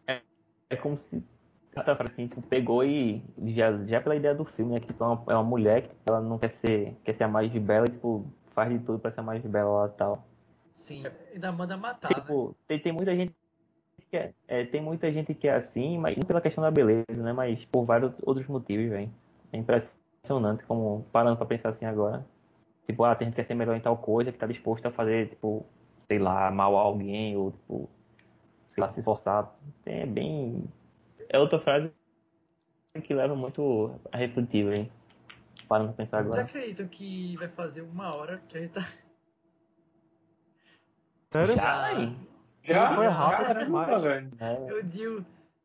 é, 0.06 0.22
é 0.70 0.76
como 0.76 0.96
se 0.96 1.24
assim, 1.74 2.28
tipo, 2.28 2.42
pegou 2.42 2.84
e 2.84 3.20
já, 3.46 3.84
já 3.84 4.00
pela 4.00 4.14
ideia 4.14 4.34
do 4.34 4.44
filme, 4.44 4.74
né? 4.74 4.80
Que 4.80 4.86
tipo, 4.86 5.02
é 5.02 5.06
uma, 5.08 5.24
é 5.28 5.34
uma 5.34 5.42
mulher 5.42 5.88
que 5.88 5.96
ela 6.06 6.20
não 6.20 6.38
quer 6.38 6.50
ser, 6.50 6.94
quer 7.02 7.14
ser 7.14 7.24
a 7.24 7.28
mais 7.28 7.50
bela 7.52 7.86
e 7.88 7.90
tipo, 7.90 8.32
faz 8.52 8.70
de 8.70 8.78
tudo 8.84 9.00
pra 9.00 9.10
ser 9.10 9.18
a 9.20 9.24
mais 9.24 9.42
bela 9.44 9.86
lá 9.86 9.86
e 9.88 9.96
tal. 9.96 10.31
Sim, 10.82 11.04
ainda 11.32 11.52
manda 11.52 11.76
matar, 11.76 12.10
né? 12.10 12.20
Tipo, 12.20 12.56
tem, 12.66 12.78
tem 12.78 12.92
muita 12.92 13.14
gente 13.14 13.32
que 14.10 14.16
é, 14.16 14.34
é, 14.48 14.64
tem 14.66 14.82
muita 14.82 15.10
gente 15.12 15.32
que 15.32 15.48
é 15.48 15.54
assim, 15.54 15.98
mas 15.98 16.16
não 16.16 16.24
pela 16.24 16.40
questão 16.40 16.62
da 16.62 16.70
beleza, 16.70 17.04
né? 17.22 17.32
Mas 17.32 17.64
por 17.66 17.84
vários 17.84 18.12
outros 18.24 18.46
motivos, 18.46 18.90
velho. 18.90 19.10
É 19.52 19.56
impressionante 19.56 20.64
como, 20.66 21.06
parando 21.12 21.36
pra 21.36 21.46
pensar 21.46 21.70
assim 21.70 21.84
agora. 21.84 22.26
Tipo, 22.86 23.04
ah, 23.04 23.14
tem 23.14 23.26
gente 23.26 23.34
que 23.34 23.40
quer 23.40 23.44
ser 23.46 23.54
melhor 23.54 23.76
em 23.76 23.80
tal 23.80 23.96
coisa, 23.96 24.32
que 24.32 24.38
tá 24.38 24.46
disposto 24.46 24.84
a 24.86 24.90
fazer, 24.90 25.28
tipo, 25.28 25.64
sei 26.08 26.18
lá, 26.18 26.50
mal 26.50 26.76
a 26.76 26.80
alguém, 26.80 27.36
ou 27.36 27.52
tipo, 27.52 27.88
sei 28.68 28.82
lá, 28.82 28.92
se 28.92 29.00
esforçar. 29.00 29.54
É 29.86 30.04
bem. 30.04 30.64
É 31.28 31.38
outra 31.38 31.60
frase 31.60 31.92
que 33.04 33.14
leva 33.14 33.34
muito 33.34 33.94
a 34.10 34.16
refletir, 34.16 34.68
velho. 34.68 34.92
Parando 35.68 35.90
pra 35.90 36.04
pensar 36.04 36.18
Vocês 36.18 36.34
agora. 36.34 36.42
acreditam 36.42 36.88
que 36.88 37.36
vai 37.36 37.48
fazer 37.48 37.82
uma 37.82 38.14
hora 38.14 38.42
que 38.48 38.58
a 38.58 38.60
gente 38.60 38.72
tá. 38.72 38.86
Sério? 41.32 41.54
Já. 41.54 42.12
Já? 42.64 42.94
Foi 42.94 43.06
rápido 43.06 43.46
Caramba, 43.46 43.64
demais. 43.64 44.02
velho. 44.02 44.30
É, 44.38 44.66
Eu 44.70 44.82
digo. 44.82 45.24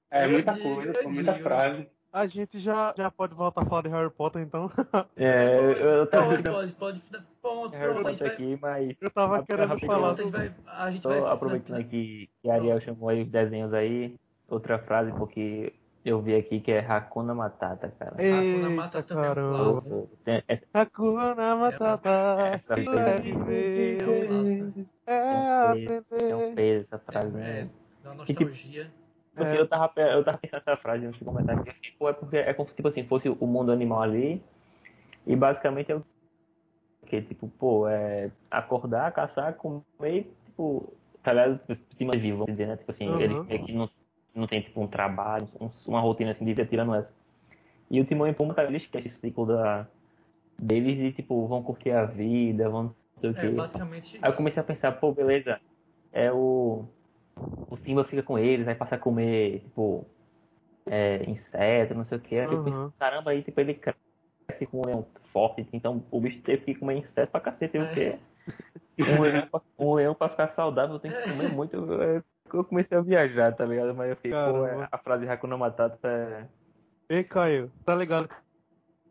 É 0.10 0.26
Eu 0.26 0.30
muita 0.32 0.54
digo, 0.54 0.76
coisa, 0.76 0.94
pô, 0.94 1.10
muita 1.10 1.34
frase. 1.36 1.88
A 2.14 2.26
gente 2.26 2.58
já, 2.58 2.94
já 2.98 3.12
pode 3.12 3.36
voltar 3.36 3.62
a 3.62 3.66
falar 3.66 3.82
de 3.84 3.90
Harry 3.90 4.10
Potter, 4.10 4.42
então. 4.42 4.72
é, 5.16 5.58
eu, 5.60 5.72
eu 5.74 6.08
tava 6.08 6.24
Pode, 6.28 6.42
querendo 6.42 6.56
pode, 6.56 6.72
pode. 6.74 7.02
Pronto, 7.42 7.74
Harry 7.76 7.94
pronto, 7.94 8.04
Potter 8.10 8.28
vai. 8.28 8.34
aqui, 8.36 8.60
mas. 8.62 8.96
Eu 9.02 9.12
tava 9.12 9.44
querendo 9.44 9.80
falar 9.80 10.14
do. 10.14 10.30
vai. 10.30 10.54
A 10.66 10.90
gente 10.90 11.04
Só 11.04 11.10
vai. 11.10 11.32
aproveitando 11.34 11.80
aqui 11.80 12.30
que 12.42 12.50
a 12.50 12.54
Ariel 12.56 12.80
chamou 12.80 13.10
aí 13.10 13.22
os 13.22 13.30
desenhos 13.30 13.74
aí, 13.74 14.16
outra 14.48 14.80
frase, 14.80 15.12
porque 15.12 15.74
eu 16.10 16.22
vi 16.22 16.36
aqui 16.36 16.60
que 16.60 16.72
é 16.72 16.80
Hakuna 16.80 17.34
Matata, 17.36 17.92
cara. 18.00 18.12
Hakuna 18.16 18.70
Matata 18.70 19.08
também 19.08 19.26
é 19.26 19.32
um 19.32 19.36
caramba. 19.36 20.08
essa, 20.48 20.66
Hakuna 20.74 21.56
Matata. 21.56 22.10
essa 22.54 22.74
é 22.74 23.20
viver. 23.22 24.02
É 24.02 24.08
um 24.08 24.28
clássico. 24.28 24.90
É 25.06 25.86
tem 26.10 26.34
um 26.34 26.38
aprender. 26.40 26.56
peso 26.56 26.80
essa 26.82 27.00
frase, 27.00 27.28
É, 27.38 27.40
né? 27.40 27.70
da 28.04 28.14
nostalgia. 28.14 28.36
Tipo 28.36 29.44
assim, 29.44 29.56
É. 29.56 29.60
eu, 29.60 29.68
tava, 29.68 29.92
eu 29.98 30.24
tava 30.24 30.38
pensando 30.38 30.60
nessa 30.60 30.78
frase 30.78 31.06
antes 31.06 31.20
de 31.20 31.26
começar 31.26 31.54
aqui, 31.54 31.72
tipo, 31.82 32.08
é 32.10 32.14
porque 32.14 32.38
é 32.38 32.54
como 32.54 32.70
se 32.70 32.76
tipo 32.76 32.88
assim, 32.88 33.04
fosse 33.06 33.30
o 33.30 33.46
mundo 33.46 33.72
animal 33.72 34.02
ali, 34.02 34.42
e 35.26 35.36
basicamente 35.36 35.92
é 35.92 35.96
o 35.96 36.04
que, 37.06 37.22
tipo, 37.22 37.48
pô, 37.48 37.88
é 37.88 38.32
acordar, 38.50 39.12
caçar, 39.12 39.54
comer, 39.54 40.34
tipo, 40.46 40.92
tá 41.24 41.34
ligado? 41.34 41.60
Tipo, 41.60 41.94
se 41.94 42.04
manter 42.06 42.20
vivo, 42.20 42.38
vamos 42.40 42.54
dizer, 42.54 42.68
né? 42.68 42.78
Tipo 42.78 42.92
assim, 42.92 43.08
Uhum. 43.08 43.22
eles 43.22 43.46
meio 43.46 43.66
que 43.66 43.74
não, 43.74 43.90
não 44.38 44.48
tem, 44.48 44.62
tipo, 44.62 44.82
um 44.82 44.88
trabalho, 44.88 45.48
um- 45.60 45.70
uma 45.88 46.00
rotina 46.00 46.32
assim 46.32 46.46
de 46.46 46.52
vida 46.54 46.66
tirando 46.66 46.96
essa. 46.96 47.12
E 47.90 48.00
o 48.02 48.06
Timão 48.06 48.28
e 48.28 48.34
Pumba, 48.34 48.54
cara, 48.54 48.68
eles 48.70 48.84
esquecem 48.84 49.10
esse 49.10 49.20
ciclo 49.20 49.46
da, 49.46 49.88
deles 50.60 51.00
e, 51.00 51.12
tipo, 51.12 51.48
vão 51.48 51.64
curtir 51.64 51.92
a 51.92 52.06
vida, 52.06 52.70
vão 52.70 52.84
não 52.84 52.94
sei 53.18 53.30
o 53.30 53.34
É 53.38 53.40
quê. 53.40 53.56
basicamente 53.56 54.18
Aí 54.18 54.24
eu 54.24 54.28
isso. 54.30 54.38
comecei 54.38 54.62
a 54.62 54.66
pensar, 54.66 54.92
pô, 54.94 55.12
beleza, 55.12 55.60
é 56.12 56.32
o. 56.32 56.86
O 57.70 57.78
Simba 57.78 58.04
fica 58.04 58.24
com 58.24 58.38
eles, 58.38 58.68
aí 58.68 58.74
passa 58.76 58.96
a 58.96 59.00
comer, 59.00 59.60
tipo, 59.62 60.06
é, 60.86 61.24
inseto, 61.30 61.94
não 61.94 62.04
sei 62.06 62.18
o 62.18 62.22
que. 62.22 62.36
Aí 62.36 62.52
eu 62.52 62.64
pensei, 62.64 62.82
Uhum. 62.82 62.92
caramba, 62.98 63.32
aí 63.32 63.44
tipo, 63.44 63.60
ele 63.60 63.76
cresce 63.76 64.66
com 64.66 64.80
um 64.80 64.86
leão 64.86 65.06
forte, 65.32 65.68
então 65.72 66.04
o 66.10 66.20
bicho 66.20 66.42
teve 66.42 66.64
que 66.66 66.76
comer 66.76 66.98
inseto 66.98 67.32
pra 67.32 67.40
cacete, 67.42 67.78
É. 67.78 67.82
o 67.84 67.94
quê? 67.94 68.18
Um 69.00 69.22
leão, 69.22 69.48
pra, 69.48 69.62
um 69.78 69.94
leão 69.94 70.16
pra 70.16 70.30
ficar 70.30 70.48
saudável 70.48 71.00
tem 71.00 71.12
que 71.12 71.22
comer 71.24 71.48
muito. 71.50 71.76
Eu, 71.76 72.24
eu 72.56 72.64
comecei 72.64 72.98
a 72.98 73.02
viajar, 73.02 73.54
tá 73.56 73.66
ligado? 73.66 73.94
Mas 73.96 74.10
eu 74.10 74.16
fiquei, 74.16 74.32
pô, 74.32 74.38
Caramba. 74.38 74.84
é- 74.84 74.90
a 74.92 74.98
frase 74.98 75.28
Hakuna 75.28 75.58
Matata 75.58 76.08
é. 76.08 76.48
Ei, 77.10 77.24
Caio, 77.24 77.72
tá 77.86 77.96
ligado? 77.96 78.30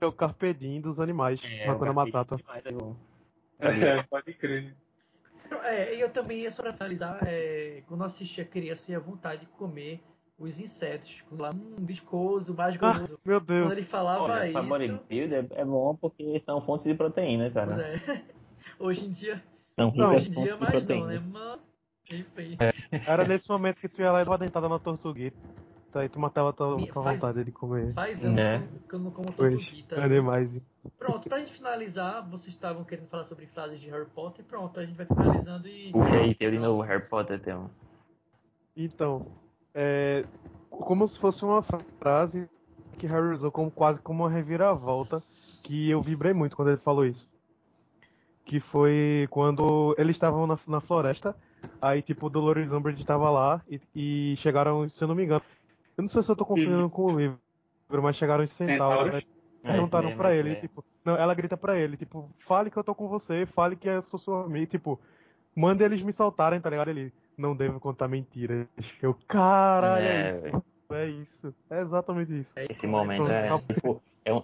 É 0.01 0.07
o 0.07 0.12
Carpe 0.12 0.53
Diem 0.55 0.80
dos 0.80 1.01
animais. 1.01 1.41
é 1.45 1.68
Hakuna 1.68 1.93
Matata. 1.93 2.37
demais, 2.37 2.62
eu- 2.66 2.97
É, 3.59 4.03
pode 4.05 4.32
crer. 4.34 4.74
É, 5.62 5.95
e 5.95 6.01
eu 6.01 6.11
também 6.11 6.41
ia 6.41 6.51
só 6.51 6.62
pra 6.62 6.72
finalizar, 6.72 7.18
é, 7.26 7.82
quando 7.87 8.01
eu 8.01 8.07
assistia 8.07 8.45
criança, 8.45 8.82
tinha 8.84 8.99
vontade 9.01 9.43
de 9.43 9.47
comer 9.53 10.03
os 10.39 10.59
insetos. 10.61 11.24
Lá, 11.30 11.51
hum, 11.51 11.76
viscoso, 11.78 12.55
mais 12.55 12.76
Ah, 12.76 12.93
gostoso. 12.99 13.20
meu 13.24 13.39
Quando 13.41 13.47
Deus. 13.47 13.72
ele 13.72 13.82
falava 13.87 14.22
Olha, 14.24 14.45
isso. 14.45 14.53
pra 14.53 14.62
bodybuilder 14.62 15.47
é, 15.53 15.61
é 15.61 15.64
bom 15.64 15.97
porque 15.97 16.39
são 16.41 16.61
fontes 16.61 16.84
de 16.87 16.95
proteína, 16.95 17.51
cara. 17.51 17.74
Pois 17.74 17.78
é. 17.78 17.93
Hoje 18.78 19.07
em 19.07 19.11
dia. 19.11 19.43
Não, 19.78 19.89
hoje 19.89 19.99
em 20.30 20.32
fontes 20.32 20.34
dia 20.34 20.55
de 20.55 20.61
mais 20.61 20.84
não, 20.84 21.07
né? 21.07 21.18
proteínas. 21.20 21.76
Enfim. 22.12 22.57
Era 23.07 23.24
nesse 23.26 23.48
momento 23.48 23.80
que 23.80 23.88
tu 23.88 24.00
ia 24.00 24.12
lá 24.12 24.20
e 24.22 24.24
dava 24.24 24.32
uma 24.32 24.38
dentada 24.38 24.68
na 24.68 24.78
tortuguita. 24.78 25.36
Aí 25.94 26.11
tu 26.11 26.20
matava 26.20 26.52
tua, 26.52 26.76
tua 26.88 27.02
faz- 27.02 27.20
vontade 27.20 27.42
de 27.42 27.50
comer. 27.50 27.94
Faz 27.94 28.22
anos 28.22 28.36
Né? 28.36 28.68
que 28.86 28.94
eu 28.94 28.98
não 28.98 29.11
como 29.11 29.32
tortuguita. 29.32 29.94
é 29.96 30.07
demais 30.09 30.57
isso. 30.57 30.92
Pronto, 30.98 31.26
pra 31.26 31.38
gente 31.38 31.54
finalizar, 31.54 32.22
vocês 32.28 32.54
estavam 32.54 32.84
querendo 32.84 33.09
falar 33.09 33.24
sobre 33.24 33.46
frases 33.46 33.80
de 33.80 33.88
Harry 33.88 34.04
Potter. 34.04 34.44
Pronto, 34.44 34.78
a 34.78 34.84
gente 34.84 34.94
vai 34.94 35.07
finalizando 35.07 35.66
e. 35.68 35.92
Puxa 35.92 36.16
aí, 36.16 36.34
teu 36.34 36.50
de 36.50 36.59
novo, 36.59 36.82
Harry 36.82 37.02
Potter, 37.09 37.40
teu. 37.40 37.70
Então, 38.76 39.26
é 39.74 40.24
como 40.70 41.09
se 41.09 41.18
fosse 41.18 41.42
uma 41.44 41.62
frase 41.62 42.46
que 42.98 43.07
Harry 43.07 43.32
usou 43.32 43.50
como 43.50 43.70
quase 43.70 43.98
como 44.00 44.24
uma 44.24 44.30
reviravolta, 44.30 45.22
que 45.62 45.88
eu 45.88 46.02
vibrei 46.02 46.34
muito 46.34 46.54
quando 46.57 46.68
ele 46.68 46.76
falou 46.76 47.07
isso. 47.07 47.26
Que 48.44 48.61
foi 48.61 49.26
quando 49.30 49.94
eles 49.98 50.14
estavam 50.16 50.46
na, 50.46 50.59
na 50.68 50.80
floresta, 50.80 51.34
aí 51.80 52.02
tipo 52.02 52.26
o 52.26 52.30
Dolores 52.30 52.72
Umbridge 52.72 53.02
estava 53.02 53.30
lá 53.30 53.62
e, 53.68 53.80
e 53.94 54.36
chegaram, 54.36 54.88
se 54.88 55.02
eu 55.02 55.08
não 55.08 55.14
me 55.14 55.24
engano, 55.24 55.42
eu 55.96 56.02
não 56.02 56.08
sei 56.08 56.22
se 56.22 56.30
eu 56.30 56.36
tô 56.36 56.44
confundindo 56.44 56.88
com 56.90 57.12
o 57.12 57.18
livro, 57.18 57.38
mas 58.02 58.16
chegaram 58.16 58.44
os 58.44 58.50
centauros, 58.50 59.12
né? 59.12 59.22
É 59.64 59.72
Perguntaram 59.72 60.16
pra 60.16 60.32
ele, 60.32 60.50
mesmo. 60.50 60.60
tipo, 60.60 60.84
não, 61.04 61.16
ela 61.16 61.34
grita 61.34 61.56
pra 61.56 61.76
ele, 61.76 61.96
tipo, 61.96 62.30
fale 62.38 62.70
que 62.70 62.76
eu 62.76 62.84
tô 62.84 62.94
com 62.94 63.08
você, 63.08 63.44
fale 63.44 63.74
que 63.74 63.88
eu 63.88 64.00
sou 64.00 64.18
sua 64.18 64.44
amiga, 64.44 64.66
tipo, 64.66 65.00
manda 65.56 65.84
eles 65.84 66.02
me 66.02 66.12
soltarem, 66.12 66.60
tá 66.60 66.70
ligado? 66.70 66.88
Ele, 66.88 67.12
não 67.36 67.54
devo 67.54 67.78
contar 67.78 68.08
mentiras. 68.08 68.66
Eu, 69.02 69.14
caralho, 69.26 70.06
é, 70.06 70.28
É, 70.28 70.28
isso, 70.28 70.64
é 70.90 71.06
isso, 71.06 71.54
é 71.70 71.80
exatamente 71.80 72.38
isso. 72.38 72.52
É 72.56 72.66
Esse 72.70 72.86
momento 72.86 73.28
é, 73.28 73.58
tipo, 73.62 74.02
é 74.24 74.32
um, 74.32 74.42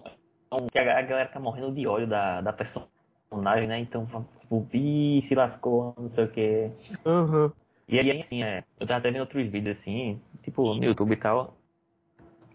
é 0.51 0.55
um 0.55 0.67
que 0.67 0.77
a 0.77 1.01
galera 1.01 1.29
tá 1.29 1.39
morrendo 1.39 1.73
de 1.73 1.87
ódio 1.87 2.07
da, 2.07 2.41
da 2.41 2.53
personagem 2.53 2.91
personagem, 3.33 3.67
né? 3.67 3.79
Então, 3.79 4.05
tipo, 4.39 4.67
ih, 4.73 5.21
se 5.23 5.35
lascou, 5.35 5.93
não 5.97 6.09
sei 6.09 6.23
o 6.25 6.31
que. 6.31 6.69
Aham. 7.05 7.51
E 7.87 7.99
aí, 7.99 8.21
assim, 8.21 8.43
é, 8.43 8.63
eu 8.79 8.87
tava 8.87 8.99
até 8.99 9.11
vendo 9.11 9.21
outros 9.21 9.45
vídeos, 9.47 9.77
assim, 9.77 10.19
tipo, 10.41 10.73
no 10.73 10.83
YouTube 10.83 11.11
e 11.11 11.17
tal. 11.17 11.55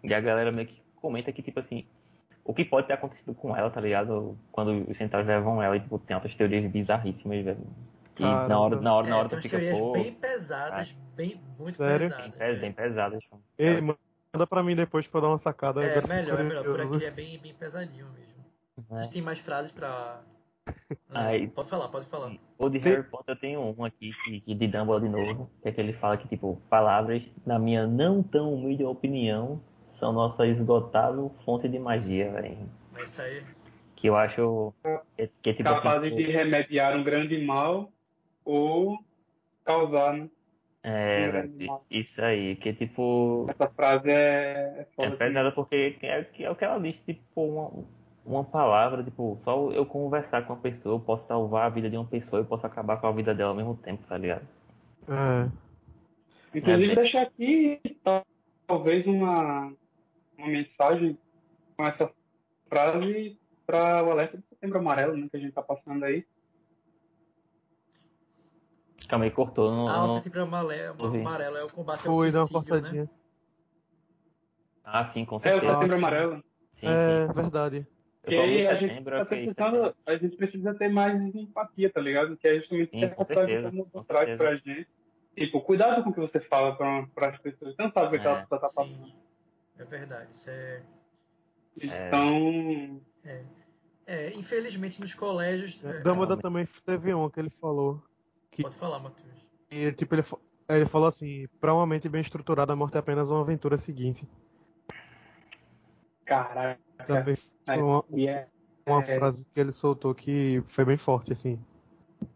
E 0.03 0.15
a 0.15 0.21
galera 0.21 0.51
meio 0.51 0.67
que 0.69 0.81
comenta 0.97 1.33
que, 1.33 1.43
tipo 1.43 1.61
assim, 1.61 1.85
o 2.45 2.55
que 2.55 2.65
pode 2.65 2.87
ter 2.87 2.95
acontecido 2.95 3.35
com 3.35 3.55
ela, 3.55 3.71
tá 3.71 3.81
ligado? 3.81 4.39
Quando 4.51 4.89
os 4.91 4.97
centrais 4.97 5.27
levam 5.27 5.63
ela 5.63 5.77
e, 5.77 5.81
tipo, 5.81 5.99
tem 5.99 6.15
outras 6.17 6.35
teorias 6.35 6.71
bizarríssimas, 6.71 7.45
velho. 7.45 7.67
E 8.19 8.23
na 8.23 8.59
hora, 8.59 8.81
na 8.81 8.95
hora, 8.95 9.07
É, 9.07 9.11
na 9.11 9.17
hora 9.19 9.29
tem 9.29 9.39
tu 9.39 9.43
fica, 9.43 9.59
teorias 9.59 9.79
pô, 9.79 9.93
bem 9.93 10.13
pesadas, 10.13 10.95
bem, 11.15 11.41
muito 11.59 11.73
Sério? 11.75 12.09
bem, 12.09 12.31
pesadas. 12.31 12.39
pes- 12.39 12.61
bem 12.61 12.73
pesadas. 12.73 13.25
Ei, 13.57 13.81
manda 13.81 14.47
pra 14.49 14.63
mim 14.63 14.75
depois 14.75 15.07
pra 15.07 15.19
eu 15.19 15.23
dar 15.23 15.29
uma 15.29 15.39
sacada. 15.39 15.85
É, 15.85 16.07
melhor, 16.09 16.41
é 16.41 16.43
melhor. 16.43 16.65
Por 16.65 16.81
aqui 16.81 17.05
é 17.05 17.11
bem, 17.11 17.39
bem 17.39 17.55
pesadinho 17.55 18.07
mesmo. 18.07 18.45
Vocês 18.89 19.07
né? 19.09 19.13
têm 19.13 19.23
mais 19.23 19.39
frases 19.39 19.71
pra. 19.71 20.21
Não, 21.09 21.21
Aí- 21.21 21.47
pode 21.49 21.69
falar, 21.69 21.89
pode 21.89 22.07
falar. 22.07 22.33
O 22.59 22.69
de 22.69 22.81
Tem- 22.81 22.93
Harry 22.93 23.05
Potter 23.09 23.35
eu 23.35 23.41
tenho 23.41 23.61
um 23.79 23.85
aqui, 23.85 24.13
que, 24.25 24.41
que 24.41 24.55
de 24.55 24.67
Dumbledore 24.67 25.03
de 25.03 25.09
novo, 25.09 25.51
que 25.63 25.69
é 25.69 25.73
que 25.73 25.81
ele 25.81 25.93
fala 25.95 26.17
que, 26.17 26.29
tipo, 26.29 26.61
palavras, 26.69 27.23
na 27.47 27.59
minha 27.59 27.87
não 27.87 28.23
tão 28.23 28.55
humilde 28.55 28.85
opinião, 28.85 29.61
são 29.99 30.13
nossa 30.13 30.47
esgotável 30.47 31.31
fonte 31.45 31.69
de 31.69 31.79
magia, 31.79 32.31
velho. 32.33 32.59
Mas 32.93 33.11
isso 33.11 33.23
aí. 33.23 33.43
Que 33.97 34.09
eu 34.09 34.17
acho 34.17 34.73
que, 35.17 35.31
que 35.43 35.51
é 35.51 35.53
tipo 35.55 35.69
Capazes 35.69 36.13
assim, 36.13 36.17
de 36.17 36.31
remediar 36.31 36.97
um 36.97 37.03
grande 37.03 37.39
mal 37.45 37.91
ou 38.45 38.99
causar, 39.65 40.13
né? 40.15 40.29
é, 40.85 41.29
um 41.29 41.33
velho, 41.33 41.81
isso 41.91 42.23
aí, 42.23 42.55
que 42.57 42.73
tipo, 42.73 43.47
Essa 43.49 43.69
frase 43.69 44.09
é, 44.11 44.87
é 44.97 45.05
é 45.05 45.11
pesada 45.11 45.51
porque 45.53 45.99
é, 46.01 46.29
é 46.43 46.51
o 46.51 46.55
que 46.55 46.65
ela 46.65 46.79
diz, 46.79 46.95
tipo, 47.05 47.43
uma, 47.43 47.85
uma 48.29 48.45
palavra, 48.45 49.03
tipo, 49.03 49.39
só 49.41 49.71
eu 49.73 49.87
conversar 49.87 50.47
com 50.47 50.53
uma 50.53 50.61
pessoa, 50.61 50.97
eu 50.97 51.01
posso 51.01 51.27
salvar 51.27 51.67
a 51.67 51.69
vida 51.71 51.89
de 51.89 51.97
uma 51.97 52.05
pessoa, 52.07 52.41
eu 52.41 52.45
posso 52.45 52.67
acabar 52.67 53.01
com 53.01 53.07
a 53.07 53.13
vida 53.13 53.35
dela 53.35 53.51
ao 53.51 53.57
mesmo 53.57 53.75
tempo, 53.77 54.07
tá 54.07 54.19
ligado? 54.19 54.47
É. 55.09 55.51
Inclusive, 56.55 56.93
É 56.93 56.97
deixar 56.97 57.23
aqui 57.23 57.81
tal- 58.05 58.25
talvez 58.67 59.07
uma, 59.07 59.73
uma 60.37 60.47
mensagem 60.49 61.19
com 61.77 61.85
essa 61.85 62.13
frase 62.69 63.39
para 63.67 64.05
o 64.05 64.11
alerta 64.11 64.37
do 64.37 64.45
setembro 64.49 64.79
amarelo, 64.79 65.17
né, 65.17 65.27
que 65.31 65.37
a 65.37 65.41
gente 65.41 65.53
tá 65.53 65.63
passando 65.63 66.05
aí. 66.05 66.27
Calma 69.09 69.25
aí, 69.25 69.31
cortou, 69.31 69.71
não, 69.71 69.89
Ah, 69.89 70.05
o 70.05 70.09
setembro 70.19 70.43
amarelo, 70.43 71.03
amarelo 71.03 71.57
é 71.57 71.65
o 71.65 71.69
combate 71.73 72.07
ao 72.07 72.15
Foi 72.15 72.31
dar 72.31 72.41
uma 72.41 72.47
suicídio, 72.47 72.75
cortadinha. 72.75 73.03
né? 73.05 73.11
Ah, 74.85 75.05
sim, 75.05 75.25
com 75.25 75.37
É 75.37 75.39
o 75.39 75.41
certeza. 75.41 75.73
setembro 75.73 75.97
amarelo. 75.97 76.45
Sim, 76.73 76.87
É, 76.87 77.27
sim. 77.27 77.33
verdade. 77.33 77.87
Eu 78.25 78.31
Que 78.31 78.67
a 78.67 78.75
gente, 78.75 79.05
tá 79.05 79.25
precisando, 79.25 79.97
a 80.07 80.17
gente 80.17 80.37
precisa 80.37 80.75
ter 80.75 80.89
mais 80.89 81.15
empatia, 81.35 81.91
tá 81.91 82.01
ligado? 82.01 82.37
Que 82.37 82.49
é 82.49 82.55
justamente 82.57 82.91
Sim, 82.91 83.01
que 83.01 83.07
o 83.07 83.15
com 83.15 83.25
mundo 83.73 84.05
traz 84.07 84.27
certeza. 84.27 84.39
pra 84.39 84.57
gente. 84.57 84.89
Tipo, 85.37 85.61
cuidado 85.61 86.03
com 86.03 86.11
o 86.11 86.13
que 86.13 86.21
você 86.21 86.41
fala 86.41 86.77
para 86.77 87.31
as 87.31 87.39
pessoas. 87.39 87.75
Você 87.75 87.83
não 87.83 87.93
sabe 87.93 88.09
o 88.09 88.11
que 88.11 88.27
É, 88.27 88.41
pessoa 88.41 88.61
tá 88.61 88.69
passando. 88.69 89.07
Sim, 89.07 89.15
é 89.79 89.85
verdade. 89.85 90.31
Isso 90.33 90.51
é, 90.51 90.83
Então, 92.09 93.01
é, 94.07 94.33
infelizmente 94.35 95.01
nos 95.01 95.15
colégios. 95.15 95.83
é, 95.85 96.03
também 96.37 96.67
teve 96.85 97.15
um 97.15 97.31
que 97.31 97.39
ele 97.39 97.51
falou. 97.51 98.03
pode 98.61 98.77
falar, 98.77 98.99
Matheus. 98.99 99.47
E, 99.71 99.93
tipo, 99.93 100.15
ele, 100.15 100.23
fa- 100.23 100.39
ele 100.71 100.87
falou 100.87 101.07
assim: 101.09 101.47
pra 101.61 101.73
uma 101.73 101.87
mente 101.87 102.09
bem 102.09 102.21
estruturada, 102.23 102.73
a 102.73 102.77
morte 102.77 102.97
é 102.97 102.99
apenas 102.99 103.31
uma 103.31 103.43
aventura 103.43 103.79
seguinte. 103.79 104.27
caraca. 106.25 106.88
Também 107.07 107.37
foi 107.65 107.83
uma, 107.83 108.05
é, 108.17 108.47
uma 108.87 109.01
é. 109.01 109.19
frase 109.19 109.45
que 109.45 109.61
ele 109.61 109.73
soltou 109.73 110.15
que 110.15 110.63
foi 110.67 110.85
bem 110.85 110.97
forte, 110.97 111.33
assim. 111.33 111.59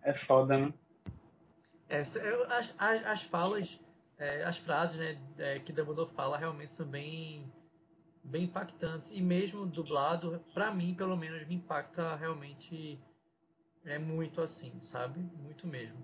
é 0.03 0.15
foda, 0.15 0.59
né? 0.59 0.75
É, 1.89 2.01
as, 2.01 2.17
as, 2.79 3.07
as 3.07 3.23
falas, 3.25 3.79
é, 4.19 4.45
as 4.45 4.57
frases 4.57 4.99
né, 4.99 5.19
é, 5.39 5.59
que 5.59 5.73
Dumbledore 5.73 6.11
fala 6.11 6.39
realmente 6.39 6.73
são 6.73 6.87
bem, 6.87 7.53
bem 8.25 8.45
impactantes. 8.45 9.11
E 9.13 9.21
mesmo 9.21 9.67
dublado, 9.67 10.43
pra 10.55 10.73
mim, 10.73 10.95
pelo 10.95 11.17
menos, 11.17 11.47
me 11.47 11.57
impacta 11.57 12.17
realmente 12.17 12.99
é 13.85 13.99
muito 13.99 14.41
assim, 14.41 14.73
sabe? 14.81 15.21
Muito 15.43 15.67
mesmo. 15.67 15.99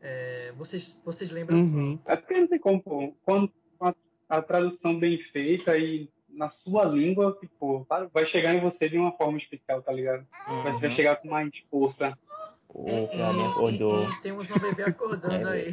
É, 0.00 0.52
vocês, 0.56 0.96
vocês 1.04 1.30
lembram? 1.30 1.56
Uhum. 1.56 1.98
É 2.06 2.16
porque 2.16 2.38
não 2.38 2.48
tem 2.48 2.58
como. 2.58 3.16
Quando 3.24 3.52
a, 3.80 3.94
a 4.28 4.42
tradução 4.42 4.98
bem 4.98 5.18
feita 5.18 5.76
e 5.78 6.10
na 6.34 6.50
sua 6.50 6.84
língua, 6.84 7.36
tipo, 7.40 7.84
vai- 7.88 8.06
vai 8.08 8.26
chegar 8.26 8.54
em 8.54 8.60
você 8.60 8.88
de 8.88 8.98
uma 8.98 9.12
forma 9.12 9.38
especial, 9.38 9.80
tá 9.82 9.92
ligado? 9.92 10.26
Vai, 10.46 10.72
vai 10.78 10.90
Uhum. 10.90 10.96
chegar 10.96 11.16
com 11.16 11.28
mais 11.28 11.50
força. 11.70 12.18
O 12.68 12.84
Galinha 12.84 13.48
acordou. 13.50 14.06
Temos 14.22 14.48
uma 14.50 14.58
bebê 14.58 14.82
acordando 14.82 15.48
aí. 15.48 15.70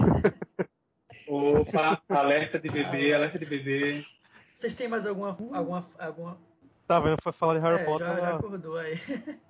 Opa, 1.27 2.01
alerta 2.09 2.59
de 2.59 2.69
bebê, 2.69 3.13
alerta 3.13 3.39
de 3.39 3.45
bebê. 3.45 4.03
Vocês 4.55 4.75
têm 4.75 4.87
mais 4.87 5.05
alguma. 5.05 5.29
alguma, 5.29 5.87
alguma... 5.97 6.37
Tá 6.87 6.99
vendo? 6.99 7.17
Foi 7.23 7.31
falar 7.31 7.55
de 7.55 7.59
Harry 7.61 7.81
É, 7.81 7.85
Potter. 7.85 8.07
já, 8.07 8.15
já 8.15 8.27
ela- 8.27 8.37
acordou 8.37 8.77
aí. 8.77 8.99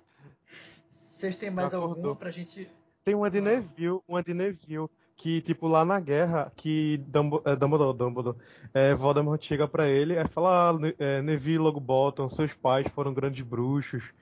Vocês 0.92 1.36
têm 1.36 1.50
mais 1.50 1.70
Já 1.70 1.76
alguma 1.76 1.92
acordou. 1.92 2.16
pra 2.16 2.30
gente. 2.30 2.68
Tem 3.04 3.14
uma 3.14 3.30
de 3.30 3.38
Ah. 3.38 3.42
Neville, 3.42 4.00
uma 4.08 4.22
de 4.22 4.32
Neville, 4.34 4.88
que, 5.22 5.40
tipo, 5.40 5.68
lá 5.68 5.84
na 5.84 6.00
guerra, 6.00 6.52
que 6.56 6.96
Dumbo, 7.06 7.40
é, 7.44 7.54
Dumbledore, 7.54 7.96
Dumbledore, 7.96 8.36
é, 8.74 8.92
Voldemort 8.92 9.40
chega 9.40 9.68
pra 9.68 9.86
ele 9.88 10.18
e 10.18 10.26
fala, 10.26 10.70
ah, 10.70 10.72
Ne- 10.72 10.96
é, 10.98 11.22
Neville 11.22 11.58
Longbottom, 11.58 12.28
seus 12.28 12.52
pais 12.54 12.88
foram 12.88 13.14
grandes 13.14 13.46
bruxos, 13.46 14.12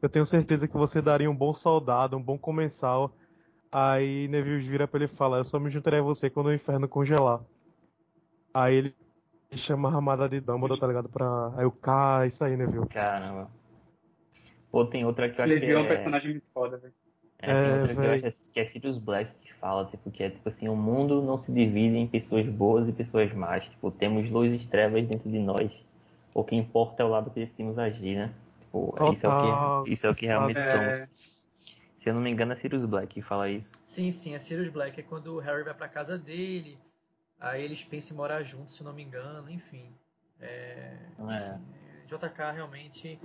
eu 0.00 0.08
tenho 0.08 0.24
certeza 0.24 0.66
que 0.66 0.72
você 0.74 1.02
daria 1.02 1.30
um 1.30 1.36
bom 1.36 1.52
soldado, 1.52 2.16
um 2.16 2.22
bom 2.22 2.38
comensal. 2.38 3.12
Aí 3.70 4.28
Neville 4.28 4.60
vira 4.66 4.88
pra 4.88 4.96
ele 4.96 5.04
e 5.04 5.08
fala, 5.08 5.36
eu 5.36 5.44
só 5.44 5.60
me 5.60 5.70
juntarei 5.70 6.00
a 6.00 6.02
você 6.02 6.30
quando 6.30 6.46
o 6.46 6.54
inferno 6.54 6.88
congelar. 6.88 7.42
Aí 8.54 8.76
ele 8.76 8.94
chama 9.52 9.90
a 9.90 9.94
armada 9.94 10.26
de 10.26 10.40
Dumbledore, 10.40 10.80
tá 10.80 10.86
ligado? 10.86 11.10
Pra... 11.10 11.52
Aí 11.54 11.66
o 11.66 11.70
cara, 11.70 12.26
isso 12.26 12.42
aí, 12.42 12.56
Neville. 12.56 12.88
Caramba. 12.88 13.50
Pô, 14.72 14.86
tem 14.86 15.04
outra 15.04 15.28
que 15.28 15.38
eu 15.38 15.44
acho 15.44 15.52
Ele 15.52 15.60
que 15.60 15.66
viu 15.66 15.80
um 15.80 15.84
é. 15.84 15.88
personagem 15.88 16.30
muito 16.30 16.46
foda, 16.54 16.78
velho. 16.78 16.94
É, 17.42 17.46
tem 17.46 17.54
É, 17.54 17.80
outra 17.80 17.94
que 17.94 18.26
eu 18.26 18.28
acho 18.28 18.36
que 18.52 18.60
é 18.60 18.64
Sirius 18.66 18.98
Black 18.98 19.34
que 19.39 19.39
fala, 19.60 19.84
tipo, 19.86 20.10
que 20.10 20.22
é 20.22 20.30
tipo 20.30 20.48
assim, 20.48 20.68
o 20.68 20.74
mundo 20.76 21.20
não 21.22 21.38
se 21.38 21.52
divide 21.52 21.96
em 21.96 22.06
pessoas 22.06 22.46
boas 22.46 22.88
e 22.88 22.92
pessoas 22.92 23.32
más. 23.34 23.64
Tipo, 23.68 23.90
temos 23.90 24.28
luz 24.30 24.52
e 24.52 24.66
trevas 24.66 25.06
dentro 25.06 25.30
de 25.30 25.38
nós. 25.38 25.70
O 26.34 26.42
que 26.42 26.56
importa 26.56 27.02
é 27.02 27.06
o 27.06 27.08
lado 27.08 27.30
que 27.30 27.40
decidimos 27.40 27.78
agir, 27.78 28.16
né? 28.16 28.32
Tipo, 28.60 28.94
isso 29.12 29.26
é 29.26 29.28
o 29.28 29.32
Total. 29.32 29.84
que, 29.84 29.92
isso 29.92 30.06
é 30.06 30.10
o 30.10 30.14
que 30.14 30.26
realmente 30.26 30.58
É. 30.58 30.72
somos. 30.72 31.10
Se 31.98 32.08
eu 32.08 32.14
não 32.14 32.20
me 32.22 32.30
engano, 32.30 32.52
é 32.52 32.56
Sirius 32.56 32.84
Black 32.86 33.08
que 33.14 33.20
fala 33.20 33.50
isso. 33.50 33.70
Sim, 33.84 34.10
sim, 34.10 34.34
é 34.34 34.38
Sirius 34.38 34.72
Black. 34.72 34.98
É 34.98 35.02
quando 35.02 35.34
o 35.34 35.38
Harry 35.38 35.62
vai 35.64 35.74
pra 35.74 35.88
casa 35.88 36.16
dele. 36.16 36.78
Aí 37.38 37.62
eles 37.62 37.82
pensam 37.84 38.14
em 38.14 38.16
morar 38.16 38.42
juntos, 38.42 38.74
se 38.74 38.80
eu 38.80 38.86
não 38.86 38.94
me 38.94 39.02
engano. 39.02 39.50
Enfim. 39.50 39.92
É, 40.40 40.96
É. 41.18 41.22
enfim, 41.22 41.30
é, 41.32 42.06
JK 42.06 42.52
realmente 42.54 43.20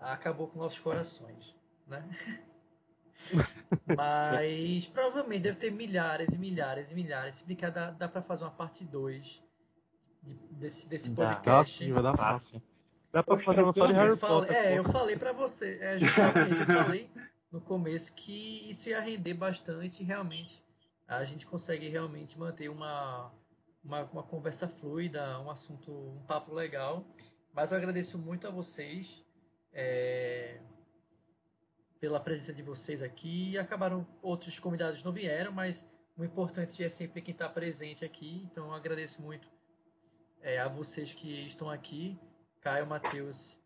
acabou 0.00 0.46
com 0.46 0.60
nossos 0.60 0.78
corações, 0.78 1.54
né? 1.88 2.04
Mas 3.96 4.86
provavelmente 4.86 5.42
deve 5.42 5.58
ter 5.58 5.70
milhares 5.70 6.30
e 6.32 6.38
milhares 6.38 6.90
e 6.90 6.94
milhares. 6.94 7.36
Se 7.36 7.44
brincar, 7.44 7.70
dá, 7.70 7.90
dá 7.90 8.08
pra 8.08 8.22
fazer 8.22 8.44
uma 8.44 8.50
parte 8.50 8.84
2 8.84 9.42
desse, 10.50 10.88
desse 10.88 11.10
Dá. 11.10 11.24
Dá 11.24 11.34
podcast. 11.36 11.78
sim, 11.84 11.90
vai 11.92 12.02
dar 12.02 12.16
fácil. 12.16 12.62
Dá 13.12 13.22
pra 13.22 13.36
fazer 13.38 13.62
uma 13.62 13.72
só 13.72 13.86
de 13.86 13.92
eu 13.92 13.96
Harry 13.98 14.16
falei- 14.16 14.36
Potter. 14.48 14.56
é, 14.56 14.70
pô. 14.70 14.76
eu 14.76 14.92
falei 14.92 15.16
pra 15.16 15.32
você, 15.32 15.78
é, 15.80 15.98
justamente, 15.98 16.60
eu 16.60 16.66
falei 16.66 17.10
no 17.50 17.60
começo 17.60 18.12
que 18.14 18.68
isso 18.70 18.88
ia 18.88 19.00
render 19.00 19.34
bastante 19.34 20.04
realmente 20.04 20.62
a 21.08 21.24
gente 21.24 21.44
consegue 21.44 21.88
realmente 21.88 22.38
manter 22.38 22.68
uma, 22.68 23.32
uma, 23.84 24.02
uma 24.12 24.22
conversa 24.22 24.68
fluida, 24.68 25.40
um 25.40 25.50
assunto, 25.50 25.90
um 25.90 26.22
papo 26.22 26.54
legal. 26.54 27.04
Mas 27.52 27.72
eu 27.72 27.78
agradeço 27.78 28.16
muito 28.16 28.46
a 28.46 28.50
vocês 28.50 29.20
é, 29.72 30.60
pela 32.00 32.18
presença 32.18 32.52
de 32.54 32.62
vocês 32.62 33.02
aqui. 33.02 33.56
Acabaram 33.58 34.06
outros 34.22 34.58
convidados 34.58 35.02
não 35.04 35.12
vieram, 35.12 35.52
mas 35.52 35.86
o 36.16 36.24
importante 36.24 36.82
é 36.82 36.88
sempre 36.88 37.20
quem 37.22 37.32
está 37.32 37.48
presente 37.48 38.04
aqui. 38.04 38.42
Então 38.50 38.66
eu 38.66 38.72
agradeço 38.74 39.20
muito 39.22 39.48
é, 40.42 40.58
a 40.58 40.68
vocês 40.68 41.12
que 41.12 41.46
estão 41.46 41.68
aqui, 41.70 42.18
Caio, 42.60 42.86
Matheus 42.86 43.58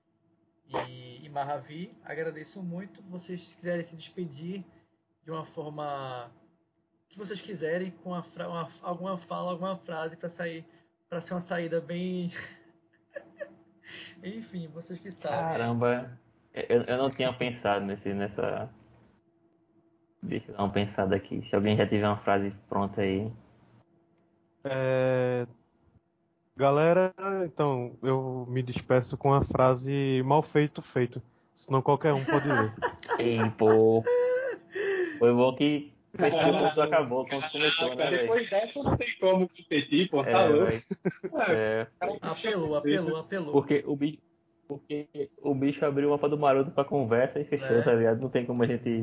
e, 0.89 1.25
e 1.25 1.29
Mahavi. 1.29 1.97
Agradeço 2.05 2.63
muito. 2.63 3.03
Vocês 3.05 3.43
se 3.49 3.55
quiserem 3.57 3.85
se 3.85 3.97
despedir 3.97 4.65
de 5.25 5.31
uma 5.31 5.45
forma 5.47 6.31
que 7.09 7.17
vocês 7.19 7.41
quiserem, 7.41 7.93
com 7.93 8.13
a 8.13 8.23
fra- 8.25 8.49
uma- 8.49 8.69
alguma 8.83 9.17
fala, 9.17 9.53
alguma 9.53 9.77
frase 9.79 10.17
para 10.17 10.29
sair, 10.29 10.67
para 11.09 11.21
ser 11.21 11.35
uma 11.35 11.41
saída 11.41 11.81
bem. 11.81 12.33
Enfim, 14.23 14.67
vocês 14.69 14.99
que 14.99 15.11
sabem. 15.13 15.39
Caramba, 15.59 16.19
eu, 16.55 16.83
eu 16.83 16.97
não 16.99 17.11
tinha 17.11 17.33
pensado 17.33 17.85
nesse, 17.85 18.13
nessa. 18.15 18.71
Deixa 20.23 20.51
eu 20.51 20.57
dar 20.57 20.63
uma 20.65 20.73
pensada 20.73 21.15
aqui. 21.17 21.47
Se 21.49 21.55
alguém 21.55 21.77
já 21.77 21.87
tiver 21.87 22.07
uma 22.07 22.23
frase 22.23 22.55
pronta 22.69 23.03
aí. 23.03 23.31
É, 24.65 25.47
Galera, 26.57 27.13
então 27.45 27.97
eu 28.01 28.47
me 28.49 28.63
despeço 28.63 29.19
com 29.19 29.35
a 29.35 29.43
frase 29.43 30.23
mal 30.25 30.41
feito, 30.41 30.81
feito. 30.81 31.21
Senão 31.53 31.83
qualquer 31.83 32.13
um 32.13 32.25
pode 32.25 32.49
ler. 32.49 32.73
Ei, 33.19 33.51
pô. 33.59 34.05
Foi 35.19 35.33
bom 35.33 35.55
que 35.57 35.93
fechou, 36.17 36.83
acabou 36.83 37.27
quando 37.27 37.51
começou, 37.51 37.95
né, 37.97 38.05
velho? 38.07 38.19
Depois 38.23 38.49
dessa 38.51 38.83
não 38.83 38.97
tem 38.97 39.09
como 39.19 39.49
competir, 39.49 40.09
pô, 40.09 40.23
tá 40.23 40.31
É, 40.31 40.49
louco. 40.49 40.65
véi. 40.67 40.83
É, 41.51 41.87
Apelou, 42.23 42.77
apelou, 42.77 43.17
apelou. 43.17 43.53
porque 43.53 43.83
o 43.85 43.97
bicho. 43.97 44.19
Porque 44.67 45.07
o 45.43 45.55
bicho 45.55 45.85
abriu 45.85 46.09
o 46.09 46.11
mapa 46.13 46.29
do 46.29 46.39
Maroto 46.39 46.71
pra 46.71 46.85
conversa 46.85 47.39
e 47.41 47.45
fechou, 47.45 47.69
É. 47.69 47.83
tá 47.83 47.93
ligado? 47.95 48.23
Não 48.23 48.31
tem 48.31 48.47
como 48.47 48.63
a 48.63 48.67
gente. 48.67 49.03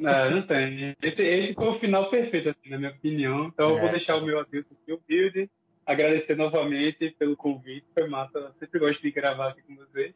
Não, 0.00 0.30
não 0.30 0.42
tem. 0.42 0.96
Esse, 1.02 1.22
esse 1.22 1.54
foi 1.54 1.68
o 1.68 1.78
final 1.78 2.08
perfeito, 2.10 2.48
assim, 2.48 2.70
na 2.70 2.78
minha 2.78 2.90
opinião. 2.90 3.46
Então 3.46 3.70
eu 3.70 3.78
vou 3.78 3.88
É. 3.88 3.92
deixar 3.92 4.16
o 4.16 4.24
meu 4.24 4.40
adeus 4.40 4.64
aqui, 4.72 4.92
humilde. 4.92 5.50
Agradecer 5.84 6.36
novamente 6.36 7.14
pelo 7.18 7.36
convite. 7.36 7.84
Foi 7.92 8.08
massa. 8.08 8.38
Eu 8.38 8.52
sempre 8.58 8.80
gosto 8.80 9.02
de 9.02 9.10
gravar 9.10 9.48
aqui 9.48 9.62
com 9.62 9.76
vocês. 9.76 10.14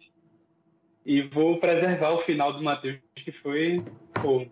E 1.04 1.22
vou 1.22 1.58
preservar 1.58 2.10
o 2.12 2.22
final 2.22 2.52
do 2.52 2.62
Matheus, 2.62 2.98
que 3.14 3.30
foi. 3.32 3.84
Pô. 4.22 4.46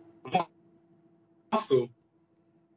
Passou. 1.51 1.89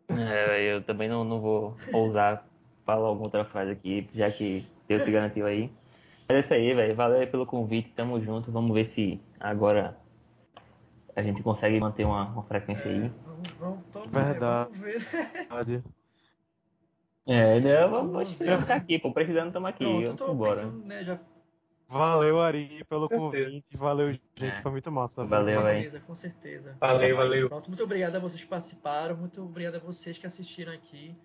É, 0.10 0.74
eu 0.74 0.82
também 0.84 1.10
não, 1.10 1.24
não 1.24 1.42
vou 1.42 1.76
ousar 1.92 2.48
falar 2.86 3.08
alguma 3.08 3.26
outra 3.28 3.44
frase 3.46 3.72
aqui, 3.72 4.08
já 4.16 4.32
que 4.32 4.66
Deus 4.88 5.04
se 5.04 5.12
garantiu 5.12 5.46
aí. 5.46 5.70
Mas 6.28 6.36
é 6.36 6.40
isso 6.40 6.54
aí, 6.54 6.74
velho. 6.74 6.96
Valeu 6.96 7.20
aí 7.20 7.28
pelo 7.28 7.46
convite, 7.46 7.92
tamo 7.94 8.20
junto. 8.20 8.52
Vamos 8.52 8.74
ver 8.74 8.86
se 8.86 9.22
agora 9.40 9.98
a 11.16 11.22
gente 11.22 11.42
consegue 11.42 11.80
manter 11.80 12.06
uma, 12.06 12.26
uma 12.30 12.44
frequência 12.44 12.90
aí. 12.92 13.12
Vamos, 13.26 13.52
vamos, 13.54 13.80
vamos 13.92 14.12
Verdade. 14.12 14.72
Ver, 14.78 15.00
vamos 15.50 15.68
ver. 15.68 15.84
É, 17.26 17.60
né? 17.60 17.88
Vamos, 17.88 18.12
vamos 18.12 18.34
ficar 18.34 18.76
aqui, 18.76 19.00
pô. 19.00 19.12
Precisando, 19.12 19.52
tamo 19.52 19.68
aqui. 19.68 19.84
Eu 19.84 20.02
Vamos 20.02 20.16
tô 20.16 20.32
embora. 20.32 20.56
pensando, 20.58 20.86
né, 20.86 21.04
já 21.04 21.20
Valeu, 21.90 22.42
Ari, 22.42 22.84
pelo 22.90 23.08
Com 23.08 23.18
convite. 23.18 23.78
Valeu, 23.78 24.12
gente. 24.12 24.46
É. 24.46 24.52
Foi 24.62 24.72
muito 24.72 24.92
massa. 24.92 25.26
velho. 25.26 25.30
Valeu, 25.30 25.56
com 25.58 25.64
véi. 25.64 25.82
certeza, 25.84 26.04
com 26.06 26.16
certeza. 26.16 26.78
Valeu, 26.80 27.16
valeu. 27.16 27.48
Pronto, 27.50 27.68
muito 27.70 27.84
obrigado 27.84 28.16
a 28.18 28.20
vocês 28.20 28.42
que 28.42 28.48
participaram, 28.48 29.16
muito 29.16 29.42
obrigado 29.42 29.76
a 29.76 29.80
vocês 29.80 30.18
que 30.18 30.28
assistiram 30.28 30.74
aqui, 30.74 31.16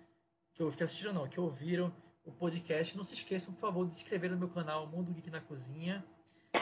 que, 0.53 0.71
que 0.71 0.83
assistiram 0.83 1.11
não, 1.13 1.27
que 1.27 1.39
ouviram 1.39 1.91
o 2.25 2.31
podcast. 2.31 2.95
Não 2.95 3.03
se 3.03 3.13
esqueçam, 3.13 3.53
por 3.53 3.59
favor, 3.59 3.87
de 3.87 3.93
se 3.93 4.01
inscrever 4.01 4.31
no 4.31 4.37
meu 4.37 4.49
canal 4.49 4.87
Mundo 4.87 5.13
Geek 5.13 5.29
na 5.29 5.41
Cozinha, 5.41 6.03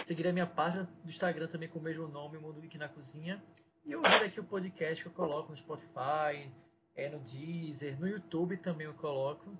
seguir 0.05 0.27
a 0.27 0.33
minha 0.33 0.47
página 0.47 0.89
do 1.03 1.09
Instagram 1.09 1.47
também 1.47 1.69
com 1.69 1.79
o 1.79 1.81
mesmo 1.81 2.07
nome, 2.07 2.37
Mundo 2.37 2.61
Geek 2.61 2.77
na 2.77 2.89
Cozinha, 2.89 3.43
e 3.85 3.95
ouvir 3.95 4.23
aqui 4.23 4.39
o 4.39 4.43
podcast 4.43 5.03
que 5.03 5.09
eu 5.09 5.13
coloco 5.13 5.51
no 5.51 5.57
Spotify, 5.57 6.49
é, 6.95 7.09
no 7.09 7.19
Deezer, 7.19 7.99
no 7.99 8.07
YouTube 8.07 8.57
também 8.57 8.87
eu 8.87 8.93
coloco. 8.93 9.57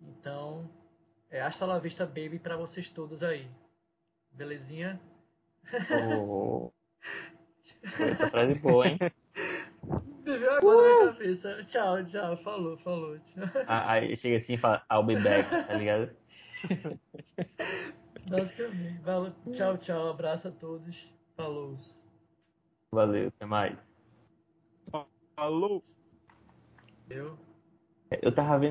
Então, 0.00 0.70
é, 1.30 1.40
hasta 1.40 1.66
la 1.66 1.78
vista, 1.78 2.06
baby, 2.06 2.38
para 2.38 2.56
vocês 2.56 2.88
todos 2.88 3.22
aí. 3.22 3.48
Belezinha? 4.30 5.00
Foi 7.96 8.08
essa 8.10 8.30
frase 8.30 8.58
boa, 8.60 8.86
hein? 8.86 8.98
Deveu 10.28 10.52
agora 10.52 10.76
na 10.76 10.82
minha 10.82 11.12
cabeça. 11.14 11.64
Tchau, 11.64 12.04
tchau. 12.04 12.36
Falou, 12.36 12.76
falou. 12.76 13.18
Tchau. 13.20 13.44
Aí 13.66 14.14
chega 14.14 14.36
assim 14.36 14.54
e 14.54 14.58
fala, 14.58 14.84
I'll 14.92 15.02
be 15.02 15.16
back, 15.16 15.48
tá 15.48 15.72
ligado? 15.72 16.10
Basicamente. 18.30 19.00
Valeu. 19.00 19.32
Tchau, 19.54 19.78
tchau. 19.78 20.10
Abraço 20.10 20.48
a 20.48 20.50
todos. 20.50 21.10
Falou. 21.34 21.74
Valeu, 22.92 23.28
até 23.28 23.46
mais. 23.46 23.78
Falou. 25.34 25.82
Eu. 27.08 27.38
Eu 28.20 28.30
tava 28.30 28.58
vendo 28.58 28.66